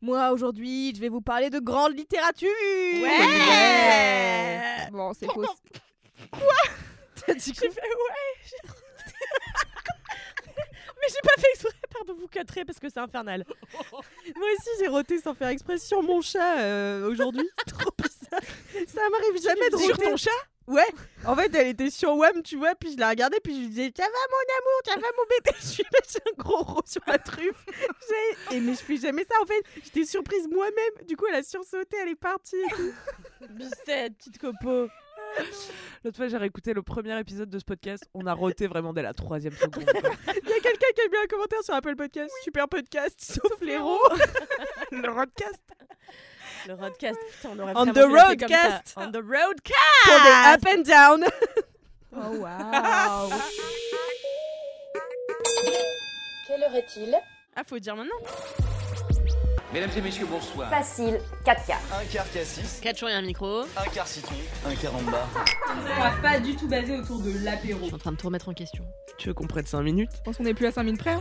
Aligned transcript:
Moi 0.00 0.30
aujourd'hui, 0.30 0.94
je 0.94 1.00
vais 1.00 1.08
vous 1.08 1.20
parler 1.20 1.50
de 1.50 1.58
grande 1.58 1.96
littérature. 1.96 2.48
Ouais. 3.02 4.88
Bon, 4.92 5.12
c'est 5.12 5.26
faux. 5.26 5.44
T'as 7.26 7.34
dit 7.34 7.52
J'ai 7.54 7.70
fait 7.70 7.80
ouais. 7.80 8.34
Mais 11.00 11.06
j'ai 11.10 11.20
pas 11.22 11.40
fait 11.40 11.48
exprès, 11.52 11.72
pardon, 11.92 12.14
vous 12.18 12.26
cutterez 12.26 12.64
parce 12.64 12.78
que 12.80 12.88
c'est 12.88 12.98
infernal. 12.98 13.44
Moi 13.92 14.48
aussi, 14.56 14.70
j'ai 14.80 14.88
roté 14.88 15.20
sans 15.20 15.34
faire 15.34 15.48
exprès 15.48 15.78
sur 15.78 16.02
mon 16.02 16.20
chat 16.20 16.58
euh, 16.60 17.08
aujourd'hui. 17.08 17.48
Trop 17.66 17.90
bizarre. 17.96 18.40
Ça 18.86 19.00
m'arrive 19.10 19.40
jamais 19.42 19.70
de 19.70 19.76
Sur 19.76 19.94
roter. 19.96 20.10
ton 20.10 20.16
chat 20.16 20.30
Ouais. 20.68 20.86
En 21.24 21.34
fait, 21.34 21.52
elle 21.54 21.68
était 21.68 21.88
sur 21.90 22.14
WAM, 22.14 22.42
tu 22.42 22.56
vois, 22.56 22.74
puis 22.74 22.92
je 22.92 22.98
la 22.98 23.08
regardais, 23.08 23.40
puis 23.42 23.54
je 23.54 23.60
lui 23.60 23.68
disais, 23.68 23.92
ça 23.96 24.02
va 24.04 24.08
mon 24.10 24.54
amour, 24.58 24.80
ça 24.84 24.94
va 24.94 25.06
mon 25.16 25.24
bébé. 25.30 25.56
Je 25.60 25.76
lui 25.78 25.84
mettais 25.92 26.30
un 26.30 26.42
gros 26.42 26.62
rond 26.62 26.82
sur 26.84 27.00
la 27.06 27.18
truffe. 27.18 27.64
Et 28.52 28.60
mais 28.60 28.74
je 28.74 28.80
fais 28.80 28.98
jamais 28.98 29.24
ça, 29.24 29.34
en 29.42 29.46
fait. 29.46 29.62
J'étais 29.82 30.04
surprise 30.04 30.46
moi-même. 30.50 31.06
Du 31.06 31.16
coup, 31.16 31.24
elle 31.28 31.36
a 31.36 31.42
sursauté, 31.42 31.96
elle 32.02 32.10
est 32.10 32.14
partie. 32.14 32.62
Bissette, 33.50 34.16
petite 34.18 34.38
copo. 34.38 34.88
L'autre 36.04 36.16
fois, 36.16 36.28
j'ai 36.28 36.36
réécouté 36.36 36.74
le 36.74 36.82
premier 36.82 37.18
épisode 37.18 37.48
de 37.48 37.58
ce 37.58 37.64
podcast. 37.64 38.04
On 38.14 38.26
a 38.26 38.34
roté 38.34 38.66
vraiment 38.66 38.92
dès 38.92 39.02
la 39.02 39.14
troisième 39.14 39.54
seconde. 39.54 39.84
Il 40.44 40.48
y 40.48 40.52
a 40.52 40.60
quelqu'un 40.60 40.86
qui 40.94 41.00
a 41.00 41.08
mis 41.10 41.16
un 41.24 41.26
commentaire 41.26 41.62
sur 41.62 41.74
Apple 41.74 41.96
Podcast. 41.96 42.30
Super 42.42 42.68
podcast, 42.68 43.20
sauf, 43.20 43.60
les 43.62 43.76
ronds. 43.78 43.98
le 44.92 45.08
roadcast. 45.10 45.62
Ah, 46.64 46.68
Le 46.68 46.74
roadcast. 46.74 47.18
Putain, 47.36 47.50
on 47.54 47.58
aurait 47.60 47.72
On 47.76 47.86
the 47.86 47.98
roadcast. 48.04 48.94
On 48.96 49.10
the 49.10 49.16
roadcast. 49.16 50.04
Pour 50.04 50.20
des 50.22 50.54
up 50.54 50.66
and 50.74 50.82
down. 50.82 51.24
Oh 52.16 52.36
waouh. 52.40 53.30
Quelle 56.46 56.62
heure 56.62 56.74
est-il? 56.74 57.16
Ah, 57.56 57.62
faut 57.66 57.78
dire 57.78 57.94
maintenant. 57.96 58.14
Mesdames 59.72 59.90
et 59.96 60.00
messieurs, 60.00 60.26
bonsoir. 60.30 60.70
Facile, 60.70 61.20
4 61.44 61.66
quarts. 61.66 61.76
Un 62.00 62.04
quart 62.06 62.30
cassis, 62.32 62.80
4 62.80 62.98
jours 62.98 63.10
et 63.10 63.12
un 63.14 63.20
micro. 63.20 63.60
un 63.76 63.84
quart 63.92 64.06
citron, 64.08 64.34
un 64.66 64.74
quart 64.74 64.94
en 64.96 65.02
bas. 65.02 65.26
On 65.68 66.00
va 66.02 66.10
pas 66.22 66.40
du 66.40 66.56
tout 66.56 66.66
basé 66.66 66.96
autour 66.96 67.18
de 67.20 67.44
l'apéro. 67.44 67.80
Je 67.82 67.86
suis 67.86 67.94
en 67.94 67.98
train 67.98 68.12
de 68.12 68.16
tout 68.16 68.26
remettre 68.28 68.48
en 68.48 68.54
question. 68.54 68.84
Tu 69.18 69.28
veux 69.28 69.34
qu'on 69.34 69.46
prenne 69.46 69.66
5 69.66 69.82
minutes? 69.82 70.10
Je 70.16 70.22
pense 70.22 70.38
qu'on 70.38 70.46
est 70.46 70.54
plus 70.54 70.66
à 70.66 70.72
5 70.72 70.84
minutes 70.84 71.00
près. 71.00 71.10
hein. 71.12 71.20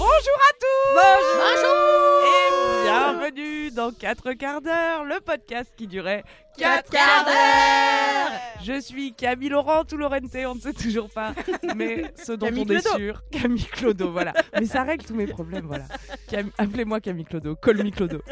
Bonjour 0.00 0.38
à 0.48 0.52
tous 0.58 0.94
Bonjour. 0.94 2.24
Et 2.24 2.84
bienvenue 2.84 3.70
dans 3.70 3.92
4 3.92 4.32
quarts 4.32 4.62
d'heure, 4.62 5.04
le 5.04 5.20
podcast 5.20 5.74
qui 5.76 5.86
durait 5.86 6.24
4 6.56 6.88
Quatre 6.88 6.90
quarts 6.90 7.24
d'heure. 7.26 8.40
Je 8.64 8.80
suis 8.80 9.12
Camille 9.12 9.50
Laurent 9.50 9.82
ou 9.92 9.96
Laurenté, 9.96 10.46
on 10.46 10.54
ne 10.54 10.60
sait 10.60 10.72
toujours 10.72 11.10
pas, 11.10 11.34
mais 11.76 12.14
ce 12.16 12.32
dont 12.32 12.46
Camille 12.46 12.64
on 12.66 12.72
est 12.72 12.88
sûr, 12.96 13.22
Camille 13.30 13.66
Clodo, 13.66 14.10
voilà. 14.10 14.32
Mais 14.58 14.64
ça 14.64 14.84
règle 14.84 15.04
tous 15.04 15.14
mes 15.14 15.26
problèmes, 15.26 15.66
voilà. 15.66 15.84
Cam- 16.30 16.50
Appelez-moi 16.56 17.00
Camille 17.00 17.26
Clodo, 17.26 17.54
call 17.56 17.76
me 17.84 17.90
Clodo. 17.90 18.22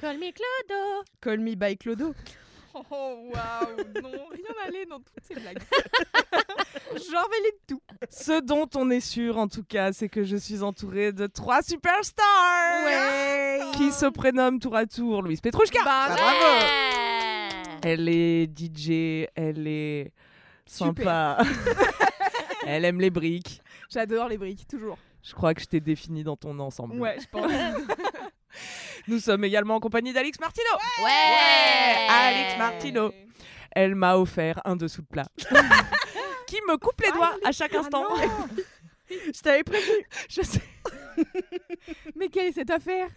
Call 0.00 0.16
me 0.18 0.32
Clodo. 0.32 1.04
Call 1.20 1.38
me 1.40 1.54
by 1.56 1.76
Clodo. 1.76 2.14
Oh 2.74 3.30
waouh, 3.32 4.02
non, 4.02 4.10
rien 4.30 4.64
n'allait 4.64 4.86
dans 4.86 4.98
toutes 4.98 5.22
ces 5.22 5.34
blagues. 5.34 5.58
J'en 6.92 7.22
vais 7.28 7.40
les 7.44 7.58
tout. 7.68 7.80
Ce 8.10 8.40
dont 8.40 8.68
on 8.74 8.90
est 8.90 9.00
sûr, 9.00 9.38
en 9.38 9.48
tout 9.48 9.62
cas, 9.62 9.92
c'est 9.92 10.08
que 10.08 10.24
je 10.24 10.36
suis 10.36 10.62
entourée 10.62 11.12
de 11.12 11.26
trois 11.26 11.62
superstars 11.62 12.24
Ouais. 12.84 13.60
qui 13.76 13.92
se 13.92 14.06
prénomment 14.06 14.58
tour 14.58 14.76
à 14.76 14.86
tour 14.86 15.22
Louise 15.22 15.40
Petrouchka. 15.40 15.78
Bah, 15.84 16.08
bravo. 16.14 16.66
Elle 17.82 18.08
est 18.08 18.46
DJ, 18.46 19.28
elle 19.34 19.66
est 19.66 20.12
sympa. 20.66 21.38
elle 22.66 22.84
aime 22.84 23.00
les 23.00 23.10
briques. 23.10 23.60
J'adore 23.90 24.28
les 24.28 24.38
briques, 24.38 24.66
toujours. 24.66 24.98
Je 25.22 25.32
crois 25.34 25.54
que 25.54 25.60
je 25.60 25.66
t'ai 25.66 25.80
défini 25.80 26.22
dans 26.24 26.36
ton 26.36 26.58
ensemble. 26.58 26.98
Ouais, 27.00 27.16
je 27.20 27.26
pense. 27.30 27.50
Nous 29.08 29.20
sommes 29.20 29.44
également 29.44 29.76
en 29.76 29.80
compagnie 29.80 30.12
d'Alix 30.12 30.38
Martino. 30.40 30.70
Ouais. 31.02 32.06
Alix 32.08 32.58
Martino. 32.58 33.12
Elle 33.72 33.94
m'a 33.94 34.16
offert 34.16 34.60
un 34.64 34.76
dessous 34.76 35.02
de 35.02 35.06
plat. 35.06 35.26
qui 36.46 36.56
me 36.68 36.76
coupe 36.76 37.00
les 37.00 37.10
doigts 37.10 37.36
à 37.44 37.52
chaque 37.52 37.74
instant. 37.74 38.04
Je 39.10 39.40
t'avais 39.40 39.62
prévenu. 39.64 40.06
je 40.28 40.42
sais. 40.42 40.62
Mais 42.16 42.28
quelle 42.28 42.46
est 42.46 42.52
cette 42.52 42.70
affaire? 42.70 43.08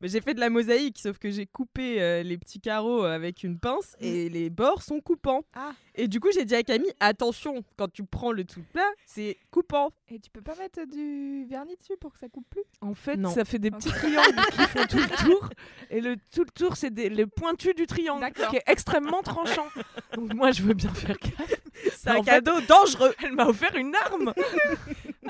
Mais 0.00 0.08
J'ai 0.08 0.20
fait 0.20 0.34
de 0.34 0.40
la 0.40 0.50
mosaïque, 0.50 0.98
sauf 0.98 1.18
que 1.18 1.30
j'ai 1.30 1.46
coupé 1.46 2.00
euh, 2.00 2.22
les 2.22 2.38
petits 2.38 2.60
carreaux 2.60 3.04
avec 3.04 3.42
une 3.42 3.58
pince 3.58 3.96
et 4.00 4.30
les 4.30 4.48
bords 4.48 4.82
sont 4.82 5.00
coupants. 5.00 5.44
Ah. 5.54 5.72
Et 5.96 6.08
du 6.08 6.20
coup, 6.20 6.28
j'ai 6.32 6.44
dit 6.44 6.54
à 6.54 6.62
Camille, 6.62 6.92
attention, 7.00 7.64
quand 7.76 7.92
tu 7.92 8.04
prends 8.04 8.32
le 8.32 8.44
tout 8.44 8.62
plat, 8.72 8.88
c'est 9.06 9.36
coupant. 9.50 9.90
Et 10.08 10.18
tu 10.18 10.30
peux 10.30 10.40
pas 10.40 10.54
mettre 10.56 10.84
du 10.86 11.44
vernis 11.48 11.76
dessus 11.76 11.94
pour 12.00 12.12
que 12.12 12.18
ça 12.18 12.28
coupe 12.28 12.46
plus? 12.48 12.62
En 12.80 12.94
fait, 12.94 13.16
Non. 13.16 13.30
ça 13.30 13.44
fait 13.44 13.58
des 13.58 13.70
petits 13.70 13.90
triangles 13.90 14.36
qui 14.52 14.62
font 14.68 14.86
tout 14.86 14.98
le 14.98 15.24
tour. 15.24 15.50
Et 15.90 16.00
le 16.00 16.16
tout 16.32 16.44
le 16.44 16.50
tour, 16.50 16.76
c'est 16.76 16.90
des- 16.90 17.08
le 17.08 17.26
pointu 17.26 17.74
du 17.74 17.86
triangle 17.86 18.20
D'accord. 18.20 18.50
qui 18.50 18.56
est 18.56 18.62
extrêmement 18.66 19.22
tranchant. 19.22 19.66
Donc 20.14 20.32
moi, 20.34 20.52
je 20.52 20.62
veux 20.62 20.74
bien 20.74 20.92
faire 20.94 21.16
gaffe. 21.18 21.60
C'est 21.96 22.10
un 22.10 22.14
fait, 22.16 22.22
cadeau 22.22 22.60
dangereux. 22.62 23.14
Elle 23.24 23.32
m'a 23.32 23.46
offert 23.46 23.74
une 23.76 23.94
arme. 23.94 24.32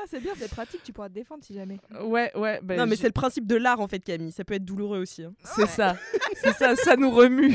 Ah, 0.03 0.04
c'est 0.09 0.20
bien, 0.20 0.32
c'est 0.34 0.49
pratique, 0.49 0.82
tu 0.82 0.94
pourras 0.94 1.10
te 1.10 1.15
défendre 1.15 1.44
si 1.44 1.53
jamais. 1.53 1.76
Ouais, 2.03 2.32
ouais. 2.34 2.59
bah, 2.62 2.75
non, 2.76 2.87
mais 2.87 2.97
c'est 2.97 3.06
le 3.09 3.12
principe 3.12 3.47
de 3.47 3.56
l'art 3.56 3.81
en 3.81 3.87
fait, 3.87 3.99
Camille. 4.00 4.32
Ça 4.32 4.44
peut 4.44 4.54
être 4.54 4.65
douloureux 4.65 4.99
aussi. 4.99 5.25
hein. 5.25 5.34
C'est 5.44 5.66
ça. 5.66 5.94
C'est 6.37 6.54
ça, 6.54 6.75
ça 6.75 6.97
nous 6.97 7.10
remue. 7.10 7.53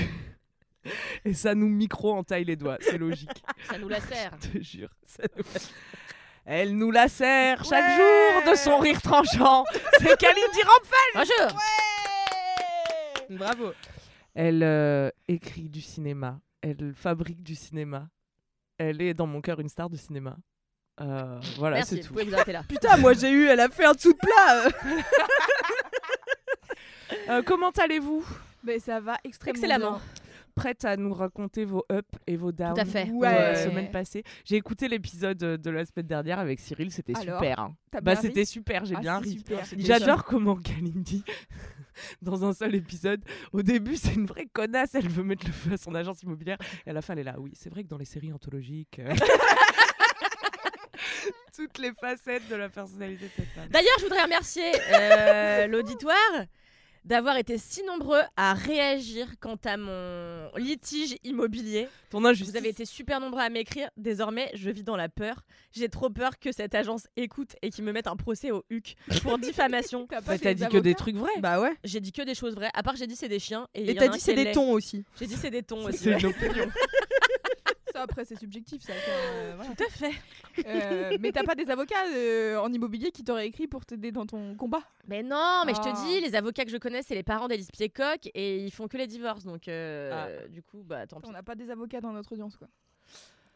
Et 1.25 1.33
ça 1.33 1.55
nous 1.55 1.67
micro 1.67 2.13
entaille 2.13 2.43
les 2.45 2.55
doigts, 2.55 2.77
c'est 2.81 2.97
logique. 2.97 3.43
Ça 3.69 3.77
nous 3.77 3.87
la 3.89 3.99
sert. 3.99 4.31
Je 4.43 4.49
te 4.59 4.63
jure. 4.63 4.89
ça 5.05 5.23
nous- 5.35 5.43
Elle 6.45 6.77
nous 6.77 6.91
la 6.91 7.07
serre 7.07 7.63
chaque 7.65 7.97
jour 7.97 8.51
de 8.51 8.55
son 8.55 8.77
rire 8.77 9.01
tranchant. 9.01 9.63
C'est 9.99 10.17
Kalindi 10.17 10.61
Rampfel. 10.63 11.11
Bonjour. 11.15 11.59
Bravo. 13.31 13.73
Elle 14.35 14.61
euh, 14.63 15.09
écrit 15.27 15.69
du 15.69 15.81
cinéma. 15.81 16.39
Elle 16.61 16.93
fabrique 16.95 17.41
du 17.41 17.55
cinéma. 17.55 18.07
Elle 18.77 19.01
est 19.01 19.13
dans 19.13 19.25
mon 19.27 19.41
cœur 19.41 19.59
une 19.59 19.69
star 19.69 19.89
de 19.89 19.97
cinéma. 19.97 20.35
Euh, 21.01 21.39
voilà, 21.57 21.81
c'est 21.83 21.95
vous 21.97 22.01
tout. 22.03 22.07
pouvez 22.13 22.25
vous 22.25 22.33
arrêter 22.35 22.51
là. 22.53 22.63
Putain, 22.69 22.97
moi 22.97 23.13
j'ai 23.13 23.31
eu, 23.31 23.47
elle 23.47 23.59
a 23.59 23.69
fait 23.69 23.85
un 23.85 23.93
dessous 23.93 24.13
de 24.13 24.17
plat. 24.17 24.65
euh. 24.67 25.01
Euh, 27.29 27.41
comment 27.43 27.69
allez-vous? 27.71 28.23
Mais 28.63 28.79
ça 28.79 28.99
va 28.99 29.17
extrêmement 29.23 29.59
Excellemment. 29.61 29.91
bien. 29.93 30.01
Prête 30.55 30.85
à 30.85 30.95
nous 30.95 31.13
raconter 31.13 31.65
vos 31.65 31.83
ups 31.91 32.07
et 32.27 32.37
vos 32.37 32.51
downs 32.53 32.73
Tout 32.75 32.79
à 32.81 32.85
fait. 32.85 33.09
Ouais. 33.11 33.29
la 33.29 33.55
semaine 33.55 33.91
passée. 33.91 34.23
J'ai 34.45 34.55
écouté 34.55 34.87
l'épisode 34.87 35.43
euh, 35.43 35.57
de 35.57 35.69
la 35.69 35.85
semaine 35.85 36.07
dernière 36.07 36.39
avec 36.39 36.61
Cyril, 36.61 36.91
c'était 36.91 37.13
Alors, 37.17 37.39
super. 37.41 37.59
hein. 37.59 37.75
T'as 37.91 37.99
Bah 37.99 38.13
bien 38.13 38.21
ri 38.21 38.27
c'était 38.27 38.45
super, 38.45 38.85
j'ai 38.85 38.95
Ah, 38.95 39.01
bien 39.01 39.19
c'est 39.21 39.29
ri. 39.29 39.37
super. 39.37 39.65
J'adore 39.77 40.23
comment 40.23 40.55
Kalindi, 40.55 41.23
dans 42.21 42.45
un 42.45 42.53
seul 42.53 42.73
épisode, 42.75 43.21
au 43.51 43.61
début 43.63 43.97
c'est 43.97 44.13
une 44.13 44.25
vraie 44.25 44.47
connasse, 44.51 44.95
elle 44.95 45.09
veut 45.09 45.23
mettre 45.23 45.45
le 45.45 45.51
feu 45.51 45.73
à 45.73 45.77
son 45.77 45.93
agence 45.93 46.23
immobilière, 46.23 46.57
et 46.85 46.89
à 46.89 46.93
la 46.93 47.01
fin 47.01 47.13
elle 47.13 47.19
est 47.19 47.23
là, 47.23 47.35
oui, 47.37 47.51
c'est 47.53 47.69
vrai 47.69 47.83
que 47.83 47.89
dans 47.89 47.97
les 47.97 48.05
séries 48.05 48.31
anthologiques... 48.31 48.99
euh, 48.99 49.13
Toutes 51.55 51.77
les 51.77 51.91
facettes 51.93 52.47
de 52.49 52.55
la 52.55 52.67
personnalité 52.69 53.25
de 53.25 53.31
cette 53.35 53.47
femme. 53.47 53.67
D'ailleurs, 53.69 53.95
je 53.99 54.03
voudrais 54.03 54.23
remercier 54.23 54.71
euh, 54.93 55.67
l'auditoire 55.67 56.15
d'avoir 57.05 57.37
été 57.37 57.57
si 57.57 57.83
nombreux 57.83 58.21
à 58.35 58.53
réagir 58.53 59.27
quant 59.39 59.57
à 59.63 59.77
mon 59.77 60.49
litige 60.57 61.15
immobilier. 61.23 61.87
Ton 62.09 62.25
injustice. 62.25 62.51
Vous 62.51 62.57
avez 62.57 62.69
été 62.69 62.85
super 62.85 63.19
nombreux 63.19 63.41
à 63.41 63.49
m'écrire. 63.49 63.89
Désormais, 63.95 64.49
je 64.53 64.69
vis 64.69 64.83
dans 64.83 64.95
la 64.97 65.07
peur. 65.09 65.41
J'ai 65.71 65.87
trop 65.89 66.09
peur 66.09 66.39
que 66.39 66.51
cette 66.51 66.75
agence 66.75 67.07
écoute 67.15 67.55
et 67.61 67.69
qu'ils 67.69 67.83
me 67.83 67.91
mettent 67.91 68.07
un 68.07 68.15
procès 68.15 68.51
au 68.51 68.63
HUC 68.69 68.95
pour 69.21 69.37
diffamation. 69.39 70.07
T'as 70.07 70.21
Bah, 70.21 70.37
dit 70.37 70.67
que 70.67 70.77
des 70.77 70.95
trucs 70.95 71.15
vrais. 71.15 71.39
Bah 71.39 71.61
ouais. 71.61 71.73
J'ai 71.83 71.99
dit 71.99 72.11
que 72.11 72.21
des 72.23 72.35
choses 72.35 72.55
vraies. 72.55 72.71
À 72.73 72.83
part, 72.83 72.95
j'ai 72.95 73.07
dit 73.07 73.15
c'est 73.15 73.29
des 73.29 73.39
chiens. 73.39 73.67
Et, 73.75 73.91
Et 73.91 73.95
t'as 73.95 74.07
dit 74.07 74.19
c'est 74.19 74.33
est 74.33 74.45
des 74.45 74.51
tons 74.51 74.71
aussi. 74.71 75.05
J'ai 75.19 75.27
dit 75.27 75.35
c'est 75.35 75.51
des 75.51 75.63
tons 75.63 75.85
aussi. 75.85 75.97
C'est 75.99 76.19
une 76.19 76.25
opinion. 76.27 76.69
Ça, 77.95 78.01
après, 78.03 78.25
c'est 78.25 78.35
subjectif, 78.37 78.81
ça. 78.81 78.91
euh, 78.91 79.53
voilà. 79.55 79.73
Tout 79.73 79.83
à 79.85 79.89
fait. 79.89 80.11
Euh, 80.67 81.17
mais 81.21 81.31
t'as 81.31 81.43
pas 81.43 81.55
des 81.55 81.69
avocats 81.69 81.95
euh, 82.13 82.57
en 82.57 82.71
immobilier 82.73 83.11
qui 83.11 83.23
t'auraient 83.23 83.47
écrit 83.47 83.67
pour 83.67 83.85
t'aider 83.85 84.11
dans 84.11 84.25
ton 84.25 84.53
combat? 84.55 84.81
Mais 85.07 85.23
non, 85.23 85.63
mais 85.65 85.73
je 85.73 85.79
Ah. 85.81 85.93
te 85.93 86.05
dis, 86.05 86.19
les 86.19 86.35
avocats 86.35 86.65
que 86.65 86.71
je 86.71 86.77
connais, 86.77 87.03
c'est 87.03 87.15
les 87.15 87.23
parents 87.23 87.47
d'Alice 87.47 87.71
Piecock 87.71 88.29
et 88.33 88.57
ils 88.57 88.71
font 88.71 88.89
que 88.89 88.97
les 88.97 89.07
divorces. 89.07 89.45
Donc, 89.45 89.69
euh, 89.69 90.45
du 90.49 90.61
coup, 90.61 90.83
bah 90.83 91.07
tant 91.07 91.21
pis. 91.21 91.29
On 91.29 91.31
n'a 91.31 91.41
pas 91.43 91.55
des 91.55 91.69
avocats 91.69 92.01
dans 92.01 92.11
notre 92.11 92.33
audience, 92.33 92.57
quoi. 92.57 92.67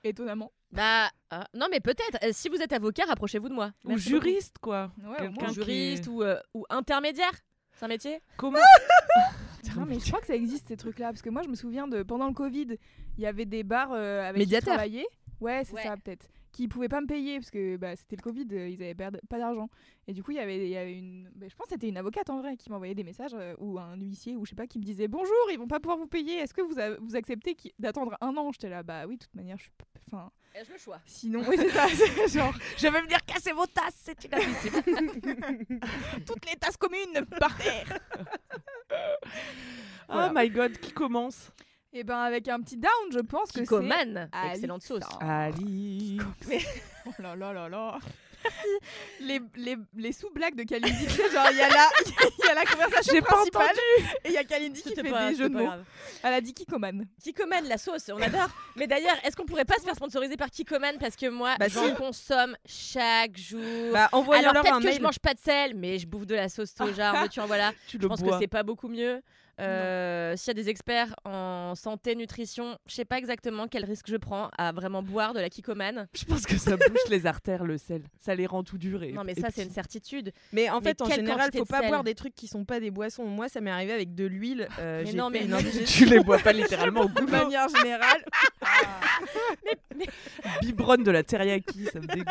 Étonnamment. 0.06 0.54
Bah, 0.72 1.10
euh, 1.34 1.40
non, 1.54 1.68
mais 1.70 1.82
peut-être. 1.82 2.24
Euh, 2.24 2.30
si 2.32 2.48
vous 2.48 2.62
êtes 2.62 2.72
avocat, 2.72 3.04
rapprochez-vous 3.08 3.50
de 3.50 3.54
moi. 3.54 3.72
Ou 3.84 3.90
Merci 3.90 4.14
beaucoup. 4.14 4.26
juriste, 4.28 4.56
quoi. 4.62 4.90
Ouais, 5.04 5.10
au 5.10 5.16
Quelqu'un 5.16 5.30
moins. 5.32 5.44
Ou 5.44 5.48
qui 5.50 5.54
juriste 5.56 6.06
est- 6.06 6.10
ou, 6.10 6.24
euh, 6.24 6.40
ou 6.54 6.66
intermédiaire. 6.70 7.34
C'est 7.74 7.84
un 7.84 7.90
métier? 7.90 8.22
Comment? 8.38 8.60
Non, 9.78 9.86
mais 9.88 10.00
je 10.00 10.08
crois 10.08 10.20
que 10.22 10.28
ça 10.28 10.36
existe 10.36 10.68
ces 10.68 10.78
trucs-là. 10.78 11.08
Parce 11.08 11.22
que 11.22 11.30
moi, 11.30 11.42
je 11.44 11.50
me 11.50 11.56
souviens 11.56 11.88
de 11.88 12.04
pendant 12.04 12.28
le 12.28 12.34
Covid, 12.34 12.78
il 13.18 13.24
y 13.24 13.26
avait 13.26 13.46
des 13.46 13.64
bars 13.64 13.92
euh, 13.94 14.22
avec 14.22 14.36
qui 14.36 14.40
je 14.42 14.46
Médiateur. 14.46 14.74
travaillais. 14.76 15.06
Ouais, 15.42 15.64
c'est 15.66 15.74
Ouais. 15.74 15.84
ça, 15.84 15.96
peut-être. 15.98 16.28
Qui 16.52 16.68
pouvaient 16.68 16.90
pas 16.90 17.00
me 17.00 17.06
payer 17.06 17.38
parce 17.40 17.52
que 17.52 17.78
bah, 17.78 17.96
c'était 17.96 18.16
le 18.16 18.22
Covid, 18.24 18.48
euh, 18.54 18.68
ils 18.70 18.82
avaient 18.82 18.96
pas 18.96 19.12
d'argent. 19.38 19.70
Et 20.08 20.14
du 20.14 20.24
coup, 20.24 20.32
il 20.32 20.38
y 20.38 20.40
avait, 20.40 20.58
il 20.66 20.70
y 20.72 20.78
avait 20.78 20.98
une. 20.98 21.30
bah, 21.36 21.46
je 21.48 21.56
pense 21.56 21.68
que 21.68 21.74
c'était 21.74 21.88
une 21.90 21.98
avocate 21.98 22.30
en 22.32 22.40
vrai 22.42 22.58
qui 22.58 22.72
m'envoyait 22.72 22.96
des 22.96 23.04
messages 23.04 23.34
euh, 23.36 23.54
ou 23.60 23.78
un 23.80 23.96
huissier 23.96 24.36
ou 24.36 24.46
je 24.46 24.50
sais 24.50 24.56
pas 24.56 24.66
qui 24.66 24.80
me 24.80 24.84
disait 24.84 25.08
Bonjour, 25.08 25.36
ils 25.52 25.60
vont 25.60 25.68
pas 25.68 25.80
pouvoir 25.80 25.98
vous 26.00 26.08
payer. 26.08 26.38
Est-ce 26.40 26.54
que 26.56 26.62
vous, 26.62 26.80
a- 26.80 26.96
vous 27.00 27.16
acceptez 27.16 27.56
d'attendre 27.78 28.18
un 28.22 28.36
an? 28.36 28.52
J'étais 28.52 28.70
là, 28.70 28.82
bah 28.82 29.06
oui, 29.08 29.18
de 29.18 29.24
toute 29.24 29.36
manière, 29.36 29.58
je 29.58 29.64
suis. 29.64 29.72
Enfin, 30.12 30.32
Ai-je 30.56 30.72
le 30.72 30.78
choix? 30.80 31.00
sinon, 31.06 31.44
oui, 31.48 31.56
c'est 31.60 31.70
ça. 31.70 31.88
genre, 32.28 32.54
Je 32.78 32.88
vais 32.88 33.02
venir 33.02 33.24
casser 33.26 33.52
vos 33.52 33.68
tasses, 33.68 33.94
c'est 34.04 34.26
inadmissible. 34.26 34.82
toutes 36.26 36.50
les 36.50 36.56
tasses 36.58 36.78
communes 36.78 37.26
par 37.40 37.56
terre. 37.58 38.00
Oh 40.12 40.30
my 40.34 40.50
god, 40.50 40.78
qui 40.80 40.92
commence? 40.92 41.52
Et 41.92 42.04
ben, 42.04 42.20
avec 42.20 42.48
un 42.48 42.60
petit 42.62 42.78
down, 42.78 42.92
je 43.12 43.20
pense 43.20 43.52
que 43.52 43.60
c'est. 43.60 43.64
Kikoman. 43.64 44.30
Alix. 44.32 44.56
Excellente 44.56 44.84
sauce. 44.84 45.04
Ali. 45.22 46.20
Oh 47.08 47.12
là 47.24 47.36
là 47.36 47.54
là 47.54 47.70
là. 47.70 47.98
les, 49.22 49.40
les, 49.56 49.78
les 49.96 50.12
sous-blagues 50.12 50.54
de 50.56 50.64
Kalindi, 50.64 51.08
tu 51.08 51.18
genre 51.32 51.48
il 51.50 51.58
y, 51.58 51.62
a 51.62 51.70
la- 51.70 51.90
il 52.06 52.46
y 52.46 52.50
a 52.50 52.54
la 52.54 52.66
conversation 52.66 53.14
J'ai 53.14 53.22
pas 53.22 53.28
principale 53.36 53.76
et 54.24 54.28
il 54.28 54.32
y 54.34 54.38
a 54.38 54.44
Kalindi 54.44 54.82
qui 54.84 54.94
fait 54.94 55.04
pas- 55.10 55.30
des 55.30 55.36
jeux 55.36 55.50
de 55.50 55.54
pas 55.54 55.60
mots. 55.60 55.66
grave. 55.66 55.84
Elle 56.24 56.34
a 56.34 56.42
dit 56.42 56.54
Kikoman. 56.54 57.06
Kikoman, 57.24 57.66
la 57.68 57.78
sauce, 57.78 58.12
on 58.14 58.22
adore. 58.22 58.50
Mais 58.76 58.86
d'ailleurs, 58.86 59.16
est-ce 59.24 59.36
qu'on 59.36 59.46
pourrait 59.46 59.66
pas 59.66 59.76
se 59.80 59.84
faire 59.84 59.96
sponsoriser 59.96 60.38
par 60.38 60.52
Kikoman 60.52 60.98
Parce 61.00 61.16
que 61.16 61.30
moi, 61.30 61.56
Bah 61.60 61.68
j'en 61.68 61.88
si. 61.88 61.96
consomme 61.96 62.56
chaque 62.66 63.38
jour. 63.38 63.62
Bah, 63.94 64.10
Alors 64.12 64.26
peut-être 64.26 64.80
que 64.80 64.84
mail. 64.86 64.96
je 64.98 65.02
mange 65.02 65.20
pas 65.20 65.34
de 65.34 65.40
sel, 65.40 65.74
mais 65.76 65.98
je 65.98 66.06
bouffe 66.06 66.28
de 66.28 66.36
la 66.36 66.50
sauce 66.50 66.72
soja, 66.78 67.14
en 67.14 67.22
veux-tu, 67.24 67.40
en 67.40 67.48
voilà. 67.48 67.72
Tu 67.88 67.98
Je 68.00 68.08
pense 68.08 68.22
que 68.22 68.30
c'est 68.40 68.48
pas 68.48 68.64
beaucoup 68.64 68.88
mieux. 68.90 69.22
Euh, 69.60 70.36
S'il 70.38 70.48
y 70.48 70.52
a 70.52 70.54
des 70.54 70.70
experts 70.70 71.16
en 71.26 71.74
santé, 71.76 72.16
nutrition, 72.16 72.78
je 72.88 72.94
sais 72.96 73.06
pas 73.06 73.18
exactement 73.18 73.68
quel 73.68 73.84
risque 73.86 74.08
je 74.10 74.16
prends 74.18 74.50
à 74.58 74.72
vraiment 74.72 75.04
boire 75.04 75.34
de 75.34 75.40
la 75.40 75.50
Kikoman. 75.50 76.08
Je 76.14 76.24
pense 76.26 76.46
que 76.46 76.58
ça 76.58 76.78
bouche 76.78 77.10
les 77.10 77.26
artères, 77.26 77.64
le 77.66 77.78
sel. 77.78 78.04
Ça 78.20 78.36
les 78.36 78.46
rend 78.46 78.64
tout 78.64 78.78
durs. 78.78 79.04
Et, 79.04 79.12
Non, 79.12 79.24
mais 79.24 79.34
et 79.34 79.42
ça, 79.42 79.48
c'est 79.54 79.64
une 79.64 79.72
certitude. 79.72 80.32
Mais 80.54 80.70
en 80.70 80.80
Mais 80.80 80.90
fait, 80.90 81.02
en 81.02 81.10
général, 81.10 81.50
faut 81.52 81.64
de 81.64 81.68
pas 81.70 81.88
boire 81.88 82.04
des 82.04 82.16
trucs 82.16 82.36
qui 82.36 82.48
sont 82.48 82.64
pas 82.66 82.80
des 82.80 82.92
boissons. 82.92 83.26
Moi, 83.26 83.50
ça 83.50 83.60
m'est 83.62 83.72
arrivé 83.72 83.92
avec 83.94 84.16
de 84.16 84.26
l'huile. 84.26 84.68
euh, 84.80 85.04
Mais 85.06 85.14
non, 85.14 85.30
fait 85.30 85.40
mais- 85.40 85.46
une 85.46 85.54
indigestion. 85.54 86.06
Tu 86.06 86.12
les 86.14 86.20
bois 86.24 86.38
pas 86.40 86.54
littéralement 86.54 87.02
au 87.02 87.08
De 87.10 87.22
goût. 87.22 87.28
manière 87.28 87.68
générale. 87.70 88.24
Biberonne 90.62 91.04
de 91.04 91.12
la 91.12 91.24
teriyaki, 91.24 91.86
ça 91.92 92.00
me 92.00 92.08
dégoûte. 92.08 92.28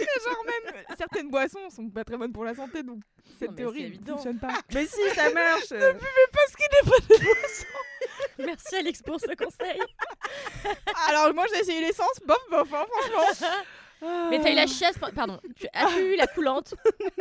genre 0.24 0.44
même 0.44 0.74
certaines 0.96 1.30
boissons 1.30 1.70
sont 1.70 1.88
pas 1.88 2.04
très 2.04 2.16
bonnes 2.16 2.32
pour 2.32 2.44
la 2.44 2.54
santé, 2.54 2.82
donc 2.82 3.02
cette 3.38 3.54
théorie 3.54 3.98
ne 3.98 4.12
fonctionne 4.12 4.38
pas. 4.38 4.60
Mais 4.74 4.86
si, 4.86 5.00
ça 5.14 5.32
marche. 5.32 5.68
Parce 5.68 6.56
qu'il 6.56 6.66
n'est 6.72 6.90
pas 6.90 7.14
de 7.14 8.44
Merci 8.44 8.76
Alex 8.76 9.02
pour 9.02 9.20
ce 9.20 9.34
conseil. 9.34 9.80
Alors 11.08 11.34
moi 11.34 11.44
j'ai 11.52 11.60
essayé 11.60 11.80
l'essence, 11.80 12.20
bof 12.26 12.38
bof, 12.50 12.72
hein, 12.72 12.86
franchement. 12.88 13.56
Mais 14.30 14.40
t'as 14.40 14.50
eu 14.50 14.54
la 14.54 14.66
chiasse, 14.66 14.96
pardon, 15.14 15.38
tu 15.54 15.66
as 15.74 15.98
eu 15.98 16.16
la 16.16 16.26
coulante 16.26 16.74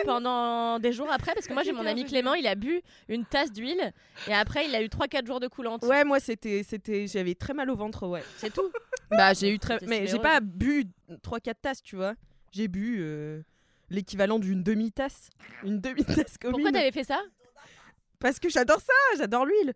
pendant 0.06 0.80
des 0.80 0.94
jours 0.94 1.12
après? 1.12 1.34
Parce 1.34 1.48
que 1.48 1.54
moi 1.54 1.64
j'ai 1.64 1.74
mon 1.74 1.86
ami 1.86 2.06
Clément, 2.06 2.36
il 2.36 2.48
a 2.48 2.56
bu 2.56 2.82
une 3.10 3.26
tasse 3.26 3.52
d'huile 3.52 3.92
et 4.28 4.34
après 4.34 4.66
il 4.66 4.74
a 4.76 4.82
eu 4.82 4.88
3-4 4.88 5.28
jours 5.28 5.40
de 5.40 5.48
coulante. 5.48 5.84
Ouais, 5.84 6.06
moi, 6.06 6.20
c'était, 6.20 6.64
c'était, 6.64 7.08
j'avais 7.08 7.36
très 7.36 7.54
mal 7.54 7.70
au 7.70 7.76
ventre, 7.76 8.08
ouais. 8.08 8.24
C'est 8.38 8.54
tout. 8.54 8.72
Bah, 9.12 9.34
j'ai 9.34 9.54
eu 9.54 9.60
très, 9.60 9.80
mais 9.88 10.08
j'ai 10.08 10.20
pas 10.20 10.40
bu 10.40 10.86
3-4 11.24 11.54
tasses, 11.62 11.84
tu 11.84 11.96
vois. 11.98 12.14
J'ai 12.52 12.68
bu 12.68 12.98
euh, 13.00 13.42
l'équivalent 13.90 14.40
d'une 14.40 14.64
demi-tasse. 14.64 15.30
Une 15.64 15.80
demi-tasse 15.80 16.38
commune. 16.38 16.54
Pourquoi 16.56 16.72
t'avais 16.72 16.92
fait 16.92 17.04
ça? 17.04 17.22
Parce 18.20 18.40
que 18.40 18.50
j'adore 18.50 18.82
ça, 18.82 18.94
j'adore 19.18 19.46
l'huile. 19.46 19.74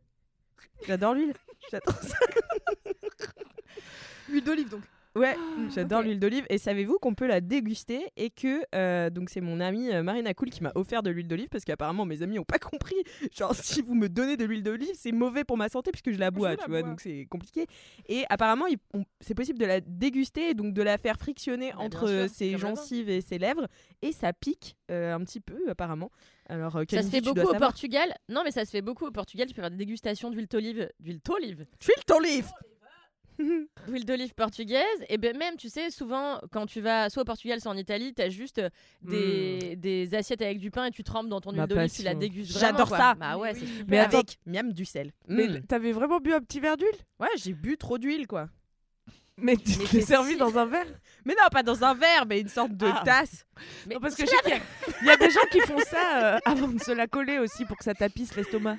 J'adore 0.85 1.13
l'huile. 1.13 1.33
J'adore 1.71 2.01
ça. 2.01 2.17
Huile 4.29 4.43
d'olive 4.43 4.69
donc. 4.69 4.83
Ouais, 5.15 5.35
j'adore 5.73 5.99
ok. 5.99 6.05
l'huile 6.05 6.19
d'olive. 6.19 6.45
Et 6.49 6.57
savez-vous 6.57 6.97
qu'on 6.99 7.13
peut 7.13 7.27
la 7.27 7.41
déguster 7.41 8.05
et 8.17 8.29
que 8.29 8.63
euh, 8.75 9.09
donc 9.09 9.29
c'est 9.29 9.41
mon 9.41 9.59
amie 9.59 9.91
euh, 9.91 10.03
Marina 10.03 10.33
Cool 10.33 10.49
qui 10.49 10.63
m'a 10.63 10.71
offert 10.75 11.03
de 11.03 11.09
l'huile 11.11 11.27
d'olive 11.27 11.49
parce 11.49 11.63
qu'apparemment 11.65 12.05
mes 12.05 12.21
amis 12.21 12.39
ont 12.39 12.43
pas 12.45 12.59
compris. 12.59 12.95
Genre 13.31 13.53
si 13.55 13.81
vous 13.81 13.95
me 13.95 14.09
donnez 14.09 14.37
de 14.37 14.45
l'huile 14.45 14.63
d'olive, 14.63 14.91
c'est 14.95 15.11
mauvais 15.11 15.43
pour 15.43 15.57
ma 15.57 15.69
santé 15.69 15.91
puisque 15.91 16.11
je 16.11 16.19
la 16.19 16.31
bois, 16.31 16.55
tu 16.55 16.69
vois, 16.69 16.81
bois. 16.81 16.89
donc 16.89 17.01
c'est 17.01 17.25
compliqué. 17.29 17.67
Et 18.07 18.23
apparemment 18.29 18.65
c'est 19.21 19.35
possible 19.35 19.59
de 19.59 19.65
la 19.65 19.81
déguster 19.81 20.49
et 20.49 20.53
donc 20.53 20.73
de 20.73 20.81
la 20.81 20.97
faire 20.97 21.17
frictionner 21.17 21.71
Bah, 21.71 21.79
entre 21.79 22.07
sûr, 22.07 22.29
ses 22.29 22.57
gencives 22.57 23.09
et 23.09 23.21
ses 23.21 23.37
lèvres 23.37 23.67
et 24.01 24.11
ça 24.11 24.33
pique 24.33 24.75
euh, 24.91 25.13
un 25.13 25.19
petit 25.23 25.39
peu 25.39 25.69
apparemment. 25.69 26.11
Alors 26.49 26.75
euh, 26.75 26.83
Ça 26.89 27.01
se 27.01 27.09
fait 27.09 27.21
beaucoup 27.21 27.39
au. 27.39 27.53
Portugal. 27.57 28.13
Non, 28.29 28.41
mais 28.43 28.51
ça 28.51 28.65
se 28.65 28.69
fait 28.71 28.81
beaucoup 28.81 29.05
au 29.05 29.11
Portugal. 29.11 29.47
Tu 29.47 29.53
peux 29.53 29.61
faire 29.61 29.71
des 29.71 29.77
dégustations 29.77 30.29
d'huile 30.29 30.47
d'olive, 30.47 30.89
d'huile 30.99 31.19
d'olive, 31.23 31.65
Huile 31.81 32.03
d'olive. 32.07 32.47
d'huile 33.87 34.05
d'olive 34.05 34.33
portugaise. 34.33 34.83
Et 35.09 35.17
ben 35.17 35.37
même, 35.37 35.55
tu 35.57 35.69
sais, 35.69 35.89
souvent 35.89 36.39
quand 36.51 36.65
tu 36.65 36.81
vas 36.81 37.09
soit 37.09 37.21
au 37.23 37.25
Portugal, 37.25 37.59
soit 37.61 37.71
en 37.71 37.77
Italie, 37.77 38.13
t'as 38.13 38.29
juste 38.29 38.59
euh, 38.59 38.69
des, 39.01 39.75
des 39.75 40.13
assiettes 40.15 40.41
avec 40.41 40.59
du 40.59 40.71
pain 40.71 40.85
et 40.85 40.91
tu 40.91 41.03
trempes 41.03 41.27
dans 41.29 41.41
ton 41.41 41.51
Ma 41.51 41.63
huile 41.65 41.75
d'olive, 41.75 41.91
tu 41.91 42.03
la 42.03 42.15
dégustes 42.15 42.53
vraiment. 42.53 42.67
J'adore 42.71 42.87
quoi. 42.89 42.97
ça. 42.97 43.15
Bah 43.15 43.37
ouais, 43.37 43.53
c'est 43.53 43.65
super. 43.65 43.85
Mais 43.87 43.99
avec 43.99 44.37
miam 44.45 44.71
du 44.73 44.85
sel. 44.85 45.11
mais 45.27 45.47
Mm. 45.47 45.61
t'avais 45.67 45.91
vraiment 45.91 46.19
bu 46.19 46.33
un 46.33 46.39
petit 46.41 46.59
verre 46.59 46.77
d'huile? 46.77 46.89
Ouais, 47.19 47.27
j'ai 47.37 47.53
bu 47.53 47.77
trop 47.77 47.97
d'huile 47.97 48.27
quoi. 48.27 48.47
Mais 49.37 49.57
tu 49.57 49.71
c'est 49.87 50.01
servi 50.01 50.33
si- 50.33 50.37
dans 50.37 50.57
un 50.59 50.65
verre? 50.67 50.85
Mais 51.25 51.33
non, 51.33 51.47
pas 51.51 51.63
dans 51.63 51.83
un 51.83 51.95
verre, 51.95 52.25
mais 52.27 52.39
une 52.41 52.47
sorte 52.49 52.73
de 52.77 52.85
Ah. 52.85 53.01
tasse. 53.03 53.47
Mais 53.87 53.95
Non, 53.95 53.99
parce 54.01 54.13
que 54.15 54.25
je 54.25 54.29
sais 54.29 54.37
qu'il 54.43 54.51
y, 54.51 54.55
a- 54.55 54.61
il 55.01 55.07
y 55.07 55.09
a 55.09 55.17
des 55.17 55.31
gens 55.31 55.39
qui 55.51 55.59
font 55.61 55.79
ça 55.79 56.35
euh, 56.35 56.39
avant 56.45 56.67
de 56.67 56.79
se 56.79 56.91
la 56.91 57.07
coller 57.07 57.39
aussi 57.39 57.65
pour 57.65 57.75
que 57.77 57.83
ça 57.83 57.95
tapisse 57.95 58.35
l'estomac. 58.35 58.77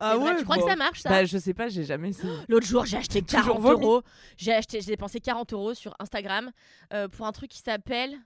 Ah 0.00 0.16
vrai, 0.16 0.36
tu 0.36 0.44
crois 0.44 0.56
bon. 0.56 0.62
que 0.64 0.68
ça 0.70 0.76
marche 0.76 1.00
ça? 1.00 1.08
Bah, 1.08 1.24
je 1.24 1.38
sais 1.38 1.54
pas, 1.54 1.68
j'ai 1.68 1.84
jamais 1.84 2.10
essayé. 2.10 2.32
L'autre 2.48 2.66
jour, 2.66 2.84
j'ai 2.86 2.96
acheté 2.96 3.20
Toujours 3.22 3.56
40 3.56 3.60
vomi. 3.62 3.84
euros. 3.84 4.02
J'ai 4.36 4.52
acheté, 4.52 4.80
j'ai 4.80 4.92
dépensé 4.92 5.20
40 5.20 5.52
euros 5.52 5.74
sur 5.74 5.94
Instagram 5.98 6.50
euh, 6.92 7.08
pour 7.08 7.26
un 7.26 7.32
truc 7.32 7.50
qui 7.50 7.58
s'appelle. 7.58 8.16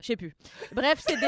Je 0.00 0.08
sais 0.08 0.16
plus. 0.16 0.34
Bref, 0.72 0.98
c'est 1.06 1.16
des... 1.18 1.26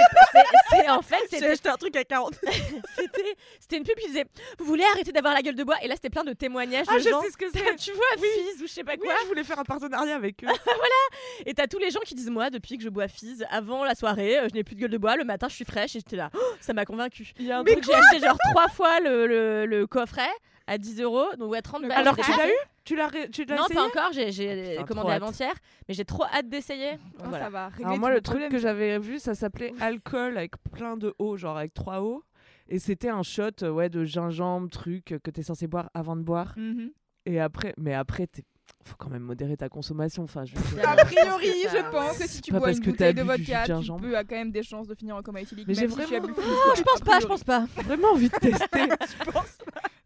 c'est- 0.70 0.90
en 0.90 1.00
fait 1.00 1.16
J'ai 1.30 1.38
c'était 1.38 1.50
acheté 1.52 1.68
un 1.70 1.76
truc 1.76 1.96
à 1.96 2.04
40. 2.04 2.34
c'était 2.96 3.34
c'était 3.60 3.76
une 3.78 3.82
pub 3.84 3.96
qui 3.96 4.08
disait 4.08 4.26
vous 4.58 4.66
voulez 4.66 4.84
arrêter 4.92 5.10
d'avoir 5.10 5.32
la 5.32 5.40
gueule 5.40 5.54
de 5.54 5.64
bois? 5.64 5.76
Et 5.82 5.88
là 5.88 5.94
c'était 5.94 6.10
plein 6.10 6.22
de 6.24 6.34
témoignages 6.34 6.84
Ah, 6.88 6.94
de 6.94 6.98
je 6.98 7.08
gens. 7.08 7.22
sais 7.22 7.30
ce 7.30 7.36
que 7.38 7.46
c'est. 7.50 7.76
tu 7.76 7.92
vois 7.92 8.04
Fizz 8.18 8.62
ou 8.62 8.66
je 8.66 8.72
sais 8.72 8.84
pas 8.84 8.92
Oui, 8.92 8.98
quoi 9.06 9.14
je 9.22 9.26
voulais 9.28 9.42
faire 9.44 9.58
un 9.58 9.64
partenariat 9.64 10.14
avec 10.14 10.44
eux. 10.44 10.48
et 11.46 11.54
t'as 11.54 11.66
tous 11.66 11.78
les 11.78 11.90
gens 11.90 12.00
qui 12.00 12.14
disent 12.14 12.28
moi 12.30 12.50
depuis 12.50 12.76
que 12.76 12.84
je 12.84 12.90
bois 12.90 13.08
Fizz 13.08 13.46
avant 13.50 13.84
la 13.84 13.94
soirée 13.94 14.38
euh, 14.38 14.48
je 14.50 14.54
n'ai 14.54 14.64
plus 14.64 14.74
de 14.74 14.80
gueule 14.82 14.90
de 14.90 14.98
bois 14.98 15.16
le 15.16 15.24
matin 15.24 15.48
je 15.48 15.54
suis 15.54 15.64
fraîche 15.64 15.96
et 15.96 16.00
j'étais 16.00 16.16
là 16.16 16.30
Oh, 16.34 16.38
ça 16.60 16.74
m'a 16.74 16.84
convaincu 16.84 17.32
Il 17.38 17.46
y 17.46 17.52
a 17.52 17.58
un 17.60 17.64
truc- 17.64 17.82
j'ai 17.84 17.94
acheté 17.94 18.20
genre 18.20 18.36
trois 18.52 18.68
fois 18.68 19.00
le, 19.00 19.26
le, 19.26 19.64
le 19.66 19.86
coffret 19.86 20.28
à 20.68 20.78
10 20.78 21.00
euros 21.00 21.26
donc 21.38 21.50
ouais 21.50 21.62
30 21.62 21.82
balles 21.82 21.92
Alors 21.92 22.14
tu 22.16 22.20
l'as 22.22 22.36
dépensé. 22.36 22.48
eu 22.50 22.66
Tu 22.84 22.96
l'as 22.96 23.06
ré- 23.08 23.30
tu 23.30 23.44
l'as 23.44 23.56
non 23.56 23.64
essayé 23.64 23.74
pas 23.80 23.86
encore 23.86 24.12
j'ai 24.12 24.30
j'ai 24.32 24.70
Putain, 24.72 24.84
commandé 24.84 25.06
trop 25.06 25.10
hâte. 25.12 25.22
avant-hier 25.22 25.54
mais 25.88 25.94
j'ai 25.94 26.04
trop 26.04 26.24
hâte 26.24 26.48
d'essayer 26.48 26.92
Donc 26.92 27.00
Oh, 27.20 27.24
voilà. 27.28 27.44
Ça 27.44 27.50
va 27.50 27.68
régler 27.68 27.84
Alors 27.86 27.98
moi 27.98 28.08
tous 28.10 28.14
le 28.14 28.20
truc 28.20 28.34
problèmes. 28.38 28.50
que 28.52 28.58
j'avais 28.58 28.98
vu 28.98 29.18
ça 29.18 29.34
s'appelait 29.34 29.72
alcool 29.80 30.36
avec 30.38 30.52
plein 30.70 30.96
de 30.96 31.14
eau 31.18 31.36
genre 31.36 31.56
avec 31.58 31.74
trois 31.74 32.00
eaux 32.02 32.22
et 32.68 32.78
c'était 32.78 33.08
un 33.08 33.22
shot 33.22 33.62
euh, 33.62 33.70
ouais 33.70 33.88
de 33.88 34.04
gingembre 34.04 34.68
truc 34.70 35.12
euh, 35.12 35.18
que 35.18 35.30
t'es 35.30 35.42
censé 35.42 35.66
boire 35.66 35.90
avant 35.94 36.16
de 36.16 36.22
boire 36.22 36.54
Mhm. 36.56 36.90
et 37.26 37.40
après 37.40 37.74
mais 37.78 37.94
après 37.94 38.26
t'es 38.26 38.44
faut 38.84 38.96
quand 38.96 39.10
même 39.10 39.22
modérer 39.22 39.56
ta 39.56 39.68
consommation 39.68 40.22
enfin 40.24 40.44
je 40.44 40.54
veux 40.54 40.76
dire, 40.76 40.88
A 40.88 40.96
Je 40.96 41.04
priori, 41.04 41.50
pense 41.64 41.72
je 41.72 41.90
pense 41.90 42.18
que 42.18 42.28
si 42.28 42.40
tu 42.40 42.52
pas 42.52 42.58
bois 42.58 42.72
une 42.72 42.80
bouteille 42.80 43.14
de 43.14 43.22
vodka, 43.22 43.62
tu 43.64 43.72
gingembre. 43.72 44.00
peux 44.00 44.16
à 44.16 44.24
quand 44.24 44.36
même 44.36 44.50
des 44.50 44.62
chances 44.62 44.86
de 44.86 44.94
finir 44.94 45.16
en 45.16 45.22
coma 45.22 45.40
éthylique. 45.42 45.66
Mais 45.68 45.74
j'ai 45.74 45.88
si 45.88 45.94
tu 45.94 46.02
as 46.02 46.06
vraiment- 46.06 46.26
plus, 46.34 46.42
Oh, 46.46 46.72
je 46.76 46.80
a 46.80 46.84
pense 46.84 47.00
pas 47.00 47.20
je 47.20 47.26
pense 47.26 47.44
pas 47.44 47.66
vraiment 47.84 48.08
envie 48.12 48.28
de 48.30 48.36
tester 48.40 48.88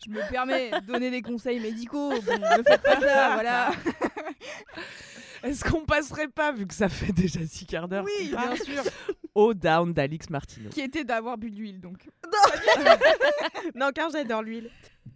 Je 0.04 0.11
me 0.11 0.28
permets 0.31 0.71
de 0.73 0.87
donner 0.87 1.11
des 1.11 1.23
conseils 1.23 1.61
médicaux. 1.61 2.11
Bon, 2.11 2.33
ne 2.38 2.62
faites 2.64 2.83
pas 2.83 3.00
ça, 3.00 3.31
voilà. 3.35 3.71
est-ce 5.45 5.64
qu'on 5.64 5.85
passerait 5.85 6.28
pas 6.28 6.50
vu 6.52 6.66
que 6.66 6.75
ça 6.75 6.88
fait 6.88 7.12
déjà 7.12 7.40
six 7.47 7.66
quarts 7.66 7.87
d'heure 7.88 8.04
Oui, 8.04 8.28
bien 8.31 8.57
sûr. 8.57 8.83
au 9.35 9.54
down 9.54 9.92
d'Alix 9.92 10.28
Martino 10.31 10.71
Qui 10.71 10.81
était 10.81 11.04
d'avoir 11.04 11.38
bu 11.38 11.50
de 11.50 11.57
l'huile, 11.57 11.81
donc. 11.81 12.09
non, 13.76 13.90
car 13.95 14.11
j'adore 14.11 14.42
l'huile. 14.42 14.71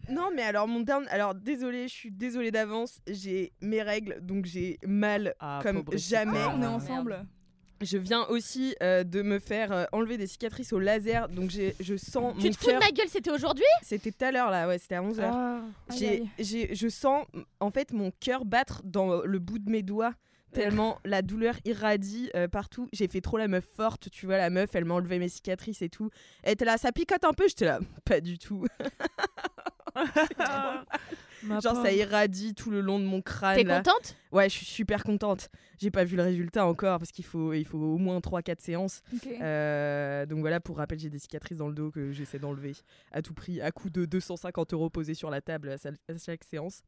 Non, 0.09 0.31
mais 0.35 0.43
alors 0.43 0.69
mon 0.69 0.81
down. 0.81 1.07
Alors 1.11 1.35
désolé, 1.35 1.89
je 1.89 1.95
suis 1.95 2.11
désolée 2.11 2.51
d'avance. 2.51 3.01
J'ai 3.07 3.53
mes 3.61 3.83
règles, 3.83 4.19
donc 4.21 4.47
j'ai 4.47 4.79
mal 4.87 5.35
Ah, 5.41 5.61
comme 5.63 5.85
jamais. 5.93 6.39
on 6.55 6.63
est 6.63 6.67
Ah, 6.67 6.71
ensemble. 6.71 7.27
Je 7.83 7.99
viens 7.99 8.25
aussi 8.29 8.75
euh, 8.83 9.05
de 9.05 9.21
me 9.21 9.39
faire 9.39 9.71
euh, 9.71 9.85
enlever 9.93 10.17
des 10.17 10.27
cicatrices 10.27 10.73
au 10.73 10.79
laser, 10.79 11.29
donc 11.29 11.51
j'ai, 11.51 11.75
je 11.79 11.95
sens 11.97 12.35
tu 12.39 12.47
mon 12.47 12.51
te 12.51 12.57
fous 12.57 12.69
de 12.73 12.79
ma 12.79 12.91
gueule 12.91 13.09
c'était 13.09 13.31
aujourd'hui? 13.31 13.67
C'était 13.83 14.11
tout 14.13 14.25
à 14.25 14.33
l'heure 14.33 14.51
là, 14.51 14.67
ouais, 14.67 14.79
c'était 14.79 14.95
à 14.95 15.03
11h. 15.03 15.21
Ah. 15.31 15.61
Je 15.91 16.89
sens 16.89 17.27
en 17.61 17.71
fait 17.71 17.93
mon 17.93 18.11
cœur 18.19 18.47
battre 18.47 18.81
dans 18.85 19.23
le 19.23 19.39
bout 19.39 19.59
de 19.59 19.71
mes 19.71 19.83
doigts. 19.83 20.15
Tellement 20.53 20.99
la 21.05 21.21
douleur 21.21 21.57
irradie 21.67 22.31
euh, 22.35 22.49
partout. 22.49 22.89
J'ai 22.95 23.09
fait 23.09 23.21
trop 23.21 23.37
la 23.37 23.47
meuf 23.47 23.67
forte, 23.77 24.09
tu 24.11 24.25
vois, 24.25 24.39
la 24.39 24.49
meuf, 24.49 24.71
elle 24.75 24.87
m'a 24.87 24.95
enlevé 24.95 25.19
mes 25.19 25.29
cicatrices 25.29 25.83
et 25.83 25.91
tout. 25.91 26.09
Elle 26.45 26.53
était 26.55 26.65
là, 26.65 26.79
ça 26.79 26.93
picote 26.93 27.25
un 27.25 27.35
peu, 27.35 27.47
j'étais 27.47 27.67
là, 27.67 27.81
pas 28.07 28.23
du 28.23 28.39
tout. 28.39 28.65
Genre, 31.63 31.77
ça 31.83 31.93
irradie 31.93 32.55
tout 32.55 32.71
le 32.71 32.81
long 32.81 32.99
de 32.99 33.05
mon 33.05 33.21
crâne. 33.23 33.57
T'es 33.57 33.65
contente? 33.65 34.17
Ouais, 34.33 34.49
je 34.49 34.55
suis 34.55 34.67
super 34.67 35.05
contente. 35.05 35.49
J'ai 35.79 35.91
pas 35.91 36.03
vu 36.05 36.17
le 36.17 36.23
résultat 36.23 36.67
encore 36.67 36.99
parce 36.99 37.13
qu'il 37.13 37.25
faut, 37.25 37.53
il 37.53 37.65
faut 37.65 37.79
au 37.79 37.99
moins 37.99 38.19
3-4 38.19 38.61
séances. 38.61 39.03
Euh, 39.41 40.27
donc 40.27 40.41
voilà, 40.41 40.61
pour 40.61 40.79
rappel, 40.79 40.99
j'ai 40.99 41.11
des 41.11 41.19
cicatrices 41.19 41.59
dans 41.59 41.69
le 41.69 41.75
dos 41.75 41.91
que 41.91 42.11
j'essaie 42.11 42.39
d'enlever 42.39 42.75
à 43.13 43.23
tout 43.23 43.35
prix, 43.35 43.61
à 43.61 43.71
coût 43.71 43.91
de 43.91 44.07
250 44.07 44.73
euros 44.73 44.91
posés 44.91 45.15
sur 45.15 45.31
la 45.31 45.41
table 45.41 45.71
à 45.71 46.17
chaque 46.19 46.43
séance. 46.45 46.83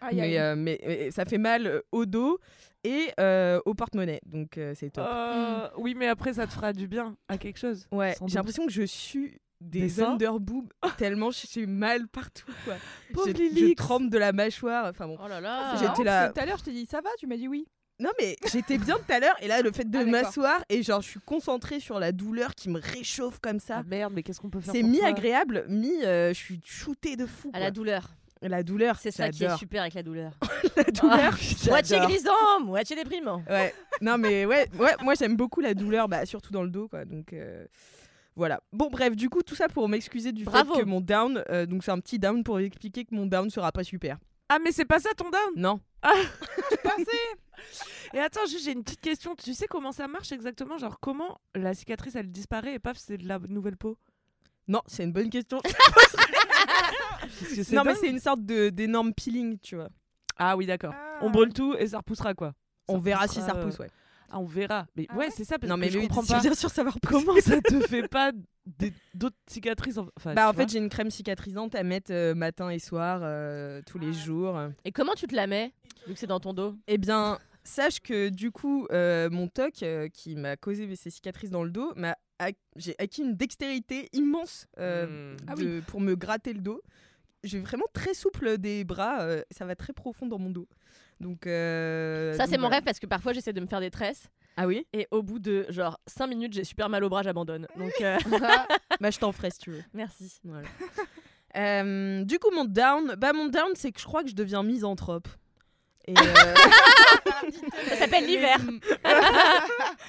Aïe, 0.00 0.20
aïe. 0.20 0.30
Mais, 0.32 0.38
euh, 0.38 0.54
mais, 0.56 0.80
mais 0.86 1.10
ça 1.10 1.24
fait 1.24 1.38
mal 1.38 1.66
euh, 1.66 1.80
au 1.90 2.06
dos 2.06 2.38
et 2.84 3.08
euh, 3.18 3.60
au 3.64 3.74
porte-monnaie. 3.74 4.20
Donc 4.26 4.56
euh, 4.58 4.72
c'est 4.76 4.90
top. 4.90 5.04
Euh, 5.08 5.68
Oui, 5.78 5.94
mais 5.96 6.06
après, 6.08 6.34
ça 6.34 6.46
te 6.46 6.52
fera 6.52 6.72
du 6.72 6.86
bien 6.86 7.16
à 7.28 7.36
quelque 7.38 7.58
chose. 7.58 7.86
ouais, 7.90 8.14
j'ai 8.26 8.34
l'impression 8.36 8.66
que 8.66 8.72
je 8.72 8.82
suis 8.82 9.38
des, 9.60 9.80
Des 9.82 10.02
underboobs 10.02 10.72
tellement 10.98 11.30
j'ai 11.30 11.66
mal 11.66 12.06
partout. 12.08 12.50
Quoi. 12.64 12.74
Pauvre 13.12 13.28
Je- 13.36 13.74
trempe 13.74 14.08
de 14.10 14.18
la 14.18 14.32
mâchoire. 14.32 14.86
Enfin 14.86 15.06
bon. 15.08 15.16
Oh 15.22 15.28
là 15.28 15.36
Ah, 15.38 15.40
là 15.40 15.74
J'étais 15.80 16.04
là- 16.04 16.30
Tout 16.30 16.40
à 16.40 16.46
l'heure, 16.46 16.58
je 16.58 16.64
t'ai 16.64 16.72
dit 16.72 16.86
ça 16.86 17.00
va, 17.00 17.10
tu 17.18 17.26
m'as 17.26 17.36
dit 17.36 17.48
oui. 17.48 17.66
Non 18.00 18.10
mais 18.20 18.36
j'étais 18.52 18.78
bien 18.78 18.94
tout 18.94 19.12
à 19.12 19.18
l'heure 19.18 19.34
et 19.40 19.48
là 19.48 19.60
le 19.60 19.72
fait 19.72 19.90
de 19.90 19.98
Ah, 19.98 20.04
m'asseoir 20.04 20.62
et 20.68 20.84
genre 20.84 21.00
je 21.02 21.08
suis 21.08 21.20
concentrée 21.20 21.80
sur 21.80 21.98
la 21.98 22.12
douleur 22.12 22.54
qui 22.54 22.70
me 22.70 22.78
réchauffe 22.80 23.40
comme 23.40 23.58
ça. 23.58 23.78
Ah 23.78 23.82
merde, 23.82 24.12
mais 24.14 24.22
qu'est-ce 24.22 24.40
qu'on 24.40 24.50
peut 24.50 24.60
faire 24.60 24.72
C'est 24.72 24.84
mi 24.84 25.00
agréable, 25.00 25.64
mi 25.68 26.04
euh, 26.04 26.28
je 26.28 26.34
suis 26.38 26.60
shootée 26.64 27.16
de 27.16 27.26
fou. 27.26 27.48
À 27.48 27.52
quoi. 27.52 27.60
la 27.60 27.70
douleur. 27.72 28.14
La 28.40 28.62
douleur, 28.62 29.00
C'est 29.00 29.10
ça 29.10 29.30
qui 29.30 29.42
est 29.42 29.56
super 29.56 29.80
avec 29.82 29.94
la 29.94 30.04
douleur. 30.04 30.30
La 30.76 30.84
douleur, 30.84 31.32
Moitié 31.66 31.96
j'adore. 31.96 32.08
grisant, 32.08 32.60
moitié 32.62 32.94
déprimant. 32.94 33.42
Ouais. 33.50 33.74
Non 34.00 34.16
mais 34.16 34.46
ouais, 34.46 34.68
ouais 34.78 34.94
moi 35.02 35.14
j'aime 35.14 35.34
beaucoup 35.34 35.60
la 35.60 35.74
douleur, 35.74 36.06
bah, 36.08 36.24
surtout 36.24 36.52
dans 36.52 36.62
le 36.62 36.70
dos 36.70 36.86
quoi. 36.86 37.04
Donc 37.04 37.32
euh, 37.32 37.66
voilà. 38.38 38.60
Bon 38.72 38.88
bref, 38.88 39.16
du 39.16 39.28
coup 39.28 39.42
tout 39.42 39.56
ça 39.56 39.68
pour 39.68 39.88
m'excuser 39.88 40.30
du 40.32 40.44
Bravo. 40.44 40.74
fait 40.74 40.80
que 40.82 40.86
mon 40.86 41.00
down, 41.00 41.42
euh, 41.50 41.66
donc 41.66 41.82
c'est 41.82 41.90
un 41.90 41.98
petit 41.98 42.20
down 42.20 42.44
pour 42.44 42.60
expliquer 42.60 43.04
que 43.04 43.12
mon 43.14 43.26
down 43.26 43.50
sera 43.50 43.72
pas 43.72 43.82
super. 43.82 44.16
Ah, 44.48 44.58
mais 44.62 44.70
c'est 44.72 44.84
pas 44.84 45.00
ça 45.00 45.10
ton 45.16 45.28
down? 45.28 45.50
Non. 45.56 45.80
Et 48.14 48.20
attends, 48.20 48.46
juste 48.46 48.64
j'ai 48.64 48.72
une 48.72 48.84
petite 48.84 49.00
question. 49.00 49.34
Tu 49.34 49.52
sais 49.52 49.66
comment 49.66 49.90
ça 49.90 50.06
marche 50.06 50.30
exactement? 50.30 50.78
Genre 50.78 51.00
comment 51.00 51.40
la 51.54 51.74
cicatrice 51.74 52.14
elle 52.14 52.30
disparaît 52.30 52.74
et 52.74 52.78
paf 52.78 52.96
c'est 52.96 53.18
de 53.18 53.26
la 53.26 53.40
nouvelle 53.40 53.76
peau? 53.76 53.98
Non, 54.68 54.82
c'est 54.86 55.02
une 55.02 55.12
bonne 55.12 55.30
question. 55.30 55.60
Que 57.40 57.74
non 57.74 57.82
mais 57.84 57.94
c'est 57.94 58.08
une 58.08 58.20
sorte 58.20 58.40
d'énorme 58.42 59.12
peeling, 59.12 59.58
tu 59.58 59.76
vois. 59.76 59.88
Ah 60.38 60.56
oui 60.56 60.66
d'accord. 60.66 60.94
Ah. 60.96 61.18
On 61.20 61.30
brûle 61.30 61.52
tout 61.52 61.74
et 61.78 61.88
ça 61.88 61.98
repoussera 61.98 62.32
quoi. 62.34 62.48
Ça 62.48 62.54
On 62.94 62.98
verra 62.98 63.28
si 63.28 63.40
ça 63.40 63.52
repousse, 63.52 63.78
euh, 63.80 63.82
ouais. 63.82 63.90
Ah 64.30 64.38
on 64.38 64.44
verra. 64.44 64.86
Mais 64.96 65.06
Ah 65.08 65.16
ouais, 65.16 65.26
ouais 65.26 65.30
c'est 65.34 65.44
ça 65.44 65.58
parce 65.58 65.68
Non 65.68 65.76
que 65.76 65.80
mais 65.80 65.90
je 65.90 65.98
comprends 66.00 66.22
pas. 66.24 66.40
bien 66.40 66.54
sûr 66.54 66.68
repousser. 66.68 67.00
Comment 67.24 67.40
ça 67.40 67.60
te 67.60 67.80
fait 67.80 68.06
pas 68.08 68.32
d'autres 69.14 69.36
cicatrices 69.48 69.96
en- 69.98 70.08
enfin, 70.16 70.34
Bah 70.34 70.50
en 70.50 70.52
fait 70.52 70.68
j'ai 70.68 70.78
une 70.78 70.90
crème 70.90 71.10
cicatrisante 71.10 71.74
à 71.74 71.82
mettre 71.82 72.12
euh, 72.12 72.34
matin 72.34 72.68
et 72.70 72.78
soir 72.78 73.20
euh, 73.22 73.80
tous 73.86 73.98
les 73.98 74.12
jours. 74.12 74.58
Et 74.84 74.92
comment 74.92 75.14
tu 75.14 75.26
te 75.26 75.34
la 75.34 75.46
mets 75.46 75.72
Vu 76.06 76.12
que 76.14 76.18
c'est 76.18 76.26
dans 76.26 76.40
ton 76.40 76.52
dos? 76.52 76.74
Eh 76.86 76.98
bien 76.98 77.38
sache 77.64 78.00
que 78.00 78.28
du 78.30 78.50
coup 78.50 78.86
euh, 78.92 79.28
mon 79.30 79.48
toc 79.48 79.82
euh, 79.82 80.08
qui 80.08 80.36
m'a 80.36 80.56
causé 80.56 80.94
ces 80.96 81.10
cicatrices 81.10 81.50
dans 81.50 81.64
le 81.64 81.70
dos, 81.70 81.92
m'a 81.96 82.16
j'ai 82.76 82.94
acquis 82.98 83.22
une 83.22 83.34
dextérité 83.34 84.08
immense 84.12 84.66
euh, 84.78 85.34
Hmm. 85.34 85.36
Ah 85.48 85.54
pour 85.86 86.00
me 86.00 86.14
gratter 86.14 86.52
le 86.52 86.60
dos. 86.60 86.82
J'ai 87.44 87.60
vraiment 87.60 87.86
très 87.92 88.14
souple 88.14 88.58
des 88.58 88.84
bras, 88.84 89.20
euh, 89.22 89.42
ça 89.50 89.64
va 89.64 89.76
très 89.76 89.92
profond 89.92 90.26
dans 90.26 90.38
mon 90.38 90.50
dos. 90.50 90.68
Donc 91.20 91.46
euh, 91.46 92.32
Ça, 92.34 92.44
donc 92.44 92.48
c'est 92.50 92.58
mon 92.58 92.68
rêve 92.68 92.82
parce 92.84 92.98
que 93.00 93.06
parfois 93.06 93.32
j'essaie 93.32 93.52
de 93.52 93.60
me 93.60 93.66
faire 93.66 93.80
des 93.80 93.90
tresses 93.90 94.28
Ah 94.56 94.66
oui? 94.66 94.86
Et 94.92 95.08
au 95.10 95.22
bout 95.22 95.38
de 95.40 95.66
genre 95.68 95.98
5 96.06 96.26
minutes, 96.28 96.52
j'ai 96.52 96.62
super 96.64 96.88
mal 96.88 97.02
au 97.04 97.08
bras, 97.08 97.22
j'abandonne. 97.22 97.66
Donc 97.76 97.92
euh, 98.00 98.16
Bah 99.00 99.10
je 99.10 99.18
t'en 99.18 99.32
ferai 99.32 99.50
si 99.50 99.58
tu 99.58 99.70
veux. 99.70 99.82
merci. 99.94 100.40
Voilà. 100.44 100.68
Euh, 101.56 102.24
du 102.24 102.38
coup, 102.38 102.50
mon 102.54 102.66
down, 102.66 103.14
bah 103.16 103.32
mon 103.32 103.46
down, 103.46 103.70
c'est 103.74 103.90
que 103.90 103.98
je 103.98 104.04
crois 104.04 104.22
que 104.22 104.28
je 104.28 104.34
deviens 104.34 104.62
misanthrope. 104.62 105.26
Et 106.06 106.12
euh, 106.12 106.54
Ça 107.88 107.96
s'appelle 107.96 108.26
l'hiver. 108.26 108.58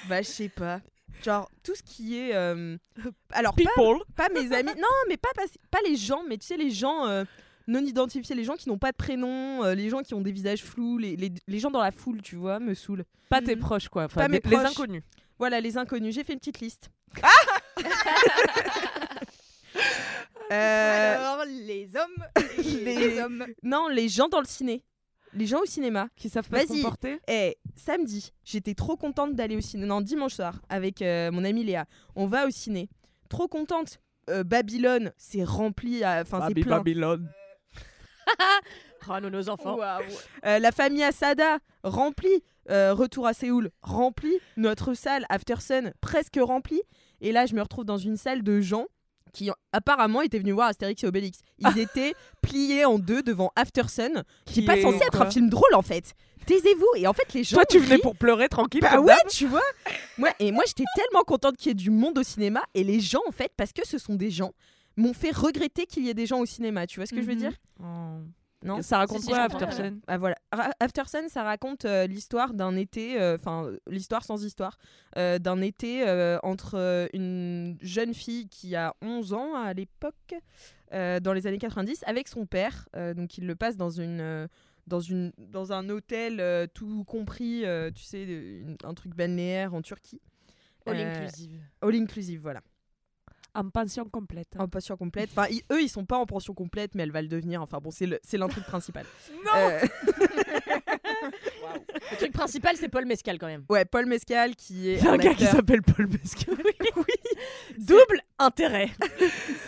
bah 0.06 0.20
je 0.20 0.26
sais 0.28 0.50
pas. 0.50 0.80
Genre 1.24 1.50
tout 1.62 1.74
ce 1.74 1.82
qui 1.82 2.18
est, 2.18 2.34
euh, 2.34 2.76
alors 3.32 3.54
pas, 3.54 3.62
People. 3.62 3.98
pas 4.16 4.28
mes 4.30 4.52
amis, 4.54 4.72
non 4.78 4.88
mais 5.08 5.16
pas 5.16 5.28
pas, 5.34 5.42
pas 5.70 5.78
les 5.86 5.96
gens, 5.96 6.22
mais 6.28 6.38
tu 6.38 6.46
sais 6.46 6.56
les 6.56 6.70
gens 6.70 7.06
euh, 7.06 7.24
non 7.66 7.80
identifiés, 7.84 8.34
les 8.34 8.44
gens 8.44 8.56
qui 8.56 8.68
n'ont 8.68 8.78
pas 8.78 8.90
de 8.92 8.96
prénom, 8.96 9.62
euh, 9.64 9.74
les 9.74 9.90
gens 9.90 10.00
qui 10.02 10.14
ont 10.14 10.20
des 10.22 10.32
visages 10.32 10.62
flous, 10.64 10.96
les, 10.98 11.16
les, 11.16 11.30
les 11.46 11.58
gens 11.58 11.70
dans 11.70 11.82
la 11.82 11.90
foule, 11.90 12.22
tu 12.22 12.36
vois, 12.36 12.58
me 12.58 12.74
saulent. 12.74 13.04
Pas 13.28 13.42
tes 13.42 13.54
Mhm. 13.54 13.60
proches 13.60 13.88
quoi. 13.88 14.04
Enfin, 14.04 14.22
Pas 14.22 14.28
mes 14.28 14.40
des- 14.40 14.48
les 14.48 14.56
proches. 14.56 14.70
inconnus. 14.70 15.02
Voilà 15.38 15.60
les 15.60 15.76
inconnus. 15.78 16.14
J'ai 16.14 16.24
fait 16.24 16.32
une 16.32 16.38
petite 16.38 16.60
liste. 16.60 16.90
Euh, 20.52 21.16
Alors, 21.18 21.44
les 21.46 21.88
hommes. 21.96 22.24
les- 22.58 22.96
les 22.96 23.20
hommes. 23.20 23.46
non, 23.62 23.88
les 23.88 24.08
gens 24.08 24.28
dans 24.28 24.40
le 24.40 24.46
ciné, 24.46 24.82
les 25.34 25.46
gens 25.46 25.60
au 25.60 25.66
cinéma. 25.66 26.08
Qui 26.16 26.28
savent 26.28 26.48
pas 26.48 26.62
se 26.62 26.68
Vas-y. 26.68 26.82
comporter. 26.82 27.18
Eh, 27.28 27.56
samedi, 27.76 28.32
j'étais 28.44 28.74
trop 28.74 28.96
contente 28.96 29.34
d'aller 29.34 29.56
au 29.56 29.60
ciné. 29.60 29.86
Non, 29.86 30.00
dimanche 30.00 30.34
soir, 30.34 30.60
avec 30.68 31.02
euh, 31.02 31.30
mon 31.30 31.44
amie 31.44 31.64
Léa. 31.64 31.86
On 32.16 32.26
va 32.26 32.46
au 32.46 32.50
ciné. 32.50 32.88
Trop 33.28 33.48
contente. 33.48 34.00
Euh, 34.28 34.44
Babylone, 34.44 35.12
c'est 35.16 35.44
rempli. 35.44 36.04
Enfin, 36.04 36.46
c'est 36.48 36.54
plein. 36.54 36.78
Babylone. 36.78 37.28
Oh, 39.08 39.14
nous, 39.20 39.30
nos 39.30 39.48
enfants. 39.48 39.76
Waouh. 39.76 40.02
Euh, 40.44 40.58
la 40.58 40.72
famille 40.72 41.02
Asada, 41.02 41.58
remplie. 41.82 42.44
Euh, 42.68 42.92
Retour 42.92 43.26
à 43.26 43.32
Séoul, 43.32 43.70
rempli. 43.80 44.30
Notre 44.58 44.92
salle, 44.94 45.24
Aftersun, 45.30 45.92
presque 46.02 46.38
remplie. 46.40 46.82
Et 47.22 47.32
là, 47.32 47.46
je 47.46 47.54
me 47.54 47.62
retrouve 47.62 47.86
dans 47.86 47.96
une 47.96 48.16
salle 48.18 48.42
de 48.42 48.60
gens 48.60 48.86
qui 49.32 49.50
apparemment 49.72 50.22
étaient 50.22 50.38
venus 50.38 50.54
voir 50.54 50.68
Astérix 50.68 51.02
et 51.04 51.06
Obélix. 51.06 51.40
Ils 51.58 51.78
étaient 51.78 52.14
pliés 52.42 52.84
en 52.84 52.98
deux 52.98 53.22
devant 53.22 53.50
Aftersun, 53.56 54.24
qui 54.44 54.60
n'est 54.60 54.66
pas 54.66 54.76
est 54.76 54.82
censé 54.82 54.98
être 55.06 55.22
un 55.22 55.30
film 55.30 55.48
drôle 55.48 55.74
en 55.74 55.82
fait. 55.82 56.14
Taisez-vous. 56.46 56.86
Et 56.96 57.06
en 57.06 57.12
fait, 57.12 57.32
les 57.34 57.44
gens. 57.44 57.56
Toi 57.56 57.64
tu 57.66 57.78
venais 57.78 57.96
rient. 57.96 58.00
pour 58.02 58.16
pleurer 58.16 58.48
tranquille. 58.48 58.80
Bah 58.80 58.98
ouais, 59.00 59.14
tu 59.30 59.46
vois. 59.46 59.62
Moi, 60.18 60.30
et 60.40 60.50
moi, 60.52 60.64
j'étais 60.66 60.84
tellement 60.96 61.22
contente 61.22 61.56
qu'il 61.56 61.68
y 61.68 61.72
ait 61.72 61.74
du 61.74 61.90
monde 61.90 62.18
au 62.18 62.22
cinéma. 62.22 62.62
Et 62.74 62.82
les 62.82 62.98
gens, 62.98 63.20
en 63.28 63.32
fait, 63.32 63.52
parce 63.56 63.72
que 63.72 63.86
ce 63.86 63.98
sont 63.98 64.14
des 64.14 64.30
gens, 64.30 64.52
m'ont 64.96 65.12
fait 65.12 65.30
regretter 65.30 65.86
qu'il 65.86 66.04
y 66.04 66.08
ait 66.08 66.14
des 66.14 66.26
gens 66.26 66.40
au 66.40 66.46
cinéma. 66.46 66.86
Tu 66.86 66.98
vois 66.98 67.06
ce 67.06 67.14
que 67.14 67.20
je 67.20 67.26
veux 67.26 67.34
Mhm. 67.34 67.38
dire? 67.40 67.52
Oh. 67.80 67.84
Non 68.62 68.82
Ça 68.82 68.98
raconte 68.98 69.24
quoi 69.24 69.48
comprends. 69.48 69.66
Aftersun 69.66 70.00
Ah 70.06 70.18
voilà. 70.18 70.36
Ra- 70.52 70.72
Aftersun, 70.80 71.28
ça 71.28 71.42
raconte 71.44 71.86
euh, 71.86 72.06
l'histoire 72.06 72.52
d'un 72.52 72.76
été, 72.76 73.18
euh, 73.20 73.36
enfin 73.36 73.64
euh, 73.64 73.78
l'histoire 73.88 74.22
sans 74.24 74.44
histoire, 74.44 74.76
euh, 75.16 75.38
d'un 75.38 75.62
été 75.62 76.06
euh, 76.06 76.38
entre 76.42 77.08
une 77.14 77.78
jeune 77.80 78.12
fille 78.12 78.48
qui 78.48 78.76
a 78.76 78.94
11 79.00 79.32
ans 79.32 79.54
à 79.54 79.72
l'époque, 79.72 80.34
euh, 80.92 81.20
dans 81.20 81.32
les 81.32 81.46
années 81.46 81.58
90, 81.58 82.02
avec 82.06 82.28
son 82.28 82.44
père. 82.44 82.86
Euh, 82.96 83.14
donc 83.14 83.38
il 83.38 83.46
le 83.46 83.54
passe 83.56 83.76
dans 83.78 83.90
une 83.90 84.20
euh, 84.20 84.46
dans 84.86 85.00
une 85.00 85.32
dans 85.38 85.72
un 85.72 85.88
hôtel 85.88 86.40
euh, 86.40 86.66
tout 86.66 87.04
compris, 87.04 87.64
euh, 87.64 87.90
tu 87.90 88.02
sais, 88.02 88.24
une- 88.24 88.76
un 88.84 88.92
truc 88.94 89.14
balnéaire 89.14 89.72
en 89.72 89.80
Turquie. 89.82 90.20
All 90.86 90.96
Euh, 90.96 91.10
inclusive. 91.14 91.60
All 91.80 91.94
inclusive, 91.94 92.40
voilà. 92.40 92.60
En 93.54 93.68
pension 93.68 94.04
complète. 94.04 94.48
En 94.58 94.68
pension 94.68 94.96
complète. 94.96 95.30
Enfin, 95.32 95.46
ils- 95.50 95.62
eux, 95.72 95.82
ils 95.82 95.88
sont 95.88 96.04
pas 96.04 96.16
en 96.18 96.26
pension 96.26 96.54
complète, 96.54 96.94
mais 96.94 97.02
elle 97.02 97.10
va 97.12 97.20
le 97.22 97.28
devenir. 97.28 97.60
Enfin 97.62 97.78
bon, 97.82 97.90
c'est 97.90 98.06
le- 98.06 98.20
c'est 98.22 98.38
l'intrigue 98.38 98.64
principale. 98.64 99.06
Non 99.44 99.50
Euh, 99.56 99.80
Le 102.12 102.16
truc 102.16 102.32
principal, 102.32 102.76
c'est 102.76 102.88
Paul 102.88 103.04
Mescal 103.06 103.38
quand 103.38 103.46
même. 103.46 103.64
ouais, 103.68 103.84
Paul 103.84 104.06
Mescal 104.06 104.56
qui 104.56 104.90
est 104.90 104.96
Il 104.96 105.04
y 105.04 105.06
a 105.06 105.12
un 105.12 105.16
gars 105.16 105.34
qui 105.34 105.44
s'appelle 105.46 105.82
Paul 105.82 106.08
Mescal. 106.08 106.56
Double 107.78 108.20
intérêt. 108.38 108.90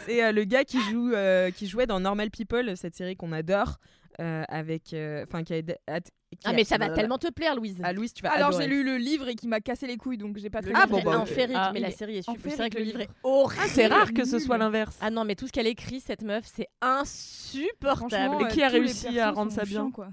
C'est 0.07 0.23
euh, 0.25 0.33
le 0.33 0.45
gars 0.45 0.65
qui 0.65 0.81
joue, 0.91 1.13
euh, 1.13 1.51
qui 1.51 1.67
jouait 1.67 1.87
dans 1.87 2.01
Normal 2.01 2.31
People, 2.31 2.77
cette 2.77 2.95
série 2.95 3.17
qu'on 3.17 3.33
adore, 3.33 3.79
euh, 4.21 4.45
avec, 4.49 4.93
euh, 4.95 5.25
enfin, 5.27 5.43
qui 5.45 5.53
a, 5.53 5.57
aidé- 5.59 5.77
at- 5.87 6.01
qui 6.01 6.11
Ah, 6.45 6.51
a- 6.51 6.53
mais 6.53 6.65
ça 6.65 6.75
va 6.75 6.79
blablabla. 6.87 7.03
tellement 7.03 7.19
te 7.19 7.31
plaire, 7.31 7.55
Louise. 7.57 7.79
Ah, 7.83 7.93
Louise, 7.93 8.13
tu 8.15 8.23
vas 8.23 8.31
Alors, 8.33 8.49
adorer. 8.49 8.65
j'ai 8.65 8.71
lu 8.71 8.85
le 8.85 8.97
livre 8.97 9.29
et 9.29 9.35
qui 9.35 9.49
m'a 9.49 9.61
cassé 9.61 9.87
les 9.87 9.97
couilles, 9.97 10.19
donc 10.19 10.37
j'ai 10.39 10.51
pas 10.51 10.63
très 10.63 10.73
Ah, 10.75 10.87
bon, 10.87 11.03
bah, 11.03 11.13
un 11.13 11.21
ok. 11.23 11.27
féerique, 11.29 11.57
Ah. 11.59 11.71
mais 11.75 11.81
la 11.81 11.89
est 11.89 11.93
série 11.93 12.19
est 12.19 12.23
super. 12.23 12.51
C'est 12.51 12.57
vrai 12.57 12.71
que 12.71 12.79
le 12.79 12.85
livre 12.85 13.01
est 13.01 13.09
horrible. 13.23 13.63
C'est 13.69 13.87
rare 13.87 14.13
que 14.13 14.25
ce 14.25 14.39
soit 14.39 14.59
l'inverse. 14.59 14.97
Ah 15.01 15.11
non, 15.11 15.25
mais 15.25 15.35
tout 15.35 15.47
ce 15.47 15.53
qu'elle 15.53 15.67
écrit, 15.67 16.01
cette 16.01 16.23
meuf, 16.23 16.45
c'est 16.47 16.69
insupportable. 16.81 18.09
Franchement, 18.11 18.41
Et 18.41 18.45
euh, 18.45 18.49
qui 18.49 18.63
a 18.63 18.69
tous 18.69 18.75
les 18.75 18.81
réussi 18.81 19.19
à 19.21 19.31
rendre 19.31 19.51
sont 19.53 19.59
ça 19.59 19.65
bien 19.65 19.73
chiants, 19.81 19.91
quoi. 19.91 20.09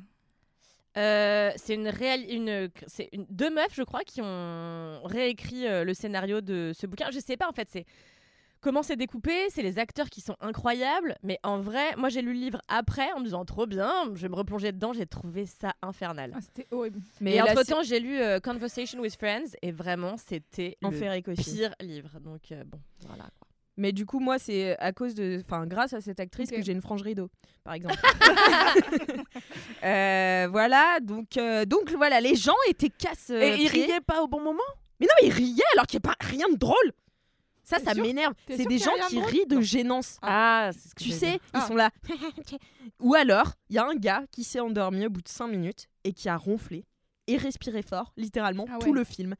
Euh, 0.97 1.51
c'est 1.55 1.75
une 1.75 1.87
réelle, 1.87 2.25
une, 2.29 2.69
c'est 2.87 3.09
une, 3.13 3.25
deux 3.29 3.49
meufs, 3.53 3.73
je 3.75 3.83
crois, 3.83 4.03
qui 4.03 4.21
ont 4.21 5.01
réécrit 5.05 5.67
euh, 5.67 5.83
le 5.83 5.93
scénario 5.93 6.41
de 6.41 6.71
ce 6.75 6.87
bouquin. 6.87 7.09
Je 7.11 7.19
sais 7.19 7.37
pas, 7.37 7.47
en 7.47 7.53
fait, 7.53 7.69
c'est 7.71 7.85
comment 8.61 8.83
c'est 8.83 8.95
découpé, 8.95 9.49
c'est 9.49 9.61
les 9.61 9.79
acteurs 9.79 10.09
qui 10.09 10.21
sont 10.21 10.35
incroyables, 10.39 11.15
mais 11.23 11.39
en 11.43 11.59
vrai, 11.59 11.95
moi 11.97 12.09
j'ai 12.09 12.21
lu 12.21 12.33
le 12.33 12.39
livre 12.39 12.61
après 12.67 13.11
en 13.13 13.19
me 13.19 13.25
disant 13.25 13.45
trop 13.45 13.65
bien, 13.65 13.91
je 14.13 14.21
vais 14.21 14.29
me 14.29 14.35
replonger 14.35 14.71
dedans, 14.71 14.93
j'ai 14.93 15.05
trouvé 15.05 15.45
ça 15.45 15.73
infernal. 15.81 16.33
Ah, 16.35 16.39
C'était 16.41 16.67
horrible. 16.71 16.99
Mais 17.21 17.35
et 17.35 17.41
entre 17.41 17.63
temps, 17.65 17.83
j'ai 17.83 17.99
lu 17.99 18.19
euh, 18.19 18.39
Conversation 18.39 18.99
with 18.99 19.15
Friends 19.15 19.55
et 19.61 19.71
vraiment, 19.71 20.17
c'était 20.17 20.77
le 20.81 20.87
aussi. 21.31 21.55
pire 21.55 21.73
livre. 21.81 22.19
Donc 22.19 22.51
euh, 22.51 22.63
bon, 22.65 22.79
voilà. 23.07 23.23
quoi. 23.39 23.47
Mais 23.79 23.93
du 23.93 24.05
coup, 24.05 24.19
moi, 24.19 24.37
c'est 24.37 24.77
à 24.79 24.91
cause 24.91 25.15
de, 25.15 25.41
enfin, 25.41 25.65
grâce 25.65 25.93
à 25.93 26.01
cette 26.01 26.19
actrice 26.19 26.51
que 26.51 26.61
j'ai 26.61 26.73
une 26.73 26.81
frange 26.81 27.01
rideau, 27.01 27.29
par 27.63 27.73
exemple. 27.73 27.95
Euh, 29.83 30.47
voilà, 30.51 30.99
donc, 31.01 31.37
euh, 31.37 31.63
donc 31.63 31.91
voilà, 31.91 32.19
les 32.19 32.35
gens 32.35 32.55
étaient 32.67 32.89
casse. 32.89 33.29
Et 33.29 33.55
il 33.61 33.67
riait 33.69 34.01
pas 34.05 34.21
au 34.21 34.27
bon 34.27 34.41
moment? 34.41 34.59
Mais 34.99 35.05
non, 35.07 35.13
mais 35.21 35.27
ils 35.29 35.33
riaient 35.33 35.63
alors 35.73 35.87
qu'il 35.87 36.01
n'y 36.03 36.09
a 36.09 36.13
pas 36.13 36.25
rien 36.25 36.49
de 36.49 36.57
drôle. 36.57 36.91
Ça, 37.69 37.79
ça 37.79 37.93
m'énerve. 37.93 38.33
C'est 38.47 38.65
des 38.65 38.77
gens 38.79 38.91
qui 39.09 39.19
rient 39.21 39.45
de 39.45 39.61
gênance. 39.61 40.17
Ah, 40.21 40.71
ce 40.73 40.93
que 40.95 41.03
Tu 41.03 41.11
sais, 41.11 41.35
ils 41.35 41.39
Ah. 41.53 41.67
sont 41.67 41.75
là. 41.75 41.91
Ou 42.99 43.13
alors, 43.15 43.53
il 43.69 43.75
y 43.75 43.79
a 43.79 43.85
un 43.85 43.95
gars 43.95 44.23
qui 44.31 44.43
s'est 44.43 44.59
endormi 44.59 45.05
au 45.05 45.09
bout 45.09 45.21
de 45.21 45.27
5 45.29 45.47
minutes 45.47 45.87
et 46.03 46.11
qui 46.13 46.29
a 46.29 46.37
ronflé 46.37 46.85
et 47.27 47.37
respiré 47.37 47.81
fort, 47.83 48.11
littéralement, 48.17 48.65
Ah 48.71 48.79
tout 48.79 48.93
le 48.93 49.03
film. 49.03 49.35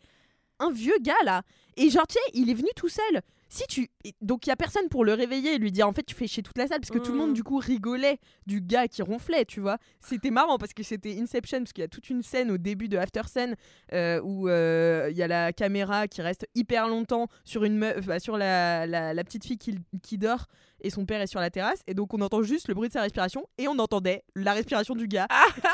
Un 0.59 0.71
vieux 0.71 0.97
gars 1.01 1.13
là. 1.23 1.41
Et 1.75 1.89
genre, 1.89 2.05
tu 2.07 2.13
sais, 2.13 2.19
il 2.33 2.49
est 2.49 2.53
venu 2.53 2.69
tout 2.75 2.89
seul. 2.89 3.21
Si 3.51 3.63
tu. 3.67 3.89
Donc, 4.21 4.45
il 4.45 4.49
y 4.49 4.53
a 4.53 4.55
personne 4.55 4.87
pour 4.89 5.03
le 5.03 5.13
réveiller 5.13 5.55
et 5.55 5.57
lui 5.57 5.71
dire 5.71 5.87
en 5.87 5.91
fait, 5.91 6.03
tu 6.03 6.13
fais 6.13 6.27
chier 6.27 6.43
toute 6.43 6.57
la 6.57 6.67
salle 6.67 6.79
parce 6.79 6.91
que 6.91 6.99
tout 6.99 7.11
le 7.11 7.17
monde, 7.17 7.31
Mm. 7.31 7.33
du 7.33 7.43
coup, 7.43 7.57
rigolait 7.57 8.19
du 8.45 8.61
gars 8.61 8.87
qui 8.87 9.01
ronflait, 9.01 9.43
tu 9.45 9.59
vois. 9.59 9.77
C'était 9.99 10.29
marrant 10.29 10.59
parce 10.59 10.73
que 10.73 10.83
c'était 10.83 11.19
Inception, 11.19 11.59
parce 11.59 11.73
qu'il 11.73 11.81
y 11.81 11.85
a 11.85 11.87
toute 11.87 12.09
une 12.11 12.21
scène 12.21 12.51
au 12.51 12.57
début 12.59 12.87
de 12.89 12.97
After 12.97 13.21
Sun 13.27 13.55
euh, 13.93 14.21
où 14.23 14.47
euh, 14.47 15.07
il 15.09 15.17
y 15.17 15.23
a 15.23 15.27
la 15.27 15.51
caméra 15.51 16.07
qui 16.07 16.21
reste 16.21 16.47
hyper 16.53 16.87
longtemps 16.87 17.27
sur, 17.43 17.63
une 17.63 17.77
meuf, 17.77 18.05
sur 18.19 18.37
la, 18.37 18.85
la- 18.85 19.13
la 19.15 19.23
petite 19.23 19.43
fille 19.45 19.57
qui, 19.57 19.75
qui 20.03 20.19
dort 20.19 20.45
et 20.81 20.91
son 20.91 21.05
père 21.07 21.19
est 21.19 21.27
sur 21.27 21.39
la 21.39 21.49
terrasse. 21.49 21.81
Et 21.87 21.95
donc, 21.95 22.13
on 22.13 22.21
entend 22.21 22.43
juste 22.43 22.67
le 22.67 22.75
bruit 22.75 22.87
de 22.89 22.93
sa 22.93 23.01
respiration 23.01 23.47
et 23.57 23.67
on 23.67 23.79
entendait 23.79 24.23
la 24.35 24.53
respiration 24.53 24.93
du 24.95 25.07
gars. 25.07 25.27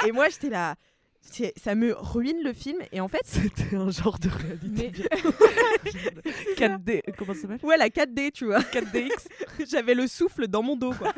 et 0.07 0.11
moi, 0.13 0.29
j'étais 0.29 0.49
là. 0.49 0.75
Ça 1.57 1.75
me 1.75 1.93
ruine 1.97 2.37
le 2.43 2.53
film 2.53 2.77
et 2.91 3.01
en 3.01 3.07
fait 3.07 3.19
C'était 3.25 3.75
un 3.75 3.89
genre 3.89 4.19
de 4.19 4.29
réalité. 4.29 4.91
Mais- 5.03 5.21
virtuelle. 5.21 6.21
4D, 6.57 7.01
comment 7.17 7.33
ça 7.33 7.41
s'appelle? 7.41 7.59
Ouais 7.63 7.77
la 7.77 7.89
4D 7.89 8.31
tu 8.31 8.45
vois. 8.45 8.59
4DX. 8.59 9.09
j'avais 9.69 9.95
le 9.95 10.07
souffle 10.07 10.47
dans 10.47 10.61
mon 10.63 10.75
dos 10.77 10.93
quoi. 10.93 11.13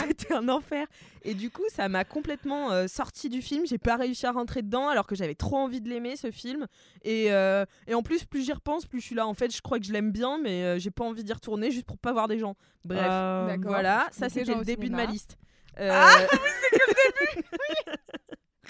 C'était 0.00 0.32
un 0.34 0.48
enfer. 0.48 0.86
Et 1.22 1.34
du 1.34 1.50
coup 1.50 1.62
ça 1.68 1.88
m'a 1.88 2.04
complètement 2.04 2.72
euh, 2.72 2.86
sorti 2.88 3.28
du 3.28 3.40
film. 3.42 3.64
J'ai 3.66 3.78
pas 3.78 3.96
réussi 3.96 4.26
à 4.26 4.32
rentrer 4.32 4.62
dedans 4.62 4.88
alors 4.88 5.06
que 5.06 5.14
j'avais 5.14 5.34
trop 5.36 5.56
envie 5.58 5.80
de 5.80 5.88
l'aimer 5.88 6.16
ce 6.16 6.30
film. 6.32 6.66
Et, 7.04 7.30
euh, 7.32 7.64
et 7.86 7.94
en 7.94 8.02
plus 8.02 8.24
plus 8.24 8.44
j'y 8.44 8.52
repense 8.52 8.86
plus 8.86 9.00
je 9.00 9.06
suis 9.06 9.14
là. 9.14 9.26
En 9.26 9.34
fait 9.34 9.54
je 9.54 9.62
crois 9.62 9.78
que 9.78 9.84
je 9.84 9.92
l'aime 9.92 10.10
bien 10.10 10.38
mais 10.42 10.64
euh, 10.64 10.78
j'ai 10.78 10.90
pas 10.90 11.04
envie 11.04 11.22
d'y 11.24 11.32
retourner 11.32 11.70
juste 11.70 11.86
pour 11.86 11.98
pas 11.98 12.12
voir 12.12 12.26
des 12.26 12.38
gens. 12.38 12.56
Bref. 12.84 13.00
Euh, 13.02 13.46
D'accord. 13.48 13.70
voilà 13.70 14.08
ça 14.10 14.28
c'était 14.28 14.54
le 14.54 14.60
au 14.60 14.64
début 14.64 14.88
de 14.88 14.96
ma 14.96 15.06
liste. 15.06 15.36
Ah 15.78 16.16
oui 16.18 16.38
c'est 16.70 16.78
que 16.78 16.84
le 16.84 17.36
début 17.36 17.48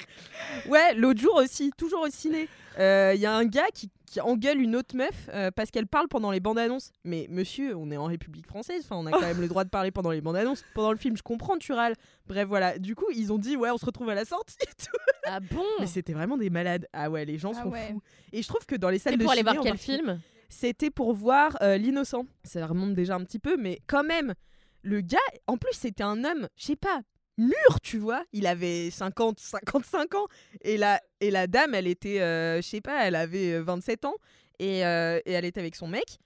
ouais 0.69 0.95
l'autre 0.95 1.21
jour 1.21 1.35
aussi 1.37 1.71
toujours 1.77 2.03
au 2.03 2.11
ciné 2.11 2.49
il 2.79 3.21
y 3.21 3.27
a 3.27 3.35
un 3.35 3.45
gars 3.45 3.69
qui, 3.75 3.91
qui 4.13 4.21
engueule 4.21 4.61
une 4.61 4.77
autre 4.77 4.95
meuf 4.95 5.31
euh, 5.33 5.51
parce 5.51 5.71
qu'elle 5.71 5.87
parle 5.87 6.07
pendant 6.07 6.31
les 6.31 6.41
bandes 6.41 6.59
annonces. 6.59 6.93
Mais 7.03 7.27
monsieur, 7.31 7.75
on 7.75 7.91
est 7.91 7.97
en 7.97 8.05
République 8.05 8.47
française, 8.47 8.83
enfin 8.85 8.97
on 8.97 9.07
a 9.07 9.11
quand 9.11 9.23
même 9.23 9.41
le 9.41 9.49
droit 9.49 9.65
de 9.65 9.71
parler 9.71 9.91
pendant 9.91 10.11
les 10.11 10.21
bandes 10.21 10.37
annonces. 10.37 10.65
Pendant 10.75 10.93
le 10.93 10.99
film, 10.99 11.17
je 11.17 11.23
comprends, 11.23 11.57
tu 11.57 11.73
râles. 11.73 11.95
Bref, 12.27 12.47
voilà. 12.47 12.79
Du 12.79 12.95
coup, 12.95 13.07
ils 13.15 13.33
ont 13.33 13.39
dit 13.39 13.57
ouais, 13.57 13.71
on 13.71 13.79
se 13.79 13.87
retrouve 13.87 14.11
à 14.11 14.15
la 14.15 14.27
sortie. 14.27 14.57
et 14.61 14.67
tout. 14.85 14.99
Ah 15.25 15.41
bon? 15.41 15.65
Mais 15.81 15.87
c'était 15.87 16.13
vraiment 16.13 16.37
des 16.37 16.51
malades. 16.51 16.87
Ah 16.93 17.09
ouais, 17.09 17.25
les 17.25 17.39
gens 17.39 17.53
Ah 17.57 17.63
sont 17.63 17.71
ouais. 17.71 17.89
fous. 17.89 18.03
Et 18.33 18.43
je 18.43 18.49
trouve 18.49 18.67
que 18.67 18.77
dans 18.77 18.91
les 18.91 18.99
salles 18.99 19.17
de 19.17 19.23
pour 19.23 19.33
aller 19.33 19.41
ciné, 19.41 19.53
voir 19.53 19.65
quel 19.65 19.79
film? 19.79 20.21
C'était 20.51 20.91
pour 20.91 21.15
voir 21.15 21.57
euh, 21.63 21.79
l'innocent. 21.79 22.27
Ça 22.45 22.67
remonte 22.67 22.95
déjà 22.95 23.15
un 23.15 23.25
petit 23.25 23.39
peu, 23.39 23.57
mais 23.57 23.81
quand 23.87 24.05
même, 24.05 24.35
le 24.83 25.01
gars, 25.01 25.17
en 25.47 25.57
plus, 25.57 25.73
c'était 25.73 26.03
un 26.03 26.23
homme, 26.23 26.49
je 26.57 26.67
sais 26.67 26.77
pas, 26.77 27.01
mûr, 27.43 27.81
tu 27.83 27.99
vois. 27.99 28.25
Il 28.33 28.47
avait 28.47 28.91
50, 28.91 29.39
55 29.39 30.15
ans. 30.15 30.27
Et 30.63 30.77
la, 30.77 31.01
et 31.21 31.31
la 31.31 31.47
dame, 31.47 31.75
elle 31.75 31.87
était, 31.87 32.21
euh, 32.21 32.57
je 32.57 32.63
sais 32.63 32.81
pas, 32.81 33.07
elle 33.07 33.15
avait 33.15 33.55
euh, 33.55 33.63
27 33.63 34.05
ans. 34.05 34.15
Et, 34.59 34.85
euh, 34.87 35.21
et 35.27 35.33
elle 35.33 35.45
était 35.45 35.61
avec 35.61 35.77
son 35.77 35.89
mec. 35.89 36.19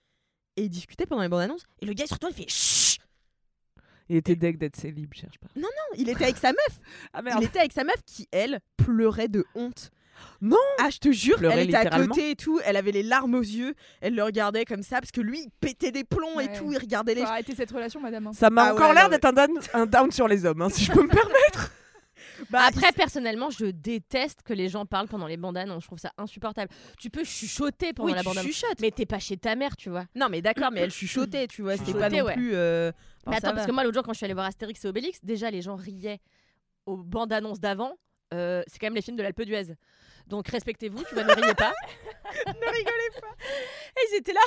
Et 0.57 0.65
ils 0.65 0.71
discutaient 0.71 1.07
pendant 1.07 1.23
les 1.23 1.29
bandes 1.29 1.43
annonces. 1.43 1.65
Et 1.81 1.87
le 1.87 1.93
gars, 1.93 2.07
surtout, 2.07 2.29
il 2.29 2.35
fait 2.35 2.49
Chut 2.49 3.01
Il 4.09 4.17
était 4.17 4.37
deck 4.37 4.59
d'être 4.59 4.77
célib, 4.77 5.13
cherche 5.15 5.39
pas. 5.39 5.49
Non, 5.57 5.69
il 5.97 6.09
était 6.09 6.25
avec 6.25 6.37
sa 6.37 6.51
meuf. 6.51 6.81
Ah 7.13 7.23
Il 7.39 7.45
était 7.45 7.59
avec 7.59 7.73
sa 7.73 7.85
meuf 7.85 8.03
qui, 8.05 8.29
elle, 8.31 8.61
pleurait 8.77 9.29
de 9.29 9.45
honte. 9.55 9.91
Non 10.41 10.57
Ah, 10.79 10.91
je 10.91 10.99
te 10.99 11.11
jure, 11.13 11.37
Pleurait 11.39 11.63
elle 11.63 11.69
était 11.69 11.77
à 11.77 11.91
côté 12.07 12.31
et 12.31 12.37
tout. 12.37 12.61
Elle 12.65 12.77
avait 12.77 12.93
les 12.93 13.03
larmes 13.03 13.35
aux 13.35 13.41
yeux. 13.43 13.75
Elle 14.01 14.15
le 14.15 14.23
regardait 14.23 14.65
comme 14.65 14.83
ça 14.83 15.01
parce 15.01 15.13
que 15.13 15.21
lui, 15.21 15.41
il 15.41 15.51
pétait 15.61 15.93
des 15.93 16.05
plombs 16.05 16.41
et 16.41 16.47
Ouais. 16.49 16.59
tout. 16.59 16.73
Il 16.73 16.79
regardait 16.79 17.15
les 17.15 17.23
Faut 17.23 17.29
arrêter 17.29 17.55
cette 17.55 17.71
relation, 17.71 18.01
madame. 18.01 18.27
hein. 18.29 18.33
Ça 18.33 18.51
m'a 18.51 18.65
Ah 18.69 18.75
encore 18.75 18.89
ouais, 18.89 18.95
l'air 18.95 19.05
non, 19.05 19.11
d'être 19.11 19.25
un 19.25 19.33
down, 19.33 19.59
un 19.75 19.87
down 19.87 20.11
sur 20.13 20.29
les 20.29 20.45
hommes, 20.45 20.63
hein, 20.63 20.69
si 20.69 20.85
je 20.85 20.93
peux 20.93 21.03
me 21.03 21.09
permettre. 21.09 21.73
Bah, 22.51 22.61
Après, 22.69 22.93
personnellement, 22.93 23.49
je 23.49 23.65
déteste 23.67 24.43
que 24.43 24.53
les 24.53 24.69
gens 24.69 24.85
parlent 24.85 25.09
pendant 25.09 25.27
les 25.27 25.39
bandes 25.39 25.57
annonces. 25.57 25.85
Je 25.85 25.87
trouve 25.89 25.99
ça 25.99 26.13
insupportable. 26.19 26.71
Tu 26.99 27.09
peux 27.09 27.25
chuchoter 27.25 27.95
pendant 27.95 28.09
oui, 28.11 28.15
la 28.15 28.21
tu 28.21 28.25
bande 28.27 28.37
annonce. 28.39 28.53
chuchotes. 28.53 28.79
Mais 28.81 28.91
t'es 28.91 29.07
pas 29.07 29.19
chez 29.19 29.39
ta 29.39 29.55
mère, 29.55 29.75
tu 29.77 29.89
vois. 29.89 30.05
Non, 30.15 30.29
mais 30.31 30.43
d'accord, 30.43 30.71
mais 30.71 30.81
elle 30.81 30.91
chuchotait, 30.93 31.47
tu 31.47 31.63
vois. 31.63 31.79
C'était 31.79 31.93
pas 31.93 32.11
Chuchotait, 32.11 32.19
non 32.21 32.27
ouais. 32.27 32.35
plus. 32.35 32.51
euh, 32.55 32.91
enfin, 32.91 32.97
Mais 33.29 33.33
ça 33.33 33.39
attends, 33.39 33.49
parce 33.53 33.63
va. 33.63 33.67
que 33.69 33.73
moi, 33.73 33.85
l'autre 33.85 33.95
jour, 33.95 34.03
quand 34.03 34.13
je 34.13 34.19
suis 34.19 34.25
allée 34.27 34.35
voir 34.35 34.45
Astérix 34.47 34.85
et 34.85 34.89
Obélix, 34.89 35.19
déjà, 35.23 35.51
les 35.51 35.63
gens 35.63 35.77
riaient 35.77 36.21
aux 36.85 36.99
bandes 36.99 37.33
annonces 37.33 37.59
d'avant. 37.61 37.95
Euh, 38.35 38.63
c'est 38.67 38.79
quand 38.81 38.87
même 38.89 38.95
les 38.97 39.03
films 39.03 39.17
de 39.17 39.23
l'Alpe 39.23 39.41
d'Huez. 39.43 39.75
Donc 40.27 40.49
respectez-vous, 40.49 41.03
tu 41.05 41.15
vois, 41.15 41.25
ne 41.25 41.33
riez 41.33 41.55
pas. 41.55 41.73
ne 42.47 42.53
rigolez 42.53 43.21
pas. 43.21 43.35
Et 43.97 44.09
ils 44.11 44.17
étaient 44.17 44.33
là 44.33 44.41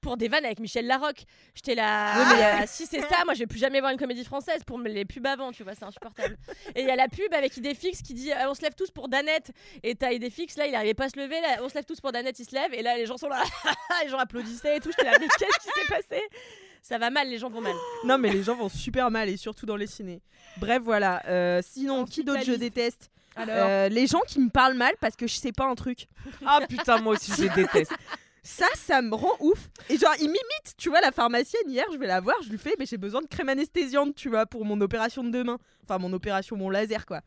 pour 0.00 0.16
des 0.16 0.28
vannes 0.28 0.44
avec 0.44 0.60
Michel 0.60 0.86
Larocque. 0.86 1.24
J'étais 1.54 1.74
là. 1.74 2.14
Oui, 2.16 2.24
mais, 2.36 2.42
ah, 2.62 2.66
si 2.66 2.86
c'est 2.86 3.00
ça, 3.00 3.24
moi 3.24 3.34
je 3.34 3.40
vais 3.40 3.46
plus 3.46 3.58
jamais 3.58 3.80
voir 3.80 3.92
une 3.92 3.98
comédie 3.98 4.24
française 4.24 4.62
pour 4.64 4.78
les 4.78 5.04
pubs 5.04 5.26
avant, 5.26 5.50
tu 5.50 5.64
vois, 5.64 5.74
c'est 5.74 5.84
insupportable. 5.84 6.36
Et 6.74 6.82
il 6.82 6.86
y 6.86 6.90
a 6.90 6.96
la 6.96 7.08
pub 7.08 7.32
avec 7.34 7.56
Idéfix 7.56 8.02
qui 8.02 8.14
dit 8.14 8.32
euh, 8.32 8.48
on 8.48 8.54
se 8.54 8.62
lève 8.62 8.74
tous 8.74 8.90
pour 8.90 9.08
Danette. 9.08 9.50
Et 9.82 9.94
t'as 9.96 10.12
Idéfix 10.12 10.56
là, 10.56 10.66
il 10.66 10.74
arrivait 10.74 10.94
pas 10.94 11.06
à 11.06 11.08
se 11.08 11.18
lever. 11.18 11.40
Là, 11.40 11.58
on 11.62 11.68
se 11.68 11.74
lève 11.74 11.84
tous 11.84 12.00
pour 12.00 12.12
Danette, 12.12 12.38
il 12.38 12.44
se 12.44 12.54
lève. 12.54 12.72
Et 12.72 12.82
là, 12.82 12.96
les 12.96 13.06
gens 13.06 13.16
sont 13.16 13.28
là, 13.28 13.42
les 14.04 14.08
gens 14.08 14.18
applaudissaient 14.18 14.76
et 14.76 14.80
tout. 14.80 14.90
J'étais 14.90 15.10
là, 15.10 15.16
mais 15.18 15.26
qu'est-ce 15.38 15.58
qui 15.58 15.80
s'est 15.80 15.88
passé? 15.88 16.22
Ça 16.82 16.98
va 16.98 17.10
mal, 17.10 17.28
les 17.28 17.38
gens 17.38 17.50
vont 17.50 17.60
mal. 17.60 17.74
Non, 18.04 18.18
mais 18.18 18.30
les 18.30 18.42
gens 18.42 18.54
vont 18.54 18.68
super 18.68 19.10
mal 19.10 19.28
et 19.28 19.36
surtout 19.36 19.66
dans 19.66 19.76
les 19.76 19.86
ciné. 19.86 20.22
Bref, 20.56 20.80
voilà. 20.82 21.22
Euh, 21.26 21.60
sinon, 21.62 22.04
qui 22.04 22.24
d'autre 22.24 22.42
je 22.44 22.52
déteste? 22.52 23.09
Euh, 23.38 23.88
Les 23.88 24.06
gens 24.06 24.20
qui 24.26 24.40
me 24.40 24.50
parlent 24.50 24.76
mal 24.76 24.94
parce 25.00 25.16
que 25.16 25.26
je 25.26 25.34
sais 25.34 25.52
pas 25.52 25.66
un 25.66 25.74
truc. 25.74 26.06
Ah 26.44 26.60
putain, 26.68 27.00
moi 27.00 27.14
aussi 27.14 27.32
je 27.32 27.52
déteste. 27.54 27.92
Ça, 28.42 28.66
ça 28.74 29.02
me 29.02 29.14
rend 29.14 29.36
ouf. 29.40 29.68
Et 29.90 29.98
genre, 29.98 30.14
il 30.18 30.24
m'imite. 30.26 30.74
Tu 30.78 30.88
vois, 30.88 31.00
la 31.02 31.12
pharmacienne, 31.12 31.68
hier, 31.68 31.84
je 31.92 31.98
vais 31.98 32.06
la 32.06 32.20
voir, 32.20 32.36
je 32.42 32.48
lui 32.48 32.56
fais, 32.58 32.74
mais 32.78 32.86
j'ai 32.86 32.96
besoin 32.96 33.20
de 33.20 33.26
crème 33.26 33.50
anesthésiante, 33.50 34.14
tu 34.14 34.30
vois, 34.30 34.46
pour 34.46 34.64
mon 34.64 34.80
opération 34.80 35.22
de 35.22 35.30
demain. 35.30 35.58
Enfin, 35.84 35.98
mon 35.98 36.10
opération, 36.14 36.56
mon 36.56 36.70
laser, 36.70 37.04
quoi. 37.04 37.20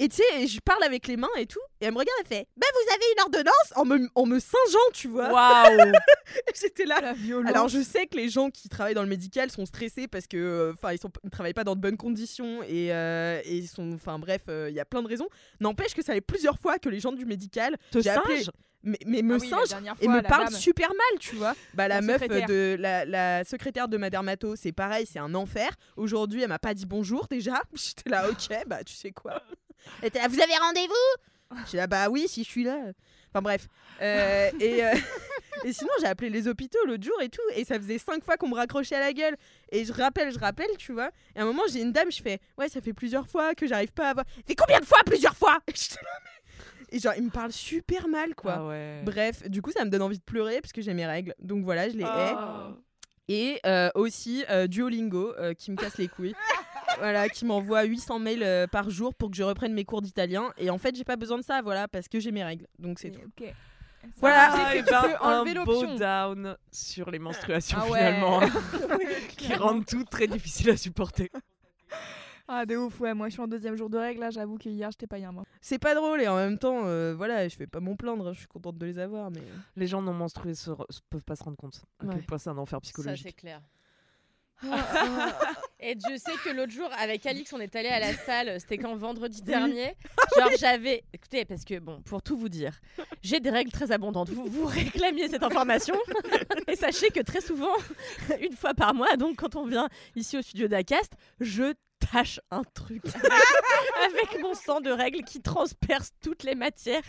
Et 0.00 0.08
tu 0.08 0.16
sais, 0.16 0.46
je 0.48 0.58
parle 0.58 0.82
avec 0.82 1.06
les 1.06 1.16
mains 1.16 1.28
et 1.38 1.46
tout, 1.46 1.60
et 1.80 1.84
elle 1.84 1.92
me 1.92 1.98
regarde, 1.98 2.18
elle 2.22 2.26
fait 2.26 2.46
Bah, 2.56 2.66
vous 2.72 2.92
avez 2.94 3.04
une 3.16 3.22
ordonnance? 3.22 3.72
En 3.76 3.84
me, 3.84 4.08
en 4.16 4.26
me 4.26 4.40
singeant, 4.40 4.90
tu 4.92 5.06
vois. 5.06 5.30
Waouh 5.32 5.92
J'étais 6.60 6.84
là. 6.84 7.00
la. 7.00 7.48
Alors 7.48 7.68
je 7.68 7.80
sais 7.80 8.06
que 8.06 8.16
les 8.16 8.28
gens 8.28 8.50
qui 8.50 8.68
travaillent 8.68 8.94
dans 8.94 9.02
le 9.04 9.08
médical 9.08 9.50
sont 9.52 9.66
stressés 9.66 10.08
parce 10.08 10.26
que 10.26 10.36
euh, 10.36 10.72
enfin 10.72 10.92
ils 10.92 10.98
ils 11.22 11.30
travaillent 11.30 11.54
pas 11.54 11.62
dans 11.64 11.76
de 11.76 11.80
bonnes 11.80 11.96
conditions 11.96 12.62
et, 12.64 12.92
euh, 12.92 13.40
et 13.44 13.56
ils 13.56 13.68
sont 13.68 13.92
enfin 13.94 14.18
bref 14.18 14.42
euh, 14.48 14.66
il 14.68 14.74
y 14.74 14.80
a 14.80 14.84
plein 14.84 15.02
de 15.02 15.08
raisons. 15.08 15.28
N'empêche 15.60 15.94
que 15.94 16.02
ça 16.02 16.12
fait 16.12 16.20
plusieurs 16.20 16.58
fois 16.58 16.78
que 16.80 16.88
les 16.88 16.98
gens 16.98 17.12
du 17.12 17.24
médical 17.24 17.76
Te 17.92 18.00
j'ai 18.00 18.10
appelé- 18.10 18.38
singe 18.42 18.50
mais, 18.84 18.98
mais 19.06 19.22
me 19.22 19.34
Ah 19.34 19.38
oui, 19.40 19.68
dernière 19.68 19.94
et 20.00 20.08
me 20.08 20.20
dame. 20.22 20.50
super 20.50 20.88
mal, 20.90 21.18
tu 21.18 21.34
vois. 21.36 21.54
Bah 21.74 21.88
la, 21.88 21.96
La 21.96 22.00
meuf 22.02 22.20
secrétaire. 22.22 22.48
de 22.48 22.76
la, 22.78 23.04
la 23.04 23.44
secrétaire 23.44 23.88
de 23.88 23.96
ma 23.96 24.10
dermato, 24.10 24.54
c'est 24.56 24.72
pareil, 24.72 25.06
c'est 25.10 25.18
un 25.18 25.34
enfer. 25.34 25.70
Aujourd'hui, 25.96 26.42
elle 26.42 26.48
m'a 26.48 26.58
pas 26.58 26.74
dit 26.74 26.86
bonjour 26.86 27.26
déjà. 27.28 27.60
J'étais 27.74 28.10
là 28.10 28.28
OK, 28.30 28.48
bah 28.66 28.84
tu 28.84 28.94
sais 28.94 29.10
quoi. 29.10 29.42
Elle 30.02 30.08
était 30.08 30.18
là, 30.20 30.28
vous 30.28 30.40
avez 30.40 30.56
rendez-vous? 30.56 31.58
J'étais 31.66 31.76
là 31.78 31.86
bah 31.86 32.08
oui, 32.08 32.26
si 32.28 32.42
je 32.44 32.48
suis 32.48 32.64
là. 32.64 32.78
Enfin 33.30 33.42
bref. 33.42 33.66
Euh, 34.00 34.50
et, 34.60 34.84
euh, 34.84 34.94
et 35.64 35.72
sinon, 35.72 35.90
j'ai 36.00 36.06
appelé 36.06 36.30
les 36.30 36.46
hôpitaux 36.48 36.78
l'autre 36.86 37.02
jour 37.02 37.20
et 37.20 37.28
tout. 37.28 37.42
Et 37.54 37.64
ça 37.64 37.76
faisait 37.78 37.98
cinq 37.98 38.24
fois 38.24 38.36
qu'on 38.36 38.48
me 38.48 38.54
raccrochait 38.54 38.94
à 38.94 39.00
la 39.00 39.12
gueule. 39.12 39.36
Et 39.70 39.84
je 39.84 39.92
rappelle, 39.92 40.32
je 40.32 40.38
rappelle, 40.38 40.70
tu 40.78 40.92
vois. 40.92 41.10
Et 41.34 41.40
à 41.40 41.42
un 41.42 41.46
moment, 41.46 41.62
j'ai 41.70 41.80
une 41.82 41.92
dame, 41.92 42.10
je 42.12 42.22
fais 42.22 42.38
Ouais, 42.56 42.68
ça 42.68 42.80
fait 42.80 42.92
plusieurs 42.92 43.26
fois 43.26 43.54
que 43.54 43.66
j'arrive 43.66 43.92
pas 43.92 44.06
à 44.06 44.10
avoir. 44.10 44.26
Fait 44.46 44.54
combien 44.54 44.78
de 44.80 44.84
fois? 44.86 44.98
Plusieurs 45.04 45.36
fois? 45.36 45.58
Et 46.94 47.00
genre, 47.00 47.14
il 47.16 47.24
me 47.24 47.30
parle 47.30 47.50
super 47.50 48.06
mal, 48.06 48.36
quoi. 48.36 48.54
Ah 48.58 48.66
ouais. 48.66 49.02
Bref, 49.04 49.42
du 49.48 49.60
coup, 49.60 49.72
ça 49.72 49.84
me 49.84 49.90
donne 49.90 50.02
envie 50.02 50.18
de 50.18 50.22
pleurer 50.22 50.60
parce 50.60 50.72
que 50.72 50.80
j'ai 50.80 50.94
mes 50.94 51.04
règles. 51.06 51.34
Donc 51.40 51.64
voilà, 51.64 51.88
je 51.88 51.96
les 51.96 52.04
hais. 52.04 52.06
Ah. 52.06 52.68
Et 53.26 53.58
euh, 53.66 53.90
aussi 53.96 54.44
euh, 54.48 54.68
Duolingo 54.68 55.34
euh, 55.36 55.54
qui 55.54 55.72
me 55.72 55.76
casse 55.76 55.98
les 55.98 56.06
couilles. 56.06 56.36
voilà, 57.00 57.28
qui 57.28 57.46
m'envoie 57.46 57.82
800 57.82 58.20
mails 58.20 58.44
euh, 58.44 58.68
par 58.68 58.90
jour 58.90 59.12
pour 59.12 59.28
que 59.32 59.36
je 59.36 59.42
reprenne 59.42 59.74
mes 59.74 59.84
cours 59.84 60.02
d'italien. 60.02 60.52
Et 60.56 60.70
en 60.70 60.78
fait, 60.78 60.94
j'ai 60.94 61.02
pas 61.02 61.16
besoin 61.16 61.36
de 61.36 61.42
ça, 61.42 61.62
voilà, 61.62 61.88
parce 61.88 62.06
que 62.06 62.20
j'ai 62.20 62.30
mes 62.30 62.44
règles. 62.44 62.68
Donc 62.78 63.00
c'est 63.00 63.10
tout. 63.10 63.22
Ok. 63.22 63.48
Ça 63.48 64.08
Voilà. 64.20 64.50
Ah, 64.52 64.76
et 64.76 64.82
ben, 64.82 65.16
un 65.20 65.64
beau 65.64 65.86
down 65.96 66.56
sur 66.70 67.10
les 67.10 67.18
menstruations 67.18 67.78
Ah 67.80 67.90
ouais. 67.90 67.98
finalement, 67.98 68.40
qui 69.36 69.52
rendent 69.54 69.84
tout 69.84 70.04
très 70.04 70.28
difficile 70.28 70.70
à 70.70 70.76
supporter. 70.76 71.30
Ah, 72.46 72.66
de 72.66 72.76
ouf, 72.76 73.00
ouais. 73.00 73.14
Moi, 73.14 73.28
je 73.28 73.32
suis 73.34 73.40
en 73.42 73.46
deuxième 73.46 73.74
jour 73.76 73.88
de 73.88 73.96
règle. 73.96 74.20
Là, 74.20 74.30
j'avoue 74.30 74.58
que 74.58 74.68
hier, 74.68 74.90
j'étais 74.90 75.06
pas 75.06 75.16
bien. 75.18 75.32
moi. 75.32 75.44
C'est 75.62 75.78
pas 75.78 75.94
drôle 75.94 76.20
et 76.20 76.28
en 76.28 76.36
même 76.36 76.58
temps, 76.58 76.82
euh, 76.84 77.14
voilà, 77.16 77.48
je 77.48 77.56
vais 77.56 77.66
pas 77.66 77.80
m'en 77.80 77.96
plaindre. 77.96 78.32
Je 78.34 78.38
suis 78.40 78.46
contente 78.48 78.76
de 78.76 78.84
les 78.86 78.98
avoir, 78.98 79.30
mais. 79.30 79.42
Les 79.76 79.86
gens 79.86 80.02
non 80.02 80.12
menstrués 80.12 80.54
se 80.54 80.70
re- 80.70 80.90
se 80.90 81.00
peuvent 81.08 81.24
pas 81.24 81.36
se 81.36 81.44
rendre 81.44 81.56
compte 81.56 81.82
à 82.00 82.04
Ouais. 82.04 82.14
quel 82.16 82.24
point 82.26 82.38
c'est 82.38 82.50
un 82.50 82.58
enfer 82.58 82.76
Ça, 82.76 82.80
psychologique. 82.82 83.26
c'est 83.26 83.32
clair. 83.32 83.60
Et 85.80 85.94
je 85.98 86.16
sais 86.16 86.32
que 86.44 86.50
l'autre 86.54 86.70
jour, 86.72 86.88
avec 86.98 87.26
Alix, 87.26 87.52
on 87.52 87.60
est 87.60 87.74
allé 87.76 87.88
à 87.88 87.98
la 88.00 88.14
salle, 88.14 88.58
c'était 88.60 88.78
quand 88.78 88.94
vendredi 88.96 89.42
dernier. 89.42 89.94
Genre, 90.38 90.50
j'avais. 90.58 91.02
Écoutez, 91.12 91.44
parce 91.44 91.64
que, 91.64 91.78
bon, 91.78 92.00
pour 92.02 92.22
tout 92.22 92.36
vous 92.38 92.48
dire, 92.48 92.72
j'ai 93.22 93.40
des 93.40 93.50
règles 93.50 93.72
très 93.72 93.90
abondantes. 93.92 94.30
Vous, 94.30 94.46
vous 94.46 94.64
réclamiez 94.66 95.28
cette 95.28 95.42
information. 95.42 95.96
Et 96.68 96.76
sachez 96.76 97.08
que 97.08 97.20
très 97.20 97.40
souvent, 97.40 97.74
une 98.40 98.52
fois 98.54 98.74
par 98.74 98.94
mois, 98.94 99.16
donc 99.16 99.36
quand 99.36 99.56
on 99.56 99.66
vient 99.66 99.88
ici 100.16 100.38
au 100.38 100.42
studio 100.42 100.68
d'Acast, 100.68 101.12
je 101.40 101.74
tâche 102.12 102.40
un 102.50 102.62
truc 102.74 103.02
avec, 103.06 103.32
avec 104.32 104.42
mon 104.42 104.54
sang 104.54 104.80
de 104.80 104.90
règle 104.90 105.22
qui 105.24 105.40
transperce 105.40 106.10
toutes 106.22 106.42
les 106.42 106.54
matières 106.54 107.02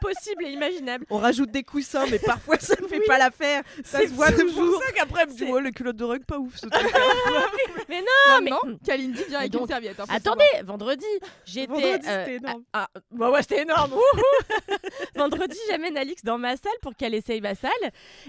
possibles 0.00 0.44
et 0.44 0.50
imaginables. 0.50 1.06
On 1.10 1.18
rajoute 1.18 1.50
des 1.50 1.62
coussins, 1.62 2.06
mais 2.10 2.18
parfois 2.18 2.58
ça 2.58 2.74
ne 2.80 2.86
fait 2.86 2.98
Oui. 2.98 3.06
pas 3.06 3.18
l'affaire. 3.18 3.62
Ça 3.84 4.00
se 4.02 4.08
voit 4.12 4.28
C'est 4.28 4.44
pour 4.44 4.54
toujours. 4.54 4.82
ça 4.82 4.92
qu'après, 4.92 5.26
me 5.26 5.30
dit 5.32 5.38
C'est- 5.38 5.50
Ouais, 5.52 5.62
les 5.62 5.72
culottes 5.72 5.96
de 5.96 6.04
rug, 6.04 6.24
pas 6.24 6.38
ouf 6.38 6.56
ce 6.56 6.66
truc. 6.66 6.72
Mais 7.88 8.00
non, 8.00 8.40
mais 8.42 8.50
Maintenant, 8.50 8.78
Kalindi 8.84 9.22
vient 9.28 9.38
avec 9.40 9.52
donc, 9.52 9.62
une 9.62 9.68
serviette. 9.68 10.00
hein, 10.00 10.04
attendez, 10.08 10.44
vendredi, 10.64 11.04
j'étais. 11.44 11.72
Euh, 11.94 11.98
c'était 12.02 12.34
énorme. 12.36 12.62
Ah, 12.72 12.88
bah 13.10 13.30
ouais, 13.30 13.42
c'était 13.42 13.62
énorme. 13.62 13.92
Vendredi, 15.14 15.56
j'amène 15.68 15.96
Alix 15.96 16.22
dans 16.24 16.38
ma 16.38 16.56
salle 16.56 16.72
pour 16.82 16.94
qu'elle 16.96 17.14
essaye 17.14 17.40
ma 17.40 17.54
salle. 17.54 17.70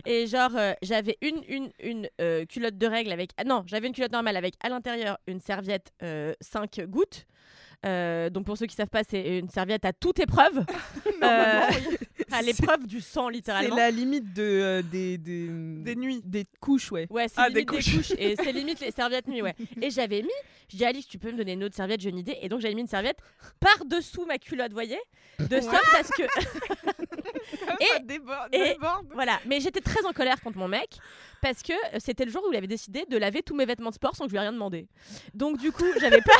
Et 0.05 0.27
genre, 0.27 0.51
euh, 0.55 0.73
j'avais 0.81 1.17
une, 1.21 1.41
une, 1.47 1.71
une 1.79 2.09
euh, 2.21 2.45
culotte 2.45 2.77
de 2.77 2.87
règle 2.87 3.11
avec. 3.11 3.31
Ah 3.37 3.43
non, 3.43 3.63
j'avais 3.65 3.87
une 3.87 3.93
culotte 3.93 4.11
normale 4.11 4.37
avec 4.37 4.55
à 4.61 4.69
l'intérieur 4.69 5.17
une 5.27 5.39
serviette 5.39 5.91
5 6.01 6.85
gouttes. 6.89 7.25
Euh, 7.85 8.29
donc 8.29 8.45
pour 8.45 8.57
ceux 8.57 8.65
qui 8.65 8.75
savent 8.75 8.89
pas, 8.89 9.03
c'est 9.07 9.39
une 9.39 9.49
serviette 9.49 9.85
à 9.85 9.93
toute 9.93 10.19
épreuve. 10.19 10.65
Euh, 11.23 11.61
à 12.31 12.41
l'épreuve 12.41 12.85
du 12.85 12.99
sang, 13.01 13.27
C'est 13.29 13.35
littéralement. 13.35 13.75
la 13.75 13.89
limite 13.89 14.33
de, 14.33 14.43
euh, 14.43 14.81
des, 14.83 15.17
des, 15.17 15.47
Des 15.47 15.95
nuits. 15.95 16.21
des 16.23 16.45
couches, 16.59 16.91
ouais. 16.91 17.07
Ouais, 17.09 17.27
c'est 17.27 17.35
Ah, 17.37 17.47
limite 17.47 17.55
des 17.69 17.77
couches. 17.77 17.95
couches. 17.97 18.11
et 18.19 18.35
c'est 18.35 18.51
limite 18.51 18.79
les 18.81 18.91
serviettes 18.91 19.27
nuit, 19.27 19.41
ouais. 19.41 19.55
Et 19.81 19.89
j'avais 19.89 20.21
mis, 20.21 20.29
je 20.69 20.77
dis 20.77 20.85
Alix, 20.85 21.07
tu 21.07 21.17
peux 21.17 21.31
me 21.31 21.37
donner 21.37 21.53
une 21.53 21.63
autre 21.63 21.73
serviette, 21.75 22.01
j'ai 22.01 22.09
une 22.09 22.17
idée. 22.19 22.37
Et 22.41 22.49
donc 22.49 22.59
j'avais 22.59 22.75
mis 22.75 22.81
une 22.81 22.87
serviette 22.87 23.17
par-dessous 23.59 24.25
ma 24.25 24.37
culotte, 24.37 24.73
voyez 24.73 24.99
De 25.39 25.61
sorte 25.61 25.95
à 25.97 26.03
ce 26.03 26.09
que. 26.09 26.23
Ça 27.87 27.99
déborde, 27.99 28.49
et- 28.53 28.73
déborde. 28.73 29.07
Voilà, 29.13 29.39
mais 29.45 29.59
j'étais 29.61 29.81
très 29.81 30.05
en 30.05 30.11
colère 30.11 30.41
contre 30.41 30.57
mon 30.57 30.67
mec 30.67 30.89
parce 31.41 31.61
que 31.63 31.73
c'était 31.99 32.25
le 32.25 32.31
jour 32.31 32.43
où 32.47 32.51
il 32.51 32.57
avait 32.57 32.67
décidé 32.67 33.05
de 33.09 33.17
laver 33.17 33.41
tous 33.41 33.55
mes 33.55 33.65
vêtements 33.65 33.89
de 33.89 33.95
sport 33.95 34.15
sans 34.15 34.25
que 34.25 34.29
je 34.29 34.33
lui 34.33 34.37
ai 34.37 34.41
rien 34.41 34.53
demandé. 34.53 34.87
Donc 35.33 35.57
du 35.57 35.71
coup, 35.71 35.85
j'avais 35.99 36.21
pas. 36.21 36.37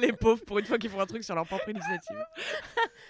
les 0.00 0.12
pauvres, 0.12 0.42
pour 0.44 0.58
une 0.58 0.64
fois 0.66 0.75
qu'ils 0.78 0.90
font 0.90 1.00
un 1.00 1.06
truc 1.06 1.24
sur 1.24 1.34
leur 1.34 1.46
propre 1.46 1.68
initiative. 1.68 2.16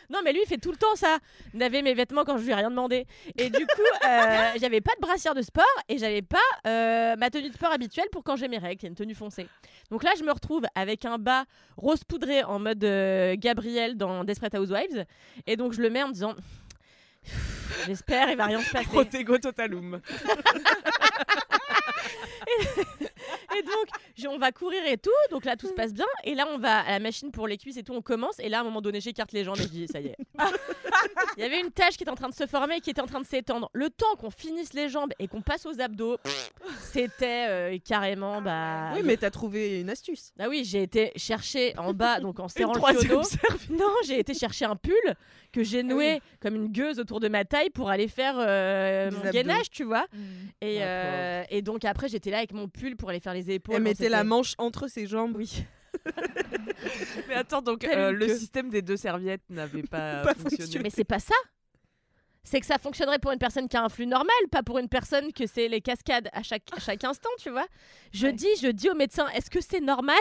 Non, 0.09 0.21
mais 0.23 0.33
lui, 0.33 0.41
il 0.45 0.47
fait 0.47 0.59
tout 0.59 0.71
le 0.71 0.77
temps 0.77 0.95
ça, 0.95 1.19
laver 1.53 1.83
mes 1.83 1.93
vêtements 1.93 2.25
quand 2.25 2.39
je 2.39 2.45
lui 2.45 2.53
ai 2.53 2.55
rien 2.55 2.71
demandé. 2.71 3.07
Et 3.37 3.51
du 3.51 3.67
coup, 3.67 4.07
euh, 4.07 4.51
j'avais 4.61 4.81
pas 4.81 4.93
de 4.95 5.01
brassière 5.01 5.35
de 5.35 5.43
sport 5.43 5.65
et 5.89 5.99
j'avais 5.99 6.23
pas 6.23 6.39
euh, 6.67 7.17
ma 7.17 7.29
tenue 7.29 7.49
de 7.49 7.55
sport 7.55 7.73
habituelle 7.73 8.07
pour 8.13 8.23
quand 8.23 8.37
j'ai 8.37 8.47
mes 8.47 8.59
règles, 8.59 8.79
qui 8.79 8.87
est 8.87 8.89
une 8.89 8.95
tenue 8.95 9.17
foncée. 9.17 9.49
Donc 9.91 10.05
là, 10.05 10.13
je 10.17 10.23
me 10.23 10.31
retrouve 10.31 10.65
avec 10.77 11.05
un 11.05 11.19
bas 11.19 11.45
rose 11.77 12.05
poudré 12.05 12.45
en 12.45 12.61
mode 12.61 12.85
euh, 12.85 13.35
Gabriel 13.37 13.97
dans 13.97 14.23
Desperate 14.23 14.55
Housewives, 14.55 15.05
et 15.49 15.57
donc 15.57 15.73
je 15.73 15.83
le 15.83 15.91
mets 15.91 16.03
en 16.05 16.09
me 16.09 16.13
disant. 16.13 16.35
J'espère, 17.87 18.31
il 18.31 18.37
va 18.37 18.45
rien 18.45 18.61
se 18.61 18.71
passer. 18.73 18.87
Protego 18.87 19.39
totalum. 19.39 20.01
Et 23.59 23.63
donc, 23.63 24.33
on 24.33 24.39
va 24.39 24.53
courir 24.53 24.85
et 24.87 24.97
tout. 24.97 25.11
Donc 25.31 25.45
là, 25.45 25.57
tout 25.57 25.69
se 25.69 25.73
passe 25.73 25.93
bien. 25.93 26.07
Et 26.25 26.35
là, 26.35 26.47
on 26.53 26.59
va 26.59 26.81
à 26.81 26.93
la 26.93 26.99
machine 26.99 27.31
pour 27.31 27.47
les 27.47 27.57
cuisses 27.57 27.77
et 27.77 27.83
tout. 27.83 27.93
On 27.93 28.03
commence. 28.03 28.39
Et 28.39 28.49
là, 28.49 28.59
à 28.59 28.61
un 28.61 28.65
moment 28.65 28.81
donné, 28.81 29.01
j'écarte 29.01 29.33
les 29.33 29.45
jambes 29.45 29.59
et 29.59 29.63
je 29.63 29.69
dis, 29.69 29.89
ça 29.89 30.01
y 30.01 30.07
est. 30.07 30.17
Il 31.37 31.43
y 31.43 31.47
avait 31.47 31.61
une 31.61 31.71
tâche 31.71 31.97
qui 31.97 32.03
était 32.03 32.11
en 32.11 32.17
train 32.17 32.29
de 32.29 32.35
se 32.35 32.47
former, 32.47 32.81
qui 32.81 32.91
était 32.91 33.01
en 33.01 33.07
train 33.07 33.21
de 33.21 33.27
s'étendre. 33.27 33.71
Le 33.73 33.91
temps 33.91 34.15
qu'on 34.19 34.31
finisse 34.31 34.73
les 34.75 34.89
jambes 34.89 35.13
et 35.19 35.29
qu'on 35.29 35.43
passe 35.43 35.67
aux 35.67 35.81
abdos, 35.81 36.19
c'était 36.93 37.47
euh, 37.49 37.79
carrément. 37.85 38.41
Bah, 38.43 38.93
Oui, 38.95 39.03
mais 39.05 39.17
t'as 39.17 39.31
trouvé 39.31 39.81
une 39.81 39.91
astuce. 39.91 40.33
Ah 40.39 40.49
oui, 40.49 40.65
j'ai 40.65 40.83
été 40.83 41.13
chercher 41.17 41.75
en 41.79 41.93
bas, 41.93 42.21
donc 42.21 42.41
en 42.41 42.49
serrant 42.49 42.75
le 42.75 42.99
piono. 42.99 43.23
Non, 43.71 43.93
j'ai 44.07 44.19
été 44.19 44.35
chercher 44.35 44.65
un 44.65 44.77
pull 44.77 44.95
que 45.53 45.63
j'ai 45.63 45.83
noué 45.83 46.21
comme 46.41 46.55
une 46.55 46.69
gueuse 46.69 46.99
autour 46.99 47.21
de 47.21 47.29
ma 47.29 47.45
taille 47.45 47.71
pour 47.71 47.91
aller 47.91 48.09
faire 48.09 48.37
euh, 48.39 49.11
mon 49.11 49.31
gainage, 49.31 49.71
tu 49.71 49.85
vois. 49.85 50.07
Mm. 50.13 50.19
Et, 50.61 50.79
euh, 50.81 51.45
et 51.51 51.63
donc 51.63 51.85
après, 51.85 52.09
j'étais 52.09 52.31
là 52.31 52.39
avec 52.39 52.53
mon 52.53 52.69
pull 52.69 52.97
pour 52.97 53.11
aller 53.11 53.21
faire 53.21 53.35
les 53.35 53.46
épaules. 53.51 53.77
Elle 53.77 53.83
mettait 53.83 54.09
la 54.09 54.25
manche 54.25 54.55
entre 54.59 54.89
ses 54.89 55.07
jambes. 55.07 55.35
Oui. 55.37 55.65
Mais 57.29 57.35
attends, 57.35 57.63
donc 57.63 57.85
euh, 57.85 58.13
le 58.13 58.29
système 58.29 58.69
des 58.71 58.83
deux 58.83 58.97
serviettes 58.97 59.43
n'avait 59.49 59.83
pas, 59.83 60.23
Pas 60.23 60.35
fonctionné. 60.35 60.57
fonctionné. 60.65 60.83
Mais 60.85 60.91
c'est 60.91 61.05
pas 61.05 61.19
ça. 61.19 61.35
C'est 62.45 62.61
que 62.61 62.67
ça 62.67 62.79
fonctionnerait 62.79 63.19
pour 63.19 63.33
une 63.33 63.41
personne 63.41 63.69
qui 63.69 63.77
a 63.77 63.83
un 63.83 63.89
flux 63.89 64.07
normal, 64.07 64.31
pas 64.53 64.63
pour 64.63 64.79
une 64.79 64.89
personne 64.89 65.33
que 65.33 65.47
c'est 65.49 65.67
les 65.67 65.81
cascades 65.81 66.29
à 66.33 66.45
chaque, 66.45 66.63
à 66.77 66.79
chaque 66.79 67.03
instant, 67.03 67.31
tu 67.41 67.51
vois. 67.51 67.67
Je 68.13 68.27
Ouais. 68.27 68.33
dis, 68.33 68.47
je 68.63 68.69
dis 68.69 68.89
au 68.89 68.95
médecin, 68.95 69.27
est-ce 69.35 69.51
que 69.51 69.61
c'est 69.61 69.81
normal 69.81 70.15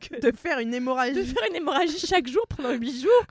que- 0.00 0.20
De 0.30 0.34
faire 0.34 0.58
une 0.60 0.72
hémorragie? 0.72 1.14
de 1.16 1.22
faire 1.24 1.42
une 1.50 1.56
hémorragie 1.56 1.98
chaque 1.98 2.26
jour 2.28 2.46
pendant 2.48 2.72
8 2.72 3.02
jours? 3.02 3.24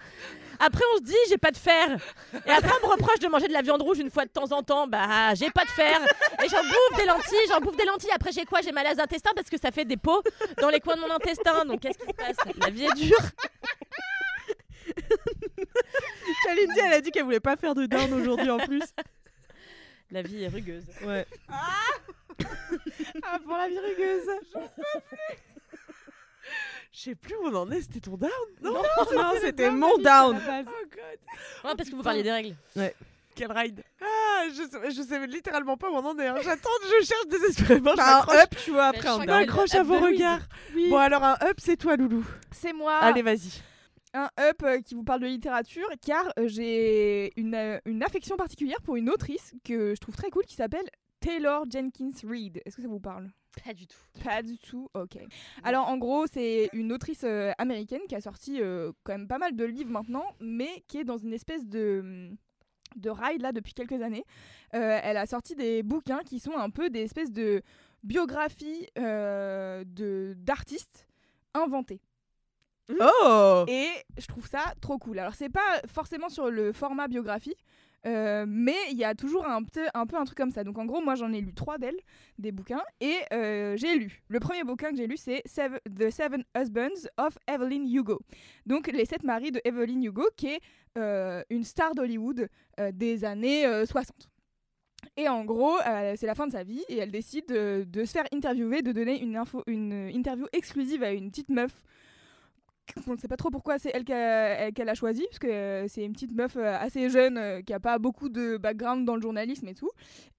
Après, 0.66 0.84
on 0.94 0.98
se 0.98 1.04
dit, 1.04 1.16
j'ai 1.30 1.38
pas 1.38 1.52
de 1.52 1.58
fer. 1.58 1.98
Et 2.46 2.50
après, 2.50 2.72
on 2.82 2.88
me 2.88 2.92
reproche 2.92 3.20
de 3.20 3.28
manger 3.28 3.48
de 3.48 3.54
la 3.54 3.62
viande 3.62 3.82
rouge 3.82 4.00
une 4.00 4.10
fois 4.10 4.24
de 4.24 4.30
temps 4.30 4.52
en 4.52 4.64
temps. 4.64 4.88
Bah, 4.88 5.34
j'ai 5.36 5.50
pas 5.50 5.66
de 5.66 5.70
fer. 5.70 6.00
Et 6.44 6.48
j'en 6.48 6.64
bouffe 6.64 6.98
des 6.98 7.06
lentilles, 7.06 7.48
j'en 7.50 7.60
bouffe 7.60 7.76
des 7.76 7.86
lentilles. 7.86 8.12
Après, 8.16 8.32
j'ai 8.32 8.46
quoi? 8.46 8.62
J'ai 8.62 8.72
mal 8.72 8.88
aux 8.88 9.02
intestins 9.02 9.32
parce 9.36 9.50
que 9.50 9.60
ça 9.60 9.72
fait 9.72 9.84
des 9.84 9.98
pots 9.98 10.22
dans 10.62 10.70
les 10.70 10.80
coins 10.80 10.96
de 10.96 11.02
mon 11.02 11.12
intestin. 11.12 11.66
Donc, 11.66 11.82
qu'est-ce 11.82 11.98
qui 11.98 12.08
se 12.08 12.14
passe? 12.14 12.38
La 12.62 12.70
vie 12.70 12.86
est 12.86 12.96
dure. 12.96 13.18
Kalindi, 16.46 16.80
elle 16.80 16.94
a 16.94 17.02
dit 17.02 17.12
qu'elle 17.12 17.24
voulait 17.24 17.40
pas 17.40 17.58
faire 17.58 17.76
de 17.76 17.86
down 17.86 18.14
aujourd'hui 18.14 18.50
en 18.50 18.60
plus. 18.60 18.84
La 20.12 20.22
vie 20.22 20.44
est 20.44 20.48
rugueuse. 20.48 20.86
Ouais. 21.06 21.26
Ah, 21.50 21.74
pour 23.46 23.58
la 23.58 23.68
virugueuse. 23.68 24.30
Je 26.94 27.00
sais 27.00 27.16
plus 27.16 27.36
où 27.38 27.48
on 27.48 27.56
en 27.56 27.72
est, 27.72 27.82
c'était 27.82 28.00
ton 28.02 28.18
down 28.18 28.30
Non, 28.62 28.74
Non, 28.74 29.32
c'était 29.42 29.72
mon 29.72 29.98
down. 29.98 30.38
Oh 30.40 30.88
god, 30.92 31.20
Ouais, 31.66 31.76
parce 31.76 31.90
que 31.90 31.96
vous 31.96 32.04
parliez 32.04 32.22
des 32.24 32.32
règles. 32.32 32.56
quel 33.36 33.52
ride 33.52 33.84
Ah, 34.00 34.44
je 34.50 34.62
sais, 34.62 34.92
je 34.92 35.02
sais 35.02 35.26
littéralement 35.28 35.76
pas 35.76 35.90
où 35.90 35.96
on 35.96 36.06
en 36.06 36.18
est. 36.20 36.28
hein. 36.28 36.36
J'attends, 36.44 36.70
je 36.84 37.04
cherche 37.06 37.28
désespérément, 37.30 37.92
je 37.92 37.96
T'as 37.96 38.22
un 38.32 38.44
up, 38.44 38.56
tu 38.64 38.72
vois, 38.72 38.86
après 38.86 39.08
je 39.08 39.14
Je 39.22 39.26
down. 39.26 39.26
m'accroche 39.26 39.74
à 39.74 39.82
vos 39.84 40.00
regards. 40.00 40.42
Oui. 40.76 40.90
Bon, 40.90 40.98
alors 40.98 41.24
un 41.24 41.36
up, 41.42 41.58
c'est 41.58 41.78
toi, 41.78 41.96
Loulou. 41.96 42.24
C'est 42.52 42.74
moi. 42.74 42.98
Allez, 43.00 43.24
vas-y. 43.24 43.50
un 44.14 44.30
up 44.40 44.62
euh, 44.62 44.80
qui 44.82 44.94
vous 44.94 45.04
parle 45.04 45.22
de 45.22 45.26
littérature 45.28 45.88
car 46.06 46.32
euh, 46.38 46.48
j'ai 46.48 47.32
une, 47.40 47.56
euh, 47.56 47.80
une 47.86 48.04
affection 48.04 48.36
particulière 48.38 48.82
pour 48.84 48.98
une 48.98 49.10
autrice 49.10 49.54
que 49.66 49.96
je 49.96 50.00
trouve 50.00 50.16
très 50.16 50.30
cool 50.30 50.46
qui 50.46 50.54
s'appelle 50.56 50.86
Taylor 51.20 51.64
Jenkins 51.72 52.12
Reid. 52.30 52.62
Est-ce 52.66 52.76
que 52.76 52.84
ça 52.84 52.88
vous 52.88 53.00
parle? 53.00 53.32
Pas 53.64 53.74
du 53.74 53.88
tout. 53.88 53.98
Pas 54.24 54.42
du 54.42 54.58
tout, 54.58 54.90
ok. 54.94 55.18
Alors 55.64 55.88
en 55.88 55.98
gros, 55.98 56.26
c'est 56.28 56.70
une 56.74 56.92
autrice 56.92 57.24
euh, 57.24 57.52
américaine 57.58 58.02
qui 58.08 58.16
a 58.16 58.22
sorti 58.22 58.62
euh, 58.62 58.92
quand 59.04 59.14
même 59.14 59.28
pas 59.28 59.38
mal 59.38 59.56
de 59.56 59.64
livres 59.66 59.92
maintenant, 59.92 60.26
mais 60.40 60.84
qui 60.88 60.98
est 60.98 61.04
dans 61.04 61.18
une 61.18 61.34
espèce 61.34 61.66
de 61.68 62.32
de 62.96 63.10
ride 63.10 63.42
là 63.42 63.52
depuis 63.52 63.74
quelques 63.74 64.02
années. 64.02 64.26
Euh, 64.74 65.00
elle 65.04 65.18
a 65.18 65.26
sorti 65.26 65.56
des 65.56 65.84
bouquins 65.84 66.22
qui 66.24 66.40
sont 66.40 66.56
un 66.56 66.70
peu 66.70 66.90
des 66.90 67.02
espèces 67.02 67.32
de 67.32 67.62
biographies 68.04 68.88
euh, 68.98 69.84
de 69.86 70.36
d'artistes 70.38 71.08
inventés. 71.54 72.02
Oh 73.00 73.66
Et 73.68 73.88
je 74.18 74.28
trouve 74.28 74.48
ça 74.48 74.74
trop 74.82 74.98
cool. 74.98 75.20
Alors, 75.20 75.36
c'est 75.36 75.50
pas 75.50 75.82
forcément 75.88 76.28
sur 76.28 76.50
le 76.50 76.74
format 76.74 77.08
biographie, 77.08 77.56
euh, 78.06 78.46
mais 78.48 78.76
il 78.92 78.98
y 78.98 79.04
a 79.04 79.16
toujours 79.16 79.46
un, 79.48 79.64
peu- 79.64 79.88
un 79.94 80.06
truc 80.26 80.38
comme 80.38 80.52
ça. 80.52 80.64
Donc, 80.64 80.78
en 80.78 80.86
gros, 80.86 81.02
moi, 81.02 81.16
j'en 81.16 81.32
ai 81.32 81.42
lu 81.42 81.54
trois 81.54 81.78
d'elles, 81.78 82.00
des 82.38 82.52
bouquins, 82.52 82.84
et 83.00 83.16
euh, 83.32 83.78
j'ai 83.78 83.96
lu. 83.98 84.22
Le 84.28 84.40
premier 84.40 84.64
bouquin 84.64 84.92
que 84.92 84.98
j'ai 84.98 85.08
lu, 85.08 85.18
c'est 85.18 85.44
The 85.44 86.10
Seven 86.10 86.44
Husbands 86.58 87.08
of 87.18 87.38
Evelyn 87.48 87.86
Hugo. 87.86 88.20
Donc, 88.66 88.88
Les 88.88 89.06
Sept 89.06 89.24
Maris 89.24 89.52
de 89.52 89.62
Evelyn 89.64 90.02
Hugo, 90.02 90.28
qui 90.36 90.48
est 90.48 90.60
euh, 90.98 91.44
une 91.50 91.64
star 91.64 91.96
d'Hollywood 91.96 92.50
des 92.94 93.26
années 93.26 93.66
euh, 93.66 93.86
60. 93.86 94.30
Et 95.18 95.28
en 95.28 95.44
gros, 95.44 95.78
c'est 96.16 96.26
la 96.26 96.34
fin 96.34 96.48
de 96.48 96.54
sa 96.54 96.64
vie 96.64 96.82
et 96.88 96.98
elle 96.98 97.12
décide 97.12 97.46
de, 97.48 98.06
se 98.06 98.12
faire 98.12 98.24
interviewer, 98.34 98.82
de 98.82 98.94
donner 98.94 99.22
une 99.22 100.10
interview 100.14 100.46
exclusive 100.54 101.04
à 101.04 101.12
une 101.12 101.30
petite 101.30 101.50
meuf 101.50 101.84
on 103.08 103.14
ne 103.14 103.18
sait 103.18 103.28
pas 103.28 103.38
trop 103.38 103.50
pourquoi 103.50 103.80
c'est 103.80 103.92
elle 103.94 104.04
qu'elle 104.04 104.90
a 104.90 104.96
choisi, 104.96 105.26
parce 105.30 105.40
que 105.40 105.48
euh, 105.48 105.88
c'est 105.88 106.04
une 106.04 106.14
petite 106.14 106.34
meuf 106.34 106.56
euh, 106.56 106.78
assez 106.78 107.10
jeune 107.10 107.38
euh, 107.38 107.62
qui 107.62 107.74
a 107.74 107.80
pas 107.80 107.98
beaucoup 108.00 108.30
de 108.30 108.58
background 108.58 109.06
dans 109.06 109.16
le 109.16 109.22
journalisme 109.22 109.68
et 109.68 109.74
tout. 109.74 109.90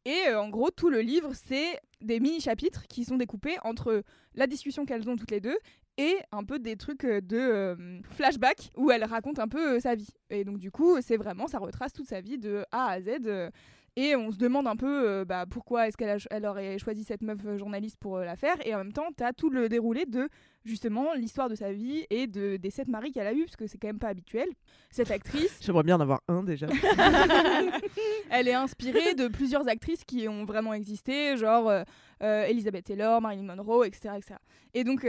Et 0.04 0.34
en 0.34 0.48
gros, 0.48 0.70
tout 0.70 0.90
le 0.90 1.00
livre, 1.00 1.32
c'est 1.34 1.80
des 2.00 2.20
mini-chapitres 2.20 2.86
qui 2.88 3.04
sont 3.04 3.16
découpés 3.16 3.56
entre 3.62 4.02
la 4.34 4.46
discussion 4.46 4.84
qu'elles 4.84 5.08
ont 5.08 5.16
toutes 5.16 5.30
les 5.30 5.40
deux 5.40 5.56
et 5.96 6.16
un 6.32 6.44
peu 6.44 6.58
des 6.58 6.76
trucs 6.76 7.06
de 7.06 8.02
flashback 8.10 8.70
où 8.76 8.90
elle 8.90 9.04
raconte 9.04 9.38
un 9.38 9.48
peu 9.48 9.80
sa 9.80 9.94
vie. 9.94 10.10
Et 10.28 10.44
donc, 10.44 10.58
du 10.58 10.70
coup, 10.70 11.00
c'est 11.00 11.16
vraiment, 11.16 11.46
ça 11.46 11.58
retrace 11.58 11.94
toute 11.94 12.08
sa 12.08 12.20
vie 12.20 12.36
de 12.36 12.66
A 12.70 12.88
à 12.90 13.00
Z. 13.00 13.50
et 13.96 14.16
on 14.16 14.32
se 14.32 14.38
demande 14.38 14.66
un 14.66 14.76
peu 14.76 15.08
euh, 15.08 15.24
bah, 15.24 15.44
pourquoi 15.48 15.86
est-ce 15.86 15.96
qu'elle 15.96 16.18
elle 16.30 16.46
aurait 16.46 16.78
choisi 16.78 17.04
cette 17.04 17.22
meuf 17.22 17.38
euh, 17.46 17.56
journaliste 17.58 17.96
pour 18.00 18.16
euh, 18.16 18.24
la 18.24 18.34
faire. 18.34 18.56
Et 18.64 18.74
en 18.74 18.78
même 18.78 18.92
temps, 18.92 19.08
tu 19.16 19.22
as 19.22 19.32
tout 19.32 19.50
le 19.50 19.68
déroulé 19.68 20.04
de 20.04 20.28
justement 20.64 21.14
l'histoire 21.14 21.48
de 21.48 21.54
sa 21.54 21.72
vie 21.72 22.04
et 22.10 22.26
de, 22.26 22.56
des 22.56 22.70
sept 22.70 22.88
maris 22.88 23.12
qu'elle 23.12 23.26
a 23.26 23.32
eu, 23.32 23.44
parce 23.44 23.54
que 23.54 23.66
c'est 23.68 23.78
quand 23.78 23.86
même 23.86 24.00
pas 24.00 24.08
habituel. 24.08 24.48
Cette 24.90 25.12
actrice, 25.12 25.58
J'aimerais 25.62 25.84
bien 25.84 25.96
en 25.96 26.00
avoir 26.00 26.22
un 26.26 26.42
déjà. 26.42 26.66
elle 28.30 28.48
est 28.48 28.54
inspirée 28.54 29.14
de 29.14 29.28
plusieurs 29.28 29.68
actrices 29.68 30.04
qui 30.04 30.26
ont 30.26 30.44
vraiment 30.44 30.72
existé, 30.72 31.36
genre 31.36 31.68
euh, 31.68 32.44
Elizabeth 32.46 32.86
Taylor, 32.86 33.20
Marilyn 33.20 33.54
Monroe, 33.54 33.84
etc. 33.84 34.14
etc. 34.16 34.34
Et 34.72 34.82
donc, 34.82 35.06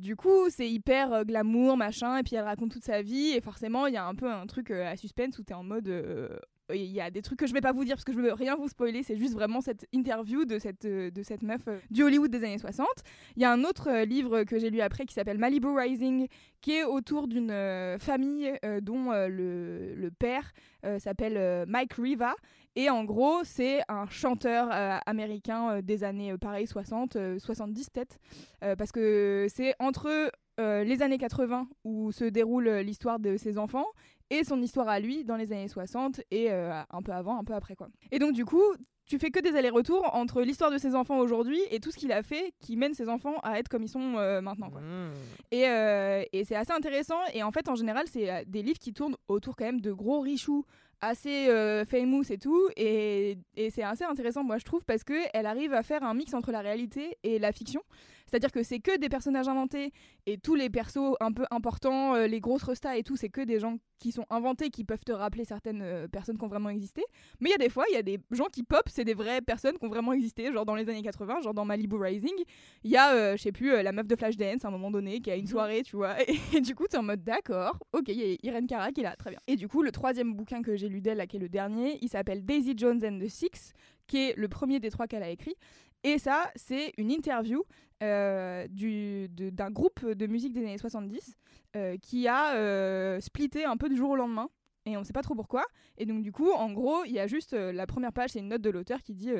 du 0.00 0.16
coup, 0.16 0.48
c'est 0.48 0.70
hyper 0.70 1.24
glamour, 1.26 1.76
machin, 1.76 2.16
et 2.18 2.22
puis 2.22 2.36
elle 2.36 2.44
raconte 2.44 2.70
toute 2.70 2.84
sa 2.84 3.02
vie, 3.02 3.32
et 3.32 3.40
forcément, 3.42 3.86
il 3.86 3.94
y 3.94 3.98
a 3.98 4.06
un 4.06 4.14
peu 4.14 4.30
un 4.30 4.46
truc 4.46 4.70
à 4.70 4.96
suspense 4.96 5.38
où 5.38 5.42
t'es 5.42 5.54
en 5.54 5.64
mode. 5.64 5.90
Euh, 6.70 6.76
il 6.76 6.90
y 6.90 7.00
a 7.00 7.10
des 7.10 7.22
trucs 7.22 7.38
que 7.38 7.46
je 7.46 7.52
vais 7.52 7.60
pas 7.60 7.72
vous 7.72 7.84
dire 7.84 7.96
parce 7.96 8.04
que 8.04 8.12
je 8.12 8.18
veux 8.18 8.32
rien 8.32 8.56
vous 8.56 8.68
spoiler, 8.68 9.02
c'est 9.02 9.16
juste 9.16 9.34
vraiment 9.34 9.60
cette 9.60 9.86
interview 9.92 10.44
de 10.44 10.58
cette, 10.58 10.84
euh, 10.84 11.10
de 11.10 11.22
cette 11.22 11.42
meuf 11.42 11.62
euh, 11.68 11.78
du 11.90 12.02
Hollywood 12.02 12.30
des 12.30 12.44
années 12.44 12.58
60. 12.58 12.86
Il 13.36 13.42
y 13.42 13.44
a 13.44 13.52
un 13.52 13.64
autre 13.64 14.04
livre 14.04 14.44
que 14.44 14.58
j'ai 14.58 14.70
lu 14.70 14.80
après 14.80 15.04
qui 15.06 15.14
s'appelle 15.14 15.38
Malibu 15.38 15.68
Rising, 15.68 16.28
qui 16.60 16.72
est 16.72 16.84
autour 16.84 17.28
d'une 17.28 17.52
famille 17.98 18.52
dont 18.82 19.10
le, 19.12 19.94
le 19.94 20.10
père 20.10 20.52
s'appelle 20.98 21.66
Mike 21.68 21.94
Riva. 21.94 22.34
Et 22.76 22.90
en 22.90 23.04
gros, 23.04 23.44
c'est 23.44 23.82
un 23.88 24.06
chanteur 24.08 24.68
américain 25.06 25.80
des 25.80 26.02
années, 26.02 26.36
pareil, 26.38 26.66
60, 26.66 27.16
euh, 27.16 27.38
70 27.38 27.90
peut-être. 27.90 28.18
Parce 28.60 28.92
que 28.92 29.46
c'est 29.48 29.74
entre 29.78 30.30
les 30.58 31.02
années 31.02 31.18
80 31.18 31.68
où 31.84 32.12
se 32.12 32.24
déroule 32.24 32.68
l'histoire 32.78 33.18
de 33.18 33.36
ses 33.36 33.58
enfants 33.58 33.86
et 34.34 34.44
son 34.44 34.60
histoire 34.60 34.88
à 34.88 35.00
lui 35.00 35.24
dans 35.24 35.36
les 35.36 35.52
années 35.52 35.68
60 35.68 36.20
et 36.30 36.50
euh, 36.50 36.72
un 36.90 37.02
peu 37.02 37.12
avant, 37.12 37.38
un 37.38 37.44
peu 37.44 37.54
après 37.54 37.76
quoi. 37.76 37.88
Et 38.10 38.18
donc 38.18 38.32
du 38.32 38.44
coup, 38.44 38.62
tu 39.06 39.18
fais 39.18 39.30
que 39.30 39.40
des 39.40 39.56
allers-retours 39.56 40.14
entre 40.14 40.42
l'histoire 40.42 40.70
de 40.70 40.78
ses 40.78 40.94
enfants 40.94 41.18
aujourd'hui 41.18 41.60
et 41.70 41.78
tout 41.78 41.90
ce 41.90 41.96
qu'il 41.96 42.12
a 42.12 42.22
fait 42.22 42.52
qui 42.60 42.76
mène 42.76 42.94
ses 42.94 43.08
enfants 43.08 43.38
à 43.42 43.58
être 43.58 43.68
comme 43.68 43.82
ils 43.82 43.88
sont 43.88 44.16
euh, 44.16 44.40
maintenant 44.40 44.70
quoi. 44.70 44.80
Mmh. 44.80 45.12
Et, 45.50 45.68
euh, 45.68 46.24
et 46.32 46.44
c'est 46.44 46.56
assez 46.56 46.72
intéressant. 46.72 47.18
Et 47.32 47.42
en 47.42 47.52
fait, 47.52 47.68
en 47.68 47.74
général, 47.74 48.06
c'est 48.08 48.44
des 48.46 48.62
livres 48.62 48.78
qui 48.78 48.92
tournent 48.92 49.16
autour 49.28 49.56
quand 49.56 49.66
même 49.66 49.80
de 49.80 49.92
gros 49.92 50.20
richoux 50.20 50.64
assez 51.06 51.48
euh, 51.48 51.84
famous 51.84 52.24
et 52.30 52.38
tout. 52.38 52.68
Et, 52.76 53.38
et 53.56 53.70
c'est 53.70 53.82
assez 53.82 54.04
intéressant, 54.04 54.44
moi, 54.44 54.58
je 54.58 54.64
trouve, 54.64 54.84
parce 54.84 55.04
qu'elle 55.04 55.46
arrive 55.46 55.72
à 55.72 55.82
faire 55.82 56.02
un 56.02 56.14
mix 56.14 56.34
entre 56.34 56.52
la 56.52 56.60
réalité 56.60 57.16
et 57.22 57.38
la 57.38 57.52
fiction. 57.52 57.82
C'est-à-dire 58.26 58.52
que 58.52 58.62
c'est 58.62 58.80
que 58.80 58.98
des 58.98 59.08
personnages 59.08 59.48
inventés 59.48 59.92
et 60.26 60.38
tous 60.38 60.54
les 60.54 60.70
persos 60.70 61.14
un 61.20 61.32
peu 61.32 61.44
importants, 61.50 62.14
euh, 62.14 62.26
les 62.26 62.40
grosses 62.40 62.62
restas 62.62 62.96
et 62.96 63.02
tout, 63.02 63.16
c'est 63.16 63.28
que 63.28 63.42
des 63.42 63.60
gens 63.60 63.78
qui 64.04 64.12
sont 64.12 64.26
inventés, 64.28 64.68
qui 64.68 64.84
peuvent 64.84 65.02
te 65.04 65.12
rappeler 65.12 65.46
certaines 65.46 65.80
euh, 65.80 66.08
personnes 66.08 66.36
qui 66.36 66.44
ont 66.44 66.48
vraiment 66.48 66.68
existé. 66.68 67.02
Mais 67.40 67.48
il 67.48 67.52
y 67.52 67.54
a 67.54 67.58
des 67.58 67.70
fois, 67.70 67.84
il 67.90 67.94
y 67.94 67.98
a 67.98 68.02
des 68.02 68.20
gens 68.32 68.46
qui 68.52 68.62
pop, 68.62 68.82
c'est 68.86 69.04
des 69.04 69.14
vraies 69.14 69.40
personnes 69.40 69.78
qui 69.78 69.84
ont 69.86 69.88
vraiment 69.88 70.12
existé, 70.12 70.52
genre 70.52 70.66
dans 70.66 70.74
les 70.74 70.86
années 70.90 71.02
80, 71.02 71.40
genre 71.40 71.54
dans 71.54 71.64
Malibu 71.64 71.96
Rising. 71.96 72.34
Il 72.82 72.90
y 72.90 72.98
a, 72.98 73.14
euh, 73.14 73.36
je 73.38 73.42
sais 73.42 73.52
plus, 73.52 73.72
euh, 73.72 73.82
la 73.82 73.92
meuf 73.92 74.06
de 74.06 74.14
Flashdance 74.14 74.64
à 74.64 74.68
un 74.68 74.70
moment 74.70 74.90
donné 74.90 75.20
qui 75.20 75.30
a 75.30 75.36
une 75.36 75.46
soirée, 75.46 75.82
tu 75.82 75.96
vois. 75.96 76.20
Et, 76.22 76.34
et 76.54 76.60
du 76.60 76.74
coup, 76.74 76.86
tu 76.86 76.96
es 76.96 76.98
en 76.98 77.02
mode 77.02 77.24
d'accord, 77.24 77.78
ok, 77.92 78.08
il 78.08 78.20
y 78.20 78.32
a 78.34 78.36
Irene 78.42 78.66
Cara 78.66 78.92
qui 78.92 79.00
est 79.00 79.04
là, 79.04 79.16
très 79.16 79.30
bien. 79.30 79.40
Et 79.46 79.56
du 79.56 79.68
coup, 79.68 79.82
le 79.82 79.90
troisième 79.90 80.34
bouquin 80.34 80.60
que 80.60 80.76
j'ai 80.76 80.90
lu 80.90 80.93
d'elle, 81.00 81.18
là, 81.18 81.26
qui 81.26 81.36
est 81.36 81.40
le 81.40 81.48
dernier, 81.48 81.98
il 82.02 82.08
s'appelle 82.08 82.44
Daisy 82.44 82.74
Jones 82.76 83.00
and 83.04 83.18
the 83.18 83.28
Six, 83.28 83.72
qui 84.06 84.18
est 84.18 84.36
le 84.36 84.48
premier 84.48 84.80
des 84.80 84.90
trois 84.90 85.06
qu'elle 85.06 85.22
a 85.22 85.30
écrit. 85.30 85.54
Et 86.04 86.18
ça, 86.18 86.50
c'est 86.54 86.92
une 86.98 87.10
interview 87.10 87.64
euh, 88.02 88.66
d'un 88.68 89.70
groupe 89.70 90.04
de 90.04 90.26
musique 90.26 90.52
des 90.52 90.60
années 90.60 90.78
70 90.78 91.34
euh, 91.76 91.96
qui 92.02 92.28
a 92.28 92.56
euh, 92.56 93.20
splitté 93.20 93.64
un 93.64 93.78
peu 93.78 93.88
du 93.88 93.96
jour 93.96 94.10
au 94.10 94.16
lendemain. 94.16 94.48
Et 94.86 94.98
on 94.98 95.00
ne 95.00 95.04
sait 95.04 95.14
pas 95.14 95.22
trop 95.22 95.34
pourquoi. 95.34 95.64
Et 95.96 96.04
donc, 96.04 96.22
du 96.22 96.30
coup, 96.30 96.50
en 96.50 96.70
gros, 96.70 97.04
il 97.06 97.12
y 97.12 97.18
a 97.18 97.26
juste 97.26 97.54
la 97.54 97.86
première 97.86 98.12
page, 98.12 98.30
c'est 98.30 98.40
une 98.40 98.48
note 98.48 98.60
de 98.60 98.68
l'auteur 98.68 99.02
qui 99.02 99.14
dit 99.14 99.30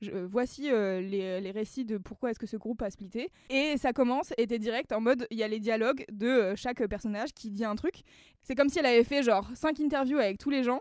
Voici 0.00 0.62
les, 0.62 1.40
les 1.40 1.50
récits 1.52 1.84
de 1.84 1.98
pourquoi 1.98 2.32
est-ce 2.32 2.40
que 2.40 2.48
ce 2.48 2.56
groupe 2.56 2.82
a 2.82 2.90
splitté. 2.90 3.30
Et 3.48 3.76
ça 3.76 3.92
commence, 3.92 4.32
et 4.38 4.48
t'es 4.48 4.58
direct 4.58 4.90
en 4.90 5.00
mode 5.00 5.28
il 5.30 5.38
y 5.38 5.44
a 5.44 5.48
les 5.48 5.60
dialogues 5.60 6.04
de 6.10 6.52
chaque 6.56 6.84
personnage 6.88 7.32
qui 7.32 7.52
dit 7.52 7.64
un 7.64 7.76
truc. 7.76 8.02
C'est 8.42 8.56
comme 8.56 8.68
si 8.68 8.80
elle 8.80 8.86
avait 8.86 9.04
fait 9.04 9.22
genre 9.22 9.48
5 9.54 9.78
interviews 9.78 10.18
avec 10.18 10.38
tous 10.38 10.50
les 10.50 10.64
gens 10.64 10.80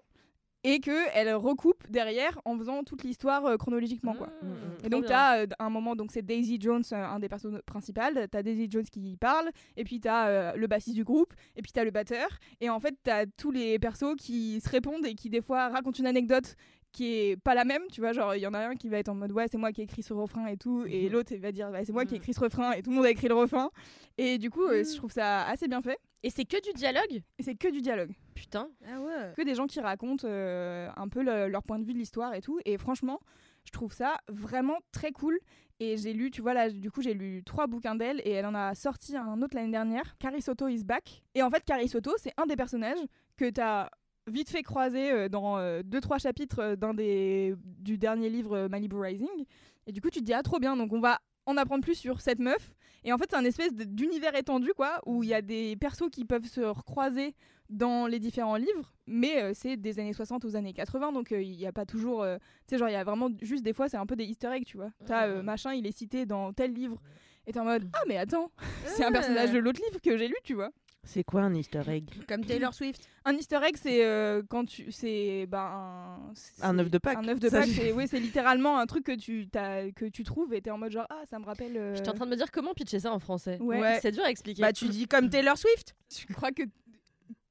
et 0.67 0.80
qu'elle 0.80 1.34
recoupe 1.34 1.84
derrière 1.89 2.39
en 2.45 2.58
faisant 2.58 2.84
toute 2.84 3.03
l'histoire 3.03 3.45
euh, 3.45 3.58
chronologiquement. 3.58 4.13
quoi. 4.13 4.27
Mmh, 4.27 4.86
Et 4.86 4.89
donc, 4.89 5.06
tu 5.06 5.13
as 5.13 5.45
un 5.60 5.69
moment, 5.69 5.95
donc 5.95 6.12
c'est 6.12 6.21
Daisy 6.21 6.60
Jones, 6.60 6.84
euh, 6.91 6.95
un 7.06 7.19
des 7.19 7.30
personnages 7.30 7.62
principaux. 7.62 8.01
Tu 8.32 8.38
as 8.38 8.43
Daisy 8.43 8.67
Jones 8.69 8.84
qui 8.91 9.15
parle, 9.17 9.49
et 9.77 9.84
puis 9.84 9.99
tu 9.99 10.08
as 10.10 10.56
le 10.56 10.67
bassiste 10.67 10.95
du 10.95 11.03
groupe, 11.03 11.34
et 11.56 11.62
puis 11.62 11.71
tu 11.71 11.80
as 11.80 11.84
le 11.86 11.91
batteur. 11.91 12.27
Et 12.60 12.69
en 12.69 12.80
fait, 12.80 12.95
tu 13.03 13.10
as 13.10 13.25
tous 13.25 13.51
les 13.51 13.80
persos 13.80 14.15
qui 14.17 14.60
se 14.60 14.69
répondent 14.69 15.06
et 15.06 15.15
qui, 15.15 15.30
des 15.30 15.41
fois, 15.41 15.69
racontent 15.69 15.97
une 15.99 16.08
anecdote 16.08 16.56
qui 16.91 17.13
est 17.13 17.38
pas 17.38 17.54
la 17.56 17.63
même, 17.65 17.84
tu 17.91 18.02
vois. 18.02 18.13
Genre, 18.13 18.36
il 18.36 18.39
y 18.41 18.47
en 18.47 18.54
a 18.54 18.60
un 18.60 18.76
qui 18.76 18.89
va 18.89 18.97
être 18.97 19.10
en 19.10 19.15
mode 19.15 19.32
ouais, 19.32 19.47
c'est 19.50 19.58
moi 19.58 19.71
qui 19.71 19.82
ai 19.82 19.84
écrit 19.84 20.04
ce 20.04 20.13
refrain 20.13 20.47
et 20.47 20.58
tout, 20.58 20.86
et 20.88 21.10
l'autre, 21.10 21.32
il 21.32 21.39
va 21.41 21.52
dire 21.52 21.69
ouais, 21.69 21.86
c'est 21.86 21.93
moi 21.93 22.06
qui 22.06 22.15
ai 22.15 22.17
écrit 22.17 22.34
ce 22.34 22.39
refrain, 22.39 22.71
et 22.73 22.82
tout 22.82 22.89
le 22.89 22.95
monde 22.95 23.06
a 23.06 23.12
écrit 23.12 23.28
le 23.28 23.36
refrain. 23.36 23.69
Et 24.17 24.38
du 24.38 24.50
coup, 24.50 24.63
euh, 24.65 24.84
je 24.84 24.95
trouve 24.95 25.12
ça 25.12 25.45
assez 25.45 25.67
bien 25.67 25.82
fait. 25.82 26.00
Et 26.23 26.30
c'est 26.32 26.45
que 26.45 26.62
du 26.63 26.73
dialogue? 26.73 27.21
Et 27.38 27.43
c'est 27.43 27.56
que 27.56 27.71
du 27.71 27.82
dialogue 27.82 28.12
Putain. 28.34 28.69
Ah 28.91 29.00
ouais. 29.00 29.34
que 29.38 29.43
des 29.43 29.54
gens 29.54 29.67
qui 29.67 29.80
racontent 29.80 30.28
euh, 30.28 30.89
un 30.97 31.08
peu 31.08 31.21
le- 31.21 31.47
leur 31.47 31.62
point 31.63 31.78
de 31.78 31.86
vue 31.86 31.93
de 31.93 32.00
l'histoire 32.00 32.34
et 32.34 32.41
tout. 32.41 32.60
Et 32.65 32.78
franchement, 32.80 33.19
je 33.65 33.71
trouve 33.71 33.93
ça 33.93 34.17
vraiment 34.28 34.80
très 34.91 35.12
cool. 35.12 35.39
Et 35.80 35.95
j'ai 35.97 36.13
lu, 36.13 36.32
tu 36.32 36.41
vois, 36.41 36.56
là, 36.56 36.71
du 36.71 36.89
coup, 36.89 37.04
j'ai 37.04 37.13
lu 37.13 37.43
trois 37.45 37.67
bouquins 37.67 37.93
d'elle 37.93 38.19
et 38.26 38.32
elle 38.32 38.47
en 38.47 38.56
a 38.56 38.73
sorti 38.73 39.15
un 39.15 39.39
autre 39.43 39.56
l'année 39.56 39.71
dernière. 39.71 40.17
Carrie 40.17 40.41
Soto 40.41 40.67
is 40.67 40.84
back. 40.84 41.23
Et 41.36 41.43
en 41.43 41.52
fait, 41.52 41.63
Carrie 41.63 41.88
Soto, 41.88 42.12
c'est 42.17 42.34
un 42.38 42.47
des 42.47 42.56
personnages 42.56 42.97
que 43.38 43.47
tu 43.52 43.62
as 43.62 43.91
vite 44.27 44.49
fait 44.49 44.63
croiser 44.63 45.11
euh, 45.11 45.29
dans 45.29 45.57
euh, 45.57 45.81
deux, 45.83 46.01
trois 46.01 46.17
chapitres 46.17 46.59
euh, 46.59 46.75
d'un 46.75 46.93
des, 46.93 47.55
du 47.63 47.97
dernier 47.97 48.29
livre 48.29 48.67
Malibu 48.67 48.97
Rising. 48.97 49.45
Et 49.85 49.91
du 49.91 50.01
coup, 50.01 50.09
tu 50.09 50.19
te 50.19 50.25
dis, 50.25 50.33
ah, 50.33 50.43
trop 50.43 50.59
bien. 50.59 50.75
Donc, 50.75 50.93
on 50.93 50.99
va 50.99 51.19
en 51.45 51.57
apprendre 51.57 51.83
plus 51.83 51.95
sur 51.95 52.21
cette 52.21 52.39
meuf. 52.39 52.75
Et 53.03 53.13
en 53.13 53.17
fait, 53.17 53.27
c'est 53.29 53.37
un 53.37 53.45
espèce 53.45 53.73
d'univers 53.73 54.35
étendu, 54.35 54.73
quoi, 54.75 54.99
où 55.05 55.23
il 55.23 55.29
y 55.29 55.33
a 55.33 55.41
des 55.41 55.75
persos 55.77 56.09
qui 56.11 56.25
peuvent 56.25 56.45
se 56.45 56.61
recroiser 56.61 57.35
dans 57.69 58.07
les 58.07 58.19
différents 58.19 58.55
livres, 58.55 58.93
mais 59.07 59.41
euh, 59.41 59.51
c'est 59.53 59.75
des 59.75 59.99
années 59.99 60.13
60 60.13 60.45
aux 60.45 60.55
années 60.55 60.73
80, 60.73 61.11
donc 61.11 61.31
euh, 61.31 61.41
il 61.41 61.57
n'y 61.57 61.67
a 61.67 61.73
pas 61.73 61.85
toujours... 61.85 62.23
euh, 62.23 62.37
tu 62.67 62.75
sais, 62.75 62.77
genre, 62.77 62.89
il 62.89 62.93
y 62.93 62.95
a 62.95 63.03
vraiment 63.03 63.29
juste 63.41 63.63
des 63.63 63.73
fois, 63.73 63.89
c'est 63.89 63.97
un 63.97 64.05
peu 64.05 64.15
des 64.15 64.23
easter 64.23 64.49
eggs, 64.53 64.65
tu 64.65 64.77
vois. 64.77 64.89
T'as 65.05 65.41
machin, 65.41 65.73
il 65.73 65.85
est 65.85 65.91
cité 65.91 66.25
dans 66.25 66.53
tel 66.53 66.73
livre, 66.73 67.01
et 67.45 67.51
t'es 67.51 67.59
en 67.59 67.65
mode, 67.65 67.89
ah 67.93 68.01
mais 68.07 68.17
attends, 68.17 68.51
c'est 68.85 69.03
un 69.03 69.11
personnage 69.11 69.51
de 69.51 69.59
l'autre 69.59 69.81
livre 69.85 70.01
que 70.01 70.17
j'ai 70.17 70.27
lu, 70.27 70.35
tu 70.43 70.53
vois. 70.53 70.71
C'est 71.03 71.23
quoi 71.23 71.41
un 71.41 71.53
easter 71.53 71.81
egg? 71.88 72.10
Comme 72.27 72.43
Taylor 72.43 72.73
Swift. 72.73 73.07
Un 73.23 73.33
easter 73.33 73.60
egg, 73.63 73.77
c'est 73.81 74.03
euh, 74.05 74.41
quand 74.49 74.65
tu... 74.65 74.91
C'est 74.91 75.45
ben, 75.47 76.19
un... 76.62 76.79
œuf 76.79 76.89
de 76.89 76.97
Pâques. 76.97 77.17
Un 77.17 77.27
œuf 77.29 77.39
de 77.39 77.47
Ça, 77.49 77.62
Pâques, 77.62 77.69
c'est 77.69 77.93
oui, 77.93 78.07
c'est 78.10 78.19
littéralement 78.19 78.77
un 78.77 78.86
truc 78.86 79.05
que 79.05 79.15
tu, 79.15 79.47
t'as- 79.47 79.89
que 79.91 80.05
tu 80.05 80.23
trouves 80.23 80.53
et 80.53 80.62
t'es 80.62 80.69
en 80.71 80.77
mode 80.77 80.91
genre, 80.91 81.07
ah, 81.10 81.21
ça 81.29 81.39
me 81.39 81.45
rappelle... 81.45 81.77
euh, 81.77 81.95
J'étais 81.95 82.10
en 82.10 82.13
train 82.13 82.25
de 82.25 82.31
me 82.31 82.36
dire 82.36 82.51
comment 82.51 82.73
pitcher 82.73 82.99
ça 82.99 83.13
en 83.13 83.19
français. 83.19 83.57
Ouais. 83.62 83.79
Ouais. 83.79 83.99
C'est 84.01 84.12
dur 84.12 84.23
à 84.25 84.29
expliquer. 84.31 84.62
Bah, 84.62 84.73
tu 84.73 84.89
dis 84.89 85.07
comme 85.07 85.29
Taylor 85.29 85.57
Swift. 85.57 85.95
Je 86.27 86.33
crois 86.33 86.51
que 86.51 86.63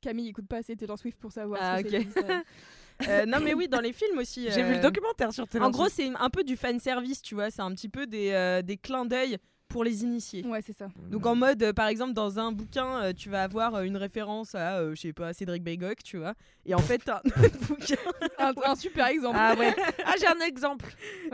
Camille 0.02 0.28
écoute 0.28 0.46
pas 0.46 0.58
assez 0.58 0.76
Taylor 0.76 0.98
Swift 0.98 1.18
pour 1.18 1.32
savoir 1.32 1.58
Ah, 1.62 1.78
ce 1.82 1.86
ok. 1.86 2.44
Euh, 3.08 3.26
non, 3.26 3.40
mais 3.42 3.52
oui, 3.52 3.68
dans 3.68 3.80
les 3.80 3.92
films 3.92 4.16
aussi. 4.16 4.48
J'ai 4.50 4.62
vu 4.62 4.70
le 4.70 4.78
euh, 4.78 4.80
documentaire 4.80 5.30
sur 5.30 5.46
Taylor 5.46 5.68
En 5.68 5.70
gros, 5.70 5.90
c'est 5.90 6.10
un 6.18 6.30
peu 6.30 6.42
du 6.44 6.56
fan 6.56 6.80
service, 6.80 7.20
tu 7.20 7.34
vois. 7.34 7.50
C'est 7.50 7.60
un 7.60 7.74
petit 7.74 7.90
peu 7.90 8.06
des, 8.06 8.30
euh, 8.30 8.62
des 8.62 8.78
clins 8.78 9.04
d'œil 9.04 9.36
pour 9.68 9.84
les 9.84 10.02
initiés. 10.04 10.44
Ouais, 10.46 10.60
c'est 10.64 10.72
ça. 10.76 10.88
Donc 11.10 11.26
en 11.26 11.34
mode, 11.34 11.62
euh, 11.62 11.72
par 11.72 11.88
exemple, 11.88 12.12
dans 12.12 12.38
un 12.38 12.52
bouquin, 12.52 13.02
euh, 13.02 13.12
tu 13.12 13.28
vas 13.28 13.42
avoir 13.42 13.74
euh, 13.74 13.82
une 13.82 13.96
référence 13.96 14.54
à, 14.54 14.78
euh, 14.78 14.94
je 14.94 15.00
sais 15.02 15.12
pas, 15.12 15.32
Cédric 15.32 15.62
Baygoc, 15.62 16.02
tu 16.04 16.18
vois. 16.18 16.34
Et 16.64 16.74
en 16.74 16.78
fait, 16.78 16.98
t'as 17.04 17.16
un 17.24 17.42
autre 17.44 17.58
bouquin. 17.68 17.96
Un, 18.38 18.52
un 18.64 18.74
super 18.74 19.06
exemple. 19.06 19.36
Ah 19.40 19.54
ouais. 19.58 19.74
Ah, 20.04 20.12
j'ai 20.20 20.26
un 20.26 20.40
exemple. 20.46 20.86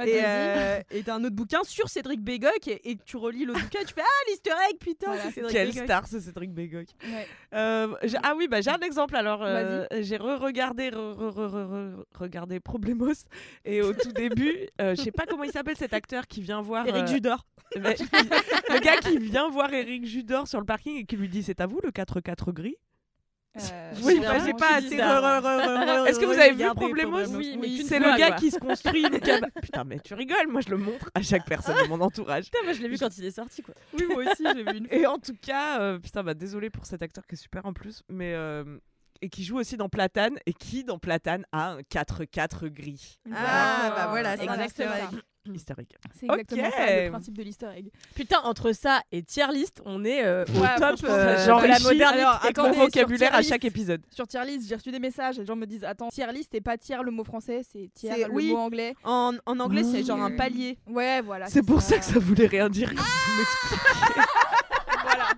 Et 0.04 0.20
euh, 0.24 0.80
et 0.90 1.02
t'as 1.02 1.14
un 1.16 1.24
autre 1.24 1.36
bouquin 1.36 1.60
sur 1.64 1.88
Cédric 1.88 2.20
Baygoc 2.22 2.66
et, 2.68 2.90
et 2.90 2.96
tu 3.04 3.16
relis 3.18 3.44
l'autre 3.44 3.60
bouquin 3.62 3.80
et 3.80 3.84
tu 3.84 3.94
fais 3.94 4.00
Ah, 4.02 4.24
l'easter 4.28 4.50
egg, 4.70 4.78
putain, 4.78 5.06
Voilà. 5.08 5.22
c'est 5.24 5.32
Cédric 5.34 5.52
Quelle 5.52 5.72
star, 5.84 6.06
c'est 6.06 6.20
Cédric 6.20 6.52
Bégoc. 6.52 6.86
Ouais. 7.04 7.26
Euh, 7.54 7.94
ah 8.22 8.34
oui, 8.36 8.48
bah, 8.48 8.60
j'ai 8.62 8.70
un 8.70 8.78
exemple. 8.80 9.14
Alors, 9.16 9.40
euh, 9.42 9.84
j'ai 10.00 10.16
re-regardé 10.16 10.88
re- 10.90 11.14
re- 11.14 11.30
re- 11.32 11.50
re- 11.50 11.94
re- 11.96 12.04
regardé 12.18 12.60
Problemos. 12.60 13.12
Et 13.64 13.82
au 13.82 13.92
tout 13.92 14.12
début, 14.12 14.54
euh, 14.80 14.94
je 14.96 15.02
sais 15.02 15.12
pas 15.12 15.24
comment 15.26 15.44
il 15.44 15.52
s'appelle 15.52 15.76
cet 15.76 15.92
acteur 15.92 16.26
qui 16.26 16.40
vient 16.40 16.62
voir. 16.62 16.86
Eric 16.86 17.04
euh, 17.04 17.06
Judor. 17.06 17.46
mais- 17.78 17.96
le 18.24 18.80
gars 18.80 18.96
qui 18.98 19.18
vient 19.18 19.48
voir 19.50 19.72
Eric 19.72 20.06
Judor 20.06 20.46
sur 20.48 20.58
le 20.60 20.66
parking 20.66 20.96
et 20.98 21.04
qui 21.04 21.16
lui 21.16 21.28
dit 21.28 21.42
C'est 21.42 21.60
à 21.60 21.66
vous 21.66 21.80
le 21.82 21.90
4-4 21.90 22.52
gris? 22.52 22.76
Euh, 23.54 23.92
Oui, 24.02 24.14
j'ai 24.14 24.20
bah, 24.20 24.38
j'ai 24.44 24.54
pas 24.54 24.76
assez. 24.76 24.96
ça. 24.96 26.06
Est-ce 26.06 26.18
que 26.18 26.24
vous 26.24 26.32
avez 26.32 26.52
vu 26.52 26.64
Problemos 26.74 27.18
Oui, 27.36 27.58
qu'une 27.60 27.86
C'est 27.86 27.98
le 27.98 28.16
gars 28.16 28.28
quoi. 28.28 28.36
qui 28.36 28.50
se 28.50 28.58
construit 28.58 29.02
une 29.02 29.20
cabane. 29.20 29.50
Putain, 29.60 29.84
mais 29.84 29.98
tu 30.00 30.14
rigoles, 30.14 30.48
moi 30.48 30.62
je 30.64 30.70
le 30.70 30.78
montre 30.78 31.10
à 31.14 31.20
chaque 31.20 31.44
personne 31.44 31.76
de 31.82 31.88
mon 31.88 32.00
entourage. 32.00 32.44
Putain, 32.44 32.64
moi 32.64 32.72
je 32.72 32.80
l'ai 32.80 32.88
vu 32.88 32.96
quand 32.98 33.14
il 33.18 33.24
est 33.26 33.30
sorti 33.30 33.60
quoi. 33.62 33.74
Oui, 33.92 34.06
moi 34.08 34.22
aussi, 34.24 34.42
j'ai 34.54 34.64
vu 34.64 34.78
une 34.78 34.86
Et 34.90 35.06
en 35.06 35.18
tout 35.18 35.36
cas, 35.40 35.80
euh, 35.82 35.98
putain, 35.98 36.22
bah 36.22 36.32
désolé 36.32 36.70
pour 36.70 36.86
cet 36.86 37.02
acteur 37.02 37.26
qui 37.26 37.34
est 37.34 37.38
super 37.38 37.66
en 37.66 37.74
plus, 37.74 38.02
mais 38.08 38.32
euh, 38.32 38.64
et 39.20 39.28
qui 39.28 39.44
joue 39.44 39.58
aussi 39.58 39.76
dans 39.76 39.90
Platane 39.90 40.38
et 40.46 40.54
qui 40.54 40.82
dans 40.82 40.98
Platane 40.98 41.44
a 41.52 41.72
un 41.72 41.80
4-4 41.80 42.68
gris. 42.68 43.18
Ah, 43.34 43.92
bah 43.94 44.06
voilà, 44.08 44.36
c'est 44.38 44.48
un 44.48 44.54
exactement 44.54 44.92
easter 45.46 45.74
egg. 45.78 45.86
Historique. 45.88 45.96
C'est 46.18 46.26
exactement 46.26 46.70
ça 46.70 47.02
le 47.04 47.10
principe 47.10 47.36
de 47.38 47.42
l'easter 47.42 47.68
egg. 47.76 47.90
Putain, 48.14 48.38
entre 48.44 48.72
ça 48.72 49.00
et 49.10 49.22
tier 49.22 49.46
list, 49.52 49.80
on 49.84 50.04
est 50.04 50.24
euh, 50.24 50.44
au 50.54 50.60
Ouais, 50.60 50.76
top 50.78 50.98
euh, 51.04 51.44
J'enrichis 51.46 51.68
de 51.68 51.72
la 51.72 51.78
modernité. 51.80 52.04
Alors, 52.22 52.40
avec 52.44 52.56
mon 52.58 52.72
vocabulaire 52.72 53.30
tier 53.30 53.38
à 53.38 53.42
chaque 53.42 53.64
épisode. 53.64 54.02
Sur 54.10 54.26
tier 54.28 54.44
list, 54.46 54.68
j'ai 54.68 54.74
reçu 54.76 54.90
des 54.90 54.98
messages 55.00 55.36
et 55.38 55.40
les 55.40 55.46
gens 55.46 55.56
me 55.56 55.66
disent 55.66 55.84
Attends, 55.84 56.08
tier 56.10 56.26
list, 56.32 56.50
c'est 56.52 56.60
pas 56.60 56.76
tiers 56.78 57.02
le 57.02 57.10
mot 57.10 57.24
français, 57.24 57.62
c'est 57.70 57.90
tiers 57.94 58.14
C'est- 58.16 58.24
le 58.26 58.32
oui. 58.32 58.50
mot 58.50 58.58
anglais. 58.58 58.94
En, 59.04 59.32
en 59.46 59.60
anglais, 59.60 59.82
c'est 59.84 60.02
genre 60.04 60.20
un 60.22 60.30
Mmh. 60.30 60.36
palier. 60.36 60.78
Ouais, 60.86 61.20
voilà. 61.22 61.46
C'est 61.46 61.62
pour 61.62 61.82
ça 61.82 61.98
que 61.98 62.04
ça 62.04 62.18
voulait 62.18 62.46
rien 62.46 62.68
dire. 62.68 62.90
quand 62.94 63.02
vous 63.02 63.36
m'expliquez. 63.38 64.20
Voilà. 65.02 65.28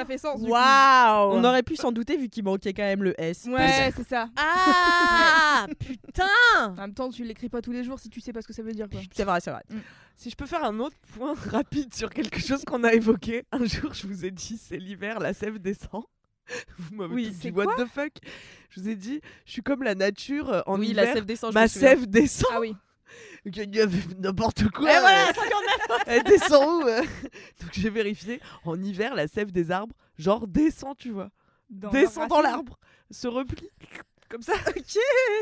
Ça 0.00 0.04
fait 0.06 0.18
sens. 0.18 0.40
Waouh 0.40 1.32
On 1.32 1.44
aurait 1.44 1.62
pu 1.62 1.76
s'en 1.76 1.92
douter 1.92 2.16
vu 2.16 2.28
qu'il 2.28 2.44
manquait 2.44 2.72
quand 2.72 2.82
même 2.82 3.02
le 3.02 3.20
S. 3.20 3.46
Ouais, 3.46 3.92
c'est 3.96 4.06
ça. 4.08 4.28
Ah 4.36 5.66
putain 5.78 6.26
En 6.64 6.74
même 6.74 6.94
temps, 6.94 7.10
tu 7.10 7.24
l'écris 7.24 7.48
pas 7.48 7.60
tous 7.62 7.72
les 7.72 7.84
jours 7.84 7.98
si 7.98 8.08
tu 8.08 8.20
sais 8.20 8.32
pas 8.32 8.42
ce 8.42 8.46
que 8.48 8.52
ça 8.52 8.62
veut 8.62 8.72
dire. 8.72 8.88
Quoi. 8.90 9.00
C'est 9.12 9.24
vrai, 9.24 9.40
c'est 9.40 9.50
vrai. 9.50 9.62
Si 10.16 10.30
je 10.30 10.36
peux 10.36 10.46
faire 10.46 10.64
un 10.64 10.78
autre 10.80 10.96
point 11.14 11.34
rapide 11.50 11.94
sur 11.94 12.10
quelque 12.10 12.40
chose 12.40 12.64
qu'on 12.64 12.84
a 12.84 12.92
évoqué, 12.92 13.44
un 13.52 13.64
jour 13.64 13.94
je 13.94 14.06
vous 14.06 14.24
ai 14.24 14.30
dit 14.30 14.60
c'est 14.62 14.76
l'hiver, 14.78 15.18
la 15.20 15.32
sève 15.32 15.58
descend. 15.58 16.04
Vous 16.78 16.96
m'avez 16.96 17.14
Oui, 17.14 17.30
dit, 17.30 17.38
c'est 17.42 17.50
what 17.52 17.64
quoi 17.64 17.76
the 17.76 17.86
fuck? 17.88 18.12
Je 18.70 18.80
vous 18.80 18.88
ai 18.88 18.96
dit, 18.96 19.20
je 19.46 19.52
suis 19.52 19.62
comme 19.62 19.84
la 19.84 19.94
nature 19.94 20.50
euh, 20.52 20.60
en 20.66 20.80
oui, 20.80 20.88
hiver. 20.88 21.04
la 21.04 21.12
sève 21.12 21.24
descend. 21.24 21.54
ma 21.54 21.68
sève 21.68 22.06
descend. 22.06 22.50
Ah 22.52 22.60
oui. 22.60 22.74
N'importe 24.18 24.68
quoi. 24.70 24.90
Et 24.90 24.96
euh, 24.96 25.00
voilà, 25.00 25.32
Elle 26.06 26.22
descend 26.24 26.82
où 26.82 26.86
euh? 26.86 27.02
Donc 27.60 27.70
j'ai 27.72 27.90
vérifié. 27.90 28.40
En 28.64 28.80
hiver, 28.80 29.14
la 29.14 29.28
sève 29.28 29.50
des 29.50 29.70
arbres, 29.70 29.94
genre 30.18 30.46
descend, 30.46 30.96
tu 30.96 31.10
vois. 31.10 31.30
Dans 31.68 31.90
descend 31.90 32.28
dans 32.28 32.40
l'arbre, 32.40 32.78
se 33.10 33.28
replie. 33.28 33.70
Comme 34.28 34.42
ça. 34.42 34.52
Ok, 34.68 34.96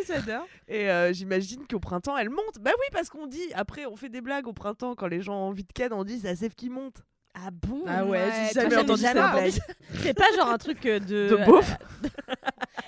j'adore. 0.07 0.47
Et 0.67 0.91
euh, 0.91 1.13
j'imagine 1.13 1.67
qu'au 1.67 1.79
printemps, 1.79 2.17
elle 2.17 2.31
monte. 2.31 2.59
Bah 2.61 2.71
oui, 2.79 2.87
parce 2.93 3.11
qu'on 3.11 3.27
dit, 3.27 3.53
après, 3.55 3.85
on 3.85 3.97
fait 3.97 4.09
des 4.09 4.23
blagues 4.23 4.47
au 4.47 4.55
printemps 4.55 4.95
quand 4.95 5.07
les 5.07 5.21
gens 5.21 5.35
ont 5.35 5.49
envie 5.49 5.65
de 5.65 5.73
ken, 5.73 5.93
on 5.93 6.05
dit 6.05 6.21
c'est 6.21 6.29
la 6.29 6.37
sève 6.37 6.55
qui 6.55 6.71
monte. 6.71 7.03
Ah 7.47 7.51
bon? 7.53 7.85
Ah 7.87 8.05
ouais, 8.05 8.19
Ouais, 8.19 8.33
j'ai 8.55 8.61
jamais 8.63 8.77
entendu 8.77 9.01
jamais 9.03 9.15
cette 9.21 9.31
entendu. 9.31 9.51
blague. 9.51 10.03
C'est 10.03 10.15
pas 10.15 10.25
genre 10.37 10.49
un 10.51 10.59
truc 10.59 10.83
de. 10.83 10.99
De 11.29 11.45
beauf? 11.45 11.77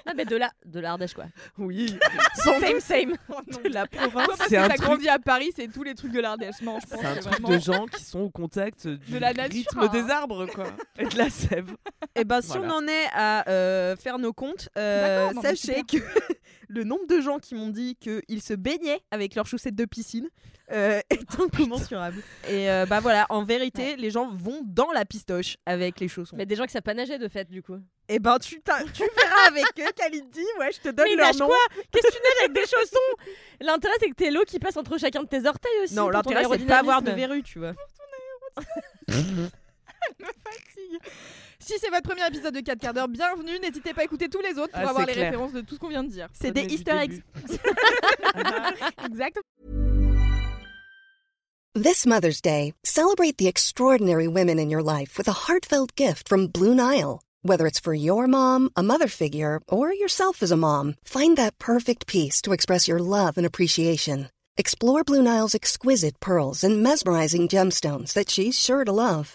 Non, 0.07 0.15
mais 0.17 0.25
de 0.25 0.35
la 0.37 0.51
de 0.65 0.81
l'Ardèche 0.81 1.15
quoi. 1.15 1.27
Oui. 1.59 1.97
Sans 2.35 2.59
Same, 2.59 2.81
same. 2.81 3.13
de 3.65 3.69
la 3.69 3.87
province. 3.87 4.13
Toi, 4.25 4.35
parce 4.39 4.49
C'est 4.49 4.57
que 4.57 4.61
un 4.61 4.69
t'as 4.69 4.75
truc 4.75 4.87
grandi 4.89 5.09
à 5.09 5.19
Paris, 5.19 5.51
c'est 5.55 5.69
tous 5.69 5.83
les 5.83 5.95
trucs 5.95 6.11
de 6.13 6.21
l'Ardèche. 6.21 6.63
Non, 6.63 6.79
je 6.81 6.87
pense 6.87 7.01
C'est 7.01 7.07
un 7.07 7.15
truc 7.17 7.33
vraiment- 7.41 7.49
de 7.51 7.59
gens 7.59 7.87
qui 7.87 8.03
sont 8.03 8.21
au 8.21 8.31
contact 8.31 8.89
du 8.89 9.13
De 9.13 9.19
la 9.19 9.33
nature, 9.35 9.53
rythme 9.55 9.79
hein. 9.81 9.89
des 9.89 10.11
arbres, 10.11 10.47
quoi. 10.47 10.67
Et 10.99 11.05
de 11.05 11.17
la 11.19 11.29
sève. 11.31 11.77
Et 12.17 12.25
ben, 12.25 12.41
si 12.41 12.49
Voilà. 12.57 12.69
on 12.75 12.77
en 12.79 12.89
est 12.89 13.07
à 13.13 13.49
euh, 13.51 13.95
faire 13.97 14.19
nos 14.19 14.33
comptes, 14.33 14.69
euh, 14.79 15.33
non, 15.33 15.43
sachez 15.43 15.83
que 15.83 15.99
le 16.71 16.85
nombre 16.85 17.07
de 17.09 17.21
gens 17.21 17.39
qui 17.41 17.55
m'ont 17.57 17.69
dit 17.69 17.97
qu'ils 17.97 18.43
se 18.43 18.55
baignaient 18.55 19.03
avec 19.11 19.35
leurs 19.35 19.47
chaussettes 19.47 19.75
de 19.75 19.85
piscine 19.85 20.29
euh, 20.71 21.01
est 21.11 21.41
incommensurable. 21.41 22.23
Et 22.49 22.71
euh, 22.71 22.87
bah 22.87 23.01
voilà, 23.01 23.27
en 23.29 23.43
vérité, 23.43 23.97
les 23.97 24.11
gens 24.11 24.31
vont 24.31 24.63
dans 24.65 24.93
la 24.93 25.05
pistoche 25.05 25.57
avec 25.67 25.99
les 25.99 26.07
chaussons. 26.07 26.37
Mais 26.37 26.47
des 26.47 26.55
gens 26.55 26.65
qui 26.65 26.71
savent 26.73 26.83
pas 26.83 26.95
nager 26.95 27.19
de 27.19 27.27
fait 27.27 27.51
du 27.51 27.61
coup. 27.63 27.77
Et 28.09 28.21
ben, 28.21 28.39
tu, 28.39 28.61
tu 28.61 29.03
verras 29.03 29.49
avec 29.49 29.65
eux, 29.81 29.93
Kalindi. 29.97 30.45
Ouais, 30.61 30.71
je 30.73 30.81
te 30.81 30.89
donne 30.91 31.07
Mais 31.09 31.17
leur 31.17 31.35
nom. 31.35 31.47
quoi? 31.47 31.57
Qu'est-ce 31.91 32.07
que 32.07 32.13
tu 32.13 32.19
nages 32.23 32.45
avec 32.45 32.53
des 32.53 32.67
chaussons? 32.67 33.33
L'intérêt 33.61 33.95
c'est 33.99 34.09
que 34.09 34.15
t'es 34.15 34.31
l'eau 34.31 34.45
qui 34.47 34.61
passe 34.61 34.77
entre 34.77 34.97
chacun 34.97 35.25
de 35.25 35.29
tes 35.29 35.47
orteils 35.47 35.73
aussi. 35.83 35.95
Non, 35.95 36.05
pour 36.11 36.23
ton 36.23 36.31
l'intérêt, 36.31 36.45
c'est 36.53 36.59
de 36.59 36.69
pas 36.69 36.79
avoir 36.79 37.03
de 37.03 37.09
aérodynamisme. 37.11 37.29
verrues, 37.29 37.43
tu 37.43 37.59
vois. 37.59 37.75
fatigue. 40.45 41.01
Si 41.63 41.75
c'est 41.79 41.91
votre 41.91 42.09
premier 42.09 42.27
épisode 42.27 42.55
de 42.55 42.61
4 42.61 42.79
quarts 42.81 42.95
d'heure, 42.95 43.09
bienvenue. 43.09 43.59
N'hésitez 43.61 43.93
pas 43.93 44.01
à 44.01 44.05
écouter 44.05 44.29
tous 44.29 44.41
les 44.41 44.59
autres 44.59 44.73
pour 44.73 44.81
Ah, 44.83 44.91
avoir 44.91 45.07
les 45.07 45.13
clair. 45.13 45.27
références 45.27 45.53
de 45.53 45.61
tout 45.61 45.75
ce 45.75 45.79
qu'on 45.81 45.89
vient 45.89 46.03
de 46.03 46.09
dire. 46.09 46.29
C'est 46.33 46.53
des 46.53 46.63
easter 46.65 46.93
eggs. 46.93 47.23
exact. 49.05 49.39
This 51.75 52.05
Mother's 52.07 52.41
Day, 52.41 52.73
celebrate 52.85 53.37
the 53.39 53.47
extraordinary 53.47 54.27
women 54.27 54.59
in 54.59 54.71
your 54.71 54.83
life 54.83 55.17
with 55.19 55.29
a 55.29 55.33
heartfelt 55.47 55.95
gift 55.97 56.29
from 56.29 56.49
Blue 56.49 56.75
Nile. 56.75 57.21
Whether 57.43 57.67
it's 57.67 57.79
for 57.81 57.95
your 57.95 58.27
mom, 58.27 58.71
a 58.77 58.83
mother 58.83 59.07
figure, 59.09 59.61
or 59.69 59.93
yourself 59.93 60.43
as 60.43 60.51
a 60.51 60.57
mom, 60.57 60.97
find 61.05 61.37
that 61.37 61.59
perfect 61.59 62.07
piece 62.07 62.43
to 62.43 62.53
express 62.53 62.89
your 62.89 62.99
love 62.99 63.37
and 63.39 63.47
appreciation. 63.47 64.29
Explore 64.57 65.05
Blue 65.05 65.23
Nile's 65.23 65.55
exquisite 65.55 66.19
pearls 66.21 66.65
and 66.65 66.83
mesmerizing 66.83 67.49
gemstones 67.49 68.13
that 68.15 68.31
she's 68.31 68.59
sure 68.59 68.85
to 68.85 68.93
love. 68.93 69.35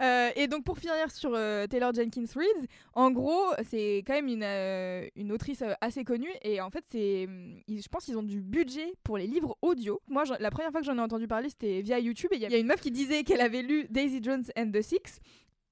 Euh, 0.00 0.30
et 0.36 0.46
donc 0.48 0.64
pour 0.64 0.78
finir 0.78 0.94
sur 1.10 1.32
euh, 1.34 1.66
Taylor 1.66 1.92
Jenkins 1.94 2.24
Reid, 2.34 2.68
en 2.94 3.10
gros 3.10 3.44
c'est 3.68 3.98
quand 4.06 4.14
même 4.14 4.28
une, 4.28 4.42
euh, 4.42 5.06
une 5.16 5.30
autrice 5.32 5.62
assez 5.80 6.04
connue 6.04 6.30
et 6.42 6.60
en 6.60 6.70
fait 6.70 6.84
c'est, 6.90 7.28
ils- 7.68 7.82
je 7.82 7.88
pense 7.88 8.04
qu'ils 8.04 8.18
ont 8.18 8.22
du 8.24 8.40
budget 8.40 8.92
pour 9.04 9.18
les 9.18 9.26
livres 9.26 9.56
audio. 9.62 10.00
Moi 10.08 10.24
la 10.40 10.50
première 10.50 10.70
fois 10.72 10.80
que 10.80 10.86
j'en 10.86 10.98
ai 10.98 11.00
entendu 11.00 11.28
parler 11.28 11.48
c'était 11.48 11.80
via 11.82 11.98
YouTube 12.00 12.30
et 12.32 12.36
il 12.36 12.42
y 12.42 12.46
y 12.50 12.54
a 12.54 12.58
une 12.58 12.66
meuf 12.66 12.80
qui 12.80 12.90
disait 12.90 13.22
qu'elle 13.24 13.40
avait 13.40 13.62
lu 13.62 13.86
Daisy 13.90 14.20
Jones 14.22 14.44
and 14.58 14.70
the 14.72 14.82
Six 14.82 15.20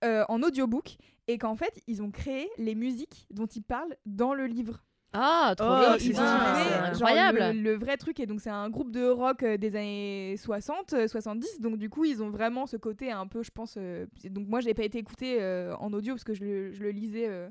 en 0.04 0.42
audiobook 0.42 0.96
et 1.28 1.38
qu'en 1.38 1.54
fait 1.56 1.80
ils 1.86 2.02
ont 2.02 2.10
créé 2.10 2.48
les 2.58 2.74
musiques 2.74 3.26
dont 3.30 3.46
ils 3.46 3.62
parlent 3.62 3.96
dans 4.06 4.34
le 4.34 4.46
livre. 4.46 4.82
Ah, 5.12 5.54
trop 5.56 5.66
Oh, 5.70 5.78
bien. 5.78 5.98
c'est 5.98 6.06
Ils 6.06 6.20
ont 6.20 6.24
fait, 6.24 6.74
incroyable. 6.90 7.38
le, 7.38 7.52
le 7.62 7.74
vrai 7.76 7.96
truc 7.96 8.18
et 8.20 8.26
donc 8.26 8.40
c'est 8.40 8.50
un 8.50 8.70
groupe 8.70 8.90
de 8.90 9.06
rock 9.08 9.42
euh, 9.42 9.56
des 9.58 9.76
années 9.76 10.36
60 10.38 10.92
euh, 10.94 11.06
70 11.08 11.60
donc 11.60 11.76
du 11.78 11.90
coup 11.90 12.04
ils 12.04 12.22
ont 12.22 12.30
vraiment 12.30 12.66
ce 12.66 12.76
côté 12.78 13.10
un 13.10 13.26
peu 13.26 13.42
je 13.42 13.50
pense 13.50 13.74
euh, 13.78 14.06
donc 14.24 14.48
moi 14.48 14.60
j'ai 14.60 14.72
pas 14.74 14.84
été 14.84 14.98
écouté 14.98 15.36
euh, 15.40 15.74
en 15.76 15.92
audio 15.92 16.14
parce 16.14 16.24
que 16.24 16.32
je 16.34 16.42
le, 16.44 16.72
je 16.72 16.82
le 16.82 16.90
lisais 16.92 17.28
euh, 17.28 17.50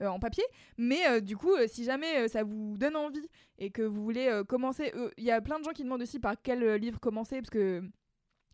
euh, 0.00 0.08
en 0.08 0.18
papier 0.18 0.44
mais 0.78 1.00
euh, 1.08 1.20
du 1.20 1.36
coup 1.36 1.52
euh, 1.52 1.66
si 1.68 1.84
jamais 1.84 2.16
euh, 2.24 2.28
ça 2.28 2.44
vous 2.44 2.76
donne 2.78 2.96
envie 2.96 3.28
et 3.58 3.70
que 3.70 3.82
vous 3.82 4.02
voulez 4.02 4.28
euh, 4.28 4.42
commencer 4.42 4.90
euh, 4.96 5.10
il 5.18 5.24
y 5.24 5.30
a 5.30 5.40
plein 5.42 5.58
de 5.58 5.64
gens 5.64 5.72
qui 5.72 5.84
demandent 5.84 6.02
aussi 6.02 6.18
par 6.18 6.34
quel 6.42 6.62
euh, 6.62 6.78
livre 6.78 6.98
commencer 6.98 7.36
parce 7.36 7.50
que 7.50 7.82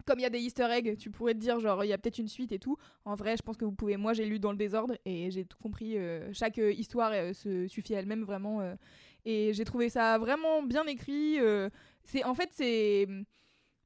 comme 0.08 0.18
il 0.18 0.22
y 0.22 0.26
a 0.26 0.30
des 0.30 0.40
easter 0.40 0.66
eggs, 0.70 0.96
tu 0.96 1.10
pourrais 1.10 1.34
te 1.34 1.38
dire 1.38 1.60
genre 1.60 1.84
il 1.84 1.88
y 1.88 1.92
a 1.92 1.98
peut-être 1.98 2.18
une 2.18 2.26
suite 2.28 2.50
et 2.50 2.58
tout. 2.58 2.76
En 3.04 3.14
vrai, 3.14 3.36
je 3.36 3.42
pense 3.42 3.56
que 3.56 3.64
vous 3.64 3.72
pouvez. 3.72 3.96
Moi, 3.96 4.12
j'ai 4.14 4.24
lu 4.24 4.38
dans 4.40 4.50
le 4.50 4.56
désordre 4.58 4.96
et 5.04 5.30
j'ai 5.30 5.44
tout 5.44 5.58
compris. 5.58 5.96
euh, 5.98 6.28
chaque 6.32 6.58
euh, 6.58 6.72
histoire 6.72 7.12
euh, 7.12 7.32
se 7.32 7.68
suffit 7.68 7.94
à 7.94 7.98
elle-même 8.00 8.24
vraiment. 8.24 8.60
euh, 8.62 8.74
et 9.24 9.52
j'ai 9.52 9.64
trouvé 9.64 9.88
ça 9.90 10.16
vraiment 10.18 10.62
bien 10.62 10.84
écrit. 10.86 11.38
euh, 11.38 11.68
c'est 12.04 12.24
en 12.24 12.34
fait 12.34 12.48
c'est 12.52 13.06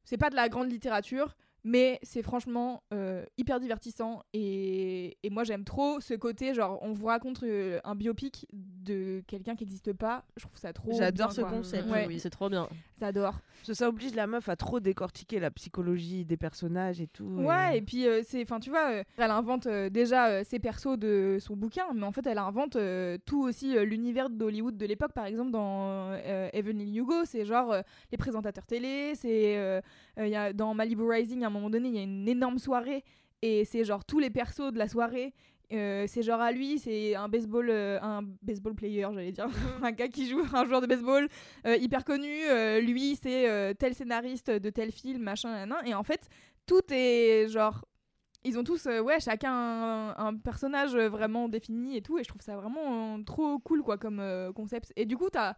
c'est 0.04 0.16
pas 0.18 0.30
de 0.30 0.36
la 0.36 0.48
grande 0.48 0.70
littérature, 0.70 1.34
mais 1.64 1.98
c'est 2.02 2.22
franchement 2.22 2.82
euh, 2.92 3.24
hyper 3.38 3.60
divertissant 3.60 4.22
et, 4.32 5.16
et 5.22 5.30
moi 5.30 5.44
j'aime 5.44 5.64
trop 5.64 6.00
ce 6.00 6.14
côté 6.14 6.54
genre 6.54 6.78
on 6.82 6.92
vous 6.92 7.06
raconte 7.06 7.42
euh, 7.44 7.80
un 7.84 7.94
biopic 7.94 8.46
de 8.52 9.22
quelqu'un 9.28 9.54
qui 9.56 9.64
n'existe 9.64 9.92
pas. 9.92 10.24
Je 10.36 10.42
trouve 10.44 10.58
ça 10.58 10.72
trop. 10.72 10.92
J'adore 10.92 11.32
ce 11.32 11.40
quoi. 11.40 11.50
concept, 11.50 11.88
Ouais, 11.88 12.06
oui. 12.08 12.18
C'est 12.20 12.30
trop 12.30 12.48
bien. 12.48 12.68
Que 13.66 13.74
ça 13.74 13.88
oblige 13.88 14.14
la 14.14 14.26
meuf 14.26 14.48
à 14.48 14.56
trop 14.56 14.80
décortiquer 14.80 15.40
la 15.40 15.50
psychologie 15.50 16.24
des 16.24 16.36
personnages 16.36 17.00
et 17.00 17.06
tout. 17.06 17.24
Ouais, 17.24 17.78
et 17.78 17.82
puis 17.82 18.06
euh, 18.06 18.22
c'est, 18.24 18.42
enfin 18.42 18.60
tu 18.60 18.70
vois, 18.70 18.90
euh, 18.90 19.04
elle 19.16 19.30
invente 19.30 19.66
euh, 19.66 19.88
déjà 19.88 20.28
euh, 20.28 20.42
ses 20.44 20.58
persos 20.58 20.98
de 20.98 21.38
son 21.40 21.56
bouquin, 21.56 21.84
mais 21.94 22.04
en 22.04 22.12
fait 22.12 22.26
elle 22.26 22.38
invente 22.38 22.76
euh, 22.76 23.18
tout 23.26 23.42
aussi 23.42 23.76
euh, 23.76 23.84
l'univers 23.84 24.30
d'Hollywood 24.30 24.76
de 24.76 24.86
l'époque. 24.86 25.12
Par 25.12 25.26
exemple 25.26 25.50
dans 25.50 26.12
euh, 26.12 26.48
Evelyn 26.52 26.94
Hugo, 26.94 27.24
c'est 27.24 27.44
genre 27.44 27.72
euh, 27.72 27.82
les 28.10 28.18
présentateurs 28.18 28.66
télé, 28.66 29.14
c'est 29.14 29.56
euh, 29.58 29.80
euh, 30.18 30.26
y 30.26 30.36
a, 30.36 30.52
dans 30.52 30.74
Malibu 30.74 31.02
Rising 31.08 31.44
à 31.44 31.46
un 31.46 31.50
moment 31.50 31.70
donné 31.70 31.88
il 31.88 31.94
y 31.94 31.98
a 31.98 32.02
une 32.02 32.28
énorme 32.28 32.58
soirée 32.58 33.04
et 33.42 33.64
c'est 33.64 33.84
genre 33.84 34.04
tous 34.04 34.18
les 34.18 34.30
persos 34.30 34.72
de 34.72 34.78
la 34.78 34.88
soirée. 34.88 35.32
Euh, 35.72 36.04
c'est 36.06 36.22
genre 36.22 36.40
à 36.40 36.52
lui, 36.52 36.78
c'est 36.78 37.14
un 37.14 37.28
baseball, 37.28 37.70
euh, 37.70 37.98
un 38.02 38.22
baseball 38.42 38.74
player, 38.74 39.06
j'allais 39.12 39.32
dire, 39.32 39.46
un 39.82 39.92
gars 39.92 40.08
qui 40.08 40.28
joue, 40.28 40.42
un 40.52 40.64
joueur 40.64 40.80
de 40.80 40.86
baseball 40.86 41.28
euh, 41.66 41.76
hyper 41.76 42.04
connu. 42.04 42.30
lui, 42.80 43.16
c'est 43.16 43.74
tel 43.78 43.94
scénariste 43.94 44.50
de 44.50 44.70
tel 44.70 44.92
film, 44.92 45.22
machin, 45.22 45.50
nan, 45.50 45.68
nan. 45.70 45.86
Et 45.86 45.94
en 45.94 46.02
fait, 46.02 46.28
tout 46.66 46.82
est 46.90 47.48
genre 47.48 47.84
ils 48.44 48.58
ont 48.58 48.64
tous 48.64 48.86
ouais 48.86 49.20
chacun 49.20 49.52
un, 49.52 50.16
un 50.16 50.36
personnage 50.36 50.96
vraiment 50.96 51.48
défini 51.48 51.96
et 51.96 52.02
tout. 52.02 52.18
Et 52.18 52.24
je 52.24 52.28
trouve 52.28 52.42
ça 52.42 52.56
vraiment 52.56 53.22
trop 53.22 53.58
cool 53.60 53.82
quoi 53.82 53.98
comme 53.98 54.20
concept. 54.54 54.92
Et 54.96 55.06
du 55.06 55.16
coup 55.16 55.30
t'as 55.30 55.54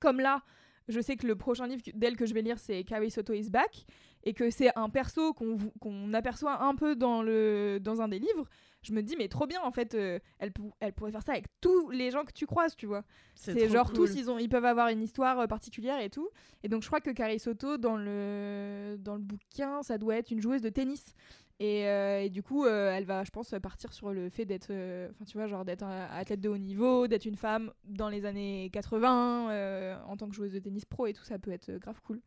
comme 0.00 0.18
là 0.18 0.42
je 0.88 1.00
sais 1.00 1.16
que 1.16 1.28
le 1.28 1.36
prochain 1.36 1.68
livre 1.68 1.82
d'elle 1.94 2.16
que 2.16 2.26
je 2.26 2.34
vais 2.34 2.42
lire 2.42 2.58
c'est 2.58 2.82
Carrie 2.82 3.12
Soto 3.12 3.32
is 3.32 3.50
back. 3.50 3.86
Et 4.24 4.34
que 4.34 4.50
c'est 4.50 4.76
un 4.76 4.88
perso 4.88 5.32
qu'on 5.32 5.56
qu'on 5.80 6.12
aperçoit 6.12 6.64
un 6.64 6.74
peu 6.74 6.96
dans 6.96 7.22
le 7.22 7.78
dans 7.80 8.00
un 8.00 8.08
des 8.08 8.18
livres 8.18 8.48
je 8.82 8.92
me 8.92 9.02
dis 9.02 9.14
mais 9.16 9.28
trop 9.28 9.46
bien 9.46 9.60
en 9.62 9.70
fait 9.70 9.94
euh, 9.94 10.18
elle 10.38 10.52
pou- 10.52 10.72
elle 10.80 10.92
pourrait 10.92 11.12
faire 11.12 11.22
ça 11.22 11.32
avec 11.32 11.46
tous 11.60 11.90
les 11.90 12.10
gens 12.10 12.24
que 12.24 12.32
tu 12.32 12.46
croises 12.46 12.74
tu 12.76 12.86
vois. 12.86 13.04
C'est 13.34 13.68
genre 13.68 13.86
cool. 13.92 13.94
tous 14.08 14.14
ils 14.16 14.30
ont 14.30 14.38
ils 14.38 14.48
peuvent 14.48 14.64
avoir 14.64 14.88
une 14.88 15.02
histoire 15.02 15.38
euh, 15.40 15.46
particulière 15.46 16.00
et 16.00 16.10
tout. 16.10 16.28
Et 16.62 16.68
donc 16.68 16.82
je 16.82 16.88
crois 16.88 17.00
que 17.00 17.10
Carrie 17.10 17.38
Soto 17.38 17.76
dans 17.78 17.96
le 17.96 18.96
dans 18.98 19.14
le 19.14 19.20
bouquin 19.22 19.82
ça 19.82 19.98
doit 19.98 20.16
être 20.16 20.30
une 20.30 20.40
joueuse 20.40 20.62
de 20.62 20.68
tennis. 20.68 21.14
Et, 21.60 21.86
euh, 21.86 22.22
et 22.22 22.28
du 22.30 22.42
coup 22.42 22.66
elle 22.66 23.04
va 23.04 23.22
je 23.22 23.30
pense 23.30 23.54
partir 23.62 23.92
sur 23.92 24.12
le 24.12 24.30
fait 24.30 24.44
d'être 24.44 24.72
enfin 25.10 25.24
tu 25.24 25.36
vois 25.38 25.46
genre 25.46 25.64
d'être 25.64 25.84
athlète 25.84 26.40
de 26.40 26.48
haut 26.48 26.58
niveau 26.58 27.06
d'être 27.06 27.24
une 27.26 27.36
femme 27.36 27.70
dans 27.84 28.08
les 28.08 28.24
années 28.24 28.68
80 28.72 29.50
euh, 29.50 29.96
en 30.08 30.16
tant 30.16 30.28
que 30.28 30.34
joueuse 30.34 30.50
de 30.52 30.58
tennis 30.58 30.84
pro 30.84 31.06
et 31.06 31.12
tout 31.12 31.22
ça 31.22 31.38
peut 31.38 31.52
être 31.52 31.70
grave 31.78 32.00
cool 32.04 32.20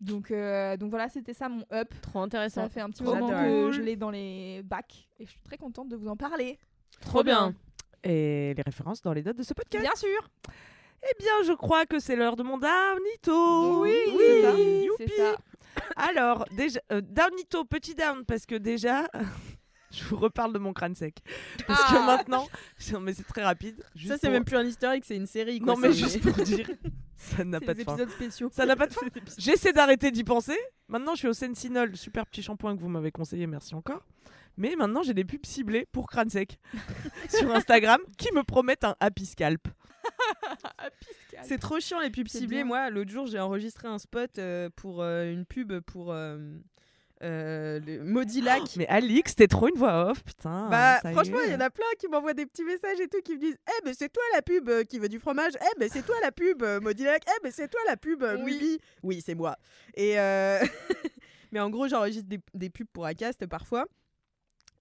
donc 0.00 0.30
euh, 0.30 0.76
donc 0.76 0.90
voilà 0.90 1.08
c'était 1.08 1.32
ça 1.34 1.48
mon 1.48 1.64
up 1.72 1.92
Trop 2.02 2.20
intéressant. 2.20 2.62
ça 2.62 2.68
fait 2.68 2.80
un 2.80 2.90
petit 2.90 3.02
Trop 3.02 3.14
moment 3.14 3.28
que 3.30 3.70
je 3.72 3.80
l'ai 3.80 3.96
dans 3.96 4.10
les 4.10 4.62
bacs 4.62 5.08
et 5.18 5.24
je 5.24 5.30
suis 5.30 5.40
très 5.40 5.56
contente 5.56 5.88
de 5.88 5.96
vous 5.96 6.08
en 6.08 6.16
parler 6.16 6.58
Trop 7.00 7.22
bien. 7.22 7.54
et 8.04 8.54
les 8.54 8.62
références 8.62 9.00
dans 9.02 9.12
les 9.12 9.22
notes 9.22 9.36
de 9.38 9.42
ce 9.42 9.54
podcast. 9.54 9.82
Bien 9.82 9.94
sûr. 9.94 10.30
Eh 11.02 11.14
bien, 11.22 11.42
je 11.44 11.52
crois 11.52 11.86
que 11.86 11.98
c'est 12.00 12.16
l'heure 12.16 12.36
de 12.36 12.42
mon 12.42 12.58
Downito. 12.58 13.82
Oui, 13.82 13.92
c'est 14.18 14.42
ça. 14.42 14.50
Youpi. 14.58 15.04
C'est 15.06 15.16
ça. 15.16 15.36
Alors, 15.94 16.46
déjà, 16.56 16.80
euh, 16.90 17.00
Downito, 17.02 17.64
petit 17.64 17.94
down, 17.94 18.24
parce 18.24 18.46
que 18.46 18.54
déjà, 18.56 19.06
je 19.92 20.02
vous 20.04 20.16
reparle 20.16 20.52
de 20.52 20.58
mon 20.58 20.72
crâne 20.72 20.94
sec. 20.94 21.18
Parce 21.66 21.82
Ah. 21.86 21.92
que 21.92 22.06
maintenant, 22.06 22.46
non, 22.92 23.00
mais 23.00 23.12
c'est 23.14 23.24
très 23.24 23.44
rapide. 23.44 23.76
Ça, 24.06 24.14
c'est 24.16 24.20
pour- 24.22 24.30
même 24.30 24.44
plus 24.44 24.56
un 24.56 24.64
egg, 24.94 25.02
c'est 25.04 25.16
une 25.16 25.26
série. 25.26 25.60
quoi. 25.60 25.74
Non, 25.74 25.78
mais 25.78 25.92
juste 25.92 26.20
pour 26.22 26.32
dire, 26.44 26.68
ça 27.16 27.44
n'a 27.44 27.60
pas 27.60 27.74
des 27.74 27.84
de 27.84 27.90
fin. 27.90 27.96
Ça 28.52 28.66
n'a 28.66 28.76
pas 28.76 28.86
de 28.86 28.92
fin. 28.92 29.06
J'essaie 29.38 29.72
d'arrêter 29.72 30.10
d'y 30.10 30.24
penser. 30.24 30.56
Maintenant, 30.88 31.14
je 31.14 31.20
suis 31.20 31.28
au 31.28 31.32
Sensinol, 31.32 31.96
super 31.96 32.26
petit 32.26 32.42
shampoing 32.42 32.76
que 32.76 32.80
vous 32.80 32.88
m'avez 32.88 33.10
conseillé, 33.10 33.46
merci 33.46 33.74
encore. 33.74 34.04
Mais 34.56 34.74
maintenant, 34.76 35.02
j'ai 35.02 35.14
des 35.14 35.24
pubs 35.24 35.44
ciblées 35.44 35.86
pour 35.92 36.08
crâne 36.08 36.30
sec 36.30 36.58
sur 37.28 37.50
Instagram 37.54 38.00
qui 38.16 38.32
me 38.32 38.42
promettent 38.42 38.84
un 38.84 38.96
happy 39.00 39.26
scalp. 39.26 39.68
C'est 41.42 41.58
trop 41.58 41.80
chiant 41.80 42.00
les 42.00 42.10
pubs 42.10 42.28
ciblées. 42.28 42.46
bien. 42.46 42.64
Moi, 42.64 42.90
l'autre 42.90 43.10
jour, 43.10 43.26
j'ai 43.26 43.38
enregistré 43.40 43.88
un 43.88 43.98
spot 43.98 44.38
euh, 44.38 44.70
pour 44.74 45.02
euh, 45.02 45.30
une 45.30 45.44
pub 45.44 45.80
pour 45.80 46.12
euh, 46.12 46.38
euh, 47.22 47.80
le. 47.80 48.02
Mais 48.76 48.86
Alix, 48.88 49.34
t'es 49.34 49.46
trop 49.48 49.68
une 49.68 49.76
voix 49.76 50.10
off, 50.10 50.22
putain. 50.22 50.68
Bah, 50.68 51.00
franchement, 51.00 51.38
il 51.46 51.52
y 51.52 51.54
en 51.54 51.60
a 51.60 51.70
plein 51.70 51.84
qui 51.98 52.08
m'envoient 52.08 52.34
des 52.34 52.46
petits 52.46 52.64
messages 52.64 53.00
et 53.00 53.08
tout, 53.08 53.20
qui 53.24 53.34
me 53.34 53.40
disent 53.40 53.56
Eh, 53.68 53.84
ben 53.84 53.94
c'est 53.96 54.12
toi 54.12 54.22
la 54.34 54.42
pub 54.42 54.68
euh, 54.68 54.84
qui 54.84 54.98
veut 54.98 55.08
du 55.08 55.18
fromage. 55.18 55.52
Eh, 55.60 55.78
ben 55.78 55.88
c'est 55.90 56.04
toi 56.04 56.14
la 56.22 56.32
pub 56.32 56.62
euh, 56.62 56.80
Modilac. 56.80 57.22
Eh, 57.26 57.42
ben 57.42 57.52
c'est 57.52 57.68
toi 57.68 57.80
la 57.86 57.96
pub 57.96 58.22
Oui. 58.22 58.52
Mubi. 58.54 58.78
Oui, 59.02 59.22
c'est 59.24 59.34
moi. 59.34 59.56
Et 59.94 60.18
euh, 60.18 60.60
Mais 61.52 61.60
en 61.60 61.70
gros, 61.70 61.88
j'enregistre 61.88 62.28
des, 62.28 62.40
des 62.54 62.70
pubs 62.70 62.88
pour 62.92 63.06
Acast 63.06 63.46
parfois. 63.46 63.86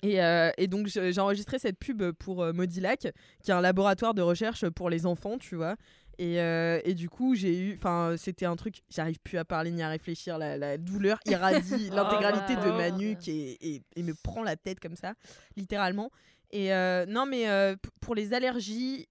Et, 0.03 0.21
euh, 0.21 0.51
et 0.57 0.67
donc, 0.67 0.87
j'ai 0.87 1.19
enregistré 1.19 1.57
cette 1.57 1.79
pub 1.79 2.11
pour 2.11 2.53
Modilac, 2.53 3.07
qui 3.41 3.51
est 3.51 3.53
un 3.53 3.61
laboratoire 3.61 4.13
de 4.13 4.21
recherche 4.21 4.67
pour 4.69 4.89
les 4.89 5.05
enfants, 5.05 5.37
tu 5.37 5.55
vois. 5.55 5.77
Et, 6.17 6.39
euh, 6.41 6.79
et 6.85 6.93
du 6.93 7.09
coup, 7.09 7.35
j'ai 7.35 7.57
eu. 7.57 7.75
Enfin, 7.75 8.15
c'était 8.17 8.45
un 8.45 8.55
truc. 8.55 8.81
J'arrive 8.89 9.19
plus 9.19 9.37
à 9.37 9.45
parler 9.45 9.71
ni 9.71 9.83
à 9.83 9.89
réfléchir. 9.89 10.37
La, 10.37 10.57
la 10.57 10.77
douleur 10.77 11.19
irradie 11.25 11.89
l'intégralité 11.91 12.55
de 12.55 12.71
ma 12.71 12.91
nuque 12.91 13.27
et, 13.27 13.75
et, 13.75 13.81
et 13.95 14.03
me 14.03 14.13
prend 14.13 14.43
la 14.43 14.55
tête 14.55 14.79
comme 14.79 14.95
ça, 14.95 15.13
littéralement. 15.55 16.09
Et 16.51 16.73
euh, 16.73 17.05
non, 17.05 17.25
mais 17.25 17.49
euh, 17.49 17.75
pour 17.99 18.15
les 18.15 18.33
allergies 18.33 19.07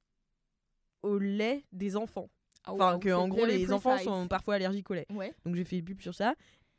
au 1.03 1.19
lait 1.19 1.65
des 1.73 1.97
enfants. 1.97 2.31
Enfin, 2.67 2.99
que 2.99 3.11
en 3.13 3.29
gros, 3.29 3.45
les 3.45 3.71
enfants 3.73 3.99
sont 3.99 4.27
parfois 4.27 4.55
allergiques 4.55 4.91
au 4.91 4.95
lait. 4.95 5.07
Ouais. 5.11 5.35
Donc, 5.45 5.55
j'ai 5.55 5.65
fait 5.65 5.77
une 5.77 5.85
pub 5.85 6.01
sur 6.01 6.15
ça. 6.15 6.35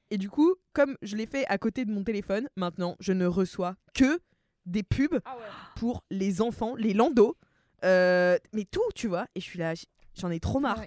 Et 0.09 0.17
du 0.17 0.29
coup, 0.29 0.55
comme 0.73 0.97
je 1.03 1.15
l'ai 1.15 1.27
fait 1.27 1.45
à 1.47 1.57
côté 1.59 1.85
de 1.85 1.91
mon 1.91 2.03
téléphone, 2.03 2.47
maintenant, 2.55 2.95
je 2.99 3.13
ne 3.13 3.25
reçois 3.27 3.75
que 3.93 4.19
des 4.65 4.81
pubs 4.81 5.19
Ah 5.25 5.35
ouais. 5.37 5.43
pour 5.75 6.03
les 6.09 6.41
enfants, 6.41 6.75
les 6.75 6.93
landos. 6.95 7.37
euh, 7.83 8.37
mais 8.53 8.65
tout, 8.65 8.81
tu 8.95 9.07
vois. 9.07 9.27
Et 9.35 9.39
je 9.41 9.45
suis 9.45 9.59
là, 9.59 9.73
j'en 10.19 10.31
ai 10.31 10.39
trop 10.39 10.59
marre. 10.59 10.81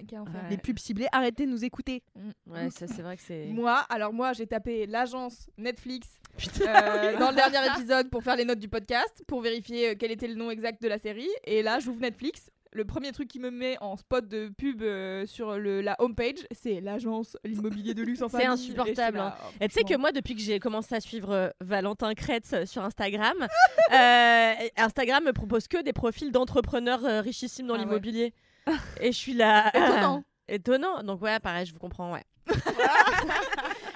Les 0.49 0.57
pubs 0.57 0.79
ciblées, 0.79 1.07
arrêtez 1.11 1.45
de 1.45 1.51
nous 1.51 1.63
écouter. 1.65 2.03
Ouais, 2.47 2.69
ça 2.69 2.87
c'est 2.87 3.01
vrai 3.01 3.15
que 3.17 3.23
c'est. 3.23 3.45
Moi, 3.47 3.77
alors 3.89 4.13
moi, 4.13 4.33
j'ai 4.33 4.47
tapé 4.47 4.85
l'agence 4.85 5.49
Netflix 5.57 6.07
Putain. 6.37 6.65
euh, 6.67 7.17
dans 7.19 7.29
le 7.29 7.35
dernier 7.35 7.65
épisode 7.75 8.09
pour 8.09 8.23
faire 8.23 8.35
les 8.35 8.45
notes 8.45 8.59
du 8.59 8.69
podcast, 8.69 9.23
pour 9.27 9.41
vérifier 9.41 9.89
euh, 9.89 9.95
quel 9.97 10.11
était 10.11 10.27
le 10.27 10.35
nom 10.35 10.49
exact 10.51 10.81
de 10.81 10.87
la 10.87 10.97
série. 10.97 11.29
Et 11.45 11.61
là, 11.61 11.79
j'ouvre 11.79 11.99
Netflix. 12.01 12.49
Le 12.71 12.85
premier 12.85 13.11
truc 13.11 13.27
qui 13.27 13.39
me 13.39 13.49
met 13.49 13.77
en 13.81 13.97
spot 13.97 14.27
de 14.27 14.49
pub 14.55 14.83
euh, 14.83 15.25
sur 15.25 15.57
le, 15.57 15.81
la 15.81 15.95
homepage, 15.97 16.45
c'est 16.51 16.81
l'agence 16.81 17.35
l'immobilier 17.43 17.95
de 17.95 18.03
luxe 18.03 18.21
en 18.21 18.29
C'est 18.29 18.45
insupportable, 18.45 19.17
là, 19.17 19.35
oh, 19.41 19.47
Et 19.59 19.67
tu 19.69 19.73
sais 19.73 19.83
que 19.83 19.97
moi, 19.97 20.11
depuis 20.11 20.35
que 20.35 20.41
j'ai 20.41 20.59
commencé 20.59 20.93
à 20.93 20.99
suivre 20.99 21.31
euh, 21.31 21.49
Valentin 21.61 22.13
Kretz 22.13 22.65
sur 22.65 22.83
Instagram, 22.83 23.47
euh, 23.91 24.53
Instagram 24.77 25.23
me 25.23 25.33
propose 25.33 25.67
que 25.67 25.81
des 25.81 25.93
profils 25.93 26.31
d'entrepreneurs 26.31 27.03
euh, 27.05 27.21
richissimes 27.21 27.65
dans 27.65 27.73
Ah 27.73 27.85
ouais. 27.87 28.33
Et 29.01 29.11
je 29.11 29.17
suis 29.17 29.33
là. 29.33 29.69
Étonnant. 29.69 30.23
Étonnant. 30.47 31.03
Donc, 31.03 31.21
ouais, 31.21 31.39
pareil, 31.39 31.65
je 31.65 31.73
vous 31.73 31.79
comprends, 31.79 32.13
ouais. 32.13 32.23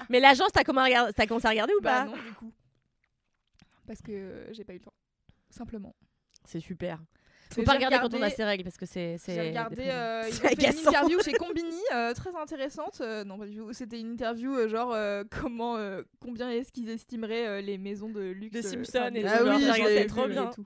Mais 0.08 0.20
l'agence, 0.20 0.50
t'as 0.52 0.64
commencé 0.64 0.92
à 0.94 1.50
regarder 1.50 1.72
ou 1.74 1.80
Bah 1.80 2.00
pas 2.00 2.04
non, 2.04 2.12
du 2.12 2.32
coup. 2.34 2.52
Parce 3.86 4.00
que 4.00 4.12
euh, 4.12 4.52
j'ai 4.52 4.64
pas 4.64 4.72
eu 4.72 4.76
le 4.76 4.82
temps. 4.82 4.92
Simplement. 5.50 5.94
C'est 6.44 6.60
super. 6.60 6.98
Faut 7.54 7.62
pas 7.62 7.74
regarder 7.74 7.96
quand 7.98 8.04
on 8.14 8.14
a 8.14 8.26
regardé- 8.26 8.34
ses 8.34 8.44
règles 8.44 8.64
parce 8.64 8.76
que 8.76 8.86
c'est. 8.86 9.16
c'est 9.18 9.34
J'ai 9.34 9.48
regardé, 9.48 9.84
euh, 9.88 10.22
ils 10.26 10.34
ont 10.34 10.36
C'est 10.42 10.56
fait 10.56 10.70
une 10.72 10.86
interview 10.88 11.20
chez 11.22 11.32
Combini, 11.34 11.80
euh, 11.92 12.12
très 12.14 12.34
intéressante. 12.34 13.00
euh, 13.00 13.22
non, 13.24 13.38
pas 13.38 13.46
du 13.46 13.56
tout. 13.56 13.72
C'était 13.72 14.00
une 14.00 14.12
interview 14.12 14.56
euh, 14.56 14.68
genre 14.68 14.96
comment, 15.30 15.76
combien 16.20 16.50
est-ce 16.50 16.72
qu'ils 16.72 16.88
estimeraient 16.88 17.62
les 17.62 17.78
maisons 17.78 18.08
de 18.08 18.20
luxe 18.22 18.54
De 18.56 18.62
Simpson 18.62 19.10
et 19.14 19.24
Ah 19.26 19.42
oui, 19.44 20.00
vu, 20.00 20.06
trop 20.06 20.24
et 20.24 20.28
bien. 20.28 20.46
tout. 20.46 20.64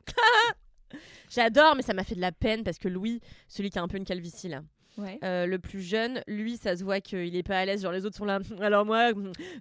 J'adore, 1.30 1.74
mais 1.76 1.82
ça 1.82 1.94
m'a 1.94 2.04
fait 2.04 2.14
de 2.14 2.20
la 2.20 2.32
peine 2.32 2.64
parce 2.64 2.78
que 2.78 2.88
Louis, 2.88 3.20
celui 3.48 3.70
qui 3.70 3.78
a 3.78 3.82
un 3.82 3.88
peu 3.88 3.96
une 3.96 4.04
calvitie 4.04 4.48
là, 4.48 4.62
Ouais. 4.96 5.18
euh, 5.22 5.46
le 5.46 5.58
plus 5.60 5.80
jeune, 5.80 6.22
lui, 6.26 6.56
ça 6.56 6.76
se 6.76 6.82
voit 6.82 7.00
qu'il 7.00 7.36
est 7.36 7.42
pas 7.44 7.58
à 7.58 7.64
l'aise. 7.64 7.82
Genre 7.82 7.92
les 7.92 8.04
autres 8.04 8.16
sont 8.16 8.24
là. 8.24 8.40
Alors 8.60 8.84
moi, 8.84 9.10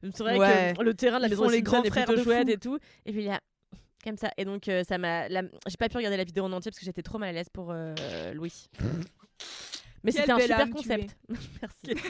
c'est 0.03 0.19
vrai 0.23 0.37
Ouais. 0.37 0.73
que 0.77 0.81
le 0.83 0.93
terrain 0.93 1.17
de 1.17 1.21
la 1.23 1.27
Ils 1.27 1.31
maison 1.31 1.47
les 1.49 1.61
grands 1.61 1.83
est 1.83 1.89
frères 1.89 2.05
plutôt 2.05 2.19
de 2.21 2.23
chouette 2.25 2.49
et 2.49 2.57
tout. 2.57 2.79
Et 3.05 3.11
puis 3.11 3.23
il 3.23 3.29
a 3.29 3.39
comme 4.03 4.17
ça. 4.17 4.31
Et 4.37 4.45
donc 4.45 4.67
euh, 4.67 4.83
ça 4.83 4.97
m'a. 4.97 5.27
la- 5.29 5.43
J'ai 5.67 5.77
pas 5.77 5.89
pu 5.89 5.97
regarder 5.97 6.17
la 6.17 6.23
vidéo 6.23 6.45
en 6.45 6.51
entier 6.53 6.71
parce 6.71 6.79
que 6.79 6.85
j'étais 6.85 7.03
trop 7.03 7.17
mal 7.19 7.29
à 7.29 7.31
l'aise 7.33 7.49
pour 7.53 7.71
euh, 7.71 7.93
Louis. 8.33 8.67
Mais 10.03 10.11
Quelle 10.11 10.21
c'était 10.21 10.31
un 10.31 10.39
super 10.39 10.69
concept. 10.69 11.17
Merci. 11.61 12.01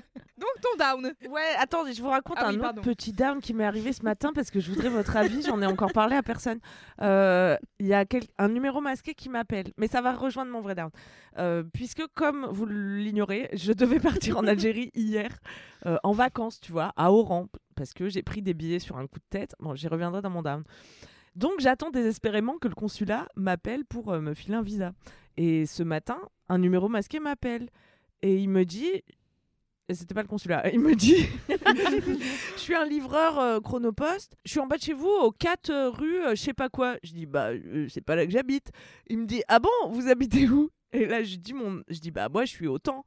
Donc 0.38 0.50
ton 0.62 0.76
down. 0.78 1.12
Ouais, 1.30 1.42
attendez, 1.58 1.92
je 1.92 2.00
vous 2.02 2.08
raconte 2.08 2.36
Ah 2.38 2.46
un 2.46 2.50
oui, 2.50 2.54
autre 2.56 2.62
pardon. 2.64 2.82
petit 2.82 3.12
down 3.12 3.40
qui 3.40 3.54
m'est 3.54 3.64
arrivé 3.64 3.92
ce 3.92 4.02
matin 4.02 4.32
parce 4.32 4.50
que 4.50 4.60
je 4.60 4.70
voudrais 4.70 4.88
votre 4.88 5.16
avis. 5.16 5.42
J'en 5.42 5.60
ai 5.60 5.66
encore 5.66 5.92
parlé 5.92 6.14
à 6.16 6.22
personne. 6.22 6.60
Euh, 7.02 7.56
Il 7.80 7.86
y 7.86 7.94
a 7.94 8.04
quel- 8.04 8.24
un 8.38 8.48
numéro 8.48 8.80
masqué 8.80 9.14
qui 9.14 9.28
m'appelle, 9.28 9.72
mais 9.76 9.88
ça 9.88 10.00
va 10.00 10.12
rejoindre 10.14 10.50
mon 10.52 10.60
vrai 10.60 10.74
down. 10.74 10.90
Euh, 11.38 11.62
puisque, 11.72 12.06
comme 12.14 12.46
vous 12.50 12.66
l'ignorez, 12.66 13.48
je 13.52 13.72
devais 13.72 14.00
partir 14.00 14.38
en 14.38 14.46
Algérie 14.46 14.90
hier 14.94 15.30
euh, 15.86 15.96
en 16.02 16.12
vacances, 16.12 16.60
tu 16.60 16.72
vois, 16.72 16.92
à 16.96 17.12
Oran, 17.12 17.46
parce 17.74 17.92
que 17.94 18.08
j'ai 18.08 18.22
pris 18.22 18.42
des 18.42 18.54
billets 18.54 18.78
sur 18.80 18.96
un 18.96 19.06
coup 19.06 19.18
de 19.18 19.24
tête. 19.30 19.54
Bon, 19.60 19.74
j'y 19.74 19.88
reviendrai 19.88 20.22
dans 20.22 20.30
mon 20.30 20.42
down. 20.42 20.62
Donc, 21.36 21.52
j'attends 21.60 21.90
désespérément 21.90 22.58
que 22.58 22.66
le 22.68 22.74
consulat 22.74 23.28
m'appelle 23.36 23.84
pour 23.84 24.12
me 24.12 24.34
filer 24.34 24.54
un 24.56 24.62
visa. 24.62 24.92
Et 25.36 25.66
ce 25.66 25.82
matin, 25.84 26.18
un 26.48 26.58
numéro 26.58 26.88
masqué 26.88 27.20
m'appelle 27.20 27.68
et 28.22 28.36
il 28.38 28.48
me 28.48 28.64
dit 28.64 28.90
c'était 29.94 30.14
pas 30.14 30.22
le 30.22 30.28
consulat. 30.28 30.68
Il 30.72 30.80
me 30.80 30.94
dit 30.94 31.26
Je 31.48 32.58
suis 32.60 32.74
un 32.74 32.84
livreur 32.84 33.38
euh, 33.38 33.60
chronopost. 33.60 34.36
Je 34.44 34.50
suis 34.50 34.60
en 34.60 34.66
bas 34.66 34.76
de 34.76 34.82
chez 34.82 34.92
vous, 34.92 35.08
aux 35.08 35.30
4 35.32 35.70
euh, 35.70 35.90
rue, 35.90 36.22
euh, 36.22 36.30
je 36.30 36.42
sais 36.42 36.52
pas 36.54 36.68
quoi. 36.68 36.96
Je 37.02 37.12
dis 37.12 37.26
Bah, 37.26 37.48
euh, 37.50 37.86
c'est 37.88 38.00
pas 38.02 38.16
là 38.16 38.26
que 38.26 38.32
j'habite. 38.32 38.70
Il 39.08 39.18
me 39.18 39.26
dit 39.26 39.42
Ah 39.48 39.58
bon, 39.58 39.70
vous 39.90 40.08
habitez 40.08 40.48
où? 40.48 40.70
Et 40.92 41.04
là, 41.06 41.22
je 41.22 41.36
dis, 41.36 41.52
mon... 41.52 41.82
je 41.88 41.98
dis 41.98 42.10
Bah, 42.10 42.28
moi, 42.28 42.44
je 42.44 42.50
suis 42.50 42.66
au 42.66 42.78
temps. 42.78 43.04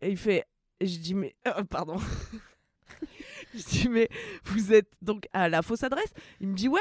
Et 0.00 0.10
il 0.10 0.16
fait 0.16 0.44
Je 0.80 0.98
dis 0.98 1.14
Mais. 1.14 1.34
euh, 1.46 1.64
pardon. 1.64 1.96
je 3.54 3.62
dis 3.64 3.88
Mais 3.88 4.08
vous 4.44 4.72
êtes 4.72 4.92
donc 5.02 5.28
à 5.32 5.48
la 5.48 5.62
fausse 5.62 5.82
adresse? 5.82 6.12
Il 6.40 6.48
me 6.48 6.54
dit 6.54 6.68
Ouais. 6.68 6.80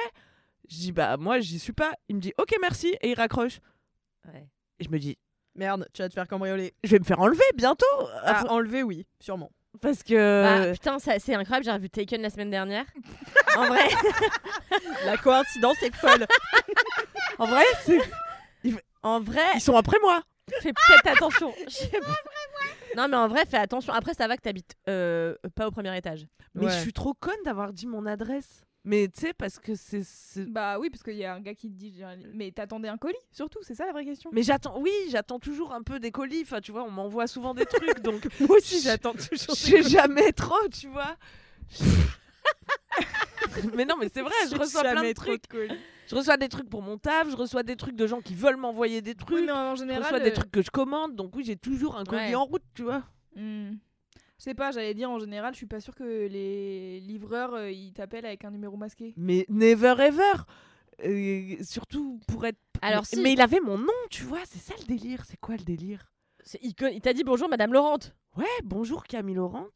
Je 0.69 0.75
dis 0.77 0.91
Bah, 0.91 1.17
moi, 1.17 1.39
j'y 1.39 1.59
suis 1.59 1.73
pas. 1.73 1.93
Il 2.09 2.15
me 2.17 2.21
dit 2.21 2.33
Ok, 2.37 2.53
merci. 2.61 2.95
Et 3.01 3.11
il 3.11 3.15
raccroche. 3.15 3.59
Ouais. 4.27 4.47
Et 4.79 4.83
je 4.83 4.89
me 4.89 4.99
dis 4.99 5.17
Merde, 5.55 5.87
tu 5.93 6.01
vas 6.01 6.09
te 6.09 6.13
faire 6.13 6.27
cambrioler. 6.27 6.73
Je 6.83 6.91
vais 6.91 6.99
me 6.99 7.03
faire 7.03 7.19
enlever 7.19 7.43
bientôt. 7.55 7.85
Ah, 8.23 8.45
enlever, 8.49 8.83
oui, 8.83 9.05
sûrement. 9.19 9.51
Parce 9.81 10.03
que. 10.03 10.69
Ah, 10.69 10.71
putain, 10.73 10.97
c'est 10.99 11.33
incroyable. 11.35 11.65
J'ai 11.65 11.71
revu 11.71 11.89
Taken 11.89 12.21
la 12.21 12.29
semaine 12.29 12.49
dernière. 12.51 12.85
en 13.57 13.65
vrai, 13.67 13.81
La 15.05 15.17
coïncidence 15.17 15.81
est 15.83 15.95
folle. 15.95 16.25
en 17.37 17.47
vrai, 17.47 17.63
c'est. 17.83 17.99
en 19.03 19.19
vrai, 19.21 19.41
Ils 19.55 19.61
sont 19.61 19.75
après 19.75 19.97
moi. 20.01 20.21
fais 20.61 20.73
peut-être 20.73 21.07
attention. 21.17 21.53
Non, 22.97 23.07
mais 23.07 23.15
en 23.15 23.29
vrai, 23.29 23.45
fais 23.45 23.55
attention. 23.57 23.93
Après, 23.93 24.13
ça 24.13 24.27
va 24.27 24.35
que 24.35 24.41
t'habites 24.41 24.75
euh, 24.89 25.33
pas 25.55 25.65
au 25.65 25.71
premier 25.71 25.95
étage. 25.95 26.27
Mais 26.55 26.65
Ouais. 26.65 26.71
je 26.73 26.79
suis 26.79 26.91
trop 26.91 27.13
conne 27.13 27.41
d'avoir 27.45 27.71
dit 27.71 27.87
mon 27.87 28.05
adresse. 28.05 28.63
Mais 28.83 29.07
tu 29.09 29.21
sais, 29.21 29.33
parce 29.33 29.59
que 29.59 29.75
c'est. 29.75 30.01
Bah 30.49 30.79
oui, 30.79 30.89
parce 30.89 31.03
qu'il 31.03 31.13
y 31.15 31.23
a 31.23 31.35
un 31.35 31.39
gars 31.39 31.53
qui 31.53 31.69
te 31.69 31.75
dit 31.75 31.93
j'ai 31.95 32.03
un- 32.03 32.17
Mais 32.33 32.51
t'attendais 32.51 32.87
un 32.87 32.97
colis, 32.97 33.13
surtout, 33.31 33.59
c'est 33.61 33.75
ça 33.75 33.85
la 33.85 33.91
vraie 33.91 34.05
question. 34.05 34.31
Mais 34.33 34.41
j'attends, 34.41 34.79
oui, 34.81 34.91
j'attends 35.09 35.37
toujours 35.39 35.71
un 35.73 35.83
peu 35.83 35.99
des 35.99 36.09
colis. 36.11 36.41
Enfin, 36.41 36.61
tu 36.61 36.71
vois, 36.71 36.83
on 36.83 36.89
m'envoie 36.89 37.27
souvent 37.27 37.53
des 37.53 37.65
trucs, 37.67 37.99
donc 38.01 38.27
Moi 38.39 38.57
aussi, 38.57 38.79
Je- 38.79 38.85
j'attends 38.85 39.13
toujours. 39.13 39.53
je 39.53 39.53
sais 39.53 39.83
jamais 39.83 40.31
trop, 40.31 40.67
tu 40.71 40.87
vois. 40.87 41.15
mais 43.75 43.85
non, 43.85 43.95
mais 43.99 44.09
c'est 44.13 44.21
vrai, 44.21 44.33
je 44.49 44.55
reçois 44.57 44.81
plein 44.81 45.03
de 45.03 45.13
trucs. 45.13 45.47
colis. 45.47 45.73
Je 46.07 46.15
reçois 46.15 46.37
des 46.37 46.49
trucs 46.49 46.69
pour 46.69 46.81
mon 46.81 46.97
taf, 46.97 47.29
je 47.29 47.35
reçois 47.35 47.63
des 47.63 47.75
trucs 47.75 47.95
de 47.95 48.07
gens 48.07 48.21
qui 48.21 48.35
veulent 48.35 48.57
m'envoyer 48.57 49.01
des 49.01 49.15
trucs. 49.15 49.37
Oui, 49.37 49.43
mais 49.45 49.51
en 49.51 49.75
je 49.75 49.81
général. 49.81 50.03
reçois 50.03 50.19
des 50.19 50.31
euh, 50.31 50.33
trucs 50.33 50.51
que 50.51 50.61
je 50.61 50.69
commande, 50.71 51.15
donc 51.15 51.35
oui, 51.35 51.43
j'ai 51.45 51.55
toujours 51.55 51.97
un 51.97 52.03
colis 52.03 52.21
Ouais. 52.29 52.35
en 52.35 52.45
route, 52.45 52.63
tu 52.73 52.83
vois. 52.83 53.03
hmm. 53.35 53.71
Je 54.41 54.45
sais 54.45 54.55
pas, 54.55 54.71
j'allais 54.71 54.95
dire 54.95 55.07
en 55.11 55.19
général, 55.19 55.53
je 55.53 55.57
suis 55.57 55.67
pas 55.67 55.79
sûre 55.79 55.93
que 55.93 56.03
les 56.27 56.99
livreurs 57.01 57.53
euh, 57.53 57.69
ils 57.69 57.93
t'appellent 57.93 58.25
avec 58.25 58.43
un 58.43 58.49
numéro 58.49 58.75
masqué. 58.75 59.13
Mais 59.15 59.45
never 59.49 59.93
ever. 59.99 60.23
Euh, 61.05 61.57
surtout 61.61 62.19
pour 62.27 62.43
être. 62.47 62.57
Alors, 62.81 63.03
mais, 63.11 63.17
si. 63.17 63.21
mais 63.21 63.33
il 63.33 63.41
avait 63.41 63.59
mon 63.59 63.77
nom, 63.77 63.93
tu 64.09 64.23
vois, 64.23 64.39
c'est 64.49 64.57
ça 64.57 64.73
le 64.79 64.85
délire. 64.85 65.25
C'est 65.27 65.39
quoi 65.39 65.57
le 65.57 65.63
délire? 65.63 66.11
C'est- 66.43 66.57
Il, 66.63 66.73
co- 66.73 66.87
il 66.87 67.01
t'a 67.01 67.13
dit 67.13 67.23
bonjour, 67.23 67.49
Madame 67.49 67.71
Laurente. 67.71 68.15
Ouais, 68.35 68.45
bonjour 68.63 69.03
Camille 69.03 69.35
Laurent. 69.35 69.67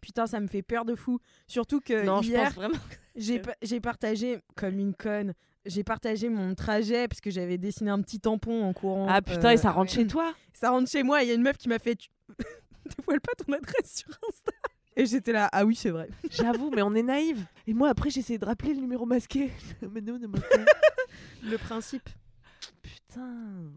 Putain, 0.00 0.26
ça 0.26 0.40
me 0.40 0.48
fait 0.48 0.62
peur 0.62 0.84
de 0.84 0.96
fou. 0.96 1.20
Surtout 1.46 1.78
que 1.80 2.04
non, 2.04 2.22
je 2.22 2.30
hier, 2.30 2.46
pense 2.46 2.54
vraiment. 2.54 2.78
j'ai 3.14 3.38
pa- 3.38 3.54
j'ai 3.62 3.80
partagé 3.80 4.40
comme 4.56 4.76
une 4.80 4.94
conne 4.94 5.34
j'ai 5.66 5.84
partagé 5.84 6.30
mon 6.30 6.54
trajet 6.56 7.06
parce 7.06 7.20
que 7.20 7.30
j'avais 7.30 7.58
dessiné 7.58 7.90
un 7.90 8.00
petit 8.00 8.18
tampon 8.18 8.64
en 8.64 8.72
courant. 8.72 9.06
Ah 9.08 9.22
putain, 9.22 9.50
euh, 9.50 9.52
et 9.52 9.56
ça 9.56 9.70
rentre 9.70 9.92
ouais. 9.92 10.02
chez 10.02 10.06
toi 10.08 10.32
Ça 10.52 10.70
rentre 10.70 10.90
chez 10.90 11.04
moi. 11.04 11.22
Il 11.22 11.28
y 11.28 11.30
a 11.30 11.34
une 11.34 11.42
meuf 11.42 11.58
qui 11.58 11.68
m'a 11.68 11.78
fait. 11.78 11.94
Tu 11.94 12.08
dévoiles 12.98 13.20
pas 13.20 13.32
ton 13.44 13.52
adresse 13.52 13.96
sur 13.98 14.08
Insta. 14.28 14.52
Et 14.96 15.06
j'étais 15.06 15.32
là. 15.32 15.48
Ah 15.52 15.64
oui, 15.64 15.74
c'est 15.76 15.90
vrai. 15.90 16.08
J'avoue, 16.30 16.70
mais 16.74 16.82
on 16.82 16.94
est 16.94 17.02
naïve. 17.02 17.44
Et 17.66 17.74
moi, 17.74 17.88
après, 17.88 18.10
j'essayais 18.10 18.38
de 18.38 18.44
rappeler 18.44 18.74
le 18.74 18.80
numéro 18.80 19.06
masqué. 19.06 19.50
mais 19.92 20.00
non, 20.00 20.18
non, 20.18 20.28
non. 20.28 20.42
Le 21.44 21.56
principe. 21.58 22.08
Putain. 22.82 23.30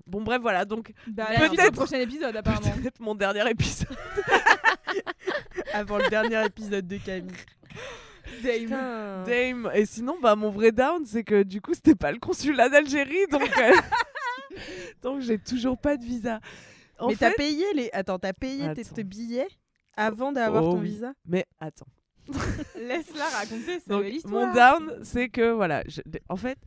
Bon, 0.07 0.22
bref, 0.22 0.41
voilà. 0.41 0.66
Donc, 0.66 0.91
Bah, 1.07 1.28
Peut-être- 1.38 1.74
prochain 1.74 1.99
épisode, 1.99 2.36
apparemment. 2.36 2.72
peut-être 2.82 2.99
mon 2.99 3.16
dernier 3.16 3.49
épisode. 3.49 3.88
Avant 5.74 5.97
le 5.97 6.09
dernier 6.09 6.45
épisode 6.45 6.88
de 6.88 6.97
Camille. 6.97 7.32
Dame. 8.43 9.24
Dame. 9.26 9.72
Et 9.74 9.86
sinon, 9.86 10.18
bah, 10.22 10.36
mon 10.36 10.49
vrai 10.49 10.72
down, 10.72 11.05
c'est 11.05 11.24
que 11.24 11.43
du 11.43 11.61
coup, 11.61 11.74
c'était 11.74 11.95
pas 11.95 12.11
le 12.11 12.20
consulat 12.20 12.70
d'Algérie. 12.70 13.28
Donc, 13.32 13.57
euh, 13.57 13.72
donc 15.01 15.22
j'ai 15.22 15.38
toujours 15.39 15.78
pas 15.78 15.97
de 15.97 16.03
visa. 16.03 16.39
En 17.04 17.10
Mais 17.10 17.16
fait- 17.16 17.30
t'as 17.30 17.36
payé 17.36 17.66
les. 17.76 17.89
Attends, 17.93 18.20
t'as 18.20 18.34
payé 18.34 18.74
tes, 18.74 18.82
Attends. 18.82 18.95
tes 18.95 19.04
billets 19.04 19.47
avant 19.95 20.32
d'avoir 20.32 20.64
Oh 20.66 20.72
ton 20.74 20.80
oui. 20.80 20.89
visa? 20.89 21.14
Mais 21.26 21.45
attends. 21.60 21.88
Laisse-la 22.78 23.26
raconter 23.30 23.80
sa 23.80 23.93
Donc, 23.93 24.04
belle 24.04 24.12
mon 24.12 24.18
histoire. 24.47 24.54
down, 24.80 24.99
c'est 25.04 25.30
que 25.30 25.51
voilà, 25.51 25.84
je- 25.88 26.01
en 26.30 26.36
fait, 26.38 26.58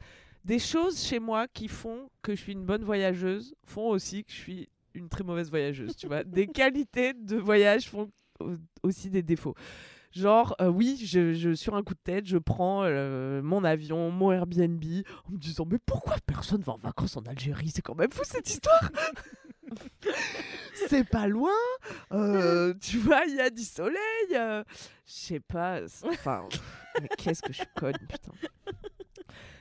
des 0.45 0.59
choses 0.59 1.03
chez 1.03 1.19
moi 1.19 1.47
qui 1.49 1.67
font 1.69 2.09
que 2.23 2.35
je 2.35 2.41
suis 2.43 2.53
une 2.53 2.65
bonne 2.65 2.85
voyageuse 2.85 3.55
font 3.65 3.89
aussi 3.89 4.25
que 4.25 4.31
je 4.33 4.37
suis 4.37 4.69
une 4.95 5.09
très 5.09 5.25
mauvaise 5.25 5.51
voyageuse. 5.51 5.97
tu 5.97 6.07
vois, 6.07 6.25
des 6.25 6.47
qualités 6.47 7.15
de 7.15 7.37
voyage 7.37 7.89
font 7.89 8.11
au- 8.41 8.55
aussi 8.83 9.09
des 9.11 9.23
défauts. 9.23 9.55
Genre, 10.13 10.55
euh, 10.63 10.69
oui, 10.69 11.03
je, 11.05 11.35
je- 11.35 11.55
sur 11.55 11.75
un 11.75 11.83
coup 11.83 11.93
de 11.95 12.01
tête, 12.03 12.27
je 12.27 12.39
prends 12.39 12.85
euh, 12.85 13.43
mon 13.43 13.65
avion, 13.65 14.11
mon 14.11 14.33
Airbnb, 14.33 14.83
en 15.29 15.33
me 15.33 15.37
disant 15.39 15.67
mais 15.71 15.79
pourquoi 15.85 16.17
personne 16.27 16.61
va 16.63 16.75
en 16.75 16.79
vacances 16.79 17.17
en 17.17 17.23
Algérie? 17.23 17.71
C'est 17.75 17.83
quand 17.83 17.95
même 17.97 18.13
fou 18.13 18.23
cette 18.25 18.49
histoire. 18.49 18.91
c'est 20.89 21.09
pas 21.09 21.27
loin, 21.27 21.51
euh, 22.13 22.75
tu 22.81 22.99
vois, 22.99 23.25
il 23.27 23.35
y 23.37 23.41
a 23.41 23.51
du 23.51 23.63
soleil. 23.65 23.97
euh, 24.35 24.63
je 25.07 25.13
sais 25.13 25.41
pas, 25.41 25.81
enfin, 26.05 26.47
mais 27.01 27.09
qu'est-ce 27.17 27.43
que 27.43 27.53
je 27.53 27.59
suis 27.59 27.67
conne, 27.77 27.97
putain. 28.09 28.33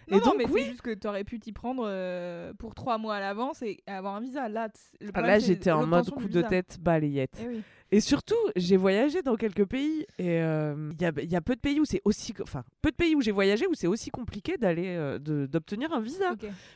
Non, 0.08 0.18
et 0.18 0.20
non, 0.20 0.26
donc, 0.28 0.36
mais 0.38 0.46
oui. 0.48 0.62
c'est 0.62 0.70
juste 0.70 0.82
que 0.84 0.94
t'aurais 0.94 1.24
pu 1.24 1.40
t'y 1.40 1.52
prendre 1.52 1.84
euh, 1.88 2.54
pour 2.60 2.76
trois 2.76 3.00
mois 3.00 3.16
à 3.16 3.20
l'avance 3.20 3.64
et 3.64 3.82
avoir 3.88 4.14
un 4.16 4.22
visa. 4.22 4.48
Là, 4.48 4.68
le 5.02 5.08
Ah, 5.10 5.14
problème, 5.14 5.32
Là, 5.34 5.40
c'est 5.40 5.48
j'étais 5.48 5.72
en 5.72 5.88
mode 5.88 6.08
coup 6.12 6.28
de 6.28 6.44
tête 6.44 6.78
balayette. 6.80 7.36
Eh 7.42 7.48
oui. 7.48 7.64
Et 7.92 8.00
surtout, 8.02 8.36
j'ai 8.56 8.78
voyagé 8.78 9.24
dans 9.24 9.36
quelques 9.36 9.66
pays 9.66 10.06
et 10.20 10.42
euh, 10.42 10.92
il 10.94 11.02
y, 11.02 11.06
a, 11.06 11.12
il 11.24 11.32
y 11.32 11.36
a 11.36 11.42
peu 11.42 11.56
de 11.56 11.60
pays 11.60 11.80
où 11.80 11.86
c'est 11.86 12.02
aussi, 12.06 12.36
enfin, 12.44 12.64
peu 12.84 12.92
de 12.92 12.96
pays 12.96 13.16
où 13.16 13.22
j'ai 13.22 13.32
voyagé 13.32 13.66
où 13.66 13.74
c'est 13.74 13.88
aussi 13.88 14.12
compliqué 14.12 14.58
d'aller, 14.58 14.96
euh, 14.96 15.18
d'obtenir 15.48 15.92
un 15.92 16.02
visa. 16.02 16.34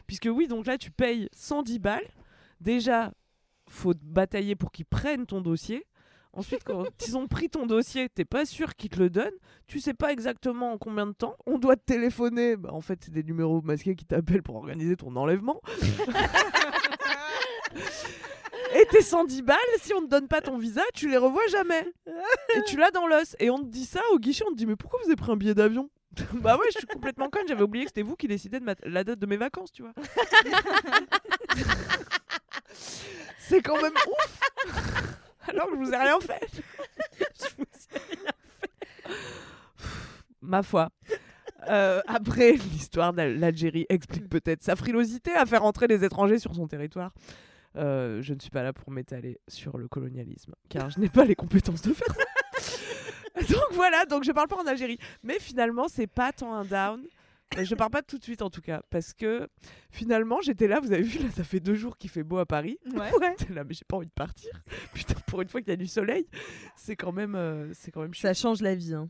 Puisque 0.07 0.29
oui, 0.31 0.47
donc 0.47 0.65
là, 0.65 0.79
tu 0.79 0.89
payes 0.89 1.29
110 1.33 1.77
balles. 1.77 2.07
Déjà, 2.61 3.11
faut 3.69 3.93
batailler 4.01 4.55
pour 4.55 4.71
qu'ils 4.71 4.85
prennent 4.85 5.25
ton 5.25 5.41
dossier. 5.41 5.85
Ensuite, 6.33 6.63
quand 6.63 6.83
ils 7.07 7.17
ont 7.17 7.27
pris 7.27 7.49
ton 7.49 7.65
dossier, 7.65 8.09
t'es 8.09 8.25
pas 8.25 8.45
sûr 8.45 8.75
qu'ils 8.75 8.89
te 8.89 8.99
le 8.99 9.09
donnent. 9.09 9.33
Tu 9.67 9.79
sais 9.79 9.93
pas 9.93 10.11
exactement 10.11 10.73
en 10.73 10.77
combien 10.77 11.07
de 11.07 11.13
temps. 11.13 11.35
On 11.45 11.57
doit 11.57 11.75
te 11.75 11.85
téléphoner. 11.85 12.55
Bah, 12.55 12.69
en 12.71 12.81
fait, 12.81 12.99
c'est 13.03 13.11
des 13.11 13.23
numéros 13.23 13.61
masqués 13.61 13.95
qui 13.95 14.05
t'appellent 14.05 14.43
pour 14.43 14.55
organiser 14.55 14.95
ton 14.95 15.15
enlèvement. 15.15 15.61
Et 18.75 18.85
tes 18.85 19.01
110 19.01 19.41
balles, 19.41 19.57
si 19.81 19.93
on 19.93 20.01
ne 20.01 20.05
te 20.05 20.11
donne 20.11 20.27
pas 20.27 20.41
ton 20.41 20.57
visa, 20.57 20.83
tu 20.93 21.09
les 21.09 21.17
revois 21.17 21.45
jamais. 21.49 21.91
Et 22.55 22.61
tu 22.67 22.77
l'as 22.77 22.91
dans 22.91 23.07
l'os. 23.07 23.35
Et 23.39 23.49
on 23.49 23.59
te 23.59 23.65
dit 23.65 23.85
ça 23.85 24.01
au 24.13 24.19
guichet, 24.19 24.43
on 24.47 24.51
te 24.51 24.57
dit 24.57 24.67
mais 24.67 24.75
pourquoi 24.75 24.99
vous 25.03 25.07
avez 25.07 25.15
pris 25.15 25.31
un 25.31 25.37
billet 25.37 25.55
d'avion? 25.55 25.89
Bah 26.41 26.57
ouais, 26.57 26.65
je 26.73 26.79
suis 26.79 26.87
complètement 26.87 27.29
conne, 27.29 27.47
j'avais 27.47 27.61
oublié 27.63 27.85
que 27.85 27.89
c'était 27.91 28.01
vous 28.01 28.15
qui 28.15 28.27
décidez 28.27 28.59
de 28.59 28.65
ma- 28.65 28.75
la 28.83 29.03
date 29.03 29.19
de 29.19 29.25
mes 29.25 29.37
vacances, 29.37 29.71
tu 29.71 29.83
vois. 29.83 29.93
C'est 33.39 33.61
quand 33.61 33.81
même 33.81 33.93
ouf 33.93 34.39
Alors 35.47 35.67
que 35.67 35.73
je 35.73 35.79
vous 35.79 35.91
ai 35.91 35.97
rien 35.97 36.19
fait. 36.19 36.47
Je 37.39 37.47
vous 37.57 37.63
ai 37.95 37.99
rien 38.15 38.31
fait. 38.61 39.13
Ma 40.41 40.61
foi. 40.63 40.89
Euh, 41.69 42.01
après, 42.07 42.53
l'histoire 42.53 43.11
de 43.13 43.21
l'Algérie 43.23 43.85
explique 43.89 44.29
peut-être 44.29 44.63
sa 44.63 44.75
frilosité 44.75 45.33
à 45.33 45.45
faire 45.45 45.63
entrer 45.63 45.87
les 45.87 46.03
étrangers 46.03 46.39
sur 46.39 46.55
son 46.55 46.67
territoire. 46.67 47.11
Euh, 47.75 48.21
je 48.21 48.33
ne 48.33 48.39
suis 48.39 48.49
pas 48.49 48.63
là 48.63 48.73
pour 48.73 48.91
m'étaler 48.91 49.39
sur 49.47 49.77
le 49.77 49.87
colonialisme, 49.87 50.53
car 50.69 50.89
je 50.89 50.99
n'ai 50.99 51.09
pas 51.09 51.25
les 51.25 51.35
compétences 51.35 51.81
de 51.81 51.93
faire 51.93 52.15
ça. 52.15 52.23
donc 53.49 53.71
voilà, 53.71 54.05
donc 54.05 54.23
je 54.23 54.31
parle 54.31 54.47
pas 54.47 54.57
en 54.57 54.65
Algérie. 54.65 54.97
Mais 55.23 55.39
finalement, 55.39 55.87
c'est 55.87 56.07
pas 56.07 56.31
tant 56.31 56.53
un 56.53 56.65
down. 56.65 57.03
Je 57.57 57.75
pars 57.75 57.89
pas 57.89 58.03
tout 58.03 58.19
de 58.19 58.23
suite 58.23 58.43
en 58.43 58.49
tout 58.51 58.61
cas, 58.61 58.83
parce 58.91 59.11
que 59.11 59.47
finalement 59.89 60.39
j'étais 60.39 60.67
là, 60.67 60.79
vous 60.79 60.91
avez 60.91 61.01
vu 61.01 61.17
là, 61.17 61.31
ça 61.35 61.43
fait 61.43 61.59
deux 61.59 61.73
jours 61.73 61.97
qu'il 61.97 62.11
fait 62.11 62.23
beau 62.23 62.37
à 62.37 62.45
Paris. 62.45 62.77
Ouais. 62.93 63.09
J'étais 63.39 63.53
là, 63.53 63.63
mais 63.63 63.73
j'ai 63.73 63.85
pas 63.87 63.97
envie 63.97 64.05
de 64.05 64.11
partir. 64.11 64.51
Putain, 64.93 65.15
pour 65.25 65.41
une 65.41 65.47
fois 65.47 65.59
qu'il 65.59 65.69
y 65.69 65.73
a 65.73 65.75
du 65.75 65.87
soleil, 65.87 66.27
c'est 66.75 66.95
quand 66.95 67.11
même, 67.11 67.33
euh, 67.33 67.71
c'est 67.73 67.89
quand 67.89 68.01
même 68.01 68.13
Ça 68.13 68.35
change 68.35 68.61
la 68.61 68.75
vie. 68.75 68.93
Hein. 68.93 69.09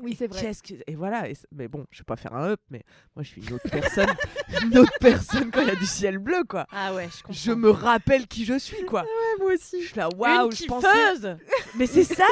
Oui, 0.00 0.14
c'est 0.18 0.26
vrai. 0.28 0.40
Qu'est-ce 0.40 0.62
que... 0.62 0.74
Et 0.86 0.94
voilà, 0.94 1.28
et 1.28 1.34
mais 1.52 1.68
bon, 1.68 1.84
je 1.90 1.98
vais 1.98 2.04
pas 2.04 2.16
faire 2.16 2.34
un 2.34 2.50
up, 2.50 2.60
mais 2.70 2.82
moi 3.16 3.22
je 3.22 3.28
suis 3.30 3.46
une 3.46 3.54
autre 3.54 3.68
personne, 3.70 4.08
une 4.62 4.78
autre 4.78 4.92
personne 5.00 5.50
quand 5.50 5.60
il 5.62 5.68
y 5.68 5.70
a 5.70 5.76
du 5.76 5.86
ciel 5.86 6.18
bleu, 6.18 6.44
quoi. 6.48 6.66
Ah 6.70 6.94
ouais, 6.94 7.08
je 7.10 7.16
comprends. 7.22 7.32
Je 7.32 7.52
me 7.52 7.70
rappelle 7.70 8.26
qui 8.26 8.44
je 8.44 8.58
suis, 8.58 8.84
quoi. 8.84 9.04
moi 9.40 9.52
aussi. 9.54 9.82
Je 9.82 9.88
suis 9.88 9.96
là, 9.96 10.08
waouh, 10.16 10.50
je 10.50 10.64
pensais... 10.66 11.36
Mais 11.76 11.86
c'est 11.86 12.04
ça 12.04 12.24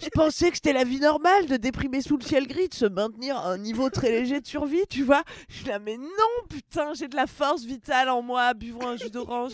Je 0.00 0.08
pensais 0.12 0.50
que 0.50 0.56
c'était 0.56 0.72
la 0.72 0.84
vie 0.84 1.00
normale 1.00 1.46
de 1.46 1.56
déprimer 1.56 2.00
sous 2.00 2.16
le 2.16 2.22
ciel 2.24 2.46
gris, 2.46 2.68
de 2.68 2.74
se 2.74 2.86
maintenir 2.86 3.36
à 3.36 3.50
un 3.52 3.58
niveau 3.58 3.90
très 3.90 4.10
léger 4.10 4.40
de 4.40 4.46
survie, 4.46 4.84
tu 4.88 5.02
vois. 5.04 5.22
Je 5.48 5.56
suis 5.56 5.66
là, 5.66 5.78
mais 5.78 5.96
non, 5.96 6.46
putain, 6.48 6.92
j'ai 6.94 7.08
de 7.08 7.16
la 7.16 7.26
force 7.26 7.64
vitale 7.64 8.08
en 8.08 8.22
moi, 8.22 8.54
buvons 8.54 8.86
un 8.88 8.96
jus 8.96 9.10
d'orange. 9.10 9.52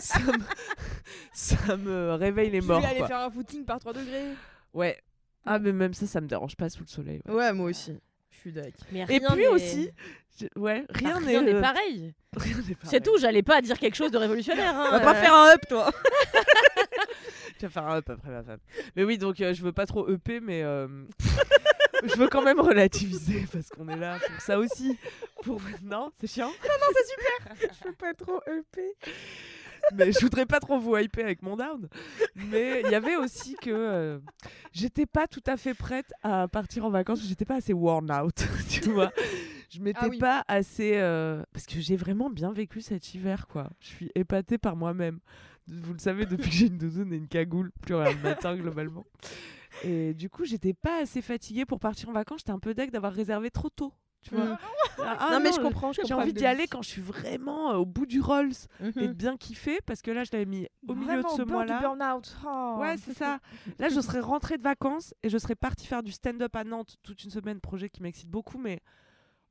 ça, 0.00 0.18
me... 0.20 0.32
ça 1.32 1.76
me 1.76 2.12
réveille 2.14 2.50
les 2.50 2.60
Je 2.60 2.66
morts, 2.66 2.80
vais 2.80 2.86
aller 2.86 2.98
quoi. 2.98 3.06
faire 3.08 3.20
un 3.20 3.30
footing 3.30 3.64
par 3.64 3.78
3 3.78 3.92
degrés. 3.92 4.24
Ouais. 4.74 4.98
Ah, 5.48 5.58
mais 5.58 5.72
même 5.72 5.94
ça, 5.94 6.06
ça 6.06 6.20
me 6.20 6.26
dérange 6.28 6.56
pas 6.56 6.68
sous 6.70 6.82
le 6.82 6.88
soleil. 6.88 7.20
ouais. 7.26 7.34
Ouais, 7.34 7.52
moi 7.52 7.70
aussi. 7.70 7.92
Je 8.30 8.36
suis 8.38 8.52
d'accord. 8.52 8.72
Mais 8.92 9.00
Et 9.00 9.04
rien 9.04 9.20
puis 9.30 9.38
n'est- 9.40 9.46
aussi, 9.48 9.90
je- 10.40 10.60
ouais, 10.60 10.82
Bah, 10.88 10.94
rien 10.94 11.20
n'est 11.20 11.54
euh, 11.54 11.60
pareil. 11.60 12.14
rien 12.36 12.56
n'est 12.56 12.62
C'est 12.62 12.74
pareil. 12.76 13.00
tout, 13.02 13.18
j'allais 13.18 13.42
pas 13.42 13.60
dire 13.62 13.78
quelque 13.78 13.96
chose 13.96 14.10
de 14.12 14.18
révolutionnaire. 14.18 14.76
hein, 14.76 14.86
On 14.88 14.92
va 14.92 15.00
pas 15.00 15.16
euh. 15.16 15.20
faire 15.20 15.34
un 15.34 15.52
up, 15.54 15.60
toi. 15.68 15.90
Tu 17.58 17.66
vas 17.66 17.70
faire 17.70 17.86
un 17.88 17.96
up 17.96 18.08
après 18.10 18.30
ma 18.30 18.42
femme. 18.44 18.60
Mais 18.94 19.02
oui, 19.02 19.18
donc 19.18 19.40
euh, 19.40 19.52
je 19.52 19.62
veux 19.62 19.72
pas 19.72 19.84
trop 19.86 20.08
EP, 20.08 20.38
mais 20.38 20.62
euh, 20.62 20.86
je 22.04 22.14
veux 22.16 22.28
quand 22.28 22.42
même 22.42 22.60
relativiser 22.60 23.44
parce 23.52 23.68
qu'on 23.70 23.88
est 23.88 23.96
là 23.96 24.18
pour 24.24 24.40
ça 24.40 24.58
aussi. 24.60 24.96
Pour 25.42 25.60
non, 25.82 26.12
c'est 26.20 26.28
chiant. 26.28 26.52
Je 27.60 27.88
veux 27.88 27.94
pas 27.94 28.14
trop 28.14 28.40
EP. 28.46 28.94
Mais 29.94 30.12
je 30.12 30.20
voudrais 30.20 30.46
pas 30.46 30.60
trop 30.60 30.78
vous 30.78 30.96
hyper 30.96 31.24
avec 31.24 31.42
mon 31.42 31.56
down. 31.56 31.88
Mais 32.50 32.82
il 32.84 32.90
y 32.90 32.94
avait 32.94 33.16
aussi 33.16 33.54
que 33.56 33.70
euh, 33.70 34.18
j'étais 34.72 35.06
pas 35.06 35.26
tout 35.26 35.42
à 35.46 35.56
fait 35.56 35.74
prête 35.74 36.12
à 36.22 36.48
partir 36.48 36.84
en 36.84 36.90
vacances. 36.90 37.26
J'étais 37.26 37.44
pas 37.44 37.56
assez 37.56 37.72
worn 37.72 38.10
out, 38.10 38.46
tu 38.68 38.90
vois. 38.90 39.12
Je 39.70 39.80
m'étais 39.80 39.98
Ah 40.02 40.08
oui. 40.08 40.18
pas 40.18 40.44
assez 40.48 40.92
euh, 40.96 41.42
parce 41.52 41.66
que 41.66 41.78
j'ai 41.80 41.96
vraiment 41.96 42.30
bien 42.30 42.52
vécu 42.52 42.80
cet 42.80 43.14
hiver, 43.14 43.46
quoi. 43.48 43.70
Je 43.80 43.86
suis 43.88 44.10
épatée 44.14 44.58
par 44.58 44.76
moi-même. 44.76 45.18
Vous 45.66 45.92
le 45.92 45.98
savez, 45.98 46.24
depuis 46.24 46.48
que 46.48 46.56
j'ai 46.56 46.66
une 46.68 46.78
doudoune 46.78 47.12
et 47.12 47.16
une 47.16 47.28
cagoule, 47.28 47.70
plus 47.82 47.94
rien 47.94 48.12
le 48.14 48.22
matin 48.22 48.56
globalement. 48.56 49.04
Et 49.84 50.14
du 50.14 50.30
coup, 50.30 50.44
j'étais 50.46 50.72
pas 50.72 51.02
assez 51.02 51.20
fatiguée 51.20 51.66
pour 51.66 51.78
partir 51.78 52.08
en 52.08 52.12
vacances. 52.12 52.40
J'étais 52.40 52.52
un 52.52 52.58
peu 52.58 52.72
deg 52.72 52.90
d'avoir 52.90 53.12
réservé 53.12 53.50
trop 53.50 53.68
tôt. 53.68 53.92
Tu 54.22 54.34
vois? 54.34 54.44
Mm. 54.46 54.58
Ah, 54.98 55.28
non, 55.32 55.40
mais 55.40 55.50
non, 55.50 55.56
je 55.56 55.60
comprends. 55.60 55.92
J'ai 55.92 56.12
envie 56.12 56.32
d'y 56.32 56.44
aller 56.44 56.66
quand 56.66 56.82
je 56.82 56.88
suis 56.88 57.00
vraiment 57.02 57.70
euh, 57.72 57.76
au 57.76 57.86
bout 57.86 58.04
du 58.06 58.20
Rolls 58.20 58.52
Mhm. 58.80 58.92
et 58.96 59.08
de 59.08 59.12
bien 59.12 59.36
kiffer 59.36 59.78
parce 59.86 60.02
que 60.02 60.10
là, 60.10 60.24
je 60.24 60.30
l'avais 60.32 60.44
mis 60.44 60.66
au 60.88 60.94
milieu 60.94 61.22
de 61.22 61.28
ce 61.28 61.34
au 61.42 61.46
bord 61.46 61.46
du 61.46 61.52
mois-là. 61.52 61.80
burn-out. 61.80 62.36
Oh. 62.46 62.76
Ouais, 62.80 62.96
c'est 62.98 63.14
ça. 63.14 63.38
Là, 63.78 63.88
je 63.88 64.00
serais 64.00 64.20
rentrée 64.20 64.58
de 64.58 64.62
vacances 64.62 65.14
et 65.22 65.28
je 65.28 65.38
serais 65.38 65.54
partie 65.54 65.86
faire 65.86 66.02
du 66.02 66.12
stand-up 66.12 66.54
à 66.56 66.64
Nantes 66.64 66.96
toute 67.02 67.22
une 67.24 67.30
semaine, 67.30 67.60
projet 67.60 67.88
qui 67.88 68.02
m'excite 68.02 68.28
beaucoup, 68.28 68.58
mais 68.58 68.80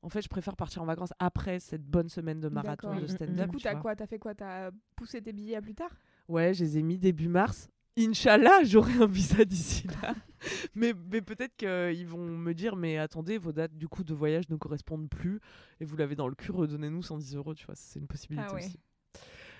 en 0.02 0.10
fait, 0.10 0.22
je 0.22 0.28
préfère 0.28 0.54
partir 0.54 0.82
en 0.82 0.84
vacances 0.84 1.12
après 1.18 1.58
cette 1.60 1.82
bonne 1.82 2.08
semaine 2.08 2.38
de 2.40 2.48
marathon 2.48 2.94
de 2.94 3.00
Mm, 3.00 3.04
mm, 3.04 3.08
stand-up. 3.08 3.46
Du 3.46 3.52
coup, 3.52 3.56
tu 3.58 3.64
t'as 3.64 3.74
quoi? 3.76 3.96
T'as 3.96 4.06
fait 4.06 4.18
quoi? 4.18 4.34
T'as 4.34 4.70
poussé 4.94 5.20
tes 5.22 5.32
billets 5.32 5.56
à 5.56 5.62
plus 5.62 5.74
tard? 5.74 5.90
Ouais, 6.28 6.52
je 6.54 6.62
les 6.62 6.78
ai 6.78 6.82
mis 6.82 6.98
début 6.98 7.28
mars. 7.28 7.68
Inch'Allah, 7.98 8.60
j'aurai 8.64 8.92
un 8.94 9.06
visa 9.06 9.44
d'ici 9.44 9.84
là. 10.02 10.14
mais 10.74 10.94
mais 11.10 11.20
peut-être 11.20 11.56
qu'ils 11.56 12.06
vont 12.06 12.24
me 12.24 12.52
dire, 12.54 12.76
mais 12.76 12.96
attendez, 12.98 13.38
vos 13.38 13.52
dates 13.52 13.74
du 13.76 13.88
coup 13.88 14.04
de 14.04 14.14
voyage 14.14 14.48
ne 14.50 14.56
correspondent 14.56 15.08
plus 15.08 15.40
et 15.80 15.84
vous 15.84 15.96
l'avez 15.96 16.14
dans 16.14 16.28
le 16.28 16.34
cul, 16.34 16.52
redonnez-nous 16.52 17.02
110 17.02 17.36
euros, 17.36 17.54
tu 17.54 17.66
vois, 17.66 17.74
c'est 17.76 17.98
une 17.98 18.06
possibilité 18.06 18.46
Ah 18.48 18.54
ouais. 18.54 18.64
aussi. 18.64 18.78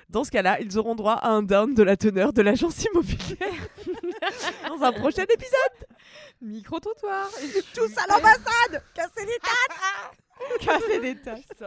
Dans 0.08 0.24
ce 0.24 0.30
cas-là, 0.30 0.58
ils 0.60 0.78
auront 0.78 0.94
droit 0.94 1.14
à 1.14 1.28
un 1.28 1.42
down 1.42 1.74
de 1.74 1.82
la 1.82 1.94
teneur 1.96 2.32
de 2.32 2.40
l'agence 2.40 2.82
immobilière 2.84 3.68
dans 4.68 4.82
un 4.82 4.92
prochain 4.92 5.24
épisode. 5.24 5.86
Micro-trottoir 6.40 7.28
Tous 7.74 7.90
à 7.98 8.06
l'ambassade 8.08 8.82
Casser 8.94 9.26
les 9.26 9.38
tasses 9.42 10.60
Casser 10.64 11.00
des 11.00 11.16
tasses 11.20 11.62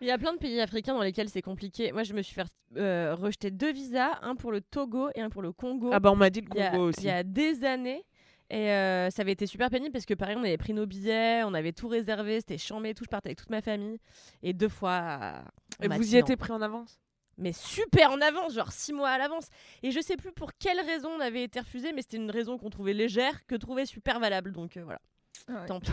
Il 0.00 0.06
y 0.06 0.10
a 0.10 0.18
plein 0.18 0.32
de 0.34 0.38
pays 0.38 0.60
africains 0.60 0.94
dans 0.94 1.02
lesquels 1.02 1.28
c'est 1.30 1.42
compliqué. 1.42 1.90
Moi, 1.92 2.02
je 2.02 2.12
me 2.12 2.20
suis 2.22 2.34
fait 2.34 2.46
euh, 2.76 3.14
rejeter 3.14 3.50
deux 3.50 3.72
visas, 3.72 4.18
un 4.22 4.34
pour 4.36 4.52
le 4.52 4.60
Togo 4.60 5.08
et 5.14 5.20
un 5.22 5.30
pour 5.30 5.40
le 5.42 5.52
Congo. 5.52 5.90
Ah 5.92 6.00
bah 6.00 6.10
on 6.12 6.16
m'a 6.16 6.28
dit 6.30 6.42
le 6.42 6.48
il 6.54 6.58
y 6.58 6.62
a- 6.62 6.70
Congo 6.70 6.86
Il 6.86 6.88
aussi. 6.90 7.06
y 7.06 7.10
a 7.10 7.22
des 7.22 7.64
années. 7.64 8.04
Et 8.48 8.70
euh, 8.70 9.10
ça 9.10 9.22
avait 9.22 9.32
été 9.32 9.46
super 9.46 9.70
pénible 9.70 9.90
parce 9.92 10.06
que 10.06 10.14
pareil, 10.14 10.36
on 10.38 10.44
avait 10.44 10.56
pris 10.58 10.72
nos 10.72 10.86
billets, 10.86 11.42
on 11.44 11.52
avait 11.54 11.72
tout 11.72 11.88
réservé, 11.88 12.36
c'était 12.40 12.58
chambé, 12.58 12.94
tout, 12.94 13.02
je 13.04 13.08
partais 13.08 13.28
avec 13.30 13.38
toute 13.38 13.50
ma 13.50 13.60
famille. 13.62 13.98
Et 14.42 14.52
deux 14.52 14.68
fois. 14.68 15.42
Et 15.82 15.88
vous 15.88 16.14
y 16.14 16.18
étiez 16.18 16.36
pris 16.36 16.52
en 16.52 16.62
avance? 16.62 17.00
Mais 17.38 17.52
super 17.52 18.12
en 18.12 18.20
avance, 18.20 18.54
genre 18.54 18.72
six 18.72 18.92
mois 18.92 19.08
à 19.10 19.18
l'avance. 19.18 19.48
Et 19.82 19.90
je 19.90 20.00
sais 20.00 20.16
plus 20.16 20.30
pour 20.32 20.52
quelle 20.58 20.80
raison 20.80 21.10
on 21.16 21.20
avait 21.20 21.42
été 21.42 21.58
refusé, 21.60 21.92
mais 21.92 22.02
c'était 22.02 22.16
une 22.18 22.30
raison 22.30 22.56
qu'on 22.56 22.70
trouvait 22.70 22.92
légère, 22.94 23.44
que 23.46 23.56
trouvait 23.56 23.84
super 23.84 24.20
valable. 24.20 24.52
Donc 24.52 24.76
euh, 24.76 24.84
voilà, 24.84 25.00
Ah 25.48 25.60
ouais. 25.62 25.66
tant 25.66 25.80
pis. 25.80 25.90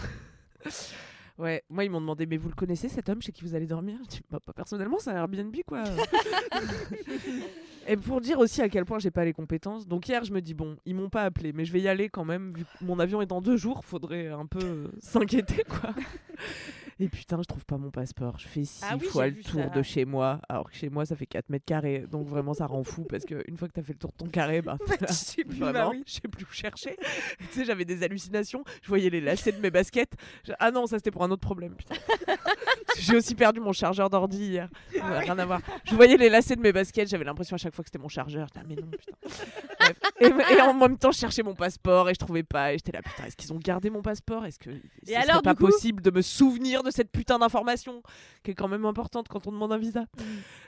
Ouais, 1.40 1.64
moi 1.70 1.84
ils 1.84 1.90
m'ont 1.90 2.02
demandé 2.02 2.28
mais 2.28 2.38
vous 2.38 2.50
le 2.50 2.56
connaissez 2.56 2.90
cet 2.90 3.10
homme 3.10 3.22
chez 3.22 3.32
qui 3.32 3.44
vous 3.44 3.56
allez 3.56 3.66
dormir? 3.66 3.98
Je 4.04 4.10
dis 4.10 4.22
bah, 4.30 4.40
pas 4.46 4.54
personnellement, 4.54 5.00
c'est 5.00 5.10
un 5.10 5.16
Airbnb 5.16 5.56
quoi. 5.68 5.84
Et 7.88 7.98
pour 7.98 8.22
dire 8.22 8.40
aussi 8.40 8.62
à 8.62 8.70
quel 8.70 8.86
point 8.86 9.00
j'ai 9.00 9.12
pas 9.12 9.26
les 9.26 9.34
compétences. 9.34 9.88
Donc 9.88 10.08
hier 10.08 10.24
je 10.24 10.32
me 10.32 10.42
dis 10.42 10.54
bon, 10.54 10.78
ils 10.86 10.96
m'ont 10.96 11.10
pas 11.10 11.24
appelé, 11.24 11.52
mais 11.52 11.66
je 11.66 11.74
vais 11.74 11.82
y 11.82 11.88
aller 11.88 12.10
quand 12.10 12.24
même 12.24 12.52
vu 12.52 12.64
que 12.64 12.86
mon 12.86 13.00
avion 13.00 13.22
est 13.22 13.26
dans 13.26 13.42
deux 13.42 13.58
jours, 13.58 13.84
faudrait 13.84 14.28
un 14.28 14.46
peu 14.46 14.64
euh, 14.64 14.88
s'inquiéter 15.00 15.64
quoi. 15.68 15.94
Et 17.00 17.10
putain, 17.10 17.38
je 17.40 17.44
trouve 17.48 17.66
pas 17.66 17.78
mon 17.78 17.90
passeport. 17.92 18.38
Je 18.40 18.48
fais 18.48 18.66
six 18.66 18.82
Ah 18.88 18.96
oui, 19.00 19.06
fois 19.08 19.28
le 19.28 19.42
tour 19.42 19.62
ça. 19.64 19.70
de 19.70 19.82
chez 19.82 20.06
moi, 20.06 20.40
alors 20.48 20.70
que 20.70 20.76
chez 20.76 20.90
moi 20.90 21.06
ça 21.06 21.16
fait 21.16 21.26
4 21.26 21.50
mètres 21.50 21.66
carrés. 21.66 22.06
Donc 22.12 22.28
vraiment 22.28 22.54
ça 22.54 22.66
rend 22.68 22.84
fou 22.84 23.04
parce 23.04 23.26
qu'une 23.26 23.58
fois 23.58 23.68
que 23.68 23.74
t'as 23.74 23.82
fait 23.84 23.94
le 23.94 24.00
tour 24.00 24.12
de 24.12 24.18
ton 24.18 24.28
carré, 24.30 24.62
bah, 24.64 24.78
t'es 24.86 24.92
là, 24.98 25.08
Je 25.10 25.14
sais 25.14 25.44
plus, 25.44 25.58
vraiment, 25.60 25.74
bah 25.74 25.90
oui. 25.92 26.04
je 26.06 26.14
sais 26.14 26.28
plus 26.28 26.46
où 26.46 26.52
chercher. 26.52 26.96
tu 27.40 27.46
sais, 27.52 27.66
j'avais 27.66 27.86
des 27.86 28.04
hallucinations. 28.04 28.64
Je 28.82 28.88
voyais 28.88 29.10
les 29.10 29.22
lacets 29.22 29.52
de 29.54 29.60
mes 29.60 29.72
baskets. 29.72 30.14
Je- 30.46 30.54
Ah 30.60 30.72
non, 30.72 30.86
ça 30.88 30.98
c'était 30.98 31.12
pour 31.12 31.24
un 31.24 31.32
autre 31.32 31.42
problème. 31.42 31.76
putain. 31.76 31.96
J'ai 33.00 33.16
aussi 33.16 33.34
perdu 33.36 33.60
mon 33.60 33.74
chargeur 33.74 34.10
d'ordi 34.10 34.38
hier. 34.46 34.70
Ouais, 34.94 35.02
rien 35.20 35.38
à 35.40 35.46
voir. 35.46 35.62
Je 35.86 35.96
voyais 35.96 36.16
les 36.16 36.30
lacets 36.30 36.56
de 36.56 36.62
mes 36.62 36.72
baskets. 36.72 37.10
J'avais 37.10 37.24
l'impression 37.24 37.56
à 37.56 37.58
chaque 37.58 37.74
fois 37.74 37.84
que 37.84 37.90
c'était 37.90 37.98
mon 38.02 38.08
chargeur. 38.08 38.48
Ah, 38.56 38.62
mais 38.70 38.76
non, 38.76 38.88
putain. 38.88 39.94
Et, 40.22 40.54
et 40.56 40.62
en 40.62 40.74
même 40.74 40.98
temps, 40.98 41.12
je 41.12 41.18
cherchais 41.18 41.42
mon 41.44 41.56
passeport 41.56 42.10
et 42.10 42.14
je 42.14 42.20
trouvais 42.20 42.44
pas. 42.44 42.74
Et 42.74 42.78
j'étais 42.78 42.92
là, 42.92 43.02
putain, 43.02 43.26
est-ce 43.26 43.36
qu'ils 43.36 43.52
ont 43.52 43.58
gardé 43.58 43.90
mon 43.90 44.02
passeport? 44.02 44.46
Est-ce 44.46 44.60
que 44.60 44.70
ce 44.72 45.12
serait 45.12 45.16
alors, 45.24 45.38
du 45.42 45.46
pas 45.46 45.56
coup 45.56 45.66
possible 45.66 46.02
de 46.04 46.12
me 46.12 46.22
souvenir 46.22 46.83
de 46.84 46.92
cette 46.92 47.12
putain 47.12 47.40
d'information 47.40 48.04
qui 48.44 48.52
est 48.52 48.56
quand 48.56 48.68
même 48.68 48.86
importante 48.86 49.28
quand 49.28 49.48
on 49.48 49.52
demande 49.52 49.72
un 49.74 49.78
visa 49.78 50.06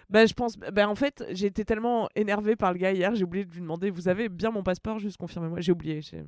Ben, 0.09 0.27
je 0.27 0.33
pense. 0.33 0.57
Ben, 0.57 0.87
en 0.87 0.95
fait, 0.95 1.23
j'ai 1.31 1.47
été 1.47 1.65
tellement 1.65 2.09
énervée 2.15 2.55
par 2.55 2.71
le 2.73 2.79
gars 2.79 2.91
hier, 2.91 3.13
j'ai 3.15 3.23
oublié 3.23 3.45
de 3.45 3.51
lui 3.51 3.61
demander 3.61 3.89
Vous 3.89 4.07
avez 4.07 4.29
bien 4.29 4.51
mon 4.51 4.63
passeport? 4.63 4.99
Juste 4.99 5.17
confirmez-moi. 5.17 5.61
J'ai 5.61 5.71
oublié. 5.71 6.01
Juste- 6.01 6.15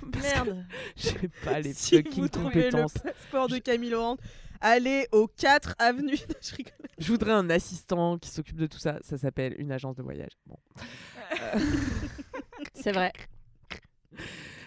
que 0.12 0.18
Merde. 0.20 0.66
J'ai 0.96 1.28
pas 1.44 1.60
les 1.60 1.72
Si 1.72 1.96
fucking 1.96 2.22
vous 2.22 2.28
trouvez 2.28 2.46
le 2.64 2.70
compétences. 2.70 2.92
passeport 2.94 3.48
de 3.48 3.58
Camille 3.58 3.90
Laurent, 3.90 4.16
allez 4.60 5.06
au 5.12 5.26
4 5.28 5.74
avenue. 5.78 6.16
je 6.42 6.54
rigole. 6.56 6.72
Je 6.98 7.08
voudrais 7.08 7.32
un 7.32 7.48
assistant 7.50 8.18
qui 8.18 8.28
s'occupe 8.30 8.56
de 8.56 8.66
tout 8.66 8.78
ça. 8.78 8.98
Ça 9.02 9.16
s'appelle 9.16 9.54
une 9.58 9.70
agence 9.72 9.96
de 9.96 10.02
voyage. 10.02 10.32
Bon. 10.46 10.56
C'est 12.74 12.92
vrai. 12.92 13.12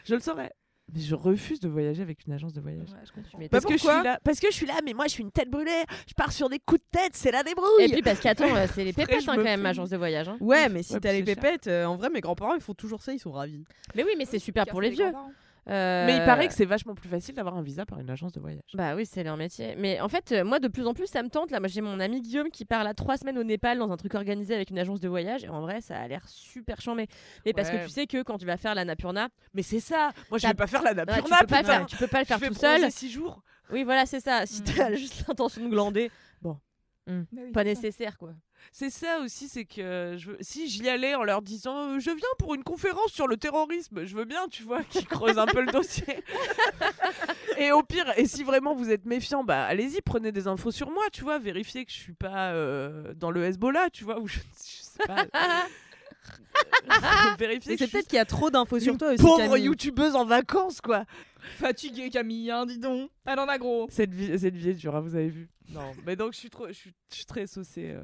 Je 0.05 0.15
le 0.15 0.21
saurais. 0.21 0.51
Mais 0.93 0.99
je 1.01 1.15
refuse 1.15 1.59
de 1.59 1.69
voyager 1.69 2.01
avec 2.01 2.25
une 2.27 2.33
agence 2.33 2.53
de 2.53 2.61
voyage. 2.61 2.89
Parce 3.49 3.65
que, 3.65 3.73
je 3.73 3.77
suis 3.77 3.87
là, 3.87 4.19
parce 4.23 4.39
que 4.39 4.47
je 4.49 4.55
suis 4.55 4.65
là, 4.65 4.73
mais 4.85 4.93
moi 4.93 5.05
je 5.05 5.11
suis 5.11 5.23
une 5.23 5.31
tête 5.31 5.49
brûlée. 5.49 5.83
Je 6.07 6.13
pars 6.13 6.31
sur 6.31 6.49
des 6.49 6.59
coups 6.59 6.81
de 6.81 6.99
tête, 6.99 7.11
c'est 7.15 7.31
la 7.31 7.43
débrouille. 7.43 7.83
Et 7.83 7.87
puis 7.89 8.01
parce 8.01 8.19
qu'attends, 8.19 8.53
euh, 8.55 8.65
c'est 8.73 8.83
les 8.83 8.93
pépettes 8.93 9.23
hein, 9.27 9.35
quand 9.37 9.43
même, 9.43 9.65
agence 9.65 9.89
de 9.89 9.97
voyage. 9.97 10.27
hein. 10.29 10.37
Ouais, 10.41 10.67
mais 10.69 10.83
si 10.83 10.93
Ouais, 10.93 10.99
t'as 10.99 11.13
les 11.13 11.23
pépettes, 11.23 11.67
euh, 11.67 11.85
en 11.85 11.95
vrai, 11.95 12.09
mes 12.09 12.19
grands-parents, 12.21 12.55
ils 12.55 12.61
font 12.61 12.73
toujours 12.73 13.01
ça, 13.01 13.13
ils 13.13 13.19
sont 13.19 13.31
ravis. 13.31 13.63
Mais 13.95 14.03
oui, 14.03 14.11
mais 14.17 14.25
c'est 14.25 14.39
super 14.39 14.65
pour 14.65 14.81
les 14.81 14.89
vieux. 14.89 15.11
Euh, 15.69 16.05
Mais 16.07 16.17
il 16.17 16.23
paraît 16.25 16.47
que 16.47 16.53
c'est 16.55 16.65
vachement 16.65 16.95
plus 16.95 17.07
facile 17.07 17.35
d'avoir 17.35 17.55
un 17.55 17.61
visa 17.61 17.85
par 17.85 17.99
une 17.99 18.09
agence 18.09 18.31
de 18.31 18.39
voyage. 18.39 18.63
Bah 18.73 18.95
oui, 18.95 19.05
c'est 19.05 19.23
leur 19.23 19.37
métier. 19.37 19.75
Mais 19.77 20.01
en 20.01 20.09
fait, 20.09 20.31
euh, 20.31 20.43
moi, 20.43 20.59
de 20.59 20.67
plus 20.67 20.87
en 20.87 20.93
plus, 20.95 21.05
ça 21.07 21.21
me 21.21 21.29
tente. 21.29 21.51
Là, 21.51 21.59
moi, 21.59 21.67
j'ai 21.67 21.81
mon 21.81 21.99
ami 21.99 22.21
Guillaume 22.21 22.49
qui 22.49 22.65
part 22.65 22.83
là 22.83 22.93
trois 22.95 23.17
semaines 23.17 23.37
au 23.37 23.43
Népal 23.43 23.77
dans 23.77 23.91
un 23.91 23.97
truc 23.97 24.15
organisé 24.15 24.55
avec 24.55 24.71
une 24.71 24.79
agence 24.79 24.99
de 24.99 25.07
voyage. 25.07 25.43
Et 25.43 25.49
en 25.49 25.61
vrai, 25.61 25.79
ça 25.81 25.97
a 25.99 26.07
l'air 26.07 26.27
super 26.27 26.81
chambé. 26.81 27.07
Mais 27.45 27.53
parce 27.53 27.69
que 27.69 27.75
Ouais. 27.75 27.83
tu 27.85 27.89
sais 27.91 28.07
que 28.07 28.23
quand 28.23 28.37
tu 28.39 28.45
vas 28.47 28.57
faire 28.57 28.73
la 28.73 28.85
Napurna, 28.85 29.29
Mais 29.53 29.61
c'est 29.63 29.79
ça. 29.79 30.11
Moi 30.31 30.39
je 30.39 30.47
vais 30.47 30.53
pas 30.55 30.65
faire 30.67 30.81
la 30.81 30.91
ouais, 30.93 31.05
tu, 31.05 31.11
Napurna. 31.11 31.37
peux 31.41 31.45
pas 31.47 31.59
le 31.61 31.65
faire, 31.65 31.85
tu 31.85 31.95
peux 31.97 32.07
pas 32.07 32.19
le 32.19 32.25
faire 32.25 32.39
je 32.39 32.45
tout 32.47 32.53
seul. 32.55 32.91
six 32.91 33.11
jours. 33.11 33.41
Oui, 33.71 33.83
voilà, 33.83 34.05
c'est 34.07 34.19
ça. 34.19 34.45
Si 34.47 34.61
Mm. 34.61 34.65
t'as 34.75 34.93
juste 34.95 35.25
l'intention 35.27 35.63
de 35.63 35.69
glander, 35.69 36.09
pas 37.53 37.63
nécessaire, 37.63 38.17
quoi. 38.17 38.33
C'est 38.71 38.89
ça 38.89 39.19
aussi, 39.19 39.49
c'est 39.49 39.65
que 39.65 40.15
je 40.17 40.31
si 40.39 40.69
j'y 40.69 40.87
allais 40.87 41.15
en 41.15 41.23
leur 41.23 41.41
disant 41.41 41.89
euh, 41.89 41.99
je 41.99 42.11
viens 42.11 42.29
pour 42.37 42.53
une 42.53 42.63
conférence 42.63 43.11
sur 43.11 43.27
le 43.27 43.35
terrorisme, 43.35 44.05
je 44.05 44.15
veux 44.15 44.25
bien, 44.25 44.47
tu 44.49 44.63
vois, 44.63 44.83
qu'ils 44.83 45.07
creusent 45.07 45.39
un 45.39 45.47
peu 45.47 45.61
le 45.61 45.71
dossier. 45.71 46.05
et 47.57 47.71
au 47.71 47.81
pire, 47.81 48.13
et 48.17 48.27
si 48.27 48.43
vraiment 48.43 48.75
vous 48.75 48.91
êtes 48.91 49.05
méfiant, 49.05 49.43
bah 49.43 49.65
allez-y, 49.65 50.01
prenez 50.01 50.31
des 50.31 50.47
infos 50.47 50.71
sur 50.71 50.91
moi, 50.91 51.03
tu 51.11 51.23
vois, 51.23 51.39
vérifiez 51.39 51.85
que 51.85 51.91
je 51.91 51.97
suis 51.97 52.13
pas 52.13 52.51
euh, 52.51 53.13
dans 53.15 53.31
le 53.31 53.43
Hezbollah, 53.43 53.89
tu 53.89 54.03
vois, 54.03 54.19
ou 54.19 54.27
je, 54.27 54.39
je 54.39 54.83
sais 54.83 55.03
pas. 55.05 55.25
vérifiez 57.39 57.73
Et 57.73 57.77
que 57.77 57.85
c'est 57.85 57.91
peut-être 57.91 58.03
suis 58.03 58.09
qu'il 58.09 58.17
y 58.17 58.19
a 58.19 58.25
trop 58.25 58.51
d'infos 58.51 58.79
sur 58.79 58.97
toi 58.97 59.09
aussi. 59.09 59.23
pauvre 59.23 59.57
youtubeuse 59.57 60.15
en 60.15 60.25
vacances, 60.25 60.81
quoi. 60.81 61.05
Fatiguée 61.57 62.09
Camille, 62.09 62.51
hein, 62.51 62.65
dis 62.65 62.79
donc. 62.79 63.09
Elle 63.25 63.39
en 63.39 63.47
a 63.47 63.57
gros. 63.57 63.87
Cette 63.89 64.13
vie, 64.13 64.37
cette 64.37 64.55
vie 64.55 64.69
est 64.69 64.73
dure, 64.75 64.95
hein, 64.95 65.01
vous 65.01 65.15
avez 65.15 65.29
vu. 65.29 65.49
Non, 65.69 65.91
mais 66.05 66.15
donc 66.15 66.33
je 66.33 66.39
suis 66.39 66.49
trop, 66.49 66.67
je 66.67 66.73
suis, 66.73 66.93
je 67.09 67.15
suis 67.17 67.25
très 67.25 67.47
saucée 67.47 67.91
euh, 67.91 68.03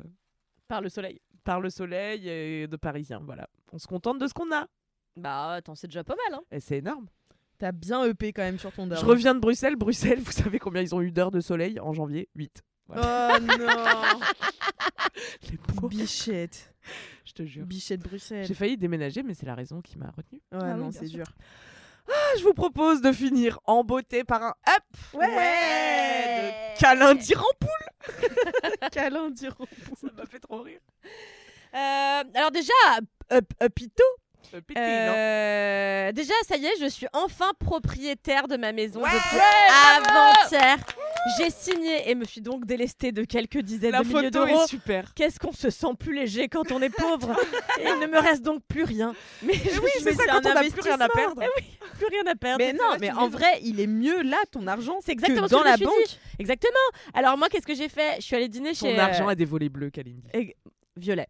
Par 0.68 0.82
le 0.82 0.90
soleil. 0.90 1.20
par 1.44 1.60
le 1.62 1.70
soleil 1.70 2.28
et 2.30 2.68
de 2.68 2.76
Parisiens, 2.78 3.22
voilà. 3.24 3.48
On 3.72 3.78
se 3.78 3.88
contente 3.88 4.20
de 4.20 4.28
ce 4.28 4.34
qu'on 4.34 4.52
a, 4.54 4.68
Bah 5.18 5.54
attends, 5.54 5.76
c'est 5.76 5.88
déjà 5.88 6.04
pas 6.04 6.16
mal, 6.30 6.40
hein. 6.40 6.44
et 6.52 6.60
c'est 6.60 6.78
énorme. 6.78 7.08
T'as 7.60 7.72
bien 7.72 8.04
EP 8.06 8.34
quand 8.34 8.44
même 8.44 8.60
sur 8.60 8.72
ton 8.72 8.84
Je 8.86 8.90
down. 8.90 9.00
reviens 9.04 9.34
de 9.34 9.40
Bruxelles. 9.40 9.76
Bruxelles, 9.76 10.20
vous 10.22 10.32
savez 10.32 10.60
combien 10.60 10.82
ils 10.82 10.94
ont 10.94 11.02
eu 11.02 11.12
d'heures 11.12 11.32
de 11.32 11.40
soleil 11.42 11.80
en 11.80 11.92
janvier? 11.92 12.30
8. 12.36 12.62
Oh 12.90 12.94
non 12.96 12.98
Les 15.52 15.58
pauvres, 15.58 15.90
Bichette. 15.90 16.74
je 17.26 17.34
te 17.34 17.44
jure. 17.44 17.66
Bichette 17.66 18.02
Bruxelles. 18.02 18.46
J'ai 18.46 18.54
failli 18.54 18.78
déménager, 18.78 19.24
mais 19.24 19.34
c'est 19.34 19.48
la 19.48 19.56
raison 19.56 19.82
qui 19.82 19.98
m'a 19.98 20.12
retenue. 20.12 20.40
Ouais, 20.52 20.60
Ah 20.62 20.74
oui, 20.76 20.80
non, 20.80 20.90
bien 20.90 20.92
c'est 20.92 21.08
sûr. 21.08 21.26
dur. 21.26 21.34
Ah, 22.10 22.38
je 22.38 22.44
vous 22.44 22.54
propose 22.54 23.02
de 23.02 23.12
finir 23.12 23.60
en 23.66 23.84
beauté 23.84 24.24
par 24.24 24.42
un 24.44 24.54
up 24.70 24.84
Ouais. 25.14 25.28
de 26.76 26.80
câlin 26.80 27.16
d'Irampoule. 27.16 27.70
Câlin 28.92 29.30
diront. 29.32 29.66
Ça 30.00 30.08
m'a 30.16 30.26
fait 30.26 30.40
trop 30.40 30.62
rire. 30.62 30.80
Euh, 31.74 32.24
alors 32.34 32.52
déjà, 32.52 32.74
up, 33.34 33.46
upito. 33.62 34.04
Euh, 34.54 34.62
pété, 34.62 34.80
Euh, 34.80 36.12
déjà, 36.14 36.34
ça 36.48 36.56
y 36.56 36.66
est, 36.66 36.74
je 36.80 36.88
suis 36.88 37.08
enfin 37.14 37.52
propriétaire 37.60 38.48
de 38.48 38.56
ma 38.56 38.72
maison 38.72 39.02
Ouais, 39.02 39.10
depuis 39.10 39.36
ouais, 39.38 39.98
avant-hier. 39.98 40.78
J'ai 41.38 41.50
signé 41.50 42.10
et 42.10 42.16
me 42.16 42.24
suis 42.24 42.40
donc 42.40 42.66
délestée 42.66 43.12
de 43.12 43.26
quelques 43.26 43.58
dizaines 43.60 43.92
La 43.92 44.00
de 44.04 44.08
milliers 44.08 44.22
photo 44.32 44.46
d'euros. 44.46 44.64
est 44.64 44.68
super. 44.68 45.14
Qu'est-ce 45.14 45.40
qu'on 45.40 45.52
se 45.52 45.70
sent 45.70 45.88
plus 46.00 46.14
léger 46.14 46.48
quand 46.48 46.72
on 46.72 46.82
est 46.82 46.90
pauvre 46.98 47.36
Et 47.82 47.88
il 47.90 48.00
ne 48.00 48.08
me 48.08 48.18
reste 48.20 48.44
donc 48.44 48.62
plus 48.68 48.84
rien. 48.84 49.14
Mais 49.42 49.54
je 49.54 49.80
oui, 49.82 49.90
c'est 50.02 50.14
ça, 50.14 50.24
quand 50.28 50.46
on 50.46 50.54
n'a 50.54 50.62
plus 50.64 50.80
rien 50.82 51.02
à 51.02 51.10
perdre. 51.10 51.42
Eh 51.44 51.50
oui, 51.62 51.68
plus 51.98 52.08
rien 52.08 52.26
à 52.32 52.36
perdre. 52.36 52.64
Mais 52.64 52.72
non, 52.74 52.96
mais 53.02 53.12
en 53.12 53.28
vrai, 53.28 53.60
il 53.64 53.82
est 53.82 53.88
mieux 53.88 54.22
là, 54.22 54.38
ton 54.52 54.66
argent, 54.68 55.00
C'est 55.04 55.12
exactement 55.12 55.42
que 55.42 55.48
ce 55.50 55.56
que 55.56 55.60
dans 55.64 55.64
je 55.64 55.66
me 55.66 55.86
la 55.86 55.86
banque. 55.86 56.06
dit. 56.08 56.20
Exactement. 56.40 56.74
Alors 57.14 57.38
moi, 57.38 57.50
qu'est-ce 57.50 57.68
que 57.68 57.76
j'ai 57.76 57.90
fait? 57.90 58.16
Je 58.18 58.22
suis 58.22 58.36
allée 58.38 58.48
dîner 58.48 58.70
Ton 58.74 58.86
chez 58.88 58.98
argent 58.98 59.28
euh, 59.28 59.32
a 59.32 59.36
des 59.36 59.46
volets 59.46 59.70
bleus, 59.70 59.90
Kalindi. 59.90 60.24
violet. 60.96 61.28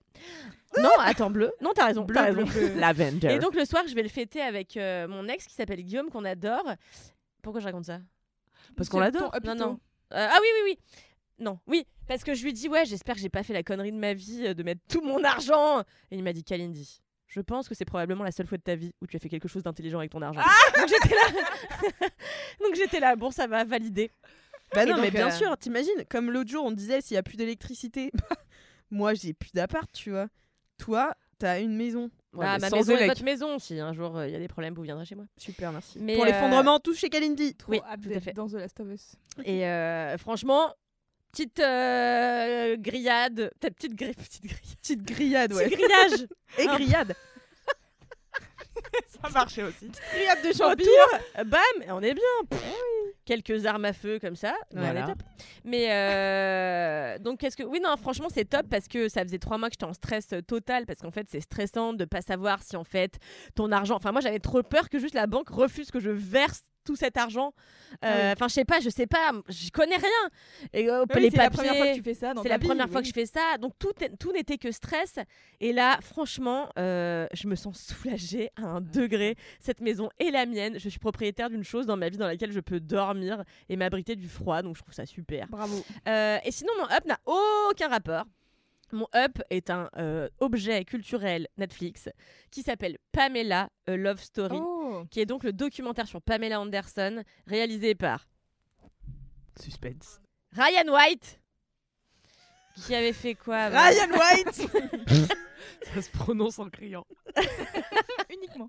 Non, 0.81 0.89
attends, 0.99 1.29
bleu. 1.29 1.51
Non, 1.61 1.71
t'as 1.73 1.87
raison. 1.87 2.05
t'as 2.05 2.31
raison. 2.31 2.45
Lavender. 2.75 3.29
Et 3.29 3.39
donc 3.39 3.55
le 3.55 3.65
soir, 3.65 3.83
je 3.87 3.95
vais 3.95 4.03
le 4.03 4.09
fêter 4.09 4.41
avec 4.41 4.77
euh, 4.77 5.07
mon 5.07 5.27
ex 5.27 5.45
qui 5.45 5.53
s'appelle 5.53 5.81
Guillaume, 5.81 6.09
qu'on 6.09 6.25
adore. 6.25 6.63
Pourquoi 7.41 7.61
je 7.61 7.65
raconte 7.65 7.85
ça? 7.85 7.99
Parce 8.75 8.89
qu'on 8.89 8.99
l'adore. 8.99 9.31
Non, 9.43 9.55
non. 9.55 9.79
Euh, 10.13 10.27
ah 10.29 10.37
oui, 10.41 10.47
oui, 10.55 10.71
oui. 10.71 11.03
Non, 11.39 11.59
oui, 11.67 11.85
parce 12.07 12.23
que 12.23 12.33
je 12.33 12.43
lui 12.43 12.51
dis, 12.51 12.67
ouais, 12.67 12.85
j'espère 12.85 13.15
que 13.15 13.21
j'ai 13.21 13.29
pas 13.29 13.43
fait 13.43 13.53
la 13.53 13.61
connerie 13.61 13.91
de 13.91 13.97
ma 13.97 14.13
vie 14.13 14.47
euh, 14.47 14.53
de 14.53 14.63
mettre 14.63 14.81
tout 14.89 15.01
mon 15.01 15.23
argent. 15.23 15.81
Et 16.09 16.17
il 16.17 16.23
m'a 16.23 16.33
dit, 16.33 16.43
Kalindi, 16.43 17.03
je 17.27 17.41
pense 17.41 17.69
que 17.69 17.75
c'est 17.75 17.85
probablement 17.85 18.23
la 18.23 18.31
seule 18.31 18.47
fois 18.47 18.57
de 18.57 18.63
ta 18.63 18.75
vie 18.75 18.93
où 19.01 19.07
tu 19.07 19.17
as 19.17 19.19
fait 19.19 19.29
quelque 19.29 19.47
chose 19.47 19.63
d'intelligent 19.63 19.99
avec 19.99 20.11
ton 20.11 20.21
argent. 20.21 20.41
donc 20.77 20.87
j'étais 20.87 21.13
là. 21.13 22.07
donc 22.61 22.75
j'étais 22.75 22.99
là, 22.99 23.15
bon, 23.15 23.29
ça 23.29 23.45
va 23.45 23.63
valider. 23.65 24.09
Bah 24.73 24.85
non, 24.85 24.95
donc, 24.95 25.01
mais 25.01 25.11
bien 25.11 25.27
euh, 25.27 25.31
sûr, 25.31 25.57
t'imagines, 25.57 26.05
comme 26.09 26.31
l'autre 26.31 26.49
jour, 26.49 26.65
on 26.65 26.71
disait 26.71 27.01
s'il 27.01 27.15
y 27.15 27.17
a 27.17 27.23
plus 27.23 27.37
d'électricité, 27.37 28.11
moi 28.91 29.13
j'ai 29.13 29.33
plus 29.33 29.51
d'appart, 29.53 29.89
tu 29.91 30.11
vois. 30.11 30.27
Toi, 30.77 31.13
t'as 31.39 31.59
une 31.61 31.75
maison. 31.75 32.09
Ouais, 32.33 32.45
ah, 32.47 32.53
mais 32.55 32.59
ma 32.59 32.69
sans 32.69 32.75
maison 32.77 32.95
est 32.97 33.07
votre 33.07 33.23
maison. 33.23 33.57
Si 33.59 33.79
un 33.79 33.93
jour 33.93 34.15
euh, 34.17 34.27
il 34.27 34.33
y 34.33 34.35
a 34.35 34.39
des 34.39 34.47
problèmes, 34.47 34.73
vous 34.75 34.83
viendrez 34.83 35.05
chez 35.05 35.15
moi. 35.15 35.25
Super, 35.37 35.71
merci. 35.71 35.97
Mais, 35.99 36.13
Pour 36.15 36.23
euh, 36.23 36.27
l'effondrement, 36.27 36.79
touche 36.79 36.97
chez 36.99 37.09
Kalindi. 37.09 37.55
Oui, 37.67 37.79
Trop 37.79 37.95
tout 38.03 38.09
à 38.15 38.19
fait. 38.19 38.33
Dans 38.33 38.47
The 38.47 38.53
Last 38.53 38.79
of 38.79 38.87
Us. 38.91 39.15
Et 39.43 39.65
euh, 39.65 40.17
franchement, 40.17 40.71
petite 41.31 41.59
euh, 41.59 42.75
grillade, 42.77 43.51
peut-être 43.59 43.75
petite, 43.75 43.95
gri- 43.95 44.13
petite 44.13 44.43
grillade, 44.43 44.61
Petite 44.81 45.03
grillade, 45.03 45.53
ouais. 45.53 45.67
petit 45.69 45.75
grillage 45.77 46.27
Et 46.59 46.65
grillade. 46.67 47.15
Ça 49.23 49.29
marchait 49.29 49.63
aussi. 49.63 49.89
grillade 50.13 50.43
de 50.43 50.51
champignons. 50.55 50.91
euh, 51.39 51.43
bam, 51.43 51.59
et 51.85 51.91
on 51.91 52.01
est 52.01 52.13
bien. 52.13 52.23
Pff, 52.49 52.63
Quelques 53.27 53.65
armes 53.65 53.83
à 53.85 53.91
feu 53.93 54.19
comme 54.19 54.37
ça, 54.37 54.55
Voilà. 54.73 55.01
est 55.01 55.05
top. 55.07 55.21
Mais 55.65 55.91
euh, 55.91 57.19
donc 57.19 57.39
qu'est-ce 57.39 57.57
que 57.57 57.63
oui 57.63 57.79
non 57.83 57.95
franchement 57.97 58.29
c'est 58.33 58.45
top 58.45 58.65
parce 58.69 58.87
que 58.87 59.09
ça 59.09 59.21
faisait 59.23 59.37
trois 59.37 59.57
mois 59.57 59.67
que 59.69 59.73
j'étais 59.73 59.83
en 59.85 59.93
stress 59.93 60.29
euh, 60.31 60.41
total 60.41 60.85
parce 60.85 60.99
qu'en 61.01 61.11
fait 61.11 61.27
c'est 61.29 61.41
stressant 61.41 61.91
de 61.91 62.05
pas 62.05 62.21
savoir 62.21 62.63
si 62.63 62.75
en 62.77 62.85
fait 62.85 63.19
ton 63.53 63.71
argent. 63.73 63.95
Enfin 63.97 64.13
moi 64.13 64.21
j'avais 64.21 64.39
trop 64.39 64.63
peur 64.63 64.89
que 64.89 64.97
juste 64.97 65.13
la 65.13 65.27
banque 65.27 65.49
refuse 65.49 65.91
que 65.91 65.99
je 65.99 66.09
verse 66.09 66.63
tout 66.87 66.95
cet 66.95 67.17
argent 67.17 67.53
Euh, 68.03 68.27
oui. 68.29 68.31
Enfin, 68.33 68.47
je 68.47 68.53
sais 68.53 68.65
pas, 68.65 68.79
je 68.79 68.89
sais 68.89 69.07
pas, 69.07 69.31
je 69.49 69.69
connais 69.71 69.95
rien. 69.95 70.29
Et 70.73 70.89
euh, 70.89 71.05
Oui, 71.15 71.21
les 71.21 71.29
c'est 71.29 71.37
la 71.37 71.49
première 71.49 71.75
fois 71.75 71.87
que 71.87 71.95
tu 71.95 72.03
fais 72.03 72.13
ça 72.13 72.33
c'est 72.41 72.49
la 72.49 72.57
vie, 72.57 72.67
première 72.67 72.89
fois 72.89 73.01
que 73.01 73.07
je 73.07 73.13
fais 73.13 73.25
ça, 73.25 73.57
donc 73.59 73.73
tout, 73.79 73.93
tout 74.19 74.31
n'était 74.33 74.57
que 74.57 74.71
stress. 74.71 75.15
Et 75.59 75.71
là, 75.73 75.97
franchement, 76.01 76.69
euh, 76.77 77.27
je 77.33 77.47
me 77.47 77.55
sens 77.55 77.79
soulagée 77.95 78.49
à 78.55 78.63
un 78.65 78.81
degré. 78.81 79.35
Cette 79.59 79.81
maison 79.81 80.09
est 80.19 80.31
la 80.31 80.45
mienne. 80.45 80.79
Je 80.79 80.89
suis 80.89 80.99
propriétaire 80.99 81.49
d'une 81.49 81.63
chose 81.63 81.85
dans 81.85 81.97
ma 81.97 82.09
vie 82.09 82.17
dans 82.17 82.27
laquelle 82.27 82.51
je 82.51 82.59
peux 82.59 82.79
dormir 82.79 83.43
et 83.69 83.75
m'abriter 83.77 84.15
du 84.15 84.27
froid, 84.27 84.61
donc 84.61 84.75
je 84.75 84.81
trouve 84.81 84.93
ça 84.93 85.05
super. 85.05 85.47
Bravo. 85.47 85.83
Euh, 86.07 86.37
et 86.43 86.51
sinon, 86.51 86.71
mon 86.79 86.85
up 86.95 87.05
n'a 87.05 87.19
aucun 87.25 87.87
rapport. 87.89 88.25
Mon 88.93 89.07
up 89.15 89.41
est 89.49 89.69
un 89.69 89.89
euh, 89.97 90.29
objet 90.39 90.85
culturel 90.85 91.47
Netflix 91.57 92.07
qui 92.51 92.61
s'appelle 92.61 92.97
Pamela, 93.11 93.69
A 93.85 93.97
Love 93.97 94.21
Story, 94.21 94.57
Oh. 94.61 94.76
Qui 95.05 95.19
est 95.19 95.25
donc 95.25 95.43
le 95.43 95.53
documentaire 95.53 96.07
sur 96.07 96.21
Pamela 96.21 96.59
Anderson, 96.59 97.23
réalisé 97.45 97.95
par 97.95 98.27
Suspense. 99.59 100.21
Ryan 100.53 100.93
White, 100.93 101.39
qui 102.75 102.95
avait 102.95 103.13
fait 103.13 103.35
quoi 103.35 103.67
Ryan 103.69 104.09
White 104.11 104.67
Ça 105.93 106.01
se 106.01 106.09
prononce 106.09 106.59
en 106.59 106.69
criant. 106.69 107.05
Uniquement. 108.33 108.67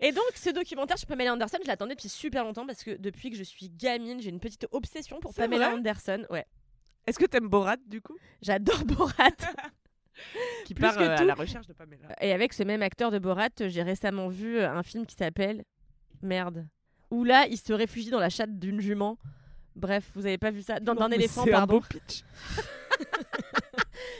Et 0.00 0.12
donc, 0.12 0.24
ce 0.34 0.50
documentaire 0.50 0.98
sur 0.98 1.06
Pamela 1.06 1.32
Anderson, 1.32 1.58
je 1.62 1.68
l'attendais 1.68 1.94
depuis 1.94 2.08
super 2.08 2.44
longtemps 2.44 2.66
parce 2.66 2.82
que 2.82 2.90
depuis 2.96 3.30
que 3.30 3.36
je 3.36 3.44
suis 3.44 3.68
gamine, 3.70 4.20
j'ai 4.20 4.30
une 4.30 4.40
petite 4.40 4.66
obsession 4.72 5.20
pour 5.20 5.32
Pamela 5.34 5.72
Anderson. 5.74 6.26
Ouais, 6.30 6.46
Est-ce 7.06 7.18
que 7.18 7.26
t'aimes 7.26 7.48
Borat 7.48 7.76
du 7.86 8.00
coup? 8.00 8.16
J'adore 8.40 8.84
Borat. 8.84 9.30
Qui 10.64 10.74
Plus 10.74 10.82
part 10.82 10.96
que 10.96 11.02
euh, 11.02 11.14
à 11.14 11.18
tout. 11.18 11.24
la 11.24 11.34
recherche 11.34 11.66
de 11.66 11.72
Pamela. 11.72 12.08
Et 12.20 12.32
avec 12.32 12.52
ce 12.52 12.62
même 12.62 12.82
acteur 12.82 13.10
de 13.10 13.18
Borat, 13.18 13.48
j'ai 13.60 13.82
récemment 13.82 14.28
vu 14.28 14.58
euh, 14.58 14.70
un 14.70 14.82
film 14.82 15.06
qui 15.06 15.16
s'appelle 15.16 15.64
Merde. 16.22 16.66
Où 17.10 17.24
là, 17.24 17.46
il 17.50 17.58
se 17.58 17.72
réfugie 17.72 18.10
dans 18.10 18.20
la 18.20 18.30
chatte 18.30 18.58
d'une 18.58 18.80
jument. 18.80 19.18
Bref, 19.76 20.10
vous 20.14 20.26
avez 20.26 20.38
pas 20.38 20.50
vu 20.50 20.62
ça 20.62 20.80
Dans 20.80 20.94
Non, 20.94 21.00
d'un 21.02 21.08
mais 21.08 21.16
éléphant, 21.16 21.44
c'est 21.44 21.50
un 21.52 21.58
pardon. 21.58 21.78
beau 21.78 21.84
pitch. 21.90 22.22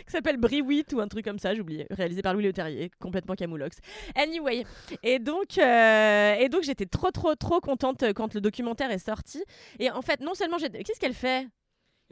qui 0.07 0.11
s'appelle 0.13 0.37
Briwit 0.37 0.93
ou 0.93 1.01
un 1.01 1.09
truc 1.09 1.25
comme 1.25 1.39
ça, 1.39 1.55
j'ai 1.55 1.61
oublié, 1.61 1.87
réalisé 1.91 2.23
par 2.23 2.35
Louis 2.35 2.45
Leterrier, 2.45 2.91
complètement 3.01 3.35
camoulox. 3.35 3.79
Anyway, 4.15 4.65
et 5.03 5.19
donc, 5.19 5.59
euh, 5.59 6.35
et 6.35 6.49
donc 6.49 6.63
j'étais 6.63 6.87
trop 6.87 7.11
trop 7.11 7.35
trop 7.35 7.61
contente 7.61 8.05
quand 8.15 8.35
le 8.35 8.41
documentaire 8.41 8.91
est 8.91 8.99
sorti. 8.99 9.45
Et 9.79 9.91
en 9.91 10.03
fait, 10.03 10.21
non 10.21 10.35
seulement 10.35 10.59
j'ai, 10.59 10.71
qu'est-ce 10.71 11.01
qu'elle 11.01 11.15
fait? 11.15 11.47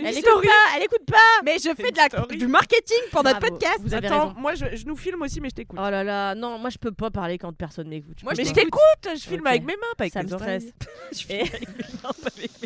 Elle 0.04 0.18
écoute 0.18 0.42
pas, 0.42 0.76
elle 0.76 0.82
écoute 0.84 1.04
pas. 1.06 1.16
Mais 1.44 1.58
je 1.58 1.74
fais 1.74 1.90
de 1.90 1.96
la, 1.96 2.06
story. 2.06 2.36
du 2.38 2.46
marketing 2.46 2.98
pour 3.10 3.22
notre 3.22 3.38
Bravo, 3.40 3.54
podcast. 3.54 3.78
Vous 3.80 3.94
avez 3.94 4.06
Attends, 4.06 4.28
raison. 4.28 4.40
moi 4.40 4.54
je, 4.54 4.76
je 4.76 4.86
nous 4.86 4.96
filme 4.96 5.22
aussi, 5.22 5.40
mais 5.40 5.48
je 5.50 5.54
t'écoute. 5.54 5.78
Oh 5.80 5.90
là 5.90 6.02
là, 6.04 6.34
non, 6.34 6.58
moi 6.58 6.70
je 6.70 6.78
peux 6.78 6.92
pas 6.92 7.10
parler 7.10 7.38
quand 7.38 7.52
personne 7.52 7.88
m'écoute. 7.88 8.22
Moi, 8.22 8.34
je 8.34 8.42
t'écoute, 8.52 8.80
je 9.14 9.20
filme 9.28 9.46
avec 9.46 9.62
mes 9.64 9.76
mains, 9.76 9.82
pas 9.96 10.04
avec 10.04 10.12
Ça 10.12 10.22
mes 10.22 10.28
me 10.30 10.34
oreilles. 10.34 10.72
stresse. 11.10 11.26
Et- 11.30 11.44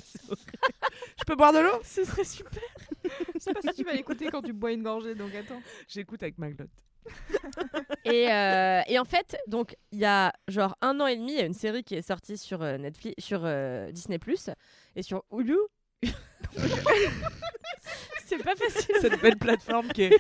Je 1.18 1.24
peux 1.26 1.36
boire 1.36 1.52
de 1.52 1.58
l'eau? 1.58 1.80
Ce 1.84 2.04
serait 2.04 2.24
super. 2.24 2.62
Je 3.34 3.38
sais 3.40 3.52
pas 3.52 3.60
si 3.62 3.72
tu 3.74 3.84
vas 3.84 3.92
l'écouter 3.92 4.28
quand 4.30 4.42
tu 4.42 4.52
bois 4.52 4.72
une 4.72 4.82
gorgée, 4.82 5.14
donc 5.14 5.34
attends. 5.34 5.60
J'écoute 5.88 6.22
avec 6.22 6.38
ma 6.38 6.50
glotte. 6.50 6.70
Et, 8.06 8.30
euh, 8.32 8.80
et 8.86 8.98
en 8.98 9.04
fait, 9.04 9.36
donc 9.46 9.76
il 9.92 9.98
y 9.98 10.04
a 10.06 10.32
genre 10.48 10.74
un 10.80 10.98
an 11.00 11.06
et 11.06 11.16
demi, 11.16 11.32
il 11.32 11.38
y 11.38 11.42
a 11.42 11.44
une 11.46 11.52
série 11.54 11.84
qui 11.84 11.94
est 11.94 12.02
sortie 12.02 12.38
sur 12.38 12.62
euh, 12.62 12.78
Netflix, 12.78 13.22
sur 13.22 13.42
euh, 13.44 13.90
Disney 13.92 14.18
et 14.96 15.02
sur 15.02 15.22
Hulu. 15.30 15.56
C'est 18.26 18.42
pas 18.42 18.56
facile. 18.56 18.96
Cette 19.00 19.20
belle 19.20 19.36
plateforme 19.36 19.88
qui 19.88 20.04
est. 20.04 20.16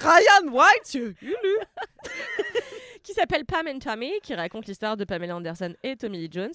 Ryan 0.00 0.48
White. 0.52 0.98
qui 3.04 3.12
s'appelle 3.12 3.44
Pam 3.44 3.68
and 3.68 3.78
Tommy, 3.78 4.10
qui 4.22 4.34
raconte 4.34 4.66
l'histoire 4.66 4.96
de 4.96 5.04
Pamela 5.04 5.36
Anderson 5.36 5.74
et 5.82 5.94
Tommy 5.94 6.18
Lee 6.18 6.28
Jones. 6.32 6.54